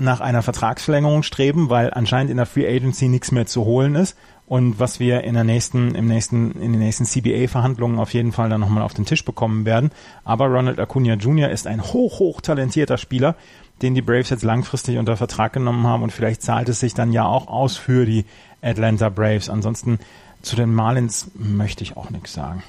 nach 0.00 0.20
einer 0.20 0.42
Vertragsverlängerung 0.42 1.22
streben, 1.22 1.68
weil 1.68 1.92
anscheinend 1.92 2.30
in 2.30 2.38
der 2.38 2.46
Free 2.46 2.66
Agency 2.66 3.08
nichts 3.08 3.30
mehr 3.30 3.46
zu 3.46 3.64
holen 3.64 3.94
ist 3.94 4.16
und 4.46 4.78
was 4.78 5.00
wir 5.00 5.24
in 5.24 5.34
der 5.34 5.44
nächsten, 5.44 5.94
im 5.94 6.08
nächsten, 6.08 6.52
in 6.60 6.72
den 6.72 6.80
nächsten 6.80 7.04
CBA-Verhandlungen 7.04 7.98
auf 7.98 8.12
jeden 8.12 8.32
Fall 8.32 8.48
dann 8.48 8.60
nochmal 8.60 8.82
auf 8.82 8.94
den 8.94 9.06
Tisch 9.06 9.24
bekommen 9.24 9.64
werden. 9.64 9.90
Aber 10.24 10.46
Ronald 10.46 10.78
Acuna 10.78 11.14
Jr. 11.14 11.50
ist 11.50 11.66
ein 11.66 11.82
hoch, 11.82 12.18
hoch 12.18 12.40
talentierter 12.40 12.98
Spieler, 12.98 13.36
den 13.82 13.94
die 13.94 14.02
Braves 14.02 14.30
jetzt 14.30 14.44
langfristig 14.44 14.98
unter 14.98 15.16
Vertrag 15.16 15.52
genommen 15.52 15.86
haben 15.86 16.02
und 16.02 16.12
vielleicht 16.12 16.42
zahlt 16.42 16.68
es 16.68 16.80
sich 16.80 16.94
dann 16.94 17.12
ja 17.12 17.26
auch 17.26 17.48
aus 17.48 17.76
für 17.76 18.06
die 18.06 18.24
Atlanta 18.62 19.08
Braves. 19.08 19.50
Ansonsten 19.50 19.98
zu 20.40 20.56
den 20.56 20.72
Marlins 20.72 21.30
möchte 21.34 21.82
ich 21.84 21.96
auch 21.96 22.10
nichts 22.10 22.32
sagen. 22.32 22.62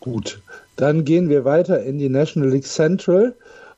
Gut, 0.00 0.42
dann 0.76 1.04
gehen 1.04 1.28
wir 1.28 1.44
weiter 1.44 1.82
in 1.82 1.98
die 1.98 2.08
National 2.08 2.50
League 2.50 2.66
Central 2.66 3.34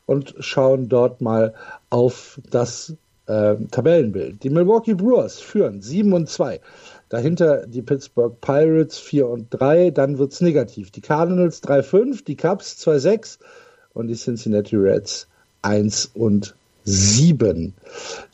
und 0.07 0.35
schauen 0.41 0.89
dort 0.89 1.21
mal 1.21 1.55
auf 1.91 2.41
das 2.51 2.95
äh, 3.27 3.57
Tabellenbild. 3.71 4.43
Die 4.43 4.51
Milwaukee 4.51 4.95
Brewers 4.95 5.41
führen 5.41 5.83
7 5.83 6.13
und 6.13 6.29
2. 6.29 6.61
Dahinter 7.09 7.67
die 7.67 7.83
Pittsburgh 7.83 8.41
Pirates 8.41 8.99
4 8.99 9.29
und 9.29 9.49
3, 9.51 9.91
dann 9.91 10.19
wird 10.19 10.33
es 10.33 10.41
negativ. 10.41 10.91
Die 10.91 11.01
Cardinals 11.01 11.63
3-5, 11.63 12.25
die 12.25 12.37
Cubs 12.37 12.77
2-6 12.85 13.39
und 13.95 14.09
die 14.09 14.15
Cincinnati 14.15 14.77
Reds 14.77 15.29
1 15.63 16.11
und 16.15 16.55
7. 16.85 17.75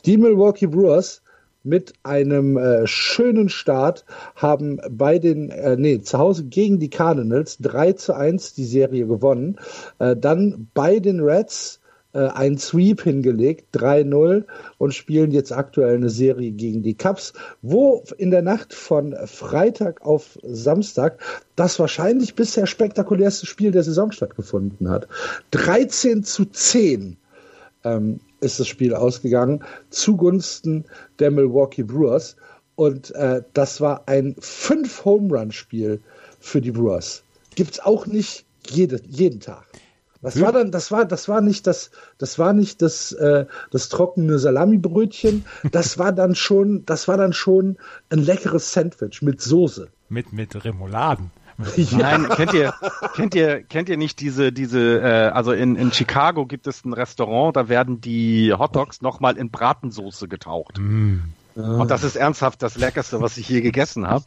Die 0.05 0.17
Milwaukee 0.17 0.67
Brewers 0.67 1.21
mit 1.63 1.93
einem 2.03 2.57
äh, 2.57 2.85
schönen 2.87 3.49
Start 3.49 4.05
haben 4.35 4.79
bei 4.89 5.17
den, 5.17 5.49
äh, 5.49 5.77
nee, 5.77 6.01
zu 6.01 6.17
Hause 6.17 6.45
gegen 6.45 6.79
die 6.79 6.89
Cardinals 6.89 7.57
3 7.59 7.93
zu 7.93 8.13
1 8.15 8.53
die 8.53 8.65
Serie 8.65 9.07
gewonnen. 9.07 9.57
Äh, 9.99 10.15
dann 10.15 10.67
bei 10.73 10.99
den 10.99 11.21
Reds 11.21 11.79
äh, 12.13 12.27
ein 12.27 12.57
Sweep 12.57 13.01
hingelegt, 13.01 13.75
3-0 13.75 14.45
und 14.77 14.93
spielen 14.93 15.31
jetzt 15.31 15.51
aktuell 15.51 15.95
eine 15.95 16.09
Serie 16.09 16.51
gegen 16.51 16.83
die 16.83 16.93
Cubs, 16.93 17.33
wo 17.61 18.03
in 18.17 18.31
der 18.31 18.41
Nacht 18.41 18.73
von 18.73 19.15
Freitag 19.25 20.01
auf 20.01 20.37
Samstag 20.43 21.19
das 21.55 21.79
wahrscheinlich 21.79 22.35
bisher 22.35 22.67
spektakulärste 22.67 23.45
Spiel 23.45 23.71
der 23.71 23.83
Saison 23.83 24.11
stattgefunden 24.11 24.89
hat. 24.89 25.07
13 25.51 26.23
zu 26.23 26.45
10 26.45 27.17
ähm, 27.83 28.19
ist 28.41 28.59
das 28.59 28.67
Spiel 28.67 28.93
ausgegangen 28.93 29.63
zugunsten 29.89 30.85
der 31.19 31.31
Milwaukee 31.31 31.83
Brewers 31.83 32.35
und 32.75 33.13
äh, 33.15 33.43
das 33.53 33.81
war 33.81 34.03
ein 34.07 34.35
fünf 34.39 35.05
Home 35.05 35.35
Run 35.35 35.51
Spiel 35.51 36.01
für 36.39 36.61
die 36.61 36.71
Brewers. 36.71 37.23
Gibt's 37.55 37.79
auch 37.79 38.05
nicht 38.05 38.45
jede, 38.67 38.99
jeden 39.07 39.39
Tag. 39.39 39.65
Das 40.23 40.39
war 40.39 40.53
dann, 40.53 40.71
das 40.71 40.89
war, 40.89 41.05
das 41.05 41.27
war 41.27 41.41
nicht 41.41 41.67
das, 41.67 41.91
das 42.17 42.39
war 42.39 42.53
nicht 42.53 42.81
das, 42.81 43.11
äh, 43.11 43.45
das 43.71 43.89
trockene 43.89 44.39
Salamibrötchen. 44.39 45.45
Das 45.71 45.97
war 45.99 46.13
dann 46.13 46.33
schon, 46.33 46.85
das 46.85 47.07
war 47.09 47.17
dann 47.17 47.33
schon 47.33 47.77
ein 48.09 48.19
leckeres 48.19 48.71
Sandwich 48.71 49.21
mit 49.21 49.41
Soße. 49.41 49.89
Mit, 50.09 50.33
mit 50.33 50.63
Remouladen. 50.63 51.31
Ja. 51.75 52.17
Nein, 52.17 52.29
kennt 52.29 52.53
ihr, 52.53 52.73
kennt 53.15 53.35
ihr, 53.35 53.61
kennt 53.61 53.87
ihr 53.87 53.95
nicht 53.95 54.19
diese, 54.19 54.51
diese, 54.51 54.99
äh, 55.01 55.29
also 55.29 55.51
in, 55.51 55.75
in 55.75 55.93
Chicago 55.93 56.47
gibt 56.47 56.65
es 56.65 56.83
ein 56.83 56.93
Restaurant, 56.93 57.55
da 57.55 57.69
werden 57.69 58.01
die 58.01 58.51
Hotdogs 58.51 59.03
nochmal 59.03 59.37
in 59.37 59.51
Bratensoße 59.51 60.27
getaucht. 60.27 60.79
Mm. 60.79 61.19
Und 61.55 61.91
das 61.91 62.03
ist 62.03 62.15
ernsthaft 62.15 62.63
das 62.63 62.75
Leckerste, 62.77 63.21
was 63.21 63.37
ich 63.37 63.47
je 63.47 63.61
gegessen 63.61 64.07
habe. 64.07 64.25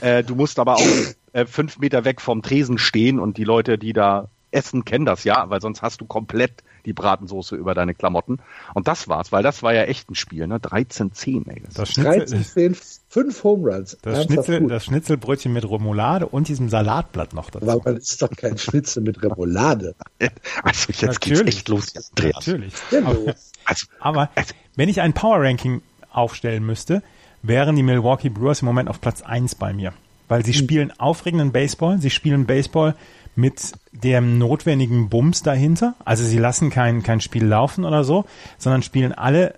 Äh, 0.00 0.24
du 0.24 0.34
musst 0.34 0.58
aber 0.58 0.76
auch 0.76 0.86
äh, 1.34 1.44
fünf 1.44 1.78
Meter 1.78 2.06
weg 2.06 2.22
vom 2.22 2.40
Tresen 2.40 2.78
stehen 2.78 3.18
und 3.18 3.36
die 3.36 3.44
Leute, 3.44 3.76
die 3.76 3.92
da 3.92 4.28
Essen 4.52 4.84
kennen 4.84 5.04
das 5.04 5.24
ja, 5.24 5.50
weil 5.50 5.60
sonst 5.60 5.82
hast 5.82 6.00
du 6.00 6.04
komplett 6.04 6.62
die 6.84 6.92
Bratensoße 6.92 7.56
über 7.56 7.74
deine 7.74 7.94
Klamotten. 7.94 8.38
Und 8.74 8.88
das 8.88 9.08
war's, 9.08 9.32
weil 9.32 9.42
das 9.42 9.62
war 9.62 9.74
ja 9.74 9.84
echt 9.84 10.10
ein 10.10 10.14
Spiel, 10.14 10.46
ne? 10.46 10.58
13-10, 10.58 11.48
ey. 11.48 11.62
Das, 11.64 11.74
das 11.74 11.92
Schnitzel, 11.92 12.18
13, 12.18 12.44
10, 12.44 12.76
fünf 13.08 13.44
Home 13.44 13.70
Runs. 13.70 13.96
Das, 14.02 14.24
Schnitzel, 14.24 14.66
das 14.68 14.84
Schnitzelbrötchen 14.84 15.52
mit 15.52 15.64
Remoulade 15.64 16.26
und 16.26 16.48
diesem 16.48 16.68
Salatblatt 16.68 17.34
noch 17.34 17.50
dazu. 17.50 17.68
Aber 17.68 17.94
das 17.94 18.10
ist 18.10 18.22
doch 18.22 18.30
kein 18.30 18.58
Schnitzel 18.58 19.02
mit 19.02 19.22
Remoulade. 19.22 19.94
Also 20.62 20.88
jetzt 20.88 21.02
natürlich, 21.02 21.44
geht's 21.44 21.56
echt 21.56 21.68
los, 21.68 21.92
Andreas. 21.96 22.46
Natürlich. 22.46 22.74
Aber, 23.04 23.34
also, 23.64 23.86
aber 24.00 24.30
also, 24.34 24.54
wenn 24.76 24.88
ich 24.88 25.00
ein 25.00 25.12
Power 25.12 25.40
Ranking 25.40 25.82
aufstellen 26.10 26.64
müsste, 26.64 27.02
wären 27.42 27.76
die 27.76 27.82
Milwaukee 27.82 28.28
Brewers 28.28 28.62
im 28.62 28.66
Moment 28.66 28.88
auf 28.88 29.00
Platz 29.00 29.22
1 29.22 29.56
bei 29.56 29.72
mir. 29.72 29.92
Weil 30.28 30.44
sie 30.44 30.52
hm. 30.52 30.58
spielen 30.58 30.92
aufregenden 30.98 31.52
Baseball, 31.52 31.98
sie 31.98 32.10
spielen 32.10 32.46
Baseball, 32.46 32.94
mit 33.34 33.72
dem 33.92 34.38
notwendigen 34.38 35.08
Bums 35.08 35.42
dahinter. 35.42 35.94
Also 36.04 36.24
sie 36.24 36.38
lassen 36.38 36.70
kein, 36.70 37.02
kein 37.02 37.20
Spiel 37.20 37.44
laufen 37.44 37.84
oder 37.84 38.04
so, 38.04 38.24
sondern 38.58 38.82
spielen 38.82 39.12
alle, 39.12 39.54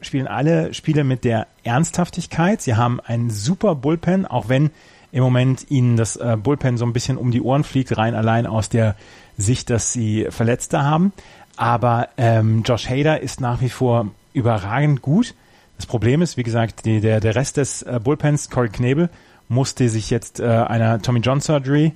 spielen 0.00 0.26
alle 0.26 0.74
Spiele 0.74 1.04
mit 1.04 1.24
der 1.24 1.46
Ernsthaftigkeit. 1.62 2.60
Sie 2.60 2.74
haben 2.74 3.00
einen 3.00 3.30
super 3.30 3.74
Bullpen, 3.74 4.26
auch 4.26 4.48
wenn 4.48 4.70
im 5.12 5.22
Moment 5.22 5.70
ihnen 5.70 5.96
das 5.96 6.16
äh, 6.16 6.36
Bullpen 6.42 6.78
so 6.78 6.86
ein 6.86 6.92
bisschen 6.92 7.18
um 7.18 7.30
die 7.30 7.42
Ohren 7.42 7.64
fliegt, 7.64 7.96
rein 7.96 8.14
allein 8.14 8.46
aus 8.46 8.70
der 8.70 8.96
Sicht, 9.36 9.70
dass 9.70 9.92
sie 9.92 10.26
Verletzte 10.30 10.82
haben. 10.82 11.12
Aber 11.56 12.08
ähm, 12.16 12.62
Josh 12.64 12.88
Hader 12.88 13.20
ist 13.20 13.40
nach 13.40 13.60
wie 13.60 13.68
vor 13.68 14.08
überragend 14.32 15.02
gut. 15.02 15.34
Das 15.76 15.86
Problem 15.86 16.22
ist, 16.22 16.36
wie 16.36 16.42
gesagt, 16.42 16.86
die, 16.86 17.00
der, 17.00 17.20
der 17.20 17.34
Rest 17.34 17.58
des 17.58 17.82
äh, 17.82 18.00
Bullpens, 18.02 18.48
Corey 18.50 18.70
Knebel, 18.70 19.10
musste 19.48 19.88
sich 19.88 20.08
jetzt 20.10 20.40
äh, 20.40 20.46
einer 20.46 21.02
Tommy 21.02 21.20
John 21.20 21.40
Surgery 21.40 21.92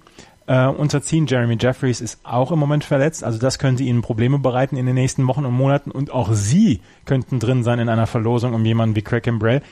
äh, 0.46 0.66
unterziehen. 0.66 1.26
Jeremy 1.26 1.56
Jeffries 1.60 2.00
ist 2.00 2.20
auch 2.22 2.52
im 2.52 2.58
Moment 2.58 2.84
verletzt, 2.84 3.24
also 3.24 3.38
das 3.38 3.58
könnte 3.58 3.82
ihnen 3.82 4.02
Probleme 4.02 4.38
bereiten 4.38 4.76
in 4.76 4.86
den 4.86 4.94
nächsten 4.94 5.26
Wochen 5.26 5.44
und 5.44 5.54
Monaten 5.54 5.90
und 5.90 6.10
auch 6.10 6.32
sie 6.32 6.80
könnten 7.04 7.38
drin 7.38 7.62
sein 7.62 7.78
in 7.78 7.88
einer 7.88 8.06
Verlosung 8.06 8.54
um 8.54 8.64
jemanden 8.64 8.96
wie 8.96 9.02
Craig 9.02 9.22
Kimbrell. 9.22 9.62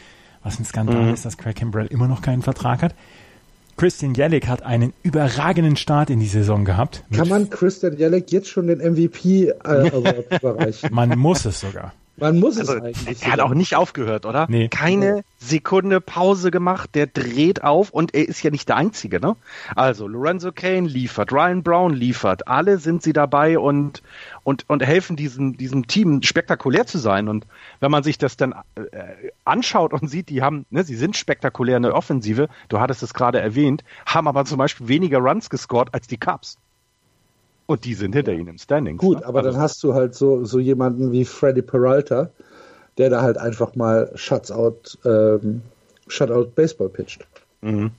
Was 0.43 0.59
ein 0.59 0.65
Skandal 0.65 1.03
mhm. 1.03 1.15
ist, 1.15 1.25
dass 1.25 1.39
Craig 1.39 1.57
Kimbrell 1.57 1.87
immer 1.87 2.07
noch 2.07 2.21
keinen 2.21 2.43
Vertrag 2.43 2.83
hat. 2.83 2.95
Christian 3.77 4.15
Jellick 4.15 4.47
hat 4.47 4.63
einen 4.63 4.93
überragenden 5.03 5.77
Start 5.77 6.11
in 6.11 6.21
die 6.21 6.27
Saison 6.27 6.65
gehabt. 6.65 7.03
Kann 7.13 7.29
man 7.29 7.51
Christian 7.51 7.97
Jellick 7.97 8.31
jetzt 8.31 8.49
schon 8.49 8.69
den 8.69 8.79
MVP 8.79 9.49
äh, 9.49 9.55
Award 9.65 10.27
überreichen? 10.43 10.91
Man 10.93 11.19
muss 11.19 11.45
es 11.45 11.61
sogar. 11.61 11.93
Man 12.17 12.39
muss 12.39 12.59
also, 12.59 12.75
es 12.75 12.83
eigentlich. 12.83 13.23
Er 13.23 13.33
hat 13.33 13.41
auch 13.41 13.55
nicht 13.55 13.75
aufgehört, 13.75 14.25
oder? 14.25 14.47
Nee. 14.49 14.69
Keine 14.69 15.25
Sekunde 15.39 16.01
Pause 16.01 16.51
gemacht. 16.51 16.91
Der 16.95 17.07
dreht 17.07 17.65
auf 17.65 17.91
und 17.91 18.15
er 18.15 18.29
ist 18.29 18.43
ja 18.43 18.51
nicht 18.51 18.69
der 18.69 18.77
Einzige, 18.77 19.21
ne? 19.21 19.37
Also 19.75 20.07
Lorenzo 20.07 20.53
Kane 20.53 20.87
liefert, 20.87 21.33
Ryan 21.33 21.63
Brown 21.63 21.93
liefert. 21.93 22.47
Alle 22.47 22.79
sind 22.79 23.03
sie 23.03 23.13
dabei 23.13 23.59
und 23.59 24.03
und 24.45 24.65
und 24.69 24.83
helfen 24.85 25.17
diesem 25.17 25.57
diesem 25.57 25.87
Team 25.89 26.23
spektakulär 26.23 26.87
zu 26.87 26.99
sein. 26.99 27.29
Und 27.29 27.47
wenn 27.81 27.91
man 27.91 28.05
sich 28.05 28.17
das 28.17 28.37
dann 28.37 28.55
äh, 28.77 29.31
anschaut 29.45 29.93
und 29.93 30.09
sieht, 30.09 30.29
die 30.29 30.43
haben, 30.43 30.67
ne, 30.71 30.85
sie 30.85 30.97
sind 30.97 31.17
spektakulär 31.17 31.77
in 31.79 31.83
der 31.83 31.95
Offensive. 31.95 32.49
Du 32.69 32.79
hattest 32.79 33.03
es 33.03 33.13
gerade 33.13 33.41
erwähnt, 33.41 33.83
haben 34.07 34.29
aber 34.29 34.45
zum 34.45 34.59
Beispiel 34.59 34.87
weniger 34.87 35.19
Runs 35.19 35.51
gescored 35.51 35.93
als 35.93 36.07
die 36.07 36.19
Cubs. 36.19 36.59
Und 37.67 37.85
die 37.85 37.95
sind 37.95 38.15
hinter 38.15 38.33
ihnen 38.33 38.49
im 38.49 38.59
Standing. 38.59 38.99
Gut, 38.99 39.21
ne? 39.21 39.27
aber 39.27 39.39
also, 39.39 39.53
dann 39.53 39.61
hast 39.61 39.83
du 39.83 39.95
halt 39.95 40.15
so, 40.15 40.45
so 40.45 40.59
jemanden 40.59 41.13
wie 41.13 41.25
Freddy 41.25 41.63
Peralta, 41.63 42.31
der 42.99 43.11
da 43.11 43.23
halt 43.23 43.39
einfach 43.39 43.75
mal 43.75 44.11
Shutout, 44.15 44.99
ähm, 45.05 45.63
Shutout 46.07 46.51
Baseball 46.55 46.89
pitcht. 46.89 47.27
Mhm. 47.63 47.91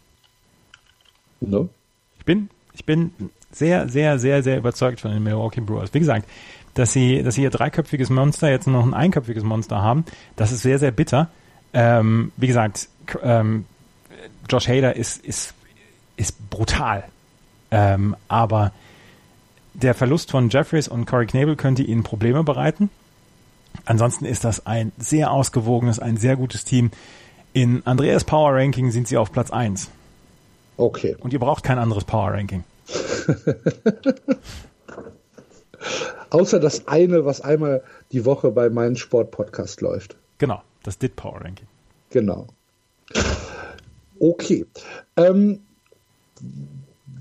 No? 1.41 1.69
Ich 2.19 2.25
bin, 2.25 2.49
ich 2.73 2.85
bin 2.85 3.11
sehr, 3.51 3.89
sehr, 3.89 4.19
sehr, 4.19 4.43
sehr 4.43 4.57
überzeugt 4.57 5.01
von 5.01 5.11
den 5.11 5.23
Milwaukee 5.23 5.61
Brewers. 5.61 5.93
Wie 5.93 5.99
gesagt, 5.99 6.27
dass 6.75 6.93
sie, 6.93 7.23
dass 7.23 7.35
sie 7.35 7.43
ihr 7.43 7.49
dreiköpfiges 7.49 8.09
Monster 8.09 8.49
jetzt 8.49 8.67
noch 8.67 8.85
ein 8.85 8.93
einköpfiges 8.93 9.43
Monster 9.43 9.81
haben, 9.81 10.05
das 10.35 10.51
ist 10.51 10.61
sehr, 10.61 10.77
sehr 10.77 10.91
bitter. 10.91 11.29
Ähm, 11.73 12.31
wie 12.37 12.47
gesagt, 12.47 12.89
ähm, 13.23 13.65
Josh 14.49 14.67
Hader 14.67 14.95
ist, 14.95 15.25
ist, 15.25 15.53
ist 16.17 16.49
brutal. 16.49 17.05
Ähm, 17.71 18.15
aber 18.27 18.71
der 19.81 19.93
Verlust 19.93 20.31
von 20.31 20.49
Jeffries 20.49 20.87
und 20.87 21.05
Corey 21.05 21.27
Knebel 21.27 21.55
könnte 21.55 21.83
ihnen 21.83 22.03
Probleme 22.03 22.43
bereiten. 22.43 22.89
Ansonsten 23.85 24.25
ist 24.25 24.43
das 24.43 24.65
ein 24.65 24.91
sehr 24.97 25.31
ausgewogenes, 25.31 25.99
ein 25.99 26.17
sehr 26.17 26.35
gutes 26.35 26.63
Team. 26.63 26.91
In 27.53 27.85
Andreas 27.85 28.23
Power 28.23 28.53
Ranking 28.53 28.91
sind 28.91 29.07
sie 29.07 29.17
auf 29.17 29.31
Platz 29.31 29.51
1. 29.51 29.89
Okay. 30.77 31.15
Und 31.19 31.33
ihr 31.33 31.39
braucht 31.39 31.63
kein 31.63 31.77
anderes 31.77 32.03
Power 32.03 32.31
Ranking. 32.33 32.63
Außer 36.29 36.59
das 36.59 36.87
eine, 36.87 37.25
was 37.25 37.41
einmal 37.41 37.83
die 38.11 38.25
Woche 38.25 38.51
bei 38.51 38.69
meinem 38.69 38.95
Sportpodcast 38.95 39.81
läuft. 39.81 40.15
Genau, 40.37 40.61
das 40.83 40.97
DIT 40.97 41.15
Power 41.15 41.41
Ranking. 41.41 41.67
Genau. 42.09 42.47
Okay. 44.19 44.65
Ähm, 45.15 45.61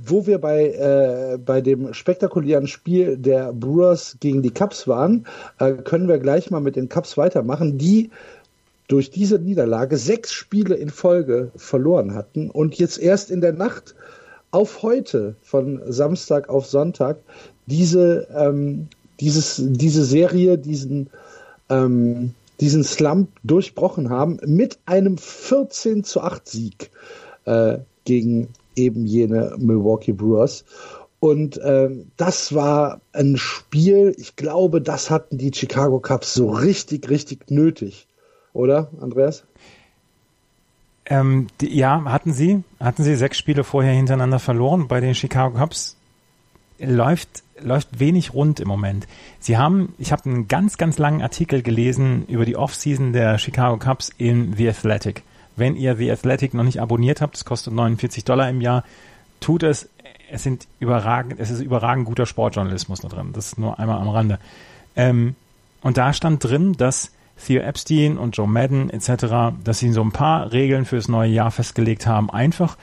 wo 0.07 0.27
wir 0.27 0.39
bei, 0.39 0.69
äh, 0.71 1.39
bei 1.39 1.61
dem 1.61 1.95
spektakulären 1.95 2.67
Spiel 2.67 3.17
der 3.17 3.53
Brewers 3.53 4.17
gegen 4.21 4.43
die 4.43 4.51
Cubs 4.51 4.87
waren, 4.89 5.27
äh, 5.59 5.73
können 5.73 6.09
wir 6.09 6.19
gleich 6.19 6.51
mal 6.51 6.61
mit 6.61 6.77
den 6.77 6.89
Cubs 6.89 7.17
weitermachen, 7.17 7.79
die 7.79 8.11
durch 8.89 9.11
diese 9.11 9.39
Niederlage 9.39 9.97
sechs 9.97 10.33
Spiele 10.33 10.75
in 10.75 10.91
Folge 10.91 11.51
verloren 11.57 12.15
hatten 12.15 12.51
und 12.51 12.75
jetzt 12.77 12.99
erst 12.99 13.31
in 13.31 13.41
der 13.41 13.53
Nacht 13.53 13.95
auf 14.51 14.83
heute 14.83 15.35
von 15.43 15.81
Samstag 15.89 16.49
auf 16.49 16.67
Sonntag 16.67 17.19
diese, 17.67 18.29
ähm, 18.35 18.89
dieses, 19.21 19.61
diese 19.65 20.05
Serie, 20.05 20.59
diesen, 20.59 21.11
ähm, 21.71 22.35
diesen 22.61 22.85
Slump 22.85 23.31
durchbrochen 23.43 24.11
haben 24.11 24.39
mit 24.45 24.79
einem 24.87 25.19
14 25.19 26.05
zu 26.05 26.21
8 26.21 26.49
Sieg 26.49 26.91
äh, 27.47 27.79
gegen 28.05 28.49
eben 28.77 29.07
jene 29.07 29.55
Milwaukee 29.59 30.13
Brewers. 30.13 30.65
Und 31.21 31.57
äh, 31.57 31.89
das 32.19 32.55
war 32.55 33.01
ein 33.13 33.39
Spiel, 33.39 34.15
ich 34.19 34.37
glaube, 34.37 34.83
das 34.83 35.11
hatten 35.11 35.39
die 35.39 35.53
Chicago 35.55 35.99
Cubs 35.99 36.35
so 36.35 36.51
richtig, 36.51 37.09
richtig 37.09 37.51
nötig. 37.51 38.07
Oder, 38.53 38.91
Andreas? 39.01 39.45
Ähm, 41.07 41.47
die, 41.61 41.77
ja, 41.77 42.05
hatten 42.05 42.33
sie. 42.33 42.63
Hatten 42.81 43.03
sie 43.03 43.17
sechs 43.17 43.39
Spiele 43.39 43.65
vorher 43.65 43.93
hintereinander 43.93 44.39
verloren 44.39 44.87
bei 44.89 45.01
den 45.01 45.15
Chicago 45.15 45.59
Cubs. 45.59 45.97
Läuft, 46.79 47.43
läuft 47.61 48.01
wenig 48.01 48.35
rund 48.35 48.61
im 48.61 48.69
Moment. 48.69 49.07
Sie 49.39 49.57
haben, 49.57 49.95
ich 49.99 50.13
habe 50.13 50.29
einen 50.29 50.49
ganz, 50.49 50.77
ganz 50.77 50.99
langen 50.99 51.23
Artikel 51.23 51.63
gelesen 51.63 52.27
über 52.27 52.45
die 52.45 52.57
Offseason 52.57 53.13
der 53.13 53.39
Chicago 53.39 53.79
Cubs 53.79 54.11
in 54.19 54.55
The 54.57 54.69
Athletic. 54.69 55.23
Wenn 55.57 55.77
ihr 55.77 55.97
The 55.97 56.11
Athletic 56.11 56.55
noch 56.55 56.65
nicht 56.65 56.81
abonniert 56.81 57.21
habt, 57.21 57.35
das 57.35 57.45
kostet 57.45 57.73
49 57.75 58.25
Dollar 58.25 58.49
im 58.49 58.61
Jahr, 58.61 58.85
tut 59.41 59.63
es. 59.63 59.89
Es 60.31 60.43
sind 60.43 60.67
überragend, 60.81 61.39
es 61.39 61.51
ist 61.51 61.61
überragend 61.61 62.07
guter 62.07 62.27
Sportjournalismus 62.27 63.01
da 63.01 63.09
drin. 63.09 63.31
Das 63.33 63.47
ist 63.47 63.59
nur 63.59 63.79
einmal 63.79 63.99
am 63.99 64.09
Rande. 64.09 64.39
Ähm, 64.97 65.37
und 65.83 65.97
da 65.97 66.13
stand 66.13 66.43
drin, 66.43 66.73
dass 66.73 67.13
Theo 67.45 67.61
Epstein 67.61 68.17
und 68.17 68.37
Joe 68.37 68.49
Madden 68.49 68.91
etc., 68.91 69.55
dass 69.63 69.79
sie 69.79 69.93
so 69.93 70.03
ein 70.03 70.13
paar 70.13 70.53
Regeln 70.53 70.85
fürs 70.85 71.09
neue 71.09 71.31
Jahr 71.31 71.51
festgelegt 71.51 72.07
haben, 72.07 72.31
einfach 72.31 72.77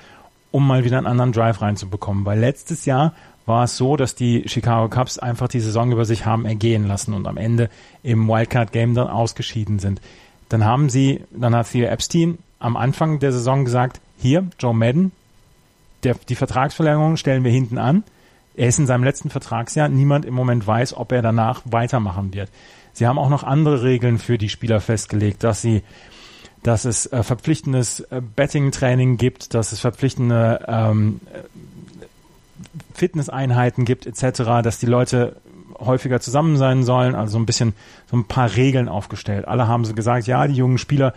um 0.52 0.68
mal 0.68 0.84
wieder 0.84 0.98
einen 0.98 1.08
anderen 1.08 1.32
Drive 1.32 1.62
reinzubekommen. 1.62 2.26
Weil 2.26 2.40
letztes 2.40 2.86
Jahr 2.86 3.14
war 3.46 3.64
es 3.64 3.78
so, 3.78 3.98
dass 3.98 4.16
die 4.16 4.48
Chicago 4.48 4.88
Cubs 4.90 5.18
einfach 5.18 5.48
die 5.48 5.62
Saison 5.62 5.92
über 5.92 6.06
sich 6.06 6.26
haben 6.26 6.46
ergehen 6.46 6.88
lassen 6.88 7.14
und 7.14 7.28
am 7.28 7.38
Ende 7.38 7.70
im 8.04 8.28
Wildcard 8.28 8.72
Game 8.72 8.94
dann 8.94 9.08
ausgeschieden 9.08 9.80
sind. 9.80 10.02
Dann 10.50 10.66
haben 10.66 10.90
sie, 10.90 11.24
dann 11.32 11.56
hat 11.56 11.72
Theo 11.72 11.88
Epstein 11.88 12.38
am 12.62 12.78
Anfang 12.78 13.20
der 13.20 13.32
Saison 13.32 13.66
gesagt, 13.66 14.00
hier, 14.18 14.48
Joe 14.60 14.74
Madden, 14.74 15.12
der, 16.04 16.16
die 16.30 16.36
Vertragsverlängerung 16.36 17.18
stellen 17.18 17.44
wir 17.44 17.52
hinten 17.52 17.78
an. 17.78 18.04
Er 18.56 18.68
ist 18.68 18.80
in 18.80 18.88
seinem 18.88 19.04
letzten 19.04 19.30
Vertragsjahr. 19.30 19.90
Niemand 19.90 20.26
im 20.26 20.34
Moment 20.34 20.66
weiß, 20.66 20.96
ob 20.96 21.12
er 21.12 21.22
danach 21.22 21.62
weitermachen 21.66 22.34
wird. 22.34 22.50
Sie 22.94 23.08
haben 23.08 23.18
auch 23.18 23.30
noch 23.30 23.44
andere 23.44 23.84
Regeln 23.84 24.18
für 24.18 24.38
die 24.38 24.50
Spieler 24.50 24.82
festgelegt, 24.82 25.44
dass 25.44 25.62
sie 25.62 25.84
dass 26.64 26.86
es 26.86 27.08
äh, 27.08 27.24
verpflichtendes 27.24 28.02
äh, 28.02 28.22
Betting-Training 28.22 29.18
gibt, 29.18 29.54
dass 29.54 29.72
es 29.72 29.80
verpflichtende 29.80 30.64
ähm, 30.68 31.20
Fitnesseinheiten 32.94 33.86
gibt 33.86 34.06
etc., 34.06 34.62
dass 34.64 34.78
die 34.78 34.86
Leute 34.86 35.38
häufiger 35.80 36.20
zusammen 36.20 36.58
sein 36.58 36.84
sollen, 36.84 37.16
also 37.16 37.34
so 37.34 37.40
ein 37.40 37.48
bisschen 37.48 37.74
so 38.10 38.18
ein 38.18 38.26
paar 38.26 38.56
Regeln 38.56 38.88
aufgestellt. 38.88 39.48
Alle 39.48 39.68
haben 39.68 39.86
so 39.86 39.96
gesagt, 39.96 40.28
ja, 40.28 40.46
die 40.48 40.54
jungen 40.54 40.78
Spieler, 40.78 41.14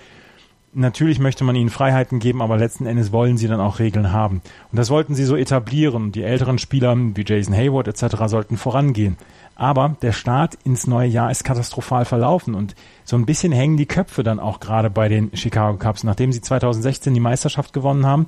natürlich 0.75 1.19
möchte 1.19 1.45
man 1.45 1.57
ihnen 1.57 1.71
Freiheiten 1.71 2.19
geben, 2.19 2.43
aber 2.43 2.57
letzten 2.57 2.87
Endes 2.87 3.13
wollen 3.13 3.37
sie 3.37 3.49
dann 3.49 3.61
auch 3.61 3.79
Regeln 3.79 4.13
haben. 4.13 4.43
Und 4.71 4.79
das 4.79 4.91
wollten 4.91 5.15
sie 5.15 5.25
so 5.25 5.37
etablieren. 5.37 6.13
Die 6.13 6.23
älteren 6.23 6.59
Spieler 6.59 6.97
wie 6.97 7.25
Jason 7.27 7.55
Hayward 7.55 7.89
etc. 7.89 8.17
sollten 8.27 8.57
vorangehen. 8.57 9.17
Aber 9.57 9.97
der 10.03 10.13
Start 10.13 10.59
ins 10.65 10.87
neue 10.87 11.09
Jahr 11.09 11.31
ist 11.31 11.45
katastrophal 11.45 12.05
verlaufen 12.05 12.55
und 12.55 12.75
so 13.05 13.17
ein 13.17 13.25
bisschen 13.25 13.53
hängen 13.53 13.77
die 13.77 13.87
Köpfe 13.87 14.23
dann 14.23 14.41
auch 14.41 14.59
gerade 14.59 14.91
bei 14.91 15.09
den 15.09 15.31
Chicago 15.35 15.79
Cubs. 15.79 16.03
Nachdem 16.03 16.33
sie 16.33 16.41
2016 16.41 17.15
die 17.15 17.21
Meisterschaft 17.21 17.73
gewonnen 17.73 18.05
haben, 18.05 18.27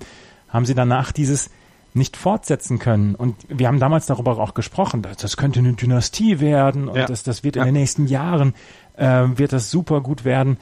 haben 0.48 0.66
sie 0.66 0.74
danach 0.74 1.10
dieses 1.12 1.50
nicht 1.94 2.16
fortsetzen 2.16 2.78
können. 2.78 3.14
Und 3.14 3.36
wir 3.48 3.66
haben 3.66 3.80
damals 3.80 4.06
darüber 4.06 4.38
auch 4.38 4.54
gesprochen, 4.54 5.02
dass 5.02 5.16
das 5.16 5.36
könnte 5.36 5.60
eine 5.60 5.72
Dynastie 5.72 6.40
werden 6.40 6.88
und 6.88 6.96
ja. 6.96 7.06
das, 7.06 7.22
das 7.22 7.42
wird 7.42 7.56
in 7.56 7.60
ja. 7.60 7.64
den 7.64 7.74
nächsten 7.74 8.06
Jahren, 8.06 8.54
äh, 8.96 9.24
wird 9.34 9.52
das 9.52 9.70
super 9.70 10.02
gut 10.02 10.24
werden. 10.24 10.58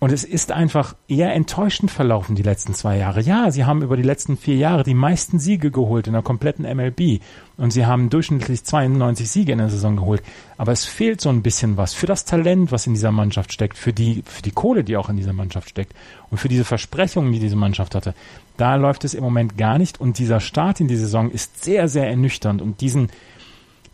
Und 0.00 0.12
es 0.12 0.22
ist 0.22 0.52
einfach 0.52 0.94
eher 1.08 1.34
enttäuschend 1.34 1.90
verlaufen 1.90 2.36
die 2.36 2.44
letzten 2.44 2.72
zwei 2.72 2.98
Jahre. 2.98 3.20
Ja, 3.20 3.50
sie 3.50 3.64
haben 3.64 3.82
über 3.82 3.96
die 3.96 4.04
letzten 4.04 4.36
vier 4.36 4.54
Jahre 4.54 4.84
die 4.84 4.94
meisten 4.94 5.40
Siege 5.40 5.72
geholt 5.72 6.06
in 6.06 6.12
der 6.12 6.22
kompletten 6.22 6.64
MLB. 6.64 7.20
Und 7.56 7.72
sie 7.72 7.84
haben 7.84 8.08
durchschnittlich 8.08 8.62
92 8.62 9.28
Siege 9.28 9.50
in 9.50 9.58
der 9.58 9.70
Saison 9.70 9.96
geholt. 9.96 10.22
Aber 10.56 10.70
es 10.70 10.84
fehlt 10.84 11.20
so 11.20 11.30
ein 11.30 11.42
bisschen 11.42 11.76
was 11.76 11.94
für 11.94 12.06
das 12.06 12.24
Talent, 12.24 12.70
was 12.70 12.86
in 12.86 12.94
dieser 12.94 13.10
Mannschaft 13.10 13.52
steckt, 13.52 13.76
für 13.76 13.92
die, 13.92 14.22
für 14.24 14.42
die 14.42 14.52
Kohle, 14.52 14.84
die 14.84 14.96
auch 14.96 15.08
in 15.08 15.16
dieser 15.16 15.32
Mannschaft 15.32 15.68
steckt 15.68 15.94
und 16.30 16.38
für 16.38 16.48
diese 16.48 16.64
Versprechungen, 16.64 17.32
die 17.32 17.40
diese 17.40 17.56
Mannschaft 17.56 17.96
hatte. 17.96 18.14
Da 18.56 18.76
läuft 18.76 19.02
es 19.04 19.14
im 19.14 19.24
Moment 19.24 19.58
gar 19.58 19.78
nicht. 19.78 20.00
Und 20.00 20.18
dieser 20.18 20.38
Start 20.38 20.78
in 20.78 20.86
die 20.86 20.96
Saison 20.96 21.28
ist 21.28 21.64
sehr, 21.64 21.88
sehr 21.88 22.08
ernüchternd. 22.08 22.62
Und 22.62 22.82
diesen, 22.82 23.08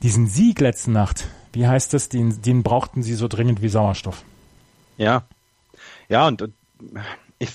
diesen 0.02 0.26
Sieg 0.26 0.60
letzte 0.60 0.90
Nacht, 0.90 1.28
wie 1.54 1.66
heißt 1.66 1.94
das, 1.94 2.10
den, 2.10 2.42
den 2.42 2.62
brauchten 2.62 3.02
sie 3.02 3.14
so 3.14 3.26
dringend 3.26 3.62
wie 3.62 3.68
Sauerstoff. 3.68 4.22
Ja, 4.98 5.24
ja, 6.08 6.26
und, 6.26 6.42
und 6.42 6.54
ich, 7.38 7.50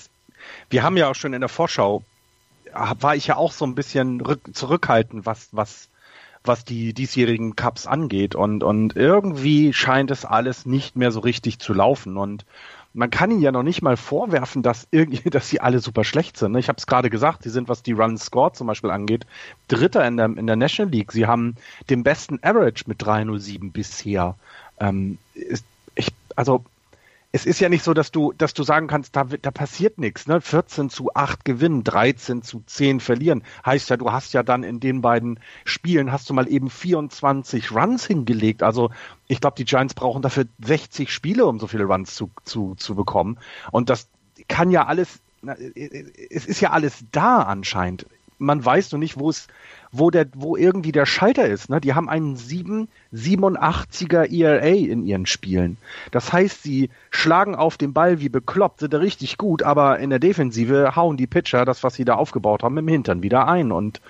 wir 0.68 0.82
haben 0.82 0.96
ja 0.96 1.08
auch 1.10 1.14
schon 1.14 1.32
in 1.32 1.40
der 1.40 1.48
Vorschau, 1.48 2.04
war 2.72 3.16
ich 3.16 3.26
ja 3.26 3.36
auch 3.36 3.52
so 3.52 3.64
ein 3.64 3.74
bisschen 3.74 4.22
zurückhaltend, 4.52 5.26
was, 5.26 5.48
was, 5.52 5.88
was 6.44 6.64
die 6.64 6.94
diesjährigen 6.94 7.56
Cups 7.56 7.86
angeht. 7.86 8.34
Und, 8.34 8.62
und 8.62 8.96
irgendwie 8.96 9.72
scheint 9.72 10.10
es 10.10 10.24
alles 10.24 10.66
nicht 10.66 10.96
mehr 10.96 11.10
so 11.10 11.20
richtig 11.20 11.58
zu 11.58 11.74
laufen. 11.74 12.16
Und 12.16 12.44
man 12.92 13.10
kann 13.10 13.30
ihnen 13.30 13.42
ja 13.42 13.52
noch 13.52 13.62
nicht 13.62 13.82
mal 13.82 13.96
vorwerfen, 13.96 14.62
dass 14.62 14.88
irgendwie, 14.90 15.30
dass 15.30 15.48
sie 15.48 15.60
alle 15.60 15.80
super 15.80 16.04
schlecht 16.04 16.36
sind. 16.36 16.56
Ich 16.56 16.68
habe 16.68 16.78
es 16.78 16.86
gerade 16.86 17.10
gesagt, 17.10 17.42
sie 17.42 17.50
sind, 17.50 17.68
was 17.68 17.82
die 17.82 17.92
Run 17.92 18.18
Score 18.18 18.52
zum 18.52 18.66
Beispiel 18.66 18.90
angeht, 18.90 19.26
Dritter 19.68 20.06
in 20.06 20.16
der, 20.16 20.26
in 20.26 20.46
der 20.46 20.56
National 20.56 20.92
League. 20.92 21.12
Sie 21.12 21.26
haben 21.26 21.56
den 21.88 22.02
besten 22.02 22.38
Average 22.42 22.84
mit 22.86 23.02
307 23.02 23.72
bisher. 23.72 24.36
Ähm, 24.78 25.18
ist, 25.34 25.64
ich, 25.94 26.08
also 26.36 26.64
es 27.32 27.46
ist 27.46 27.60
ja 27.60 27.68
nicht 27.68 27.84
so, 27.84 27.94
dass 27.94 28.10
du, 28.10 28.32
dass 28.32 28.54
du 28.54 28.64
sagen 28.64 28.88
kannst, 28.88 29.14
da, 29.14 29.24
da 29.24 29.50
passiert 29.52 29.98
nichts. 29.98 30.26
Ne? 30.26 30.40
14 30.40 30.90
zu 30.90 31.14
8 31.14 31.44
gewinnen, 31.44 31.84
13 31.84 32.42
zu 32.42 32.62
10 32.66 32.98
verlieren. 32.98 33.44
Heißt 33.64 33.88
ja, 33.90 33.96
du 33.96 34.10
hast 34.10 34.32
ja 34.32 34.42
dann 34.42 34.64
in 34.64 34.80
den 34.80 35.00
beiden 35.00 35.38
Spielen 35.64 36.10
hast 36.10 36.28
du 36.28 36.34
mal 36.34 36.48
eben 36.48 36.70
24 36.70 37.70
Runs 37.70 38.04
hingelegt. 38.04 38.64
Also 38.64 38.90
ich 39.28 39.40
glaube, 39.40 39.56
die 39.56 39.64
Giants 39.64 39.94
brauchen 39.94 40.22
dafür 40.22 40.46
60 40.64 41.12
Spiele, 41.12 41.46
um 41.46 41.60
so 41.60 41.68
viele 41.68 41.84
Runs 41.84 42.16
zu, 42.16 42.30
zu, 42.44 42.74
zu 42.74 42.96
bekommen. 42.96 43.38
Und 43.70 43.90
das 43.90 44.08
kann 44.48 44.72
ja 44.72 44.86
alles, 44.86 45.20
es 46.30 46.46
ist 46.46 46.60
ja 46.60 46.70
alles 46.70 47.04
da 47.12 47.42
anscheinend. 47.42 48.06
Man 48.38 48.64
weiß 48.64 48.90
nur 48.90 48.98
nicht, 48.98 49.20
wo 49.20 49.30
es 49.30 49.46
wo 49.92 50.10
der, 50.10 50.26
wo 50.34 50.56
irgendwie 50.56 50.92
der 50.92 51.06
Schalter 51.06 51.46
ist. 51.46 51.68
Ne? 51.68 51.80
Die 51.80 51.94
haben 51.94 52.08
einen 52.08 52.36
7, 52.36 52.88
87er 53.12 54.30
ERA 54.30 54.66
in 54.66 55.04
ihren 55.04 55.26
Spielen. 55.26 55.76
Das 56.10 56.32
heißt, 56.32 56.62
sie 56.62 56.90
schlagen 57.10 57.54
auf 57.54 57.76
den 57.76 57.92
Ball 57.92 58.20
wie 58.20 58.28
bekloppt, 58.28 58.80
sind 58.80 58.94
richtig 58.94 59.36
gut, 59.36 59.62
aber 59.62 59.98
in 59.98 60.10
der 60.10 60.18
Defensive 60.18 60.94
hauen 60.96 61.16
die 61.16 61.26
Pitcher 61.26 61.64
das, 61.64 61.82
was 61.82 61.94
sie 61.94 62.04
da 62.04 62.14
aufgebaut 62.14 62.62
haben, 62.62 62.78
im 62.78 62.88
Hintern 62.88 63.22
wieder 63.22 63.48
ein 63.48 63.72
und 63.72 64.00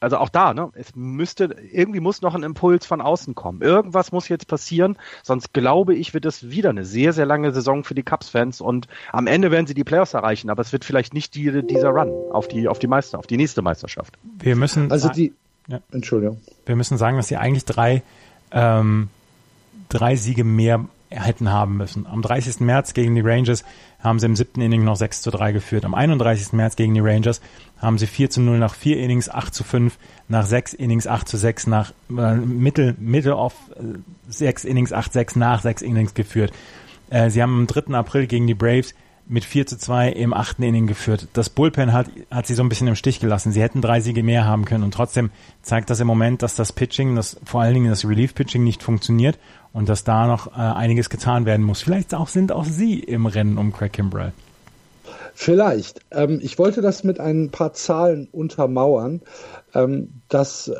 also 0.00 0.18
auch 0.18 0.28
da, 0.28 0.54
ne, 0.54 0.70
es 0.74 0.94
müsste, 0.94 1.56
irgendwie 1.72 2.00
muss 2.00 2.22
noch 2.22 2.34
ein 2.34 2.42
Impuls 2.42 2.86
von 2.86 3.00
außen 3.00 3.34
kommen. 3.34 3.62
Irgendwas 3.62 4.12
muss 4.12 4.28
jetzt 4.28 4.46
passieren, 4.46 4.96
sonst 5.22 5.52
glaube 5.52 5.94
ich, 5.94 6.14
wird 6.14 6.24
es 6.24 6.50
wieder 6.50 6.70
eine 6.70 6.84
sehr, 6.84 7.12
sehr 7.12 7.26
lange 7.26 7.52
Saison 7.52 7.84
für 7.84 7.94
die 7.94 8.02
Cubs-Fans 8.02 8.60
und 8.60 8.88
am 9.12 9.26
Ende 9.26 9.50
werden 9.50 9.66
sie 9.66 9.74
die 9.74 9.84
Playoffs 9.84 10.14
erreichen, 10.14 10.50
aber 10.50 10.62
es 10.62 10.72
wird 10.72 10.84
vielleicht 10.84 11.14
nicht 11.14 11.34
die, 11.34 11.66
dieser 11.66 11.90
Run 11.90 12.10
auf 12.32 12.48
die, 12.48 12.68
auf 12.68 12.78
die 12.78 12.86
Meister, 12.86 13.18
auf 13.18 13.26
die 13.26 13.36
nächste 13.36 13.62
Meisterschaft. 13.62 14.14
Wir 14.38 14.56
müssen, 14.56 14.90
also 14.90 15.08
die, 15.08 15.32
ja. 15.68 15.80
Entschuldigung. 15.90 16.40
Wir 16.64 16.76
müssen 16.76 16.96
sagen, 16.96 17.16
dass 17.16 17.28
sie 17.28 17.36
eigentlich 17.36 17.64
drei, 17.64 18.02
ähm, 18.52 19.08
drei 19.88 20.16
Siege 20.16 20.44
mehr 20.44 20.84
hätten 21.10 21.50
haben 21.50 21.76
müssen. 21.76 22.06
Am 22.06 22.22
30. 22.22 22.60
März 22.60 22.94
gegen 22.94 23.14
die 23.14 23.20
Rangers 23.20 23.64
haben 24.00 24.18
sie 24.18 24.26
im 24.26 24.36
siebten 24.36 24.60
Inning 24.60 24.84
noch 24.84 24.96
6 24.96 25.22
zu 25.22 25.30
3 25.30 25.52
geführt. 25.52 25.84
Am 25.84 25.94
31. 25.94 26.52
März 26.52 26.76
gegen 26.76 26.94
die 26.94 27.00
Rangers 27.00 27.40
haben 27.78 27.98
sie 27.98 28.06
4 28.06 28.30
zu 28.30 28.40
0 28.40 28.58
nach 28.58 28.74
4 28.74 28.98
Innings, 28.98 29.28
8 29.28 29.54
zu 29.54 29.64
5, 29.64 29.98
nach 30.28 30.46
6 30.46 30.74
Innings 30.74 31.06
8 31.06 31.28
zu 31.28 31.36
6, 31.36 31.66
nach 31.68 31.92
äh, 32.10 32.34
Mittel, 32.34 32.96
Mitte 32.98 33.36
auf 33.36 33.54
äh, 33.76 33.98
6 34.28 34.64
Innings 34.64 34.92
8 34.92 35.12
6 35.12 35.36
nach 35.36 35.62
6 35.62 35.82
Innings 35.82 36.14
geführt. 36.14 36.52
Äh, 37.10 37.30
sie 37.30 37.42
haben 37.42 37.60
am 37.60 37.66
3. 37.66 37.94
April 37.94 38.26
gegen 38.26 38.46
die 38.46 38.54
Braves 38.54 38.94
mit 39.28 39.44
4 39.44 39.66
zu 39.66 39.76
2 39.76 40.10
im 40.10 40.32
achten 40.32 40.62
Inning 40.62 40.86
geführt. 40.86 41.28
Das 41.32 41.50
Bullpen 41.50 41.92
hat, 41.92 42.06
hat 42.30 42.46
sie 42.46 42.54
so 42.54 42.62
ein 42.62 42.68
bisschen 42.68 42.88
im 42.88 42.94
Stich 42.94 43.20
gelassen. 43.20 43.52
Sie 43.52 43.60
hätten 43.60 43.80
drei 43.80 44.00
Siege 44.00 44.22
mehr 44.22 44.44
haben 44.44 44.64
können 44.64 44.84
und 44.84 44.94
trotzdem 44.94 45.30
zeigt 45.62 45.90
das 45.90 46.00
im 46.00 46.06
Moment, 46.06 46.42
dass 46.42 46.54
das 46.54 46.72
Pitching, 46.72 47.16
das 47.16 47.36
vor 47.44 47.62
allen 47.62 47.74
Dingen 47.74 47.90
das 47.90 48.04
Relief-Pitching 48.04 48.62
nicht 48.62 48.82
funktioniert 48.82 49.38
und 49.72 49.88
dass 49.88 50.04
da 50.04 50.26
noch 50.26 50.48
äh, 50.48 50.60
einiges 50.60 51.10
getan 51.10 51.44
werden 51.44 51.64
muss. 51.64 51.82
Vielleicht 51.82 52.14
auch 52.14 52.28
sind 52.28 52.52
auch 52.52 52.64
Sie 52.64 53.00
im 53.00 53.26
Rennen 53.26 53.58
um 53.58 53.72
Craig 53.72 53.92
Kimbrell. 53.92 54.32
Vielleicht. 55.34 56.00
Ähm, 56.12 56.40
ich 56.42 56.58
wollte 56.58 56.80
das 56.80 57.04
mit 57.04 57.20
ein 57.20 57.50
paar 57.50 57.74
Zahlen 57.74 58.28
untermauern. 58.32 59.20
Ähm, 59.74 60.08
das 60.28 60.68
äh, 60.68 60.74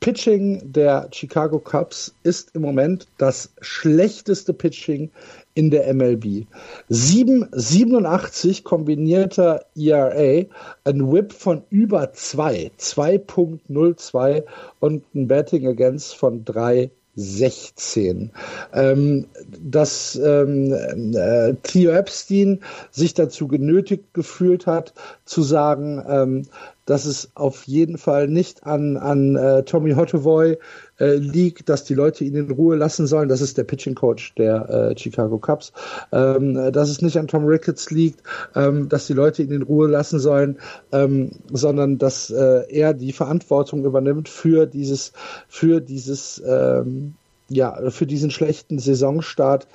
Pitching 0.00 0.72
der 0.72 1.10
Chicago 1.12 1.58
Cubs 1.58 2.14
ist 2.22 2.54
im 2.54 2.62
Moment 2.62 3.06
das 3.18 3.52
schlechteste 3.60 4.54
Pitching 4.54 5.10
in 5.54 5.70
der 5.70 5.92
MLB. 5.92 6.46
7, 6.88 7.48
87 7.52 8.64
kombinierter 8.64 9.64
ERA, 9.76 10.44
ein 10.84 11.12
Whip 11.12 11.32
von 11.32 11.62
über 11.70 12.12
2, 12.12 12.70
2.02 12.78 14.44
und 14.78 15.04
ein 15.14 15.28
Betting 15.28 15.66
Against 15.66 16.16
von 16.16 16.44
3 16.44 16.90
16. 17.16 18.30
Ähm, 18.72 19.26
dass 19.60 20.16
ähm, 20.16 20.72
äh, 21.14 21.54
Theo 21.62 21.90
Epstein 21.90 22.60
sich 22.90 23.14
dazu 23.14 23.48
genötigt 23.48 24.14
gefühlt 24.14 24.66
hat, 24.66 24.94
zu 25.24 25.42
sagen, 25.42 26.02
ähm, 26.08 26.42
dass 26.86 27.04
es 27.04 27.30
auf 27.34 27.64
jeden 27.64 27.98
Fall 27.98 28.28
nicht 28.28 28.64
an, 28.64 28.96
an 28.96 29.36
äh, 29.36 29.64
Tommy 29.64 29.92
Hottevoy 29.92 30.56
äh, 31.00 31.14
liegt, 31.14 31.68
dass 31.68 31.84
die 31.84 31.94
Leute 31.94 32.24
ihn 32.24 32.34
in 32.34 32.50
Ruhe 32.50 32.76
lassen 32.76 33.06
sollen. 33.06 33.28
Das 33.28 33.40
ist 33.40 33.58
der 33.58 33.64
Pitching 33.64 33.94
Coach 33.94 34.34
der 34.36 34.68
äh, 34.68 34.98
Chicago 34.98 35.38
Cubs. 35.38 35.72
Ähm, 36.12 36.72
dass 36.72 36.90
es 36.90 37.02
nicht 37.02 37.16
an 37.16 37.28
Tom 37.28 37.44
Ricketts 37.44 37.90
liegt, 37.90 38.22
ähm, 38.54 38.88
dass 38.88 39.06
die 39.06 39.14
Leute 39.14 39.42
ihn 39.42 39.52
in 39.52 39.62
Ruhe 39.62 39.88
lassen 39.88 40.20
sollen, 40.20 40.58
ähm, 40.92 41.30
sondern 41.50 41.98
dass 41.98 42.30
äh, 42.30 42.64
er 42.68 42.94
die 42.94 43.12
Verantwortung 43.12 43.84
übernimmt 43.84 44.28
für 44.28 44.66
dieses, 44.66 45.12
für 45.48 45.80
dieses, 45.80 46.42
ähm, 46.46 47.14
ja, 47.48 47.90
für 47.90 48.06
diesen 48.06 48.30
schlechten 48.30 48.78
Saisonstart. 48.78 49.66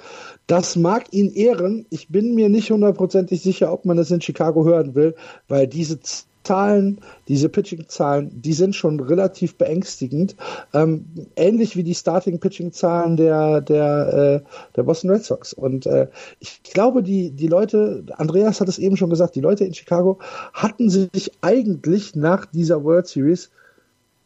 Das 0.48 0.76
mag 0.76 1.12
ihn 1.12 1.34
ehren. 1.34 1.86
Ich 1.90 2.10
bin 2.10 2.36
mir 2.36 2.50
nicht 2.50 2.72
hundertprozentig 2.72 3.42
sicher, 3.42 3.72
ob 3.74 3.86
man 3.86 3.98
das 3.98 4.12
in 4.12 4.22
Chicago 4.22 4.64
hören 4.64 4.96
will, 4.96 5.16
weil 5.48 5.68
diese 5.68 6.00
Zahlen, 6.46 7.02
diese 7.28 7.50
Pitching-Zahlen, 7.50 8.42
die 8.42 8.54
sind 8.54 8.76
schon 8.76 9.00
relativ 9.00 9.58
beängstigend. 9.58 10.36
Ähm, 10.74 11.06
ähnlich 11.36 11.76
wie 11.76 11.84
die 11.84 11.96
Starting-Pitching-Zahlen 11.96 13.18
der, 13.18 13.62
der, 13.62 14.44
äh, 14.44 14.50
der 14.76 14.84
Boston 14.84 15.10
Red 15.10 15.24
Sox. 15.24 15.54
Und 15.54 15.86
äh, 15.86 16.08
ich 16.40 16.64
glaube, 16.64 17.04
die, 17.04 17.32
die 17.32 17.48
Leute, 17.48 18.06
Andreas 18.18 18.62
hat 18.62 18.70
es 18.70 18.80
eben 18.80 18.98
schon 18.98 19.10
gesagt, 19.10 19.36
die 19.36 19.42
Leute 19.42 19.66
in 19.66 19.74
Chicago 19.74 20.20
hatten 20.54 20.90
sich 20.90 21.32
eigentlich 21.42 22.16
nach 22.16 22.46
dieser 22.46 22.84
World 22.84 23.08
Series 23.08 23.52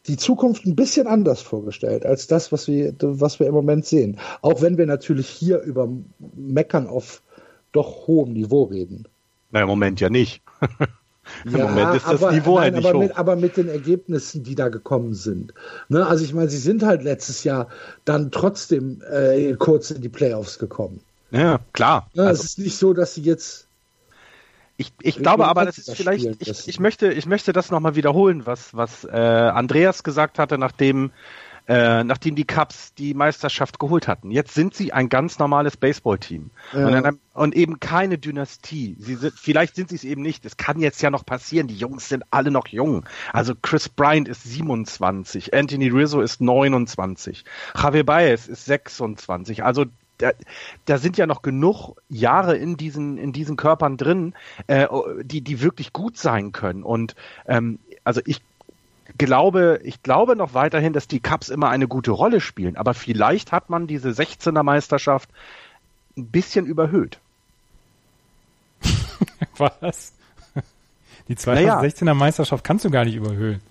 die 0.08 0.18
Zukunft 0.18 0.66
ein 0.66 0.76
bisschen 0.76 1.08
anders 1.08 1.41
vorgestellt 1.41 2.06
als 2.06 2.28
das, 2.28 2.52
was 2.52 2.68
wir, 2.68 2.94
was 3.00 3.40
wir 3.40 3.48
im 3.48 3.54
Moment 3.54 3.86
sehen. 3.86 4.20
Auch 4.41 4.62
wenn 4.62 4.78
wir 4.78 4.86
natürlich 4.86 5.28
hier 5.28 5.62
über 5.62 5.90
Meckern 6.36 6.88
auf 6.88 7.22
doch 7.72 8.08
hohem 8.08 8.34
Niveau 8.34 8.64
reden. 8.64 9.08
Na, 9.52 9.62
im 9.62 9.68
Moment 9.68 10.00
ja 10.00 10.10
nicht. 10.10 10.41
Im 11.45 11.57
ja, 11.57 11.68
Moment 11.68 11.95
ist 11.95 12.06
das 12.07 12.22
aber, 12.22 12.31
Niveau 12.31 12.56
nein, 12.56 12.64
halt 12.64 12.76
nicht 12.76 12.88
aber 12.88 12.97
hoch. 12.97 13.03
Mit, 13.03 13.18
aber 13.18 13.35
mit 13.35 13.57
den 13.57 13.69
Ergebnissen, 13.69 14.43
die 14.43 14.56
da 14.56 14.69
gekommen 14.69 15.14
sind. 15.14 15.53
Ne? 15.88 16.06
Also 16.06 16.23
ich 16.23 16.34
meine, 16.34 16.49
sie 16.49 16.57
sind 16.57 16.84
halt 16.84 17.03
letztes 17.03 17.43
Jahr 17.43 17.68
dann 18.06 18.31
trotzdem 18.31 19.01
äh, 19.10 19.53
kurz 19.53 19.91
in 19.91 20.01
die 20.01 20.10
Playoffs 20.10 20.60
gekommen. 20.60 21.01
Ja, 21.31 21.60
klar. 21.73 22.10
Ne? 22.14 22.23
Also, 22.23 22.43
es 22.43 22.49
ist 22.51 22.60
nicht 22.60 22.77
so, 22.77 22.93
dass 22.93 23.15
sie 23.15 23.22
jetzt 23.22 23.68
ich, 24.77 24.93
ich 25.01 25.18
glaube 25.18 25.45
aber, 25.45 25.65
das 25.65 25.77
ist 25.77 25.93
vielleicht, 25.93 26.41
ich, 26.41 26.69
ich 26.69 26.80
möchte, 26.80 27.11
ich 27.11 27.26
möchte 27.26 27.51
das 27.51 27.69
nochmal 27.69 27.95
wiederholen, 27.95 28.45
was, 28.45 28.73
was 28.73 29.03
äh, 29.03 29.10
Andreas 29.10 30.03
gesagt 30.03 30.39
hatte, 30.39 30.57
nachdem 30.57 31.11
äh, 31.70 32.04
nachdem 32.04 32.36
die 32.36 32.46
Cubs 32.46 32.96
die 32.96 33.14
Meisterschaft 33.14 33.78
geholt 33.78 34.08
hatten. 34.08 34.32
Jetzt 34.32 34.56
sind 34.56 34.74
sie 34.74 34.91
ein 34.91 35.08
ganz 35.08 35.38
normales 35.38 35.78
Baseballteam 35.78 36.50
ja. 36.74 36.88
und, 36.88 37.20
und, 37.36 37.56
eben 37.56 37.80
keine 37.80 38.18
Dynastie. 38.18 38.96
Sie 38.98 39.14
sind, 39.14 39.36
vielleicht 39.36 39.76
sind 39.76 39.90
sie 39.90 39.96
es 39.96 40.04
eben 40.04 40.24
nicht. 40.24 40.46
Es 40.46 40.58
kann 40.58 40.80
jetzt 40.80 41.00
ja 41.04 41.12
noch 41.12 41.28
passieren. 41.28 41.68
Die 41.68 41.76
Jungs 41.76 42.10
sind 42.10 42.24
alle 42.32 42.50
noch 42.50 42.68
jung. 42.70 43.06
Also 43.34 43.54
Chris 43.54 43.88
Bryant 43.88 44.28
ist 44.28 44.44
27, 44.46 45.54
Anthony 45.54 45.90
Rizzo 45.90 46.22
ist 46.22 46.41
29, 46.41 47.46
Javier 47.78 48.04
Baez 48.04 48.48
ist 48.48 48.66
26. 48.66 49.64
Also 49.64 49.86
da, 50.18 50.32
da 50.86 50.98
sind 50.98 51.18
ja 51.18 51.28
noch 51.28 51.44
genug 51.44 51.96
Jahre 52.10 52.58
in 52.58 52.78
diesen 52.78 53.20
in 53.20 53.32
diesen 53.32 53.58
Körpern 53.58 53.96
drin, 53.96 54.34
äh, 54.66 54.88
die 55.22 55.41
die 55.41 55.62
wirklich 55.62 55.94
gut 55.94 56.18
sein 56.18 56.52
können. 56.52 56.82
Und 56.82 57.14
ähm, 57.48 57.78
also 58.04 58.22
ich 58.26 58.41
glaube, 59.20 59.80
ich 59.84 60.02
glaube 60.02 60.36
noch 60.36 60.56
weiterhin, 60.56 60.94
dass 60.94 61.08
die 61.08 61.20
Cups 61.20 61.50
immer 61.50 61.70
eine 61.70 61.88
gute 61.88 62.12
Rolle 62.12 62.41
spielen, 62.41 62.76
aber 62.76 62.96
vielleicht 62.96 63.52
hat 63.52 63.70
man 63.70 63.86
diese 63.86 64.10
16er 64.10 64.64
Meisterschaft 64.64 65.30
ein 66.18 66.26
bisschen 66.26 66.66
überhöht. 66.66 67.20
Was? 69.58 70.14
Die 71.28 71.36
2016er 71.36 72.06
naja. 72.06 72.14
Meisterschaft 72.16 72.64
kannst 72.64 72.86
du 72.86 72.90
gar 72.90 73.06
nicht 73.06 73.16
überhöhen. 73.16 73.62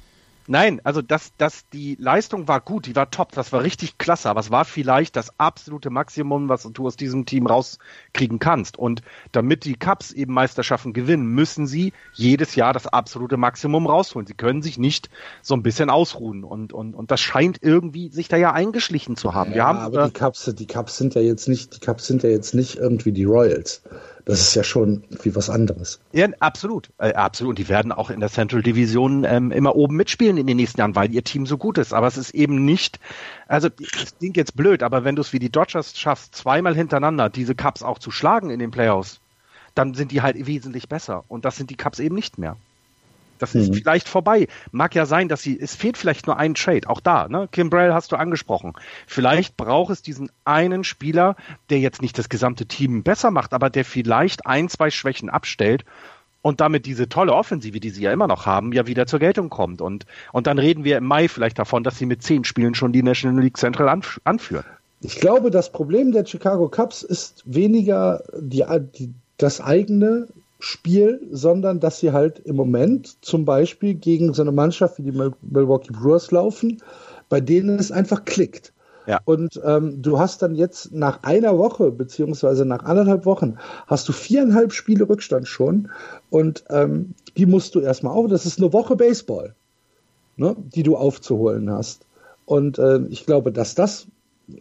Nein, 0.50 0.80
also 0.82 1.02
das, 1.02 1.32
das, 1.36 1.68
die 1.74 1.96
Leistung 2.00 2.48
war 2.48 2.62
gut, 2.62 2.86
die 2.86 2.96
war 2.96 3.10
top, 3.10 3.32
das 3.32 3.52
war 3.52 3.62
richtig 3.62 3.98
klasse, 3.98 4.30
aber 4.30 4.40
es 4.40 4.50
war 4.50 4.64
vielleicht 4.64 5.14
das 5.14 5.38
absolute 5.38 5.90
Maximum, 5.90 6.48
was 6.48 6.62
du 6.72 6.86
aus 6.86 6.96
diesem 6.96 7.26
Team 7.26 7.46
rauskriegen 7.46 8.38
kannst. 8.38 8.78
Und 8.78 9.02
damit 9.32 9.66
die 9.66 9.74
Cups 9.74 10.10
eben 10.10 10.32
Meisterschaften 10.32 10.94
gewinnen, 10.94 11.26
müssen 11.26 11.66
sie 11.66 11.92
jedes 12.14 12.54
Jahr 12.54 12.72
das 12.72 12.86
absolute 12.86 13.36
Maximum 13.36 13.86
rausholen. 13.86 14.26
Sie 14.26 14.32
können 14.32 14.62
sich 14.62 14.78
nicht 14.78 15.10
so 15.42 15.54
ein 15.54 15.62
bisschen 15.62 15.90
ausruhen. 15.90 16.44
Und, 16.44 16.72
und, 16.72 16.94
und 16.94 17.10
das 17.10 17.20
scheint 17.20 17.62
irgendwie 17.62 18.08
sich 18.08 18.28
da 18.28 18.38
ja 18.38 18.52
eingeschlichen 18.52 19.16
zu 19.16 19.34
haben. 19.34 19.50
Ja, 19.50 19.56
Wir 19.56 19.64
haben, 19.66 19.78
aber 19.78 20.04
äh, 20.04 20.06
die 20.06 20.12
Cups, 20.14 20.50
die 20.54 20.66
Cups 20.66 20.96
sind 20.96 21.14
ja 21.14 21.20
jetzt 21.20 21.46
nicht, 21.48 21.76
die 21.76 21.80
Cups 21.80 22.06
sind 22.06 22.22
ja 22.22 22.30
jetzt 22.30 22.54
nicht 22.54 22.76
irgendwie 22.76 23.12
die 23.12 23.24
Royals. 23.24 23.82
Das 24.28 24.42
ist 24.42 24.54
ja 24.54 24.62
schon 24.62 25.04
wie 25.22 25.34
was 25.34 25.48
anderes. 25.48 26.00
Ja, 26.12 26.28
absolut. 26.40 26.90
Äh, 26.98 27.14
absolut. 27.14 27.52
Und 27.52 27.58
die 27.58 27.70
werden 27.70 27.92
auch 27.92 28.10
in 28.10 28.20
der 28.20 28.28
Central 28.28 28.62
Division 28.62 29.24
ähm, 29.24 29.50
immer 29.50 29.74
oben 29.74 29.96
mitspielen 29.96 30.36
in 30.36 30.46
den 30.46 30.58
nächsten 30.58 30.80
Jahren, 30.80 30.94
weil 30.94 31.10
ihr 31.14 31.24
Team 31.24 31.46
so 31.46 31.56
gut 31.56 31.78
ist. 31.78 31.94
Aber 31.94 32.06
es 32.06 32.18
ist 32.18 32.34
eben 32.34 32.66
nicht, 32.66 33.00
also 33.46 33.70
es 33.80 34.18
klingt 34.18 34.36
jetzt 34.36 34.54
blöd, 34.54 34.82
aber 34.82 35.02
wenn 35.02 35.16
du 35.16 35.22
es 35.22 35.32
wie 35.32 35.38
die 35.38 35.48
Dodgers 35.48 35.98
schaffst, 35.98 36.34
zweimal 36.34 36.74
hintereinander 36.74 37.30
diese 37.30 37.54
Cups 37.54 37.82
auch 37.82 37.98
zu 37.98 38.10
schlagen 38.10 38.50
in 38.50 38.58
den 38.58 38.70
Playoffs, 38.70 39.22
dann 39.74 39.94
sind 39.94 40.12
die 40.12 40.20
halt 40.20 40.46
wesentlich 40.46 40.90
besser. 40.90 41.24
Und 41.28 41.46
das 41.46 41.56
sind 41.56 41.70
die 41.70 41.76
Cups 41.76 41.98
eben 41.98 42.14
nicht 42.14 42.36
mehr. 42.36 42.58
Das 43.38 43.54
ist 43.54 43.70
mhm. 43.70 43.74
vielleicht 43.74 44.08
vorbei. 44.08 44.48
Mag 44.72 44.94
ja 44.94 45.06
sein, 45.06 45.28
dass 45.28 45.42
sie, 45.42 45.58
es 45.58 45.74
fehlt 45.74 45.96
vielleicht 45.96 46.26
nur 46.26 46.36
ein 46.36 46.54
Trade. 46.54 46.88
Auch 46.88 47.00
da, 47.00 47.28
ne? 47.28 47.48
Kim 47.50 47.70
Brell 47.70 47.92
hast 47.92 48.12
du 48.12 48.16
angesprochen. 48.16 48.72
Vielleicht 49.06 49.56
braucht 49.56 49.92
es 49.92 50.02
diesen 50.02 50.30
einen 50.44 50.84
Spieler, 50.84 51.36
der 51.70 51.80
jetzt 51.80 52.02
nicht 52.02 52.18
das 52.18 52.28
gesamte 52.28 52.66
Team 52.66 53.02
besser 53.02 53.30
macht, 53.30 53.52
aber 53.52 53.70
der 53.70 53.84
vielleicht 53.84 54.46
ein, 54.46 54.68
zwei 54.68 54.90
Schwächen 54.90 55.30
abstellt 55.30 55.84
und 56.42 56.60
damit 56.60 56.86
diese 56.86 57.08
tolle 57.08 57.34
Offensive, 57.34 57.80
die 57.80 57.90
sie 57.90 58.02
ja 58.02 58.12
immer 58.12 58.26
noch 58.26 58.46
haben, 58.46 58.72
ja 58.72 58.86
wieder 58.86 59.06
zur 59.06 59.18
Geltung 59.18 59.50
kommt. 59.50 59.80
Und, 59.80 60.06
und 60.32 60.46
dann 60.46 60.58
reden 60.58 60.84
wir 60.84 60.98
im 60.98 61.04
Mai 61.04 61.28
vielleicht 61.28 61.58
davon, 61.58 61.82
dass 61.82 61.98
sie 61.98 62.06
mit 62.06 62.22
zehn 62.22 62.44
Spielen 62.44 62.74
schon 62.74 62.92
die 62.92 63.02
National 63.02 63.42
League 63.42 63.56
Central 63.56 64.00
anführen. 64.24 64.64
Ich 65.00 65.20
glaube, 65.20 65.50
das 65.50 65.70
Problem 65.70 66.12
der 66.12 66.26
Chicago 66.26 66.68
Cubs 66.68 67.02
ist 67.02 67.42
weniger 67.44 68.22
die, 68.36 68.64
die, 68.98 69.12
das 69.36 69.60
eigene 69.60 70.28
Spiel, 70.58 71.26
sondern 71.30 71.80
dass 71.80 72.00
sie 72.00 72.12
halt 72.12 72.40
im 72.40 72.56
Moment 72.56 73.24
zum 73.24 73.44
Beispiel 73.44 73.94
gegen 73.94 74.34
so 74.34 74.42
eine 74.42 74.52
Mannschaft 74.52 74.98
wie 74.98 75.10
die 75.10 75.32
Milwaukee 75.42 75.92
Brewers 75.92 76.30
laufen, 76.30 76.82
bei 77.28 77.40
denen 77.40 77.78
es 77.78 77.92
einfach 77.92 78.24
klickt. 78.24 78.72
Ja. 79.06 79.20
Und 79.24 79.58
ähm, 79.64 80.02
du 80.02 80.18
hast 80.18 80.42
dann 80.42 80.54
jetzt 80.54 80.92
nach 80.92 81.22
einer 81.22 81.56
Woche, 81.56 81.90
beziehungsweise 81.90 82.66
nach 82.66 82.84
anderthalb 82.84 83.24
Wochen, 83.24 83.56
hast 83.86 84.06
du 84.08 84.12
viereinhalb 84.12 84.72
Spiele 84.72 85.08
Rückstand 85.08 85.48
schon 85.48 85.88
und 86.28 86.64
ähm, 86.68 87.14
die 87.36 87.46
musst 87.46 87.74
du 87.74 87.80
erstmal 87.80 88.12
auf. 88.12 88.28
Das 88.28 88.44
ist 88.44 88.58
eine 88.58 88.72
Woche 88.74 88.96
Baseball, 88.96 89.54
ne, 90.36 90.56
die 90.58 90.82
du 90.82 90.96
aufzuholen 90.96 91.70
hast. 91.70 92.04
Und 92.44 92.78
äh, 92.78 93.00
ich 93.08 93.24
glaube, 93.24 93.50
dass 93.50 93.74
das 93.74 94.08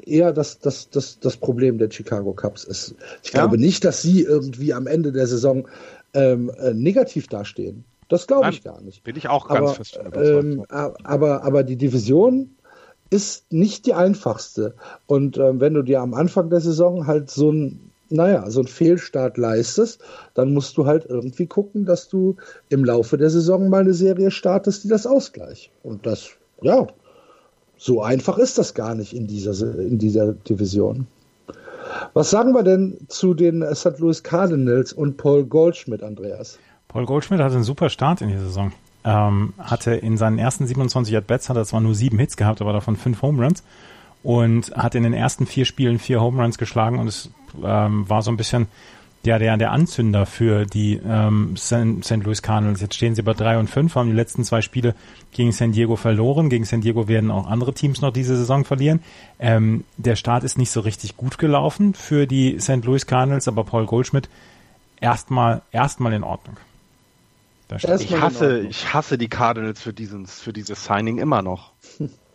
eher 0.05 0.33
das, 0.33 0.59
das, 0.59 0.89
das, 0.89 1.19
das 1.19 1.37
Problem 1.37 1.77
der 1.77 1.89
Chicago 1.89 2.33
Cubs 2.33 2.63
ist. 2.63 2.95
Ich 3.23 3.31
ja. 3.31 3.41
glaube 3.41 3.57
nicht, 3.57 3.83
dass 3.85 4.01
sie 4.01 4.21
irgendwie 4.21 4.73
am 4.73 4.87
Ende 4.87 5.11
der 5.11 5.27
Saison 5.27 5.67
ähm, 6.13 6.51
äh, 6.57 6.73
negativ 6.73 7.27
dastehen. 7.27 7.83
Das 8.09 8.27
glaube 8.27 8.49
ich 8.49 8.63
gar 8.63 8.81
nicht. 8.81 9.03
Bin 9.03 9.17
ich 9.17 9.27
auch 9.27 9.49
ganz 9.49 9.59
aber, 9.59 9.73
fest 9.73 9.99
ähm, 10.13 10.65
aber, 10.69 11.43
aber 11.43 11.63
die 11.63 11.75
Division 11.75 12.55
ist 13.09 13.51
nicht 13.51 13.85
die 13.85 13.93
einfachste. 13.93 14.75
Und 15.07 15.37
ähm, 15.37 15.59
wenn 15.59 15.73
du 15.73 15.81
dir 15.81 16.01
am 16.01 16.13
Anfang 16.13 16.49
der 16.49 16.61
Saison 16.61 17.07
halt 17.07 17.29
so 17.29 17.51
ein 17.51 17.87
naja, 18.09 18.49
so 18.49 18.61
einen 18.61 18.67
Fehlstart 18.67 19.37
leistest, 19.37 20.01
dann 20.33 20.53
musst 20.53 20.77
du 20.77 20.85
halt 20.85 21.05
irgendwie 21.05 21.45
gucken, 21.45 21.85
dass 21.85 22.07
du 22.07 22.37
im 22.69 22.85
Laufe 22.85 23.17
der 23.17 23.29
Saison 23.29 23.69
mal 23.69 23.81
eine 23.81 23.93
Serie 23.93 24.31
startest, 24.31 24.83
die 24.83 24.87
das 24.87 25.05
ausgleicht. 25.05 25.71
Und 25.83 26.05
das, 26.05 26.29
ja, 26.61 26.87
so 27.77 28.01
einfach 28.01 28.37
ist 28.37 28.57
das 28.57 28.73
gar 28.73 28.95
nicht 28.95 29.13
in 29.13 29.27
dieser, 29.27 29.79
in 29.79 29.97
dieser 29.97 30.33
Division. 30.33 31.07
Was 32.13 32.29
sagen 32.29 32.53
wir 32.53 32.63
denn 32.63 32.97
zu 33.07 33.33
den 33.33 33.63
St. 33.73 33.99
Louis 33.99 34.23
Cardinals 34.23 34.93
und 34.93 35.17
Paul 35.17 35.45
Goldschmidt, 35.45 36.03
Andreas? 36.03 36.59
Paul 36.87 37.05
Goldschmidt 37.05 37.39
hatte 37.39 37.55
einen 37.55 37.63
super 37.63 37.89
Start 37.89 38.21
in 38.21 38.29
die 38.29 38.37
Saison. 38.37 38.71
Ähm, 39.03 39.53
hatte 39.57 39.93
in 39.93 40.17
seinen 40.17 40.37
ersten 40.37 40.67
27 40.67 41.15
At-Bats 41.15 41.49
hat 41.49 41.57
er 41.57 41.65
zwar 41.65 41.79
nur 41.79 41.95
sieben 41.95 42.19
Hits 42.19 42.35
gehabt, 42.35 42.61
aber 42.61 42.73
davon 42.73 42.97
fünf 42.97 43.21
Home 43.21 43.41
Runs 43.43 43.63
und 44.23 44.75
hat 44.75 44.95
in 44.95 45.03
den 45.03 45.13
ersten 45.13 45.45
vier 45.45 45.65
Spielen 45.65 45.99
vier 45.99 46.19
Home 46.19 46.41
Runs 46.41 46.57
geschlagen 46.57 46.99
und 46.99 47.07
es 47.07 47.29
ähm, 47.63 48.09
war 48.09 48.21
so 48.21 48.31
ein 48.31 48.37
bisschen 48.37 48.67
der, 49.25 49.39
der, 49.39 49.57
der 49.57 49.71
Anzünder 49.71 50.25
für 50.25 50.65
die 50.65 51.01
ähm, 51.05 51.55
St. 51.57 52.23
Louis 52.23 52.41
Cardinals. 52.41 52.81
Jetzt 52.81 52.95
stehen 52.95 53.15
sie 53.15 53.21
bei 53.21 53.33
drei 53.33 53.57
und 53.57 53.69
fünf, 53.69 53.95
haben 53.95 54.09
die 54.09 54.15
letzten 54.15 54.43
zwei 54.43 54.61
Spiele 54.61 54.95
gegen 55.31 55.51
San 55.51 55.71
Diego 55.71 55.95
verloren. 55.95 56.49
Gegen 56.49 56.65
San 56.65 56.81
Diego 56.81 57.07
werden 57.07 57.31
auch 57.31 57.47
andere 57.47 57.73
Teams 57.73 58.01
noch 58.01 58.11
diese 58.11 58.37
Saison 58.37 58.63
verlieren. 58.63 59.01
Ähm, 59.39 59.83
der 59.97 60.15
Start 60.15 60.43
ist 60.43 60.57
nicht 60.57 60.71
so 60.71 60.79
richtig 60.79 61.17
gut 61.17 61.37
gelaufen 61.37 61.93
für 61.93 62.25
die 62.25 62.59
St. 62.59 62.85
Louis 62.85 63.05
Cardinals, 63.05 63.47
aber 63.47 63.63
Paul 63.63 63.85
Goldschmidt 63.85 64.29
erstmal 65.01 65.61
erstmal 65.71 66.13
in 66.13 66.23
Ordnung. 66.23 66.57
Ich 67.75 68.21
hasse, 68.21 68.61
ich 68.61 68.93
hasse 68.93 69.17
die 69.17 69.27
Cardinals 69.27 69.81
für, 69.81 69.91
diesen, 69.91 70.25
für 70.25 70.53
dieses 70.53 70.85
Signing 70.85 71.17
immer 71.17 71.41
noch. 71.41 71.71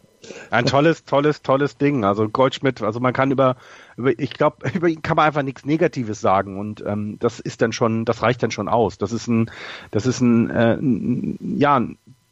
Ein 0.51 0.67
tolles, 0.67 1.05
tolles, 1.05 1.43
tolles 1.43 1.77
Ding. 1.77 2.05
Also 2.05 2.29
Goldschmidt, 2.29 2.83
also 2.83 3.01
man 3.01 3.13
kann 3.13 3.31
über, 3.31 3.57
über 3.97 4.19
ich 4.19 4.35
glaube, 4.35 4.71
über 4.75 4.89
ihn 4.89 5.03
kann 5.03 5.17
man 5.17 5.27
einfach 5.27 5.43
nichts 5.43 5.65
Negatives 5.65 6.21
sagen 6.21 6.59
und 6.59 6.83
ähm, 6.87 7.19
das 7.19 7.41
ist 7.41 7.63
dann 7.63 7.73
schon, 7.73 8.05
das 8.05 8.23
reicht 8.23 8.43
dann 8.43 8.51
schon 8.51 8.69
aus. 8.69 8.99
Das 8.99 9.13
ist 9.13 9.27
ein, 9.27 9.51
das 9.91 10.07
ist 10.07 10.21
ein, 10.21 10.51
äh, 10.51 10.75
ein 10.75 11.39
ja, 11.59 11.81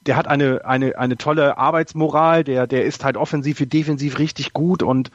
der 0.07 0.17
hat 0.17 0.29
eine, 0.29 0.65
eine, 0.65 0.99
eine 0.99 1.17
tolle 1.17 1.59
Arbeitsmoral, 1.59 2.45
der, 2.45 2.67
der 2.67 2.85
ist 2.85 3.05
halt 3.05 3.17
offensiv 3.17 3.61
wie 3.61 3.67
defensiv 3.67 4.19
richtig 4.19 4.53
gut 4.53 4.83
und 4.83 5.11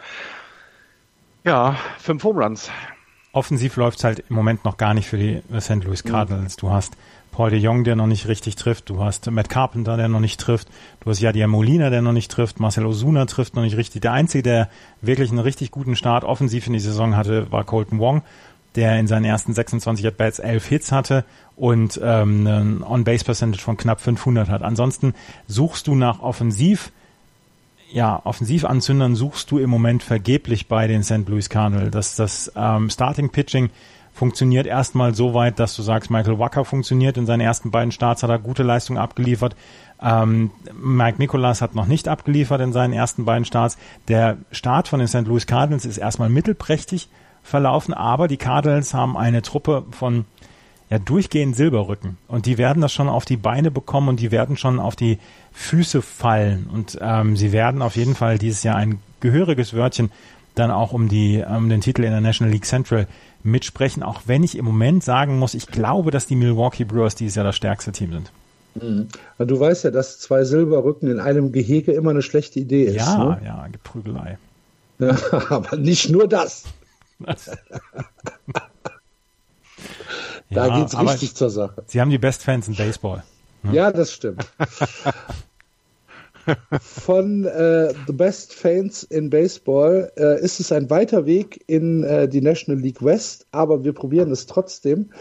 ja, 1.43 1.77
fünf 1.99 2.23
Home 2.23 2.43
Runs. 2.43 2.69
Offensiv 3.31 3.75
läuft 3.75 3.99
es 3.99 4.03
halt 4.03 4.23
im 4.29 4.35
Moment 4.35 4.63
noch 4.63 4.77
gar 4.77 4.93
nicht 4.93 5.07
für 5.07 5.17
die 5.17 5.41
St. 5.59 5.83
Louis 5.83 6.03
Cardinals. 6.03 6.55
Du 6.55 6.71
hast 6.71 6.95
Paul 7.35 7.49
de 7.49 7.59
Jong, 7.59 7.83
der 7.83 7.97
noch 7.97 8.07
nicht 8.07 8.29
richtig 8.29 8.55
trifft. 8.55 8.89
Du 8.89 9.03
hast 9.03 9.29
Matt 9.29 9.49
Carpenter, 9.49 9.97
der 9.97 10.07
noch 10.07 10.21
nicht 10.21 10.39
trifft. 10.39 10.69
Du 11.01 11.09
hast 11.09 11.19
Jadia 11.19 11.47
Molina, 11.47 11.89
der 11.89 12.01
noch 12.01 12.13
nicht 12.13 12.31
trifft. 12.31 12.61
Marcel 12.61 12.85
Osuna 12.85 13.25
trifft 13.25 13.55
noch 13.55 13.63
nicht 13.63 13.75
richtig. 13.75 14.01
Der 14.01 14.13
Einzige, 14.13 14.41
der 14.41 14.69
wirklich 15.01 15.31
einen 15.31 15.39
richtig 15.39 15.69
guten 15.69 15.97
Start 15.97 16.23
offensiv 16.23 16.65
in 16.65 16.71
die 16.71 16.79
Saison 16.79 17.17
hatte, 17.17 17.51
war 17.51 17.65
Colton 17.65 17.99
Wong, 17.99 18.21
der 18.75 18.97
in 18.97 19.07
seinen 19.07 19.25
ersten 19.25 19.53
26 19.53 20.07
At-Bats 20.07 20.39
elf 20.39 20.65
Hits 20.65 20.93
hatte 20.93 21.25
und 21.57 21.99
ähm, 22.01 22.47
ein 22.47 22.83
On-Base-Percentage 22.83 23.61
von 23.61 23.75
knapp 23.75 23.99
500 23.99 24.47
hat. 24.47 24.61
Ansonsten 24.61 25.13
suchst 25.45 25.87
du 25.87 25.95
nach 25.95 26.21
offensiv 26.21 26.93
ja, 27.91 28.19
Offensivanzündern 28.23 29.15
suchst 29.15 29.51
du 29.51 29.59
im 29.59 29.69
Moment 29.69 30.03
vergeblich 30.03 30.67
bei 30.67 30.87
den 30.87 31.03
St. 31.03 31.27
Louis 31.27 31.49
Cardinals. 31.49 31.91
Das, 31.91 32.15
das 32.15 32.51
ähm, 32.55 32.89
Starting 32.89 33.29
Pitching 33.29 33.69
funktioniert 34.15 34.65
erstmal 34.65 35.13
so 35.13 35.33
weit, 35.33 35.59
dass 35.59 35.75
du 35.75 35.81
sagst, 35.81 36.09
Michael 36.09 36.39
Wacker 36.39 36.63
funktioniert. 36.63 37.17
In 37.17 37.25
seinen 37.25 37.41
ersten 37.41 37.69
beiden 37.69 37.91
Starts 37.91 38.23
hat 38.23 38.29
er 38.29 38.39
gute 38.39 38.63
Leistung 38.63 38.97
abgeliefert. 38.97 39.57
Ähm, 40.01 40.51
Mike 40.73 41.17
Nicolas 41.19 41.61
hat 41.61 41.75
noch 41.75 41.85
nicht 41.85 42.07
abgeliefert 42.07 42.61
in 42.61 42.71
seinen 42.71 42.93
ersten 42.93 43.25
beiden 43.25 43.43
Starts. 43.43 43.77
Der 44.07 44.37
Start 44.51 44.87
von 44.87 44.99
den 44.99 45.09
St. 45.09 45.27
Louis 45.27 45.47
Cardinals 45.47 45.85
ist 45.85 45.97
erstmal 45.97 46.29
mittelprächtig 46.29 47.09
verlaufen, 47.43 47.93
aber 47.93 48.29
die 48.29 48.37
Cardinals 48.37 48.93
haben 48.93 49.17
eine 49.17 49.41
Truppe 49.41 49.83
von 49.91 50.23
ja 50.89 50.99
durchgehend 50.99 51.55
Silberrücken 51.55 52.17
und 52.27 52.45
die 52.45 52.57
werden 52.57 52.81
das 52.81 52.93
schon 52.93 53.09
auf 53.09 53.25
die 53.25 53.37
Beine 53.37 53.71
bekommen 53.71 54.07
und 54.07 54.19
die 54.19 54.31
werden 54.31 54.55
schon 54.55 54.79
auf 54.79 54.95
die 54.95 55.17
Füße 55.51 56.01
fallen 56.01 56.69
und 56.71 56.97
ähm, 57.01 57.35
sie 57.35 57.51
werden 57.51 57.81
auf 57.81 57.95
jeden 57.95 58.15
Fall 58.15 58.37
dieses 58.37 58.63
Jahr 58.63 58.75
ein 58.75 58.99
gehöriges 59.19 59.73
Wörtchen 59.73 60.11
dann 60.55 60.71
auch 60.71 60.93
um 60.93 61.07
die 61.09 61.43
um 61.47 61.69
den 61.69 61.81
Titel 61.81 62.03
in 62.03 62.11
der 62.11 62.21
National 62.21 62.51
League 62.51 62.65
Central 62.65 63.07
mitsprechen, 63.43 64.03
auch 64.03 64.21
wenn 64.25 64.43
ich 64.43 64.57
im 64.57 64.65
Moment 64.65 65.03
sagen 65.03 65.37
muss, 65.37 65.53
ich 65.53 65.67
glaube, 65.67 66.11
dass 66.11 66.25
die 66.25 66.35
Milwaukee 66.35 66.83
Brewers 66.83 67.15
dieses 67.15 67.35
Jahr 67.35 67.45
das 67.45 67.55
stärkste 67.55 67.91
Team 67.91 68.11
sind. 68.11 68.31
Mhm. 68.75 69.07
Du 69.37 69.59
weißt 69.59 69.85
ja, 69.85 69.91
dass 69.91 70.19
zwei 70.19 70.43
Silberrücken 70.43 71.09
in 71.09 71.19
einem 71.19 71.51
Gehege 71.51 71.91
immer 71.93 72.09
eine 72.09 72.21
schlechte 72.21 72.59
Idee 72.59 72.83
ist. 72.85 72.95
Ja, 72.95 73.17
ne? 73.17 73.41
ja, 73.45 73.67
Geprügelei. 73.67 74.37
Ja, 74.99 75.15
aber 75.49 75.77
nicht 75.77 76.09
nur 76.09 76.27
das. 76.27 76.63
da 77.19 77.35
ja, 80.49 80.79
geht's 80.79 80.99
richtig 80.99 81.35
zur 81.35 81.49
Sache. 81.49 81.83
Sie 81.87 82.01
haben 82.01 82.09
die 82.09 82.17
Best 82.17 82.43
Fans 82.43 82.67
in 82.67 82.75
Baseball. 82.75 83.23
Ne? 83.63 83.73
Ja, 83.73 83.91
das 83.91 84.11
stimmt. 84.11 84.45
Von 86.79 87.45
äh, 87.45 87.93
The 88.07 88.13
Best 88.13 88.53
Fans 88.53 89.03
in 89.03 89.29
Baseball 89.29 90.11
äh, 90.17 90.41
ist 90.41 90.59
es 90.59 90.71
ein 90.71 90.89
weiter 90.89 91.25
Weg 91.25 91.63
in 91.67 92.03
äh, 92.03 92.27
die 92.27 92.41
National 92.41 92.81
League 92.81 93.03
West, 93.03 93.47
aber 93.51 93.83
wir 93.83 93.93
probieren 93.93 94.31
es 94.31 94.45
trotzdem. 94.45 95.11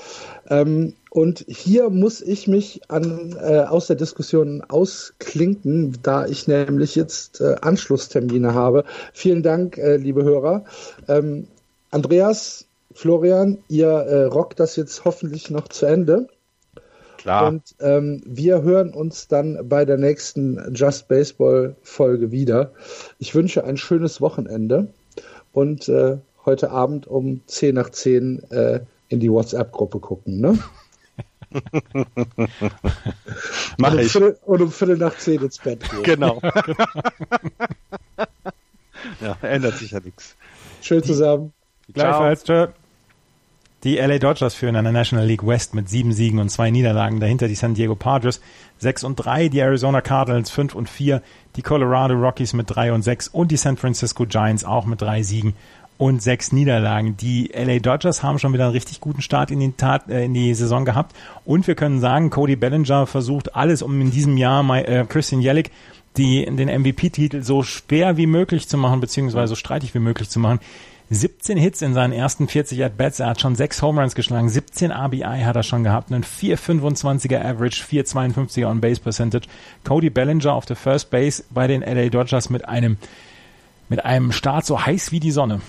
Ähm, 0.48 0.94
und 1.10 1.44
hier 1.48 1.90
muss 1.90 2.20
ich 2.20 2.48
mich 2.48 2.82
an, 2.88 3.36
äh, 3.40 3.60
aus 3.60 3.86
der 3.86 3.96
Diskussion 3.96 4.62
ausklinken, 4.62 5.96
da 6.02 6.26
ich 6.26 6.48
nämlich 6.48 6.96
jetzt 6.96 7.40
äh, 7.40 7.56
Anschlusstermine 7.60 8.54
habe. 8.54 8.84
Vielen 9.12 9.42
Dank, 9.42 9.78
äh, 9.78 9.96
liebe 9.96 10.24
Hörer. 10.24 10.64
Ähm, 11.08 11.46
Andreas, 11.90 12.66
Florian, 12.92 13.58
ihr 13.68 14.28
rockt 14.32 14.60
das 14.60 14.76
jetzt 14.76 15.04
hoffentlich 15.04 15.50
noch 15.50 15.66
zu 15.66 15.86
Ende. 15.86 16.28
Klar. 17.24 17.48
Und 17.48 17.74
ähm, 17.80 18.22
wir 18.26 18.60
hören 18.60 18.92
uns 18.92 19.28
dann 19.28 19.66
bei 19.66 19.86
der 19.86 19.96
nächsten 19.96 20.60
Just 20.74 21.08
Baseball 21.08 21.74
Folge 21.82 22.30
wieder. 22.32 22.72
Ich 23.18 23.34
wünsche 23.34 23.64
ein 23.64 23.78
schönes 23.78 24.20
Wochenende 24.20 24.88
und 25.54 25.88
äh, 25.88 26.18
heute 26.44 26.70
Abend 26.70 27.06
um 27.06 27.40
10 27.46 27.76
nach 27.76 27.88
10 27.88 28.42
äh, 28.50 28.80
in 29.08 29.20
die 29.20 29.32
WhatsApp-Gruppe 29.32 30.00
gucken, 30.00 30.38
ne? 30.42 30.58
Mach 33.78 33.94
ich. 33.94 34.12
Viertel, 34.12 34.36
und 34.44 34.60
um 34.60 34.70
Viertel 34.70 34.98
nach 34.98 35.16
10 35.16 35.44
ins 35.44 35.56
Bett 35.56 35.80
gehen. 35.88 36.02
Genau. 36.02 36.42
ja, 39.22 39.38
ändert 39.40 39.78
sich 39.78 39.92
ja 39.92 40.00
nichts. 40.00 40.36
Schön 40.82 41.02
zusammen. 41.02 41.54
Gleichfalls. 41.90 42.44
Ciao. 42.44 42.68
Die 43.84 43.96
LA 43.96 44.18
Dodgers 44.18 44.54
führen 44.54 44.76
an 44.76 44.84
der 44.84 44.94
National 44.94 45.26
League 45.26 45.46
West 45.46 45.74
mit 45.74 45.90
sieben 45.90 46.14
Siegen 46.14 46.38
und 46.38 46.48
zwei 46.48 46.70
Niederlagen. 46.70 47.20
Dahinter 47.20 47.48
die 47.48 47.54
San 47.54 47.74
Diego 47.74 47.94
Padres 47.94 48.40
sechs 48.78 49.04
und 49.04 49.16
drei, 49.16 49.48
die 49.48 49.58
Arizona 49.58 50.00
Cardinals 50.00 50.50
fünf 50.50 50.74
und 50.74 50.88
vier, 50.88 51.20
die 51.56 51.62
Colorado 51.62 52.14
Rockies 52.14 52.54
mit 52.54 52.74
drei 52.74 52.94
und 52.94 53.02
sechs 53.02 53.28
und 53.28 53.50
die 53.50 53.58
San 53.58 53.76
Francisco 53.76 54.24
Giants 54.24 54.64
auch 54.64 54.86
mit 54.86 55.02
drei 55.02 55.22
Siegen 55.22 55.54
und 55.98 56.22
sechs 56.22 56.50
Niederlagen. 56.50 57.18
Die 57.18 57.52
LA 57.54 57.78
Dodgers 57.78 58.22
haben 58.22 58.38
schon 58.38 58.54
wieder 58.54 58.64
einen 58.64 58.72
richtig 58.72 59.02
guten 59.02 59.20
Start 59.20 59.50
in 59.50 59.60
die, 59.60 59.72
Tat, 59.72 60.08
äh, 60.08 60.24
in 60.24 60.32
die 60.32 60.54
Saison 60.54 60.86
gehabt. 60.86 61.14
Und 61.44 61.66
wir 61.66 61.74
können 61.74 62.00
sagen, 62.00 62.30
Cody 62.30 62.56
Bellinger 62.56 63.06
versucht 63.06 63.54
alles, 63.54 63.82
um 63.82 64.00
in 64.00 64.10
diesem 64.10 64.38
Jahr 64.38 64.62
my, 64.62 64.80
äh, 64.80 65.04
Christian 65.06 65.42
Jellick 65.42 65.70
die, 66.16 66.46
den 66.46 66.68
MVP-Titel 66.68 67.42
so 67.42 67.62
schwer 67.62 68.16
wie 68.16 68.26
möglich 68.26 68.66
zu 68.66 68.78
machen, 68.78 69.00
beziehungsweise 69.00 69.48
so 69.48 69.54
streitig 69.56 69.94
wie 69.94 69.98
möglich 69.98 70.30
zu 70.30 70.38
machen. 70.38 70.60
17 71.10 71.58
Hits 71.58 71.82
in 71.82 71.92
seinen 71.92 72.12
ersten 72.12 72.48
40 72.48 72.82
At-Bats. 72.84 73.20
Er 73.20 73.28
hat 73.28 73.40
schon 73.40 73.54
sechs 73.54 73.82
Home 73.82 74.00
Runs 74.00 74.14
geschlagen. 74.14 74.48
17 74.48 74.90
RBI 74.90 75.42
hat 75.44 75.56
er 75.56 75.62
schon 75.62 75.84
gehabt. 75.84 76.10
Einen 76.10 76.24
4,25er 76.24 77.44
Average, 77.44 77.84
4,52er 77.84 78.66
On-Base 78.66 79.00
Percentage. 79.00 79.46
Cody 79.84 80.10
Bellinger 80.10 80.52
auf 80.52 80.64
der 80.64 80.76
First 80.76 81.10
Base 81.10 81.44
bei 81.50 81.66
den 81.66 81.82
LA 81.82 82.08
Dodgers 82.08 82.48
mit 82.48 82.66
einem, 82.66 82.96
mit 83.88 84.04
einem 84.04 84.32
Start 84.32 84.64
so 84.64 84.84
heiß 84.84 85.12
wie 85.12 85.20
die 85.20 85.30
Sonne. 85.30 85.60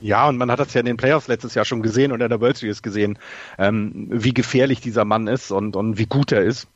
Ja, 0.00 0.28
und 0.28 0.36
man 0.36 0.50
hat 0.50 0.60
das 0.60 0.74
ja 0.74 0.80
in 0.80 0.86
den 0.86 0.96
Playoffs 0.96 1.28
letztes 1.28 1.54
Jahr 1.54 1.64
schon 1.64 1.82
gesehen 1.82 2.12
und 2.12 2.20
in 2.20 2.28
der 2.28 2.40
World 2.40 2.56
Series 2.56 2.82
gesehen, 2.82 3.18
ähm, 3.58 4.08
wie 4.10 4.34
gefährlich 4.34 4.80
dieser 4.80 5.04
Mann 5.04 5.26
ist 5.26 5.50
und, 5.50 5.76
und 5.76 5.98
wie 5.98 6.06
gut 6.06 6.32
er 6.32 6.42
ist. 6.42 6.68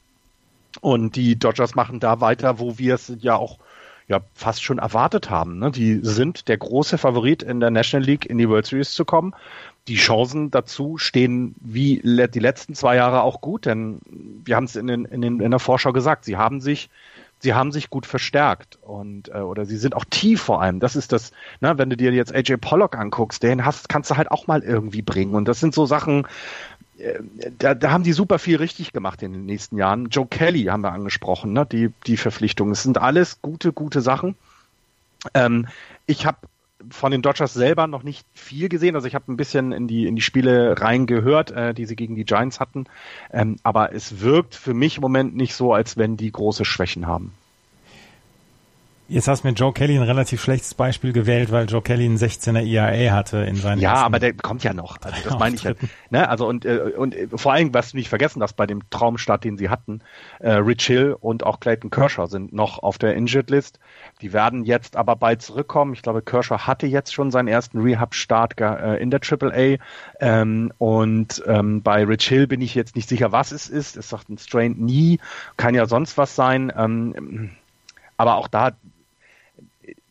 Und 0.81 1.17
die 1.17 1.39
Dodgers 1.39 1.75
machen 1.75 2.01
da 2.01 2.21
weiter, 2.21 2.59
wo 2.59 2.79
wir 2.79 2.95
es 2.95 3.13
ja 3.21 3.37
auch 3.37 3.59
ja 4.09 4.21
fast 4.35 4.63
schon 4.63 4.79
erwartet 4.79 5.31
haben. 5.31 5.59
Ne? 5.59 5.71
Die 5.71 6.01
sind 6.03 6.49
der 6.49 6.59
große 6.59 6.99
Favorit 6.99 7.43
in 7.43 7.61
der 7.61 7.71
National 7.71 8.07
League 8.07 8.27
in 8.27 8.39
die 8.39 8.49
World 8.49 8.67
Series 8.67 8.93
zu 8.93 9.05
kommen. 9.05 9.35
Die 9.89 9.97
Chancen 9.97 10.51
dazu 10.51 10.97
stehen 10.99 11.55
wie 11.61 12.01
die 12.03 12.39
letzten 12.39 12.75
zwei 12.75 12.97
Jahre 12.97 13.23
auch 13.23 13.41
gut, 13.41 13.67
denn 13.67 13.99
wir 14.45 14.55
haben 14.55 14.65
es 14.65 14.77
in, 14.77 14.87
den, 14.87 15.05
in, 15.07 15.21
den, 15.23 15.41
in 15.41 15.51
der 15.51 15.61
Vorschau 15.61 15.93
gesagt, 15.93 16.25
sie 16.25 16.37
haben 16.37 16.61
sich 16.61 16.89
sie 17.43 17.55
haben 17.55 17.73
sich 17.73 17.91
gut 17.91 18.07
verstärkt 18.07 18.79
und 18.83 19.29
äh, 19.29 19.39
oder 19.39 19.67
sie 19.67 19.77
sind 19.77 19.97
auch 19.97 20.05
tief 20.05 20.41
vor 20.41 20.63
allem. 20.63 20.79
Das 20.79 20.95
ist 20.95 21.13
das, 21.13 21.33
ne, 21.61 21.77
wenn 21.77 21.91
du 21.91 21.97
dir 21.97 22.13
jetzt 22.13 22.33
AJ 22.33 22.59
Pollock 22.59 22.97
anguckst, 22.97 23.43
den 23.43 23.65
hast, 23.65 23.89
kannst 23.89 24.11
du 24.11 24.17
halt 24.17 24.31
auch 24.31 24.47
mal 24.47 24.63
irgendwie 24.63 25.03
bringen. 25.03 25.35
Und 25.35 25.47
das 25.47 25.59
sind 25.59 25.75
so 25.75 25.85
Sachen, 25.85 26.27
da, 27.59 27.75
da 27.75 27.91
haben 27.91 28.05
die 28.05 28.13
super 28.13 28.39
viel 28.39 28.57
richtig 28.57 28.93
gemacht 28.93 29.23
in 29.23 29.33
den 29.33 29.47
nächsten 29.47 29.77
Jahren. 29.77 30.09
Joe 30.11 30.27
Kelly 30.27 30.65
haben 30.65 30.83
wir 30.83 30.93
angesprochen, 30.93 31.53
ne? 31.53 31.67
die, 31.67 31.91
die 32.07 32.17
Verpflichtungen. 32.17 32.73
Es 32.73 32.83
sind 32.83 32.99
alles 32.99 33.41
gute, 33.43 33.73
gute 33.73 34.01
Sachen. 34.01 34.37
Ähm, 35.35 35.67
ich 36.07 36.27
habe 36.27 36.39
von 36.91 37.13
den 37.13 37.23
Dodgers 37.23 37.55
selber 37.55 37.87
noch 37.87 38.03
nicht 38.03 38.27
viel 38.35 38.69
gesehen. 38.69 38.95
Also 38.95 39.07
ich 39.07 39.15
habe 39.15 39.31
ein 39.33 39.37
bisschen 39.37 39.73
in 39.73 39.87
die 39.87 40.07
in 40.07 40.17
die 40.17 40.23
Spiele 40.23 40.81
reingehört, 40.81 41.51
äh, 41.53 41.75
die 41.75 41.87
sie 41.87 41.97
gegen 41.97 42.15
die 42.15 42.25
Giants 42.25 42.61
hatten. 42.61 42.87
Ähm, 43.33 43.57
aber 43.63 43.95
es 43.95 44.21
wirkt 44.21 44.55
für 44.55 44.75
mich 44.75 44.97
im 44.97 45.03
Moment 45.03 45.37
nicht 45.37 45.55
so, 45.55 45.73
als 45.73 45.97
wenn 45.97 46.17
die 46.17 46.33
große 46.33 46.65
Schwächen 46.65 47.07
haben. 47.07 47.33
Jetzt 49.13 49.29
hast 49.29 49.45
du 49.45 49.49
mit 49.49 49.61
Joe 49.61 49.75
Kelly 49.75 49.95
ein 49.95 50.03
relativ 50.03 50.41
schlechtes 50.41 50.73
Beispiel 50.73 51.13
gewählt, 51.13 51.53
weil 51.53 51.67
Joe 51.67 51.83
Kelly 51.83 52.07
einen 52.07 52.17
16er 52.17 52.67
ERA 52.67 53.15
hatte 53.15 53.39
in 53.39 53.57
seinen 53.57 53.79
Ja, 53.79 53.97
aber 53.97 54.19
der 54.19 54.33
kommt 54.33 54.65
ja 54.65 54.73
noch. 54.73 54.97
Also 55.03 55.29
das 55.29 55.39
meine 55.39 55.55
ich 55.55 55.63
ja. 55.65 55.73
Ne? 56.09 56.27
Also 56.27 56.49
und, 56.49 56.65
äh, 56.65 56.79
und 56.97 57.15
äh, 57.15 57.29
vor 57.35 57.53
allem, 57.53 57.75
was 57.75 57.91
du 57.91 57.99
nicht 57.99 58.09
vergessen 58.09 58.41
dass 58.41 58.55
bei 58.55 58.67
dem 58.67 58.89
Traumstart, 58.89 59.45
den 59.45 59.59
sie 59.59 59.69
hatten, 59.69 60.01
äh, 60.39 60.53
Rich 60.53 60.87
Hill 60.87 61.15
und 61.21 61.45
auch 61.45 61.61
Clayton 61.61 61.91
Kershaw 61.91 62.27
sind 62.27 62.55
noch 62.55 62.83
auf 62.83 62.97
der 62.97 63.15
Injured 63.15 63.51
List. 63.51 63.81
Die 64.23 64.33
werden 64.33 64.65
jetzt 64.65 64.97
aber 64.97 65.15
bald 65.15 65.43
zurückkommen. 65.43 65.93
Ich 65.93 66.01
glaube, 66.01 66.23
Kershaw 66.23 66.61
hatte 66.61 66.87
jetzt 66.87 67.13
schon 67.13 67.31
seinen 67.31 67.49
ersten 67.49 67.83
Rehab-Start 67.83 68.59
äh, 68.59 68.97
in 68.97 69.11
der 69.11 69.21
AAA. 69.21 69.77
Ähm, 70.21 70.73
und 70.79 71.43
ähm, 71.47 71.83
bei 71.83 72.03
Rich 72.05 72.29
Hill 72.29 72.47
bin 72.47 72.63
ich 72.63 72.75
jetzt 72.75 72.97
nicht 72.97 73.11
sicher, 73.11 73.31
was 73.31 73.53
es 73.53 73.69
ist. 73.69 73.99
Es 73.99 74.09
sagt 74.09 74.31
ein 74.31 74.39
Strain 74.39 74.73
nie, 74.79 75.19
kann 75.59 75.75
ja 75.75 75.85
sonst 75.85 76.17
was 76.17 76.35
sein. 76.35 76.73
Ähm, 76.75 77.51
aber 78.17 78.37
auch 78.37 78.49
da 78.49 78.71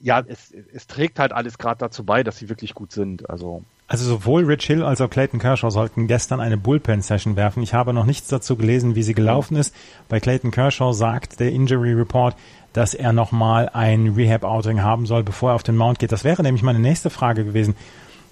ja, 0.02 0.24
es, 0.28 0.54
es 0.74 0.88
trägt 0.88 1.20
halt 1.20 1.32
alles 1.32 1.58
gerade 1.58 1.78
dazu 1.80 2.04
bei, 2.04 2.24
dass 2.24 2.38
sie 2.38 2.50
wirklich 2.50 2.74
gut 2.74 2.92
sind. 2.92 3.30
Also 3.30 3.64
Also 3.88 4.06
sowohl 4.06 4.46
Rich 4.46 4.66
Hill 4.66 4.84
als 4.84 5.02
auch 5.02 5.10
Clayton 5.10 5.40
Kershaw 5.40 5.70
sollten 5.70 6.08
gestern 6.08 6.40
eine 6.40 6.58
Bullpen-Session 6.58 7.36
werfen. 7.36 7.64
Ich 7.64 7.74
habe 7.74 7.94
noch 7.94 8.06
nichts 8.06 8.28
dazu 8.28 8.56
gelesen, 8.56 8.96
wie 8.96 9.04
sie 9.04 9.14
gelaufen 9.14 9.58
ist. 9.58 9.76
Bei 10.10 10.20
Clayton 10.20 10.52
Kershaw 10.52 10.94
sagt 10.94 11.40
der 11.40 11.52
Injury 11.52 11.94
Report, 11.94 12.36
dass 12.74 12.94
er 12.94 13.14
nochmal 13.14 13.70
ein 13.74 14.10
Rehab-Outing 14.16 14.82
haben 14.82 15.06
soll, 15.06 15.24
bevor 15.24 15.52
er 15.52 15.56
auf 15.56 15.64
den 15.64 15.76
Mount 15.76 16.00
geht. 16.00 16.12
Das 16.12 16.24
wäre 16.24 16.42
nämlich 16.42 16.64
meine 16.64 16.80
nächste 16.80 17.10
Frage 17.10 17.44
gewesen. 17.44 17.76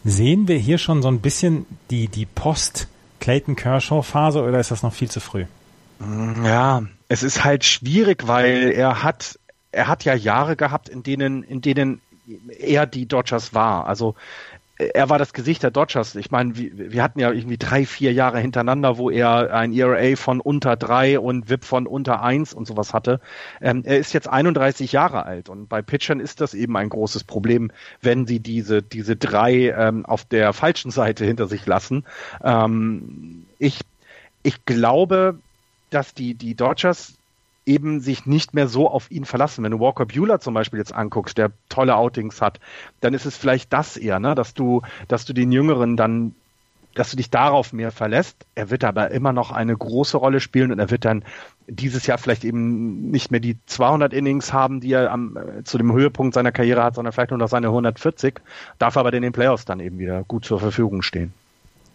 Sehen 0.06 0.48
wir 0.48 0.58
hier 0.58 0.78
schon 0.78 1.02
so 1.02 1.10
ein 1.10 1.20
bisschen 1.20 1.66
die, 1.90 2.08
die 2.08 2.26
Post-Clayton 2.26 3.56
Kershaw-Phase 3.56 4.42
oder 4.42 4.60
ist 4.60 4.72
das 4.72 4.82
noch 4.82 4.94
viel 4.94 5.10
zu 5.10 5.20
früh? 5.20 5.46
Ja, 6.46 6.84
es 7.10 7.24
ist 7.24 7.44
halt 7.44 7.66
schwierig, 7.66 8.28
weil 8.28 8.72
er 8.72 9.04
hat, 9.04 9.39
er 9.72 9.88
hat 9.88 10.06
ja 10.06 10.14
Jahre 10.14 10.56
gehabt, 10.56 10.90
in 10.90 11.04
denen, 11.04 11.44
in 11.44 11.62
denen 11.62 12.02
er 12.60 12.86
die 12.86 13.08
Dodgers 13.08 13.54
war. 13.54 13.88
Also 13.88 14.16
er 14.80 15.10
war 15.10 15.20
das 15.20 15.34
Gesicht 15.34 15.62
der 15.62 15.72
Dodgers. 15.72 16.16
Ich 16.16 16.32
meine, 16.32 16.56
wir, 16.56 17.04
hatten 17.04 17.20
ja 17.20 17.32
irgendwie 17.32 17.58
drei, 17.58 17.86
vier 17.86 18.14
Jahre 18.14 18.40
hintereinander, 18.40 18.98
wo 18.98 19.10
er 19.10 19.54
ein 19.54 19.74
ERA 19.74 20.16
von 20.16 20.40
unter 20.40 20.78
drei 20.78 21.20
und 21.20 21.50
VIP 21.50 21.66
von 21.66 21.86
unter 21.86 22.24
eins 22.24 22.54
und 22.54 22.66
sowas 22.66 22.94
hatte. 22.94 23.20
Ähm, 23.60 23.84
er 23.86 24.00
ist 24.00 24.14
jetzt 24.14 24.30
31 24.30 24.94
Jahre 24.94 25.26
alt 25.26 25.50
und 25.50 25.68
bei 25.68 25.82
Pitchern 25.82 26.22
ist 26.22 26.40
das 26.40 26.54
eben 26.54 26.78
ein 26.78 26.88
großes 26.88 27.26
Problem, 27.26 27.72
wenn 28.02 28.26
sie 28.26 28.40
diese, 28.40 28.82
diese 28.82 29.18
drei 29.18 29.72
ähm, 29.72 30.06
auf 30.06 30.24
der 30.24 30.54
falschen 30.54 30.92
Seite 30.92 31.26
hinter 31.26 31.48
sich 31.48 31.66
lassen. 31.66 32.06
Ähm, 32.42 33.46
ich, 33.58 33.82
ich 34.44 34.64
glaube, 34.64 35.40
dass 35.90 36.14
die, 36.14 36.36
die 36.36 36.56
Dodgers 36.56 37.19
eben 37.70 38.02
sich 38.02 38.26
nicht 38.26 38.56
mehr 38.56 38.68
so 38.68 38.90
auf 38.90 39.12
ihn 39.12 39.26
verlassen. 39.26 39.64
Wenn 39.64 39.72
du 39.72 39.80
Walker 39.80 40.08
Bueller 40.08 40.40
zum 40.40 40.56
Beispiel 40.56 40.80
jetzt 40.80 40.94
anguckst, 40.94 41.38
der 41.38 41.52
tolle 41.70 41.96
Outings 41.96 42.42
hat, 42.42 42.60
dann 43.00 43.14
ist 43.14 43.28
es 43.28 43.38
vielleicht 43.38 43.72
das 43.72 43.96
eher, 43.96 44.20
ne? 44.20 44.34
dass 44.34 44.56
du, 44.56 44.82
dass 45.08 45.26
du 45.26 45.34
den 45.34 45.52
Jüngeren 45.52 45.96
dann 45.96 46.34
dass 46.96 47.12
du 47.12 47.18
dich 47.18 47.30
darauf 47.30 47.72
mehr 47.72 47.92
verlässt. 47.92 48.48
Er 48.56 48.72
wird 48.72 48.84
aber 48.84 49.12
immer 49.12 49.32
noch 49.32 49.52
eine 49.52 49.78
große 49.78 50.18
Rolle 50.18 50.40
spielen 50.40 50.72
und 50.72 50.80
er 50.80 50.90
wird 50.90 51.06
dann 51.06 51.24
dieses 51.68 52.08
Jahr 52.08 52.18
vielleicht 52.18 52.44
eben 52.44 53.12
nicht 53.12 53.30
mehr 53.30 53.40
die 53.40 53.58
200 53.68 54.12
Innings 54.12 54.52
haben, 54.52 54.82
die 54.82 54.92
er 54.94 55.12
am, 55.12 55.38
äh, 55.38 55.64
zu 55.64 55.78
dem 55.78 55.94
Höhepunkt 55.94 56.34
seiner 56.34 56.52
Karriere 56.52 56.84
hat, 56.84 56.96
sondern 56.96 57.14
vielleicht 57.14 57.30
nur 57.30 57.38
noch 57.38 57.48
seine 57.48 57.68
140, 57.68 58.42
darf 58.80 58.98
aber 58.98 59.14
in 59.14 59.22
den 59.22 59.34
Playoffs 59.34 59.66
dann 59.66 59.80
eben 59.80 60.00
wieder 60.00 60.24
gut 60.24 60.46
zur 60.46 60.60
Verfügung 60.60 61.04
stehen. 61.04 61.32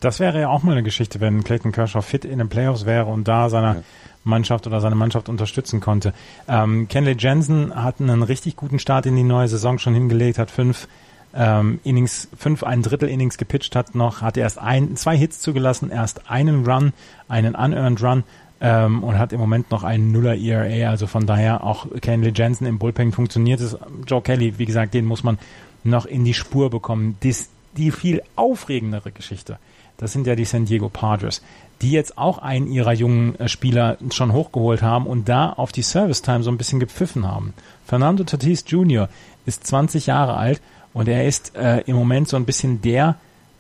Das 0.05 0.21
wäre 0.21 0.39
ja 0.39 0.49
auch 0.51 0.63
mal 0.63 0.73
eine 0.73 0.83
Geschichte, 0.83 1.23
wenn 1.23 1.45
Clayton 1.45 1.73
Kershaw 1.73 2.03
fit 2.03 2.27
in 2.27 2.39
den 2.39 2.51
Playoffs 2.51 2.85
wäre 2.85 3.07
und 3.07 3.27
da 3.27 3.49
seiner 3.49 3.77
ja. 3.77 3.83
Mannschaft 4.23 4.67
oder 4.67 4.83
seine 4.83 4.97
Mannschaft 4.97 5.31
unterstützen 5.31 5.81
konnte. 5.81 6.13
Ähm, 6.47 6.89
Kenley 6.89 7.17
Jensen 7.19 7.75
hat 7.75 8.03
einen 8.03 8.23
richtig 8.23 8.57
guten 8.57 8.79
Start 8.79 9.07
in 9.07 9.17
die 9.17 9.23
neue 9.23 9.49
Saison 9.49 9.79
schon 9.79 9.95
hingelegt, 9.95 10.39
hat 10.39 10.51
fünf 10.51 10.89
ähm, 11.35 11.81
Innings, 11.85 12.29
fünf 12.37 12.65
ein 12.65 12.83
Drittel 12.83 13.09
Innings 13.09 13.39
gepitcht, 13.39 13.75
hat 13.77 13.95
noch, 13.95 14.21
hat 14.21 14.37
erst 14.37 14.59
ein, 14.59 14.95
zwei 14.97 15.17
Hits 15.17 15.41
zugelassen, 15.41 15.91
erst 15.91 16.31
einen 16.31 16.67
Run, 16.67 16.93
einen 17.29 17.55
unearned 17.55 18.03
Run 18.03 18.25
ähm, 18.61 19.03
und 19.03 19.19
hat 19.19 19.33
im 19.33 19.41
Moment 19.41 19.71
noch 19.71 19.85
einen 19.85 20.13
Nuller 20.13 20.37
ERA, 20.37 20.91
also 20.91 21.07
von 21.07 21.25
daher 21.25 21.65
auch 21.65 21.87
Kenley 22.03 22.33
Jensen 22.35 22.67
im 22.67 22.79
Bullpen 22.79 23.13
funktioniert 23.13 23.61
es. 23.61 23.75
Joe 24.07 24.21
Kelly, 24.21 24.59
wie 24.59 24.67
gesagt, 24.67 24.93
den 24.93 25.07
muss 25.07 25.25
man 25.25 25.39
noch 25.83 26.05
in 26.05 26.27
die 26.27 26.35
Spur 26.35 26.69
bekommen. 26.69 27.17
Dies, 27.23 27.49
die 27.79 27.91
viel 27.91 28.23
aufregendere 28.37 29.11
Geschichte 29.11 29.59
das 29.99 30.13
sind 30.13 30.27
ja 30.27 30.35
die 30.35 30.45
San 30.45 30.65
Diego 30.65 30.89
Padres, 30.89 31.43
die 31.83 31.91
jetzt 31.91 32.19
auch 32.19 32.39
einen 32.39 32.67
ihrer 32.67 32.93
jungen 32.93 33.39
äh, 33.39 33.49
Spieler 33.49 33.99
schon 34.11 34.33
hochgeholt 34.33 34.83
haben 34.83 35.07
und 35.07 35.29
da 35.29 35.51
auf 35.51 35.73
die 35.73 35.83
Service 35.83 36.23
Time 36.23 36.43
so 36.43 36.51
ein 36.51 36.59
bisschen 36.59 36.81
gepfiffen 36.81 37.27
haben. 37.27 37.55
Fernando 37.87 38.25
Tatis 38.25 38.65
Jr. 38.67 39.09
ist 39.47 39.67
20 39.67 40.07
Jahre 40.07 40.37
alt 40.37 40.61
und 40.93 41.09
er 41.09 41.27
ist 41.27 41.57
äh, 41.57 41.81
im 41.87 41.97
Moment 41.97 42.29
so 42.29 42.37
ein 42.37 42.45
bisschen 42.45 42.81
der 42.83 43.17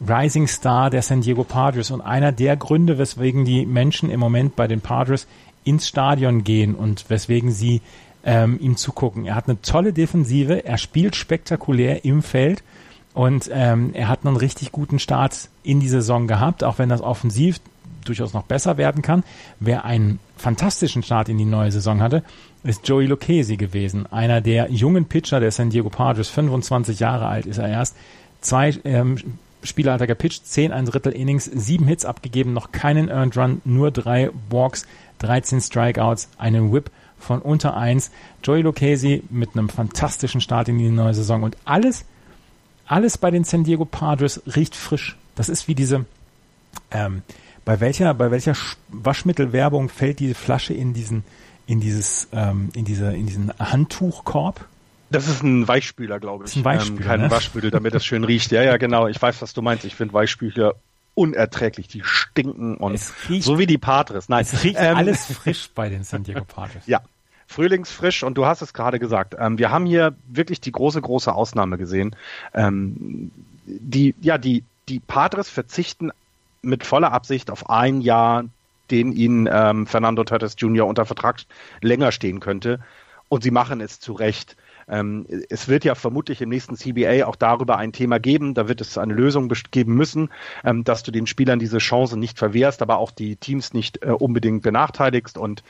Rising 0.07 0.49
Star 0.49 0.91
der 0.91 1.03
San 1.03 1.21
Diego 1.21 1.45
Padres 1.45 1.91
und 1.91 2.01
einer 2.01 2.33
der 2.33 2.57
Gründe, 2.57 2.99
weswegen 2.99 3.45
die 3.45 3.65
Menschen 3.65 4.11
im 4.11 4.21
Moment 4.21 4.57
bei 4.57 4.67
den 4.67 4.81
Padres 4.81 5.27
ins 5.65 5.89
Stadion 5.89 6.45
gehen 6.45 6.75
und 6.75 7.09
weswegen 7.09 7.51
sie 7.53 7.81
ähm, 8.25 8.59
ihm 8.61 8.77
zugucken. 8.77 9.27
Er 9.27 9.35
hat 9.35 9.49
eine 9.49 9.61
tolle 9.63 9.93
Defensive, 9.93 10.65
er 10.65 10.79
spielt 10.79 11.17
spektakulär 11.17 12.05
im 12.05 12.23
Feld 12.23 12.63
und 13.15 13.49
ähm, 13.53 13.91
er 13.95 14.09
hat 14.09 14.27
einen 14.27 14.37
richtig 14.37 14.73
guten 14.73 14.99
Start 14.99 15.49
in 15.63 15.81
die 15.81 15.89
Saison 15.89 16.27
gehabt, 16.27 16.65
auch 16.65 16.79
wenn 16.79 16.89
das 16.89 17.01
offensiv 17.01 17.61
durchaus 18.05 18.35
noch 18.35 18.43
besser 18.43 18.77
werden 18.77 19.03
kann. 19.03 19.23
Wer 19.61 19.85
einen 19.85 20.19
fantastischen 20.37 21.03
Start 21.03 21.29
in 21.29 21.39
die 21.39 21.45
neue 21.45 21.73
Saison 21.73 22.03
hatte, 22.03 22.23
ist 22.65 22.87
Joey 22.87 23.07
Lucchesi 23.07 23.57
gewesen. 23.57 24.11
Einer 24.13 24.41
der 24.41 24.71
jungen 24.71 25.07
Pitcher 25.07 25.41
der 25.41 25.53
San 25.53 25.71
Diego 25.71 25.91
Padres, 25.91 26.29
25 26.29 26.99
Jahre 26.99 27.27
alt 27.27 27.47
ist 27.47 27.59
er 27.59 27.69
erst. 27.69 27.97
Zwei 28.41 28.75
ähm, 28.85 29.17
Spieler 29.63 29.95
hat 29.95 30.01
er 30.01 30.07
gepitcht, 30.07 30.47
10 30.47 30.73
ein 30.73 30.85
Drittel 30.85 31.13
Innings, 31.13 31.45
sieben 31.45 31.87
Hits 31.87 32.05
abgegeben, 32.05 32.53
noch 32.53 32.73
keinen 32.73 33.09
Earned 33.09 33.37
Run, 33.37 33.63
nur 33.65 33.91
drei 33.91 34.31
Walks, 34.51 34.87
13 35.21 35.61
Strikeouts, 35.61 36.29
einen 36.37 36.73
Whip 36.73 36.91
von 37.19 37.41
unter 37.41 37.77
eins. 37.77 38.11
Joey 38.43 38.63
Lucchesi 38.63 39.23
mit 39.31 39.51
einem 39.55 39.69
fantastischen 39.69 40.41
Start 40.41 40.69
in 40.69 40.79
die 40.79 40.91
neue 40.91 41.15
Saison 41.15 41.45
und 41.45 41.57
alles 41.65 42.05
alles 42.87 43.19
bei 43.19 43.31
den 43.31 43.45
San 43.45 43.65
Diego 43.65 43.85
Padres 43.85 44.43
riecht 44.55 44.77
frisch. 44.77 45.17
Das 45.35 45.49
ist 45.49 45.69
wie 45.69 45.75
diese, 45.75 46.05
ähm, 46.91 47.23
bei 47.65 47.81
welcher, 47.81 48.15
bei 48.15 48.31
welcher 48.31 48.55
Waschmittelwerbung 48.89 49.89
fällt 49.89 50.21
diese 50.21 50.35
Flasche 50.35 50.75
in 50.75 50.93
diesen, 50.93 51.25
in 51.67 51.81
dieses, 51.81 52.29
ähm, 52.33 52.71
in 52.75 52.85
diese, 52.85 53.13
in 53.15 53.27
diesen 53.27 53.53
Handtuchkorb? 53.59 54.67
Das 55.11 55.29
ist 55.29 55.43
ein 55.43 55.67
Weichspüler, 55.69 56.19
glaube 56.19 56.45
ich. 56.45 56.51
Das 56.51 56.57
ist 56.57 56.63
ein 56.63 56.65
Weichspüler, 56.65 57.01
ähm, 57.01 57.07
kein 57.07 57.21
ne? 57.23 57.31
Waschmittel, 57.31 57.71
damit 57.71 57.95
das 57.95 58.05
schön 58.05 58.25
riecht. 58.25 58.51
Ja, 58.51 58.63
ja, 58.63 58.77
genau. 58.77 59.07
Ich 59.07 59.21
weiß, 59.21 59.41
was 59.43 59.55
du 59.55 59.63
meinst. 59.63 59.85
Ich 59.85 59.95
finde 59.95 60.15
Weichspüler 60.15 60.75
unerträglich. 61.15 61.89
Die 61.89 62.03
stinken 62.05 62.77
und 62.77 63.01
riecht, 63.29 63.45
so 63.45 63.59
wie 63.59 63.67
die 63.67 63.79
Padres. 63.79 64.29
Nein, 64.29 64.43
es 64.43 64.65
riecht 64.65 64.77
ähm, 64.79 64.97
alles 64.97 65.27
frisch 65.33 65.71
bei 65.75 65.89
den 65.89 66.05
San 66.05 66.25
Diego 66.25 66.45
Padres. 66.45 66.87
Ja, 66.87 67.01
frühlingsfrisch 67.55 68.23
und 68.23 68.37
du 68.37 68.47
hast 68.47 68.63
es 68.63 68.75
gerade 68.75 68.99
gesagt. 68.99 69.37
Ähm, 69.39 69.59
wir 69.59 69.71
haben 69.71 69.87
hier 69.87 70.15
wirklich 70.27 70.61
die 70.61 70.73
große, 70.73 71.01
große 71.01 71.33
Ausnahme 71.33 71.79
gesehen. 71.79 72.17
Ähm, 72.53 73.31
die, 73.67 74.15
ja, 74.21 74.39
die, 74.39 74.65
die 74.89 75.01
Padres 75.01 75.49
verzichten 75.49 76.11
mit 76.63 76.85
voller 76.85 77.13
Absicht 77.13 77.51
auf 77.51 77.71
ein 77.71 78.01
Jahr, 78.01 78.45
den 78.91 79.13
ihnen 79.13 79.49
ähm, 79.51 79.87
Fernando 79.87 80.25
Tatis 80.25 80.57
Jr. 80.59 80.87
unter 80.87 81.07
Vertrag 81.07 81.41
länger 81.81 82.13
stehen 82.13 82.41
könnte. 82.41 82.81
Und 83.29 83.43
sie 83.43 83.51
machen 83.51 83.81
es 83.81 84.01
zu 84.01 84.13
Recht. 84.13 84.57
Ähm, 84.89 85.27
es 85.49 85.69
wird 85.69 85.85
ja 85.85 85.95
vermutlich 85.95 86.43
im 86.43 86.51
nächsten 86.51 86.77
CBA 86.77 87.25
auch 87.25 87.37
darüber 87.37 87.79
ein 87.79 87.93
Thema 87.93 88.19
geben. 88.19 88.55
Da 88.55 88.69
wird 88.69 88.81
es 88.81 88.99
eine 88.99 89.15
Lösung 89.15 89.51
geben 89.71 89.95
müssen, 89.95 90.31
ähm, 90.65 90.85
dass 90.85 91.03
du 91.03 91.11
den 91.11 91.27
Spielern 91.27 91.59
diese 91.59 91.79
Chance 91.79 92.19
nicht 92.19 92.39
verwehrst, 92.39 92.83
aber 92.83 92.99
auch 92.99 93.11
die 93.11 93.37
Teams 93.37 93.73
nicht 93.73 94.03
äh, 94.03 94.11
unbedingt 94.11 94.63
benachteiligst. 94.63 95.39
Und 95.39 95.63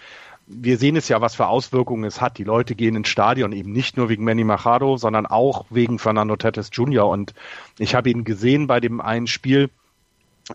wir 0.46 0.78
sehen 0.78 0.96
es 0.96 1.08
ja, 1.08 1.20
was 1.20 1.34
für 1.34 1.46
Auswirkungen 1.46 2.04
es 2.04 2.20
hat. 2.20 2.38
Die 2.38 2.44
Leute 2.44 2.74
gehen 2.74 2.96
ins 2.96 3.08
Stadion 3.08 3.52
eben 3.52 3.72
nicht 3.72 3.96
nur 3.96 4.08
wegen 4.08 4.24
Manny 4.24 4.44
Machado, 4.44 4.96
sondern 4.96 5.26
auch 5.26 5.64
wegen 5.70 5.98
Fernando 5.98 6.36
Tatis 6.36 6.70
Jr. 6.72 7.08
Und 7.08 7.34
ich 7.78 7.94
habe 7.94 8.10
ihn 8.10 8.24
gesehen 8.24 8.66
bei 8.66 8.80
dem 8.80 9.00
einen 9.00 9.26
Spiel. 9.26 9.70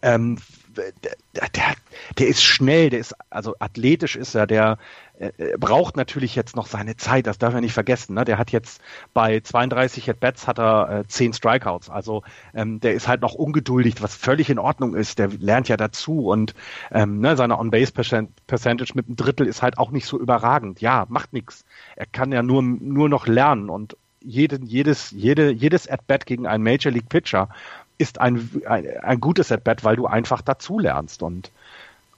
Ähm, 0.02 0.38
der, 0.76 1.50
der, 1.50 1.76
der 2.18 2.28
ist 2.28 2.44
schnell, 2.44 2.92
der 2.92 3.00
ist, 3.00 3.16
also 3.30 3.56
athletisch 3.60 4.16
ist 4.16 4.36
er, 4.36 4.46
der 4.46 4.78
äh, 5.20 5.58
braucht 5.58 5.98
natürlich 5.98 6.36
jetzt 6.36 6.56
noch 6.56 6.66
seine 6.66 6.96
Zeit, 6.96 7.28
das 7.28 7.38
darf 7.38 7.54
er 7.54 7.60
nicht 7.60 7.74
vergessen. 7.74 8.14
Ne? 8.14 8.24
Der 8.24 8.38
hat 8.38 8.52
jetzt 8.52 8.82
bei 9.14 9.42
32 9.42 10.10
At-Bats 10.10 10.48
hat 10.48 10.60
er 10.60 11.00
äh, 11.00 11.08
10 11.08 11.34
Strikeouts, 11.34 11.90
also 11.90 12.24
ähm, 12.54 12.80
der 12.80 12.94
ist 12.94 13.08
halt 13.08 13.22
noch 13.22 13.34
ungeduldig, 13.34 14.02
was 14.02 14.16
völlig 14.16 14.50
in 14.50 14.60
Ordnung 14.60 14.96
ist, 14.96 15.20
der 15.20 15.28
lernt 15.28 15.68
ja 15.68 15.76
dazu 15.76 16.30
und 16.30 16.56
ähm, 16.92 17.20
ne, 17.20 17.36
seine 17.36 17.60
On-Base-Percentage 17.60 18.94
mit 18.96 19.08
einem 19.08 19.18
Drittel 19.18 19.46
ist 19.46 19.62
halt 19.62 19.78
auch 19.78 19.92
nicht 19.92 20.06
so 20.06 20.18
überragend. 20.18 20.80
Ja, 20.80 21.06
macht 21.10 21.34
nichts. 21.34 21.66
Er 21.98 22.06
kann 22.06 22.32
ja 22.32 22.42
nur, 22.42 22.64
nur 22.64 23.10
noch 23.10 23.28
lernen 23.28 23.70
und 23.70 23.98
jeden, 24.22 24.66
jedes, 24.66 25.12
jede, 25.12 25.52
jedes 25.52 25.90
At-Bat 25.90 26.26
gegen 26.26 26.48
einen 26.48 26.64
Major 26.64 26.92
League 26.92 27.10
Pitcher 27.10 27.50
ist 27.98 28.22
ein, 28.22 28.50
ein, 28.66 28.86
ein 29.02 29.20
gutes 29.20 29.52
At-Bat, 29.52 29.84
weil 29.84 29.98
du 29.98 30.08
einfach 30.08 30.42
dazu 30.42 30.80
lernst 30.80 31.22
und 31.22 31.52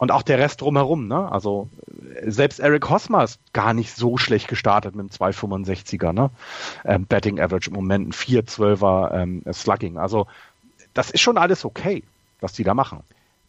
und 0.02 0.12
auch 0.12 0.24
der 0.24 0.40
Rest 0.40 0.62
drumherum, 0.62 1.08
ne? 1.08 1.32
Also 1.32 1.70
selbst 2.26 2.60
Eric 2.60 2.90
Hosmer 2.90 3.24
ist 3.24 3.40
gar 3.54 3.76
nicht 3.76 3.96
so 3.96 4.18
schlecht 4.18 4.48
gestartet 4.48 4.96
mit 4.96 5.02
einem 5.02 5.32
265er, 5.32 6.12
ne? 6.12 6.32
Ähm, 6.84 7.06
Betting 7.06 7.40
Average 7.40 7.70
im 7.70 7.76
Moment 7.76 8.08
ein 8.08 8.12
412er 8.12 9.14
ähm, 9.14 9.44
Slugging. 9.54 10.00
Also 10.00 10.26
das 10.96 11.12
ist 11.12 11.22
schon 11.22 11.38
alles 11.38 11.66
okay, 11.66 12.02
was 12.40 12.54
die 12.54 12.64
da 12.64 12.74
machen. 12.74 13.02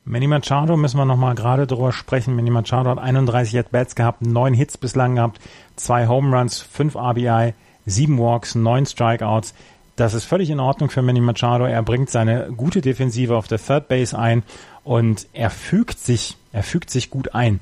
Manny 0.04 0.26
Machado 0.26 0.76
müssen 0.76 0.98
wir 0.98 1.06
nochmal 1.06 1.34
gerade 1.34 1.66
drüber 1.66 1.90
sprechen. 1.90 2.36
Manny 2.36 2.50
Machado 2.50 2.90
hat 2.90 2.98
31 2.98 3.58
At-Bats 3.58 3.94
gehabt, 3.94 4.20
neun 4.20 4.52
Hits 4.52 4.76
bislang 4.76 5.14
gehabt, 5.14 5.40
zwei 5.76 6.06
Home 6.06 6.36
Runs, 6.36 6.60
fünf 6.60 6.96
RBI, 6.96 7.54
sieben 7.86 8.18
Walks, 8.18 8.54
neun 8.56 8.84
Strikeouts. 8.84 9.54
Das 9.96 10.12
ist 10.12 10.24
völlig 10.24 10.50
in 10.50 10.60
Ordnung 10.60 10.90
für 10.90 11.00
Manny 11.00 11.20
Machado. 11.20 11.64
Er 11.64 11.82
bringt 11.82 12.10
seine 12.10 12.50
gute 12.54 12.82
Defensive 12.82 13.36
auf 13.36 13.48
der 13.48 13.58
Third 13.58 13.88
Base 13.88 14.18
ein 14.18 14.42
und 14.84 15.26
er 15.32 15.50
fügt 15.50 15.98
sich, 15.98 16.36
er 16.52 16.62
fügt 16.62 16.90
sich 16.90 17.10
gut 17.10 17.34
ein. 17.34 17.60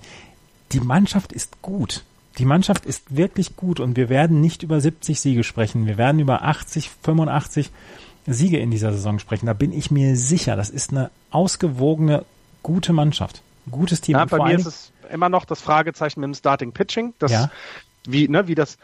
Die 0.73 0.81
Mannschaft 0.81 1.33
ist 1.33 1.63
gut. 1.63 2.05
Die 2.39 2.45
Mannschaft 2.45 2.87
ist 2.87 3.17
wirklich 3.17 3.57
gut 3.57 3.81
und 3.81 3.97
wir 3.97 4.09
werden 4.09 4.41
nicht 4.41 4.63
über 4.63 4.81
70 4.81 5.21
Siege 5.21 5.45
sprechen. 5.45 5.87
Wir 5.87 5.99
werden 5.99 6.21
über 6.21 6.43
80, 6.43 6.91
85 7.03 7.71
Siege 8.27 8.59
in 8.59 8.71
dieser 8.71 8.93
Saison 8.93 9.19
sprechen. 9.19 9.47
Da 9.47 9.53
bin 9.53 9.73
ich 9.73 9.91
mir 9.91 10.17
sicher. 10.17 10.57
Das 10.57 10.71
ist 10.71 10.91
eine 10.91 11.11
ausgewogene, 11.31 12.25
gute 12.63 12.93
Mannschaft. 12.93 13.43
Gutes 13.71 14.01
Team. 14.01 14.17
Ja, 14.17 14.25
bei 14.25 14.39
mir 14.39 14.57
ist 14.57 14.67
es 14.67 14.93
immer 15.11 15.29
noch 15.29 15.45
das 15.45 15.61
Fragezeichen 15.61 16.21
mit 16.21 16.29
dem 16.29 16.35
Starting 16.35 16.73
Pitching. 16.73 17.15
Das, 17.19 17.33
Ja. 17.33 17.51
wie, 18.07 18.29
ne, 18.29 18.47
wie 18.49 18.55
das, 18.55 18.79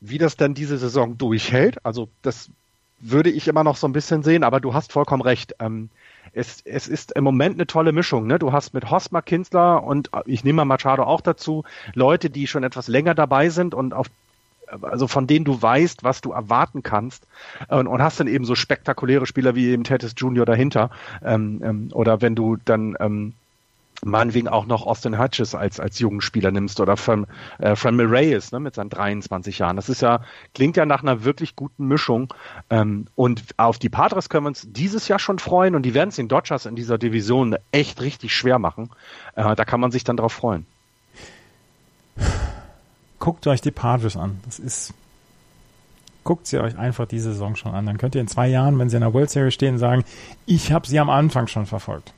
wie 0.00 0.18
das 0.18 0.36
dann 0.36 0.54
diese 0.54 0.78
Saison 0.78 1.18
durchhält. 1.18 1.84
Also 1.84 2.08
das 2.22 2.48
würde 3.00 3.30
ich 3.30 3.48
immer 3.48 3.64
noch 3.64 3.76
so 3.76 3.86
ein 3.88 3.92
bisschen 3.92 4.22
sehen, 4.22 4.44
aber 4.44 4.60
du 4.60 4.72
hast 4.72 4.92
vollkommen 4.92 5.22
recht. 5.22 5.56
Ähm, 5.58 5.90
es, 6.32 6.62
es 6.64 6.88
ist 6.88 7.12
im 7.12 7.24
Moment 7.24 7.56
eine 7.56 7.66
tolle 7.66 7.92
Mischung. 7.92 8.26
Ne? 8.26 8.38
Du 8.38 8.52
hast 8.52 8.74
mit 8.74 8.90
Hosmer, 8.90 9.22
Kinsler 9.22 9.82
und 9.82 10.10
äh, 10.14 10.22
ich 10.26 10.44
nehme 10.44 10.58
mal 10.58 10.64
Machado 10.64 11.04
auch 11.04 11.20
dazu, 11.20 11.64
Leute, 11.94 12.30
die 12.30 12.46
schon 12.46 12.64
etwas 12.64 12.88
länger 12.88 13.14
dabei 13.14 13.48
sind 13.50 13.74
und 13.74 13.94
auf 13.94 14.08
also 14.80 15.06
von 15.06 15.26
denen 15.26 15.44
du 15.44 15.60
weißt, 15.60 16.04
was 16.04 16.22
du 16.22 16.32
erwarten 16.32 16.82
kannst 16.82 17.26
und, 17.68 17.86
und 17.86 18.02
hast 18.02 18.18
dann 18.18 18.26
eben 18.26 18.46
so 18.46 18.54
spektakuläre 18.54 19.26
Spieler 19.26 19.54
wie 19.54 19.68
eben 19.68 19.84
Tatis 19.84 20.14
Junior 20.16 20.46
dahinter 20.46 20.90
ähm, 21.22 21.60
ähm, 21.62 21.88
oder 21.92 22.22
wenn 22.22 22.34
du 22.34 22.56
dann 22.56 22.96
ähm, 22.98 23.34
meinetwegen 24.02 24.48
auch 24.48 24.66
noch 24.66 24.86
Austin 24.86 25.18
Hutches 25.18 25.54
als, 25.54 25.80
als 25.80 25.98
jungen 25.98 26.20
Spieler 26.20 26.50
nimmst 26.50 26.80
oder 26.80 26.96
Fran, 26.96 27.26
äh, 27.58 27.76
Fran 27.76 27.98
Reyes 28.00 28.52
ne, 28.52 28.60
mit 28.60 28.74
seinen 28.74 28.90
23 28.90 29.58
Jahren. 29.58 29.76
Das 29.76 29.88
ist 29.88 30.02
ja, 30.02 30.20
klingt 30.54 30.76
ja 30.76 30.86
nach 30.86 31.02
einer 31.02 31.24
wirklich 31.24 31.56
guten 31.56 31.86
Mischung. 31.86 32.32
Ähm, 32.70 33.06
und 33.14 33.42
auf 33.56 33.78
die 33.78 33.88
Padres 33.88 34.28
können 34.28 34.44
wir 34.44 34.48
uns 34.48 34.66
dieses 34.70 35.08
Jahr 35.08 35.18
schon 35.18 35.38
freuen 35.38 35.74
und 35.74 35.82
die 35.82 35.94
werden 35.94 36.08
es 36.08 36.16
den 36.16 36.28
Dodgers 36.28 36.66
in 36.66 36.76
dieser 36.76 36.98
Division 36.98 37.56
echt 37.72 38.00
richtig 38.00 38.34
schwer 38.34 38.58
machen. 38.58 38.90
Äh, 39.36 39.54
da 39.54 39.64
kann 39.64 39.80
man 39.80 39.90
sich 39.90 40.04
dann 40.04 40.16
drauf 40.16 40.32
freuen. 40.32 40.66
Guckt 43.18 43.46
euch 43.46 43.60
die 43.60 43.70
Padres 43.70 44.16
an. 44.16 44.40
Das 44.44 44.58
ist, 44.58 44.92
guckt 46.24 46.46
sie 46.46 46.58
euch 46.58 46.76
einfach 46.76 47.06
diese 47.06 47.32
Saison 47.32 47.56
schon 47.56 47.72
an. 47.72 47.86
Dann 47.86 47.96
könnt 47.96 48.14
ihr 48.14 48.20
in 48.20 48.28
zwei 48.28 48.48
Jahren, 48.48 48.78
wenn 48.78 48.90
sie 48.90 48.96
in 48.96 49.02
der 49.02 49.14
World 49.14 49.30
Series 49.30 49.54
stehen, 49.54 49.78
sagen, 49.78 50.04
ich 50.46 50.72
habe 50.72 50.86
sie 50.86 50.98
am 50.98 51.08
Anfang 51.08 51.46
schon 51.46 51.64
verfolgt. 51.64 52.12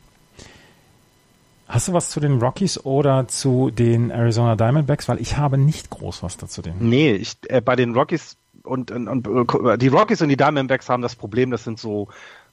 Hast 1.68 1.88
du 1.88 1.92
was 1.92 2.10
zu 2.10 2.20
den 2.20 2.40
Rockies 2.40 2.84
oder 2.84 3.26
zu 3.26 3.70
den 3.70 4.10
Arizona 4.10 4.56
Diamondbacks? 4.56 5.08
Weil 5.08 5.20
ich 5.20 5.36
habe 5.36 5.58
nicht 5.58 5.90
groß 5.90 6.22
was 6.22 6.36
dazu 6.36 6.62
dem. 6.62 6.74
Nee, 6.78 7.12
ich, 7.14 7.36
äh, 7.48 7.60
bei 7.60 7.74
den 7.74 7.94
Rockies 7.94 8.36
und, 8.62 8.90
und, 8.90 9.26
und 9.26 9.54
äh, 9.64 9.78
die 9.78 9.88
Rockies 9.88 10.22
und 10.22 10.28
die 10.28 10.36
Diamondbacks 10.36 10.88
haben 10.88 11.02
das 11.02 11.16
Problem, 11.16 11.50
das 11.50 11.64
sind 11.64 11.78
so, 11.78 12.08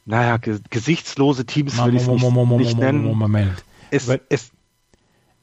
naja, 0.05 0.37
ge 0.37 0.59
gesichtslose 0.69 1.45
Teams, 1.45 1.77
würde 1.77 1.97
ich 1.97 2.07
nicht, 2.07 2.49
nicht 2.57 2.77
nennen. 2.77 3.03
Moment. 3.03 3.63
Es, 3.91 4.09
es, 4.29 4.51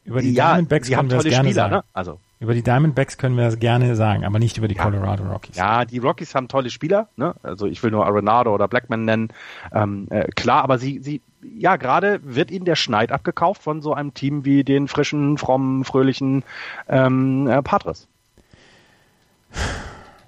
Über 0.05 0.23
die 0.23 0.33
ja, 0.33 0.53
Diamondbacks 0.53 0.89
die 0.89 0.95
können 0.95 1.11
wir 1.11 1.19
tolle 1.19 1.31
gerne 1.31 1.49
Spieler, 1.49 1.63
sagen. 1.63 1.75
ne? 1.75 1.85
Also, 1.93 2.19
Über 2.41 2.55
die 2.55 2.63
Diamondbacks 2.63 3.19
können 3.19 3.37
wir 3.37 3.45
es 3.47 3.59
gerne 3.59 3.95
sagen, 3.97 4.25
aber 4.25 4.39
nicht 4.39 4.57
über 4.57 4.67
die 4.67 4.75
Ja. 4.77 4.85
Colorado 4.85 5.25
Rockies. 5.25 5.57
ja, 5.57 5.85
die 5.85 5.99
Rockies 5.99 6.35
haben 6.35 6.49
tolle 6.49 6.71
Spieler, 6.71 7.09
ne? 7.17 7.35
Also 7.43 7.67
ich 7.67 7.83
will 7.83 7.91
nur 7.91 8.07
Arenado 8.07 8.55
oder 8.55 8.67
Blackman 8.67 9.05
nennen. 9.05 9.29
Ähm, 9.73 10.07
äh, 10.11 10.27
klar, 10.35 10.65
aber 10.65 10.79
sie, 10.79 11.01
sie, 11.01 11.21
ja, 11.43 11.77
gerade 11.77 12.21
wird 12.25 12.51
ihnen 12.51 12.65
der 12.65 12.77
Schneid 12.77 13.13
abgekauft 13.13 13.63
von 13.63 13.83
so 13.83 13.93
einem 13.95 14.15
Team 14.15 14.45
wie 14.47 14.65
den 14.65 14.89
frischen, 14.89 15.37
frommen, 15.39 15.85
fröhlichen 15.85 16.45
ähm, 16.89 17.47
äh, 17.47 17.63
Padres. 17.63 18.09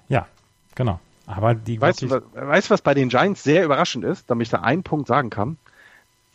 Ja, 0.07 0.27
genau. 0.75 0.99
Aber 1.25 1.55
die 1.55 1.79
Weißt 1.79 2.01
du, 2.01 2.07
Rockies, 2.13 2.27
weißt 2.35 2.69
du, 2.69 2.73
was 2.73 2.81
bei 2.81 2.93
den 2.93 3.09
Giants 3.09 3.43
sehr 3.43 3.63
überraschend 3.63 4.03
ist, 4.03 4.29
damit 4.29 4.47
ich 4.47 4.51
da 4.51 4.59
einen 4.61 4.83
Punkt 4.83 5.07
sagen 5.07 5.29
kann? 5.29 5.57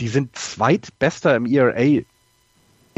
Die 0.01 0.09
sind 0.09 0.35
zweitbester 0.37 1.37
im 1.37 1.47
ERA 1.47 2.03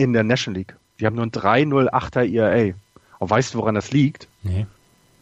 in 0.00 0.14
der 0.14 0.24
National 0.24 0.58
League. 0.58 0.74
Die 0.98 1.06
haben 1.06 1.16
nur 1.16 1.26
ein 1.26 1.30
3,08er 1.30 2.24
ERA. 2.32 2.74
Und 3.18 3.30
weißt 3.30 3.52
du, 3.52 3.58
woran 3.58 3.74
das 3.74 3.92
liegt? 3.92 4.28
nee. 4.42 4.66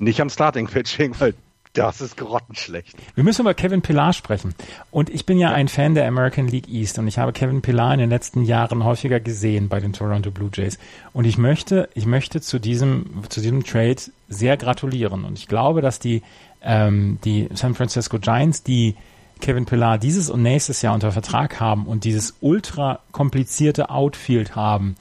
Nicht 0.00 0.20
am 0.20 0.30
Starting 0.30 0.68
Pitching, 0.68 1.12
weil 1.18 1.34
das 1.72 2.00
ist 2.00 2.16
grottenschlecht. 2.16 2.96
Wir 3.16 3.24
müssen 3.24 3.42
über 3.42 3.52
Kevin 3.52 3.82
Pillar 3.82 4.12
sprechen. 4.12 4.54
Und 4.92 5.10
ich 5.10 5.26
bin 5.26 5.38
ja 5.38 5.50
ein 5.50 5.66
Fan 5.66 5.96
der 5.96 6.06
American 6.06 6.46
League 6.46 6.68
East 6.68 7.00
und 7.00 7.08
ich 7.08 7.18
habe 7.18 7.32
Kevin 7.32 7.62
Pillar 7.62 7.94
in 7.94 7.98
den 7.98 8.08
letzten 8.08 8.44
Jahren 8.44 8.84
häufiger 8.84 9.18
gesehen 9.18 9.68
bei 9.68 9.80
den 9.80 9.92
Toronto 9.92 10.30
Blue 10.30 10.50
Jays. 10.54 10.78
Und 11.12 11.24
ich 11.24 11.36
möchte, 11.36 11.88
ich 11.94 12.06
möchte 12.06 12.40
zu 12.40 12.60
diesem, 12.60 13.24
zu 13.28 13.40
diesem 13.40 13.64
Trade 13.64 14.00
sehr 14.28 14.56
gratulieren. 14.56 15.24
Und 15.24 15.36
ich 15.36 15.48
glaube, 15.48 15.82
dass 15.82 15.98
die, 15.98 16.22
ähm, 16.62 17.18
die 17.24 17.48
San 17.54 17.74
Francisco 17.74 18.20
Giants, 18.20 18.62
die 18.62 18.94
Kevin 19.40 19.66
Pillar 19.66 19.98
dieses 19.98 20.30
und 20.30 20.42
nächstes 20.42 20.82
Jahr 20.82 20.94
unter 20.94 21.12
Vertrag 21.12 21.60
haben 21.60 21.86
und 21.86 22.04
dieses 22.04 22.34
ultra 22.40 23.00
komplizierte 23.12 23.90
Outfield 23.90 24.56
haben, 24.56 24.96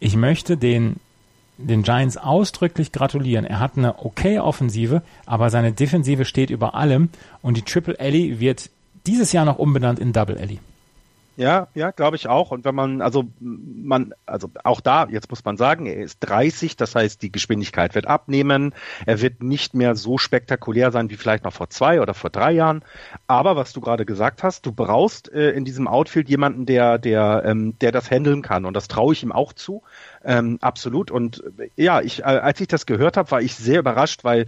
ich 0.00 0.16
möchte 0.16 0.56
den 0.56 0.96
den 1.58 1.82
Giants 1.82 2.16
ausdrücklich 2.16 2.92
gratulieren. 2.92 3.44
Er 3.44 3.58
hat 3.58 3.76
eine 3.76 4.04
okay 4.04 4.38
Offensive, 4.38 5.02
aber 5.26 5.50
seine 5.50 5.72
Defensive 5.72 6.24
steht 6.24 6.50
über 6.50 6.74
allem 6.74 7.10
und 7.42 7.56
die 7.56 7.62
Triple 7.62 7.98
Alley 7.98 8.38
wird 8.40 8.70
dieses 9.06 9.32
Jahr 9.32 9.44
noch 9.44 9.58
umbenannt 9.58 9.98
in 9.98 10.12
Double 10.12 10.38
Alley. 10.38 10.60
Ja, 11.38 11.68
ja, 11.74 11.92
glaube 11.92 12.16
ich 12.16 12.26
auch. 12.26 12.50
Und 12.50 12.64
wenn 12.64 12.74
man, 12.74 13.00
also 13.00 13.26
man, 13.38 14.12
also 14.26 14.50
auch 14.64 14.80
da, 14.80 15.06
jetzt 15.08 15.30
muss 15.30 15.44
man 15.44 15.56
sagen, 15.56 15.86
er 15.86 16.02
ist 16.02 16.18
30, 16.18 16.76
das 16.76 16.96
heißt, 16.96 17.22
die 17.22 17.30
Geschwindigkeit 17.30 17.94
wird 17.94 18.08
abnehmen. 18.08 18.74
Er 19.06 19.20
wird 19.20 19.40
nicht 19.40 19.72
mehr 19.72 19.94
so 19.94 20.18
spektakulär 20.18 20.90
sein 20.90 21.10
wie 21.10 21.16
vielleicht 21.16 21.44
noch 21.44 21.52
vor 21.52 21.70
zwei 21.70 22.00
oder 22.00 22.12
vor 22.12 22.30
drei 22.30 22.50
Jahren. 22.50 22.82
Aber 23.28 23.54
was 23.54 23.72
du 23.72 23.80
gerade 23.80 24.04
gesagt 24.04 24.42
hast, 24.42 24.66
du 24.66 24.72
brauchst 24.72 25.32
äh, 25.32 25.52
in 25.52 25.64
diesem 25.64 25.86
Outfield 25.86 26.28
jemanden, 26.28 26.66
der, 26.66 26.98
der, 26.98 27.44
ähm, 27.44 27.78
der 27.78 27.92
das 27.92 28.10
handeln 28.10 28.42
kann. 28.42 28.64
Und 28.64 28.74
das 28.74 28.88
traue 28.88 29.12
ich 29.12 29.22
ihm 29.22 29.30
auch 29.30 29.52
zu. 29.52 29.84
Ähm, 30.24 30.58
absolut. 30.60 31.12
Und 31.12 31.44
äh, 31.56 31.70
ja, 31.76 32.00
ich, 32.00 32.18
äh, 32.18 32.24
als 32.24 32.60
ich 32.60 32.66
das 32.66 32.84
gehört 32.84 33.16
habe, 33.16 33.30
war 33.30 33.40
ich 33.40 33.54
sehr 33.54 33.78
überrascht, 33.78 34.24
weil 34.24 34.46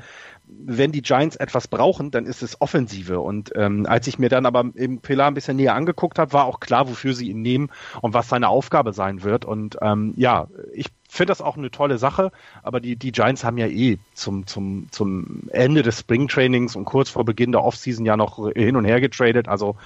wenn 0.59 0.93
die 0.93 1.03
Giants 1.03 1.37
etwas 1.37 1.69
brauchen, 1.69 2.11
dann 2.11 2.27
ist 2.27 2.43
es 2.43 2.61
Offensive. 2.61 3.21
Und 3.21 3.53
ähm, 3.55 3.87
als 3.87 4.07
ich 4.07 4.19
mir 4.19 4.29
dann 4.29 4.47
aber 4.47 4.65
eben 4.75 5.01
Pilar 5.01 5.29
ein 5.29 5.35
bisschen 5.35 5.57
näher 5.57 5.75
angeguckt 5.75 6.19
habe, 6.19 6.33
war 6.33 6.45
auch 6.45 6.61
klar, 6.61 6.89
wofür 6.89 7.15
sie 7.15 7.31
ihn 7.31 7.43
nehmen 7.43 7.71
und 8.01 8.15
was 8.15 8.29
seine 8.29 8.49
Aufgabe 8.49 8.93
sein 8.93 9.23
wird. 9.23 9.45
Und 9.45 9.79
ähm, 9.83 10.15
ja, 10.17 10.49
ich 10.73 10.87
finde 11.09 11.31
das 11.33 11.41
auch 11.41 11.57
eine 11.57 11.71
tolle 11.71 11.99
Sache, 11.99 12.31
aber 12.63 12.81
die, 12.81 12.97
die 12.97 13.13
Giants 13.13 13.45
haben 13.45 13.59
ja 13.59 13.67
eh 13.67 13.99
zum, 14.15 14.47
zum, 14.47 14.87
zum 14.91 15.49
Ende 15.51 15.83
des 15.83 16.01
Springtrainings 16.01 16.77
und 16.77 16.85
kurz 16.85 17.11
vor 17.11 17.25
Beginn 17.25 17.53
der 17.53 17.65
Offseason 17.65 18.05
ja 18.07 18.17
noch 18.17 18.49
hin 18.55 18.77
und 18.77 18.85
her 18.85 19.01
getradet. 19.01 19.49
Also 19.49 19.77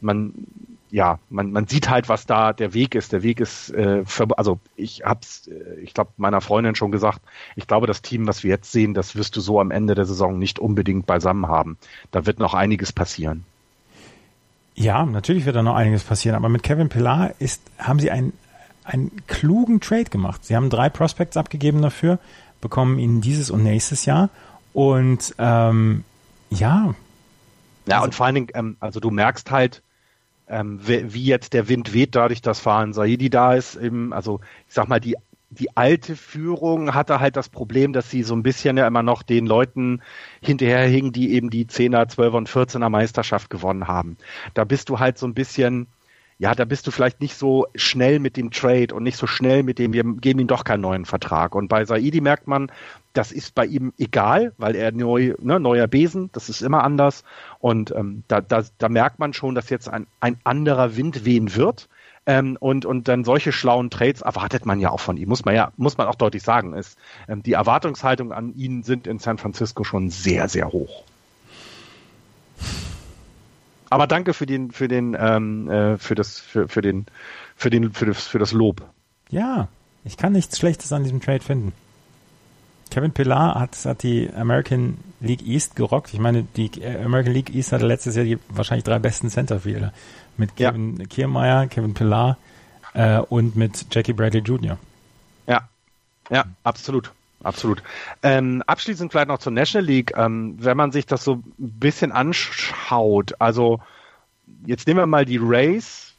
man 0.00 0.34
ja, 0.92 1.18
man, 1.30 1.52
man 1.52 1.66
sieht 1.66 1.88
halt, 1.88 2.10
was 2.10 2.26
da 2.26 2.52
der 2.52 2.74
Weg 2.74 2.94
ist. 2.94 3.12
Der 3.12 3.22
Weg 3.22 3.40
ist, 3.40 3.70
äh, 3.70 4.04
für, 4.04 4.26
also 4.36 4.60
ich 4.76 5.04
hab's, 5.04 5.48
äh, 5.48 5.80
ich 5.80 5.94
glaube, 5.94 6.10
meiner 6.18 6.42
Freundin 6.42 6.74
schon 6.74 6.92
gesagt, 6.92 7.22
ich 7.56 7.66
glaube, 7.66 7.86
das 7.86 8.02
Team, 8.02 8.26
was 8.26 8.44
wir 8.44 8.50
jetzt 8.50 8.70
sehen, 8.70 8.92
das 8.92 9.16
wirst 9.16 9.34
du 9.34 9.40
so 9.40 9.58
am 9.58 9.70
Ende 9.70 9.94
der 9.94 10.04
Saison 10.04 10.38
nicht 10.38 10.58
unbedingt 10.58 11.06
beisammen 11.06 11.48
haben. 11.48 11.78
Da 12.10 12.26
wird 12.26 12.38
noch 12.38 12.52
einiges 12.52 12.92
passieren. 12.92 13.46
Ja, 14.74 15.06
natürlich 15.06 15.46
wird 15.46 15.56
da 15.56 15.62
noch 15.62 15.76
einiges 15.76 16.04
passieren, 16.04 16.36
aber 16.36 16.50
mit 16.50 16.62
Kevin 16.62 16.90
Pillar 16.90 17.32
ist, 17.38 17.62
haben 17.78 17.98
sie 17.98 18.10
einen, 18.10 18.34
einen 18.84 19.10
klugen 19.26 19.80
Trade 19.80 20.10
gemacht. 20.10 20.44
Sie 20.44 20.54
haben 20.54 20.68
drei 20.68 20.90
Prospects 20.90 21.38
abgegeben 21.38 21.80
dafür, 21.80 22.18
bekommen 22.60 22.98
ihn 22.98 23.22
dieses 23.22 23.50
und 23.50 23.62
nächstes 23.62 24.04
Jahr 24.04 24.28
und 24.74 25.34
ähm, 25.38 26.04
ja, 26.50 26.94
Ja, 27.86 28.02
und 28.02 28.14
vor 28.14 28.26
allen 28.26 28.34
Dingen, 28.34 28.48
ähm, 28.52 28.76
also 28.78 29.00
du 29.00 29.10
merkst 29.10 29.50
halt, 29.50 29.82
ähm, 30.48 30.80
wie, 30.82 31.24
jetzt 31.24 31.52
der 31.52 31.68
Wind 31.68 31.94
weht, 31.94 32.14
dadurch, 32.14 32.42
dass 32.42 32.60
Fahan 32.60 32.92
Saidi 32.92 33.30
da 33.30 33.54
ist. 33.54 33.76
Eben, 33.76 34.12
also 34.12 34.40
ich 34.68 34.74
sag 34.74 34.88
mal, 34.88 35.00
die, 35.00 35.16
die 35.50 35.76
alte 35.76 36.16
Führung 36.16 36.94
hatte 36.94 37.20
halt 37.20 37.36
das 37.36 37.48
Problem, 37.48 37.92
dass 37.92 38.10
sie 38.10 38.22
so 38.22 38.34
ein 38.34 38.42
bisschen 38.42 38.76
ja 38.76 38.86
immer 38.86 39.02
noch 39.02 39.22
den 39.22 39.46
Leuten 39.46 40.02
hinterherhingen, 40.40 41.12
die 41.12 41.32
eben 41.32 41.50
die 41.50 41.66
10er, 41.66 42.10
12er 42.10 42.36
und 42.36 42.48
14er 42.48 42.88
Meisterschaft 42.88 43.50
gewonnen 43.50 43.86
haben. 43.86 44.16
Da 44.54 44.64
bist 44.64 44.88
du 44.88 44.98
halt 44.98 45.18
so 45.18 45.26
ein 45.26 45.34
bisschen, 45.34 45.86
ja, 46.42 46.56
da 46.56 46.64
bist 46.64 46.88
du 46.88 46.90
vielleicht 46.90 47.20
nicht 47.20 47.36
so 47.36 47.68
schnell 47.76 48.18
mit 48.18 48.36
dem 48.36 48.50
Trade 48.50 48.92
und 48.92 49.04
nicht 49.04 49.16
so 49.16 49.28
schnell 49.28 49.62
mit 49.62 49.78
dem, 49.78 49.92
wir 49.92 50.02
geben 50.02 50.40
ihm 50.40 50.48
doch 50.48 50.64
keinen 50.64 50.80
neuen 50.80 51.04
Vertrag. 51.04 51.54
Und 51.54 51.68
bei 51.68 51.84
Saidi 51.84 52.20
merkt 52.20 52.48
man, 52.48 52.72
das 53.12 53.30
ist 53.30 53.54
bei 53.54 53.64
ihm 53.64 53.92
egal, 53.96 54.52
weil 54.58 54.74
er 54.74 54.90
neu, 54.90 55.34
ne, 55.38 55.60
neuer 55.60 55.86
Besen, 55.86 56.30
das 56.32 56.48
ist 56.48 56.60
immer 56.60 56.82
anders. 56.82 57.22
Und 57.60 57.92
ähm, 57.92 58.24
da, 58.26 58.40
da, 58.40 58.64
da 58.78 58.88
merkt 58.88 59.20
man 59.20 59.34
schon, 59.34 59.54
dass 59.54 59.70
jetzt 59.70 59.88
ein, 59.88 60.08
ein 60.18 60.36
anderer 60.42 60.96
Wind 60.96 61.24
wehen 61.24 61.54
wird. 61.54 61.88
Ähm, 62.26 62.56
und, 62.58 62.86
und 62.86 63.06
dann 63.06 63.22
solche 63.22 63.52
schlauen 63.52 63.88
Trades 63.88 64.22
erwartet 64.22 64.66
man 64.66 64.80
ja 64.80 64.90
auch 64.90 64.98
von 64.98 65.16
ihm, 65.18 65.28
muss 65.28 65.44
man 65.44 65.54
ja, 65.54 65.70
muss 65.76 65.96
man 65.96 66.08
auch 66.08 66.16
deutlich 66.16 66.42
sagen. 66.42 66.74
Ist, 66.74 66.98
ähm, 67.28 67.44
die 67.44 67.52
Erwartungshaltung 67.52 68.32
an 68.32 68.52
ihn 68.56 68.82
sind 68.82 69.06
in 69.06 69.20
San 69.20 69.38
Francisco 69.38 69.84
schon 69.84 70.10
sehr, 70.10 70.48
sehr 70.48 70.72
hoch. 70.72 71.04
Aber 73.92 74.06
danke 74.06 74.32
für 74.32 74.46
den, 74.46 74.70
für 74.70 74.88
den, 74.88 75.14
ähm, 75.20 75.68
äh, 75.68 75.98
für 75.98 76.14
das, 76.14 76.40
für, 76.40 76.66
für 76.66 76.80
den, 76.80 77.04
für 77.56 77.68
den, 77.68 77.92
für 77.92 78.06
das, 78.06 78.26
für 78.26 78.38
das 78.38 78.52
Lob. 78.52 78.82
ja, 79.28 79.68
ich 80.02 80.16
kann 80.16 80.32
nichts 80.32 80.58
Schlechtes 80.58 80.92
an 80.94 81.04
diesem 81.04 81.20
Trade 81.20 81.44
finden. 81.44 81.74
Kevin 82.90 83.12
Pillar 83.12 83.54
hat, 83.60 83.76
hat 83.84 84.02
die 84.02 84.30
American 84.34 84.96
League 85.20 85.46
East 85.46 85.76
gerockt. 85.76 86.14
Ich 86.14 86.20
meine, 86.20 86.42
die 86.42 86.70
äh, 86.80 87.04
American 87.04 87.34
League 87.34 87.54
East 87.54 87.72
hatte 87.72 87.86
letztes 87.86 88.16
Jahr 88.16 88.24
die 88.24 88.38
wahrscheinlich 88.48 88.84
drei 88.84 88.98
besten 88.98 89.28
Centerfielder. 89.28 89.92
Mit 90.38 90.58
Ja. 90.58 90.70
Kevin 90.70 91.06
Kiermaier, 91.10 91.66
Kevin 91.66 91.92
Pillar 91.92 92.38
äh, 92.94 93.18
und 93.18 93.56
mit 93.56 93.94
Jackie 93.94 94.14
Bradley 94.14 94.40
Jr. 94.40 94.78
Ja, 95.46 95.68
ja, 96.30 96.46
absolut. 96.64 97.12
Absolut. 97.42 97.82
Ähm, 98.22 98.62
abschließend 98.66 99.12
vielleicht 99.12 99.28
noch 99.28 99.38
zur 99.38 99.52
National 99.52 99.86
League. 99.86 100.12
Ähm, 100.16 100.56
wenn 100.58 100.76
man 100.76 100.92
sich 100.92 101.06
das 101.06 101.24
so 101.24 101.34
ein 101.34 101.42
bisschen 101.58 102.12
anschaut, 102.12 103.34
also 103.38 103.80
jetzt 104.66 104.86
nehmen 104.86 105.00
wir 105.00 105.06
mal 105.06 105.24
die 105.24 105.38
Rays 105.38 106.14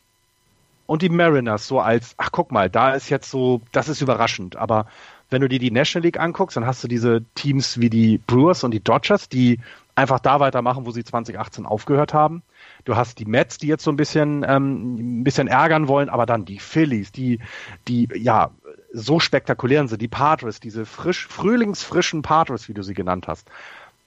und 0.86 1.02
die 1.02 1.10
Mariners 1.10 1.68
so 1.68 1.80
als, 1.80 2.16
ach 2.18 2.32
guck 2.32 2.52
mal, 2.52 2.70
da 2.70 2.94
ist 2.94 3.10
jetzt 3.10 3.30
so, 3.30 3.62
das 3.72 3.90
ist 3.90 4.02
überraschend, 4.02 4.56
aber 4.56 4.88
wenn 5.30 5.41
du 5.41 5.50
dir 5.50 5.60
die 5.60 5.72
National 5.72 6.04
League 6.04 6.20
anguckst, 6.20 6.58
dann 6.58 6.66
hast 6.66 6.84
du 6.84 6.88
diese 6.88 7.24
Teams 7.34 7.80
wie 7.80 7.90
die 7.90 8.20
Brewers 8.20 8.64
und 8.64 8.72
die 8.72 8.84
Dodgers, 8.84 9.30
die 9.30 9.60
einfach 9.95 10.20
da 10.20 10.40
weitermachen, 10.40 10.86
wo 10.86 10.91
sie 10.91 11.04
2018 11.04 11.66
aufgehört 11.66 12.14
haben. 12.14 12.44
Du 12.86 12.95
hast 12.95 13.20
die 13.20 13.26
Mets, 13.26 13.58
die 13.58 13.68
jetzt 13.68 13.84
so 13.84 13.91
ein 13.91 13.98
bisschen, 13.98 14.45
ähm, 14.48 15.20
ein 15.20 15.24
bisschen 15.24 15.48
ärgern 15.48 15.88
wollen, 15.88 16.10
aber 16.10 16.26
dann 16.26 16.45
die 16.45 16.60
Phillies, 16.60 17.12
die, 17.12 17.40
die, 17.88 18.10
ja, 18.16 18.52
so 18.94 19.20
spektakulären 19.20 19.88
sind, 19.88 20.02
die 20.02 20.07
Padres, 20.07 20.60
diese 20.60 20.86
frisch, 20.86 21.28
frühlingsfrischen 21.28 22.22
Padres, 22.22 22.70
wie 22.70 22.74
du 22.74 22.84
sie 22.84 22.94
genannt 22.94 23.28
hast. 23.28 23.49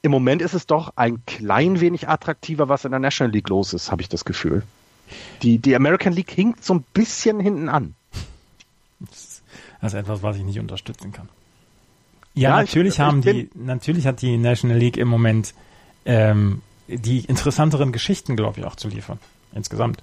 Im 0.01 0.13
Moment 0.13 0.41
ist 0.41 0.55
es 0.55 0.67
doch 0.67 0.93
ein 0.95 1.25
klein 1.27 1.81
wenig 1.81 2.09
attraktiver, 2.09 2.69
was 2.69 2.85
in 2.85 2.93
der 2.93 3.01
National 3.01 3.33
League 3.33 3.49
los 3.49 3.75
ist, 3.75 3.91
habe 3.91 4.03
ich 4.03 4.09
das 4.09 4.25
Gefühl. 4.25 4.63
Die, 5.43 5.59
die 5.59 5.75
American 5.75 6.13
League 6.13 6.31
hinkt 6.31 6.65
so 6.65 6.75
ein 6.75 6.85
bisschen 6.95 7.41
hinten 7.41 7.69
an. 7.69 7.95
Das 9.81 9.93
ist 9.93 9.95
etwas, 9.95 10.23
was 10.23 10.37
ich 10.37 10.45
nicht 10.45 10.61
unterstützen 10.61 11.13
kann. 11.13 11.29
Ja, 12.35 12.51
ja 12.51 12.57
natürlich 12.59 12.95
ich, 12.95 13.01
haben 13.01 13.19
ich 13.19 13.25
die, 13.25 13.51
natürlich 13.55 14.07
hat 14.07 14.23
die 14.23 14.37
National 14.37 14.79
League 14.79 14.97
im 14.97 15.09
Moment 15.09 15.55
ähm, 16.05 16.63
die 16.87 17.21
interessanteren 17.21 17.91
Geschichten, 17.91 18.37
glaube 18.37 18.61
ich, 18.61 18.67
auch 18.67 18.77
zu 18.77 18.89
liefern. 18.89 19.19
Insgesamt. 19.53 20.03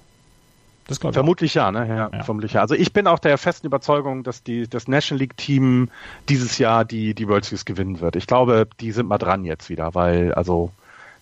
Das 0.86 1.00
glaube 1.00 1.12
ich. 1.12 1.14
Vermutlich 1.14 1.54
ja, 1.54 1.70
ne? 1.72 1.86
Ja, 1.88 2.10
ja, 2.12 2.22
vermutlich 2.24 2.54
ja. 2.54 2.60
Also 2.60 2.74
ich 2.74 2.92
bin 2.92 3.06
auch 3.06 3.18
der 3.18 3.38
festen 3.38 3.66
Überzeugung, 3.66 4.22
dass 4.22 4.42
die, 4.42 4.68
das 4.68 4.86
National 4.86 5.20
League 5.20 5.36
Team 5.36 5.88
dieses 6.28 6.58
Jahr 6.58 6.84
die, 6.84 7.14
die 7.14 7.28
World 7.28 7.44
Series 7.44 7.64
gewinnen 7.64 8.00
wird. 8.00 8.16
Ich 8.16 8.26
glaube, 8.26 8.68
die 8.80 8.92
sind 8.92 9.08
mal 9.08 9.18
dran 9.18 9.44
jetzt 9.44 9.70
wieder, 9.70 9.94
weil, 9.94 10.34
also, 10.34 10.70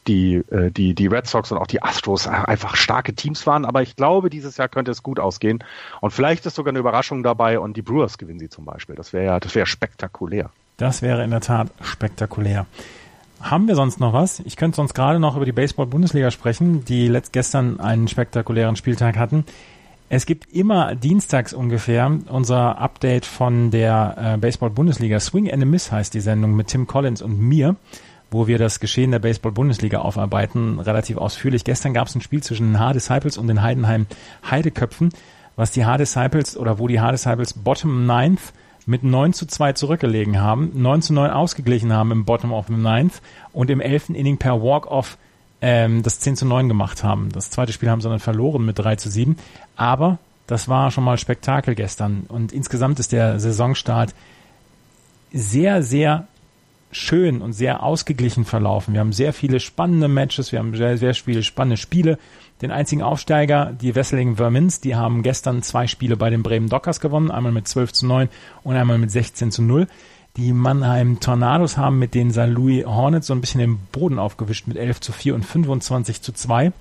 die, 0.07 0.37
äh, 0.51 0.71
die, 0.71 0.95
die 0.95 1.07
Red 1.07 1.27
Sox 1.27 1.53
und 1.53 1.59
auch 1.59 1.67
die 1.67 1.83
Astros 1.83 2.27
einfach 2.27 2.77
starke 2.77 3.15
Teams 3.15 3.47
waren, 3.47 3.65
aber 3.65 3.83
ich 3.83 3.97
glaube, 3.97 4.31
dieses 4.31 4.57
Jahr 4.57 4.69
könnte 4.69 4.91
es 4.91 5.03
gut 5.03 5.21
ausgehen. 5.21 5.63
Und 6.01 6.11
vielleicht 6.11 6.45
ist 6.47 6.57
sogar 6.57 6.71
eine 6.71 6.79
Überraschung 6.79 7.23
dabei 7.23 7.59
und 7.59 7.77
die 7.77 7.83
Brewers 7.83 8.19
gewinnen 8.19 8.41
sie 8.41 8.49
zum 8.49 8.65
Beispiel. 8.65 8.97
Das 8.97 9.13
wäre 9.13 9.25
ja, 9.25 9.41
das 9.41 9.55
wäre 9.55 9.67
spektakulär. 9.67 10.51
Das 10.77 11.03
wäre 11.03 11.23
in 11.23 11.31
der 11.31 11.41
Tat 11.41 11.69
spektakulär. 11.83 12.67
Haben 13.43 13.67
wir 13.67 13.75
sonst 13.75 13.99
noch 13.99 14.13
was? 14.13 14.41
Ich 14.41 14.57
könnte 14.57 14.77
sonst 14.77 14.95
gerade 14.95 15.19
noch 15.19 15.35
über 15.35 15.45
die 15.45 15.53
Baseball-Bundesliga 15.53 16.31
sprechen, 16.31 16.85
die 16.85 17.09
letzt 17.09 17.33
gestern 17.33 17.81
einen 17.81 18.07
spektakulären 18.07 18.77
Spieltag 18.77 19.17
hatten. 19.17 19.45
Es 20.09 20.27
gibt 20.27 20.53
immer 20.53 20.95
dienstags 20.95 21.53
ungefähr 21.53 22.19
unser 22.29 22.79
Update 22.79 23.27
von 23.27 23.73
der 23.73 24.17
äh, 24.17 24.37
Baseball-Bundesliga. 24.39 25.19
Swing 25.19 25.51
and 25.51 25.63
a 25.63 25.67
Miss 25.67 25.91
heißt 25.91 26.15
die 26.15 26.21
Sendung 26.21 26.55
mit 26.55 26.69
Tim 26.69 26.87
Collins 26.87 27.21
und 27.21 27.41
mir, 27.41 27.75
wo 28.31 28.47
wir 28.47 28.59
das 28.59 28.79
Geschehen 28.79 29.11
der 29.11 29.19
Baseball-Bundesliga 29.19 29.99
aufarbeiten, 29.99 30.79
relativ 30.79 31.17
ausführlich. 31.17 31.65
Gestern 31.65 31.95
gab 31.95 32.07
es 32.07 32.15
ein 32.15 32.21
Spiel 32.21 32.43
zwischen 32.45 32.73
den 32.73 32.79
H-Disciples 32.79 33.39
und 33.39 33.49
den 33.49 33.63
Heidenheim 33.63 34.07
Heideköpfen, 34.49 35.11
was 35.57 35.73
die 35.73 35.85
H-Disciples 35.85 36.57
oder 36.57 36.79
wo 36.79 36.87
die 36.87 37.01
H-Disciples 37.01 37.55
Bottom 37.55 38.07
Ninth 38.07 38.53
mit 38.87 39.05
9 39.05 39.33
zu 39.33 39.47
2 39.47 39.75
zurückgelegen 39.75 40.41
haben, 40.41 40.71
9 40.75 41.03
zu 41.03 41.13
9 41.13 41.31
ausgeglichen 41.31 41.93
haben 41.93 42.11
im 42.11 42.25
Bottom 42.25 42.53
of 42.53 42.67
the 42.69 42.75
Ninth 42.75 43.23
und 43.53 43.71
im 43.71 43.81
11. 43.81 44.11
Inning 44.11 44.39
per 44.39 44.63
Walk-Off 44.63 45.19
ähm, 45.61 46.03
das 46.03 46.21
10 46.21 46.37
zu 46.37 46.47
9 46.47 46.69
gemacht 46.69 47.05
haben. 47.05 47.31
Das 47.33 47.51
zweite 47.51 47.73
Spiel 47.73 47.89
haben 47.89 48.01
sie 48.01 48.09
dann 48.09 48.19
verloren 48.19 48.65
mit 48.65 48.79
3 48.79 48.97
zu 48.97 49.09
7. 49.09 49.37
Aber 49.77 50.19
das 50.47 50.69
war 50.69 50.91
schon 50.91 51.05
mal 51.05 51.19
Spektakel 51.19 51.75
gestern. 51.75 52.25
Und 52.29 52.53
insgesamt 52.53 52.99
ist 52.99 53.13
der 53.13 53.39
Saisonstart 53.39 54.15
sehr, 55.33 55.83
sehr 55.83 56.27
schön 56.91 57.41
und 57.41 57.55
sehr 57.55 57.83
ausgeglichen 57.83 58.45
verlaufen. 58.45 58.93
Wir 58.93 59.01
haben 59.01 59.13
sehr 59.13 59.33
viele 59.33 59.61
spannende 59.61 60.09
Matches, 60.09 60.53
wir 60.53 60.59
haben 60.59 60.77
sehr, 60.77 60.99
sehr 60.99 61.15
viele 61.15 61.43
spannende 61.43 61.79
Spiele 61.79 62.19
den 62.63 62.71
einzigen 62.71 63.03
Aufsteiger, 63.03 63.73
die 63.79 63.95
Wesseling 63.95 64.37
Vermins, 64.37 64.81
die 64.81 64.95
haben 64.95 65.23
gestern 65.23 65.63
zwei 65.63 65.87
Spiele 65.89 66.17
bei 66.17 66.31
den 66.31 66.43
Bremen 66.43 66.69
Dockers 66.69 67.01
gewonnen, 67.01 67.31
einmal 67.31 67.53
mit 67.53 67.67
12 67.67 67.93
zu 67.93 68.07
9 68.07 68.29
und 68.63 68.77
einmal 68.77 68.99
mit 68.99 69.11
16 69.11 69.51
zu 69.51 69.63
0. 69.63 69.89
Die 70.37 70.53
Mannheim 70.53 71.21
Tornados 71.21 71.77
haben 71.77 71.99
mit 71.99 72.15
den 72.15 72.31
St. 72.31 72.47
Louis 72.47 72.87
Hornets 72.87 73.27
so 73.27 73.35
ein 73.35 73.41
bisschen 73.41 73.61
den 73.61 73.79
Boden 73.91 74.19
aufgewischt 74.19 74.67
mit 74.67 74.79
11 74.79 75.01
zu 75.01 75.13
4 75.13 75.35
und 75.35 75.45
25 75.45 76.23
zu 76.23 76.33
2. 76.33 76.73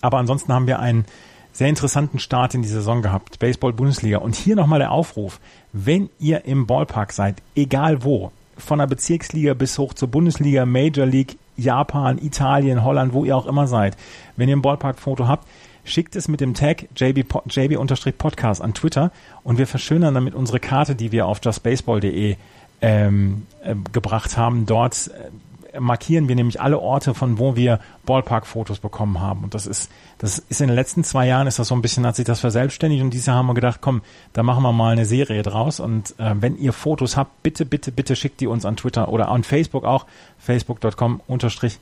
Aber 0.00 0.18
ansonsten 0.18 0.52
haben 0.52 0.66
wir 0.66 0.80
einen 0.80 1.04
sehr 1.52 1.68
interessanten 1.68 2.18
Start 2.18 2.54
in 2.54 2.62
die 2.62 2.68
Saison 2.68 3.02
gehabt. 3.02 3.38
Baseball 3.38 3.72
Bundesliga. 3.72 4.18
Und 4.18 4.34
hier 4.34 4.56
nochmal 4.56 4.78
der 4.78 4.92
Aufruf. 4.92 5.40
Wenn 5.72 6.08
ihr 6.18 6.44
im 6.44 6.66
Ballpark 6.66 7.12
seid, 7.12 7.36
egal 7.54 8.02
wo, 8.02 8.32
von 8.56 8.78
der 8.78 8.86
Bezirksliga 8.86 9.54
bis 9.54 9.78
hoch 9.78 9.94
zur 9.94 10.08
Bundesliga, 10.08 10.66
Major 10.66 11.06
League, 11.06 11.36
Japan, 11.60 12.18
Italien, 12.18 12.84
Holland, 12.84 13.12
wo 13.12 13.24
ihr 13.24 13.36
auch 13.36 13.46
immer 13.46 13.66
seid. 13.66 13.96
Wenn 14.36 14.48
ihr 14.48 14.56
ein 14.56 14.62
Ballpark-Foto 14.62 15.28
habt, 15.28 15.46
schickt 15.84 16.16
es 16.16 16.28
mit 16.28 16.40
dem 16.40 16.54
Tag 16.54 16.88
JB-Podcast 16.96 18.62
an 18.62 18.74
Twitter 18.74 19.12
und 19.42 19.58
wir 19.58 19.66
verschönern 19.66 20.14
damit 20.14 20.34
unsere 20.34 20.60
Karte, 20.60 20.94
die 20.94 21.12
wir 21.12 21.26
auf 21.26 21.40
justbaseball.de 21.42 22.36
ähm, 22.82 23.46
äh, 23.62 23.74
gebracht 23.92 24.36
haben. 24.36 24.66
Dort 24.66 25.08
äh, 25.08 25.30
markieren 25.78 26.28
wir 26.28 26.36
nämlich 26.36 26.60
alle 26.60 26.78
Orte, 26.78 27.14
von 27.14 27.38
wo 27.38 27.56
wir 27.56 27.80
Ballpark-Fotos 28.06 28.80
bekommen 28.80 29.20
haben. 29.20 29.44
Und 29.44 29.54
das 29.54 29.66
ist, 29.66 29.90
das 30.18 30.38
ist 30.38 30.60
in 30.60 30.68
den 30.68 30.76
letzten 30.76 31.04
zwei 31.04 31.26
Jahren 31.26 31.46
ist 31.46 31.58
das 31.58 31.68
so 31.68 31.74
ein 31.74 31.82
bisschen, 31.82 32.06
hat 32.06 32.16
sich 32.16 32.24
das 32.24 32.40
verselbstständigt 32.40 33.02
und 33.02 33.10
dieses 33.10 33.26
Jahr 33.26 33.36
haben 33.36 33.46
wir 33.46 33.54
gedacht, 33.54 33.80
komm, 33.80 34.02
da 34.32 34.42
machen 34.42 34.62
wir 34.62 34.72
mal 34.72 34.92
eine 34.92 35.06
Serie 35.06 35.42
draus. 35.42 35.80
Und 35.80 36.14
äh, 36.18 36.34
wenn 36.40 36.56
ihr 36.58 36.72
Fotos 36.72 37.16
habt, 37.16 37.42
bitte, 37.42 37.66
bitte, 37.66 37.92
bitte 37.92 38.16
schickt 38.16 38.40
die 38.40 38.46
uns 38.46 38.64
an 38.64 38.76
Twitter 38.76 39.08
oder 39.08 39.28
an 39.28 39.44
Facebook 39.44 39.84
auch, 39.84 40.06
facebook.com 40.38 41.20
unterstrich 41.26 41.78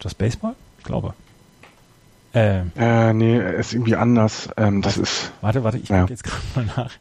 Just 0.00 0.18
Baseball, 0.18 0.54
ich 0.78 0.84
glaube. 0.84 1.14
Äh, 2.34 2.64
äh, 2.76 3.14
nee, 3.14 3.38
ist 3.38 3.72
irgendwie 3.72 3.96
anders. 3.96 4.50
Ähm, 4.58 4.82
das 4.82 4.98
ist. 4.98 5.32
Warte, 5.40 5.64
warte, 5.64 5.78
ich 5.78 5.88
ja. 5.88 6.00
gucke 6.00 6.12
jetzt 6.12 6.24
gerade 6.24 6.42
mal 6.54 6.66
nach. 6.76 6.92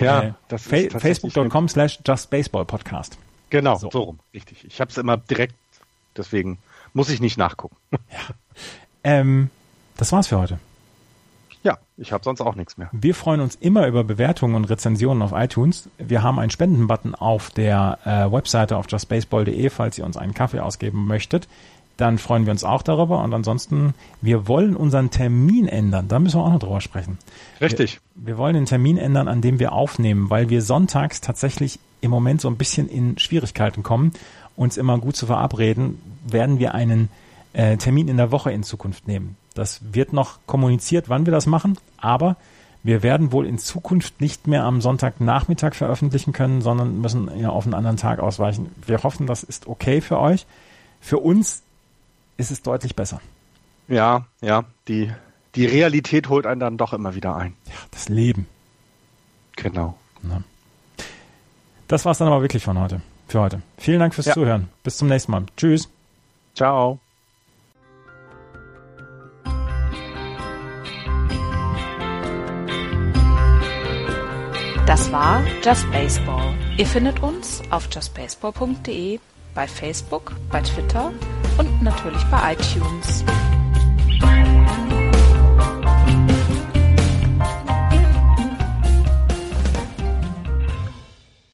Ja, 0.00 0.22
äh, 0.22 0.32
das 0.48 0.62
Fa 0.62 0.76
ist 0.76 1.00
Facebook.com 1.00 1.68
slash 1.68 1.98
Just 2.06 2.30
Baseball 2.30 2.64
Podcast. 2.64 3.18
Genau, 3.50 3.76
so, 3.76 3.90
so 3.90 4.02
rum, 4.02 4.18
richtig. 4.34 4.64
Ich 4.64 4.80
habe 4.80 4.90
es 4.90 4.98
immer 4.98 5.16
direkt, 5.16 5.54
deswegen 6.16 6.58
muss 6.92 7.08
ich 7.08 7.20
nicht 7.20 7.38
nachgucken. 7.38 7.76
Ja. 8.10 8.34
Ähm, 9.04 9.50
das 9.96 10.10
war's 10.10 10.26
für 10.26 10.38
heute. 10.38 10.58
Ja, 11.62 11.78
ich 11.96 12.12
habe 12.12 12.22
sonst 12.22 12.40
auch 12.40 12.54
nichts 12.54 12.76
mehr. 12.76 12.88
Wir 12.92 13.14
freuen 13.14 13.40
uns 13.40 13.56
immer 13.56 13.86
über 13.88 14.04
Bewertungen 14.04 14.54
und 14.54 14.66
Rezensionen 14.66 15.20
auf 15.22 15.32
iTunes. 15.32 15.88
Wir 15.98 16.22
haben 16.22 16.38
einen 16.38 16.50
Spendenbutton 16.50 17.14
auf 17.14 17.50
der 17.50 17.98
äh, 18.04 18.32
Webseite 18.32 18.76
auf 18.76 18.86
justbaseball.de, 18.88 19.68
falls 19.70 19.98
ihr 19.98 20.04
uns 20.04 20.16
einen 20.16 20.32
Kaffee 20.32 20.60
ausgeben 20.60 21.06
möchtet. 21.06 21.48
Dann 21.96 22.18
freuen 22.18 22.46
wir 22.46 22.52
uns 22.52 22.62
auch 22.62 22.82
darüber. 22.82 23.22
Und 23.22 23.34
ansonsten, 23.34 23.94
wir 24.20 24.46
wollen 24.46 24.76
unseren 24.76 25.10
Termin 25.10 25.66
ändern. 25.66 26.06
Da 26.08 26.20
müssen 26.20 26.38
wir 26.38 26.44
auch 26.44 26.52
noch 26.52 26.60
drüber 26.60 26.80
sprechen. 26.80 27.18
Richtig. 27.60 28.00
Wir, 28.14 28.26
wir 28.26 28.38
wollen 28.38 28.54
den 28.54 28.66
Termin 28.66 28.98
ändern, 28.98 29.26
an 29.26 29.40
dem 29.40 29.58
wir 29.58 29.72
aufnehmen, 29.72 30.30
weil 30.30 30.50
wir 30.50 30.62
sonntags 30.62 31.20
tatsächlich 31.20 31.80
im 32.00 32.10
Moment 32.12 32.40
so 32.40 32.48
ein 32.48 32.56
bisschen 32.56 32.88
in 32.88 33.18
Schwierigkeiten 33.18 33.82
kommen, 33.82 34.12
uns 34.56 34.76
immer 34.76 34.98
gut 34.98 35.16
zu 35.16 35.26
verabreden, 35.26 36.00
werden 36.26 36.58
wir 36.58 36.74
einen 36.74 37.08
äh, 37.52 37.76
Termin 37.76 38.08
in 38.08 38.16
der 38.16 38.30
Woche 38.32 38.52
in 38.52 38.62
Zukunft 38.62 39.06
nehmen. 39.06 39.36
Das 39.54 39.80
wird 39.92 40.12
noch 40.12 40.38
kommuniziert, 40.46 41.08
wann 41.08 41.26
wir 41.26 41.32
das 41.32 41.46
machen, 41.46 41.78
aber 41.96 42.36
wir 42.82 43.02
werden 43.02 43.32
wohl 43.32 43.46
in 43.46 43.58
Zukunft 43.58 44.20
nicht 44.20 44.46
mehr 44.46 44.64
am 44.64 44.80
Sonntagnachmittag 44.80 45.74
veröffentlichen 45.74 46.32
können, 46.32 46.60
sondern 46.60 47.00
müssen 47.00 47.30
ja 47.38 47.50
auf 47.50 47.64
einen 47.64 47.74
anderen 47.74 47.96
Tag 47.96 48.20
ausweichen. 48.20 48.70
Wir 48.84 49.02
hoffen, 49.02 49.26
das 49.26 49.42
ist 49.42 49.66
okay 49.66 50.00
für 50.00 50.20
euch. 50.20 50.46
Für 51.00 51.18
uns 51.18 51.62
ist 52.36 52.50
es 52.50 52.62
deutlich 52.62 52.94
besser. 52.94 53.20
Ja, 53.88 54.26
ja, 54.40 54.64
die, 54.88 55.10
die 55.54 55.66
Realität 55.66 56.28
holt 56.28 56.46
einen 56.46 56.60
dann 56.60 56.76
doch 56.76 56.92
immer 56.92 57.14
wieder 57.14 57.34
ein. 57.36 57.54
Ja, 57.66 57.74
das 57.90 58.08
Leben. 58.08 58.46
Genau. 59.56 59.96
Das 61.88 62.04
war's 62.04 62.18
dann 62.18 62.28
aber 62.28 62.42
wirklich 62.42 62.64
von 62.64 62.78
heute. 62.78 63.00
Für 63.28 63.40
heute. 63.40 63.62
Vielen 63.78 64.00
Dank 64.00 64.14
fürs 64.14 64.26
ja. 64.26 64.34
Zuhören. 64.34 64.68
Bis 64.82 64.96
zum 64.96 65.08
nächsten 65.08 65.32
Mal. 65.32 65.44
Tschüss. 65.56 65.88
Ciao. 66.54 66.98
Das 74.86 75.10
war 75.10 75.42
Just 75.64 75.90
Baseball. 75.90 76.54
Ihr 76.78 76.86
findet 76.86 77.20
uns 77.20 77.60
auf 77.70 77.88
justbaseball.de, 77.92 79.18
bei 79.52 79.66
Facebook, 79.66 80.32
bei 80.50 80.60
Twitter 80.60 81.12
und 81.58 81.82
natürlich 81.82 82.22
bei 82.30 82.52
iTunes. 82.52 83.24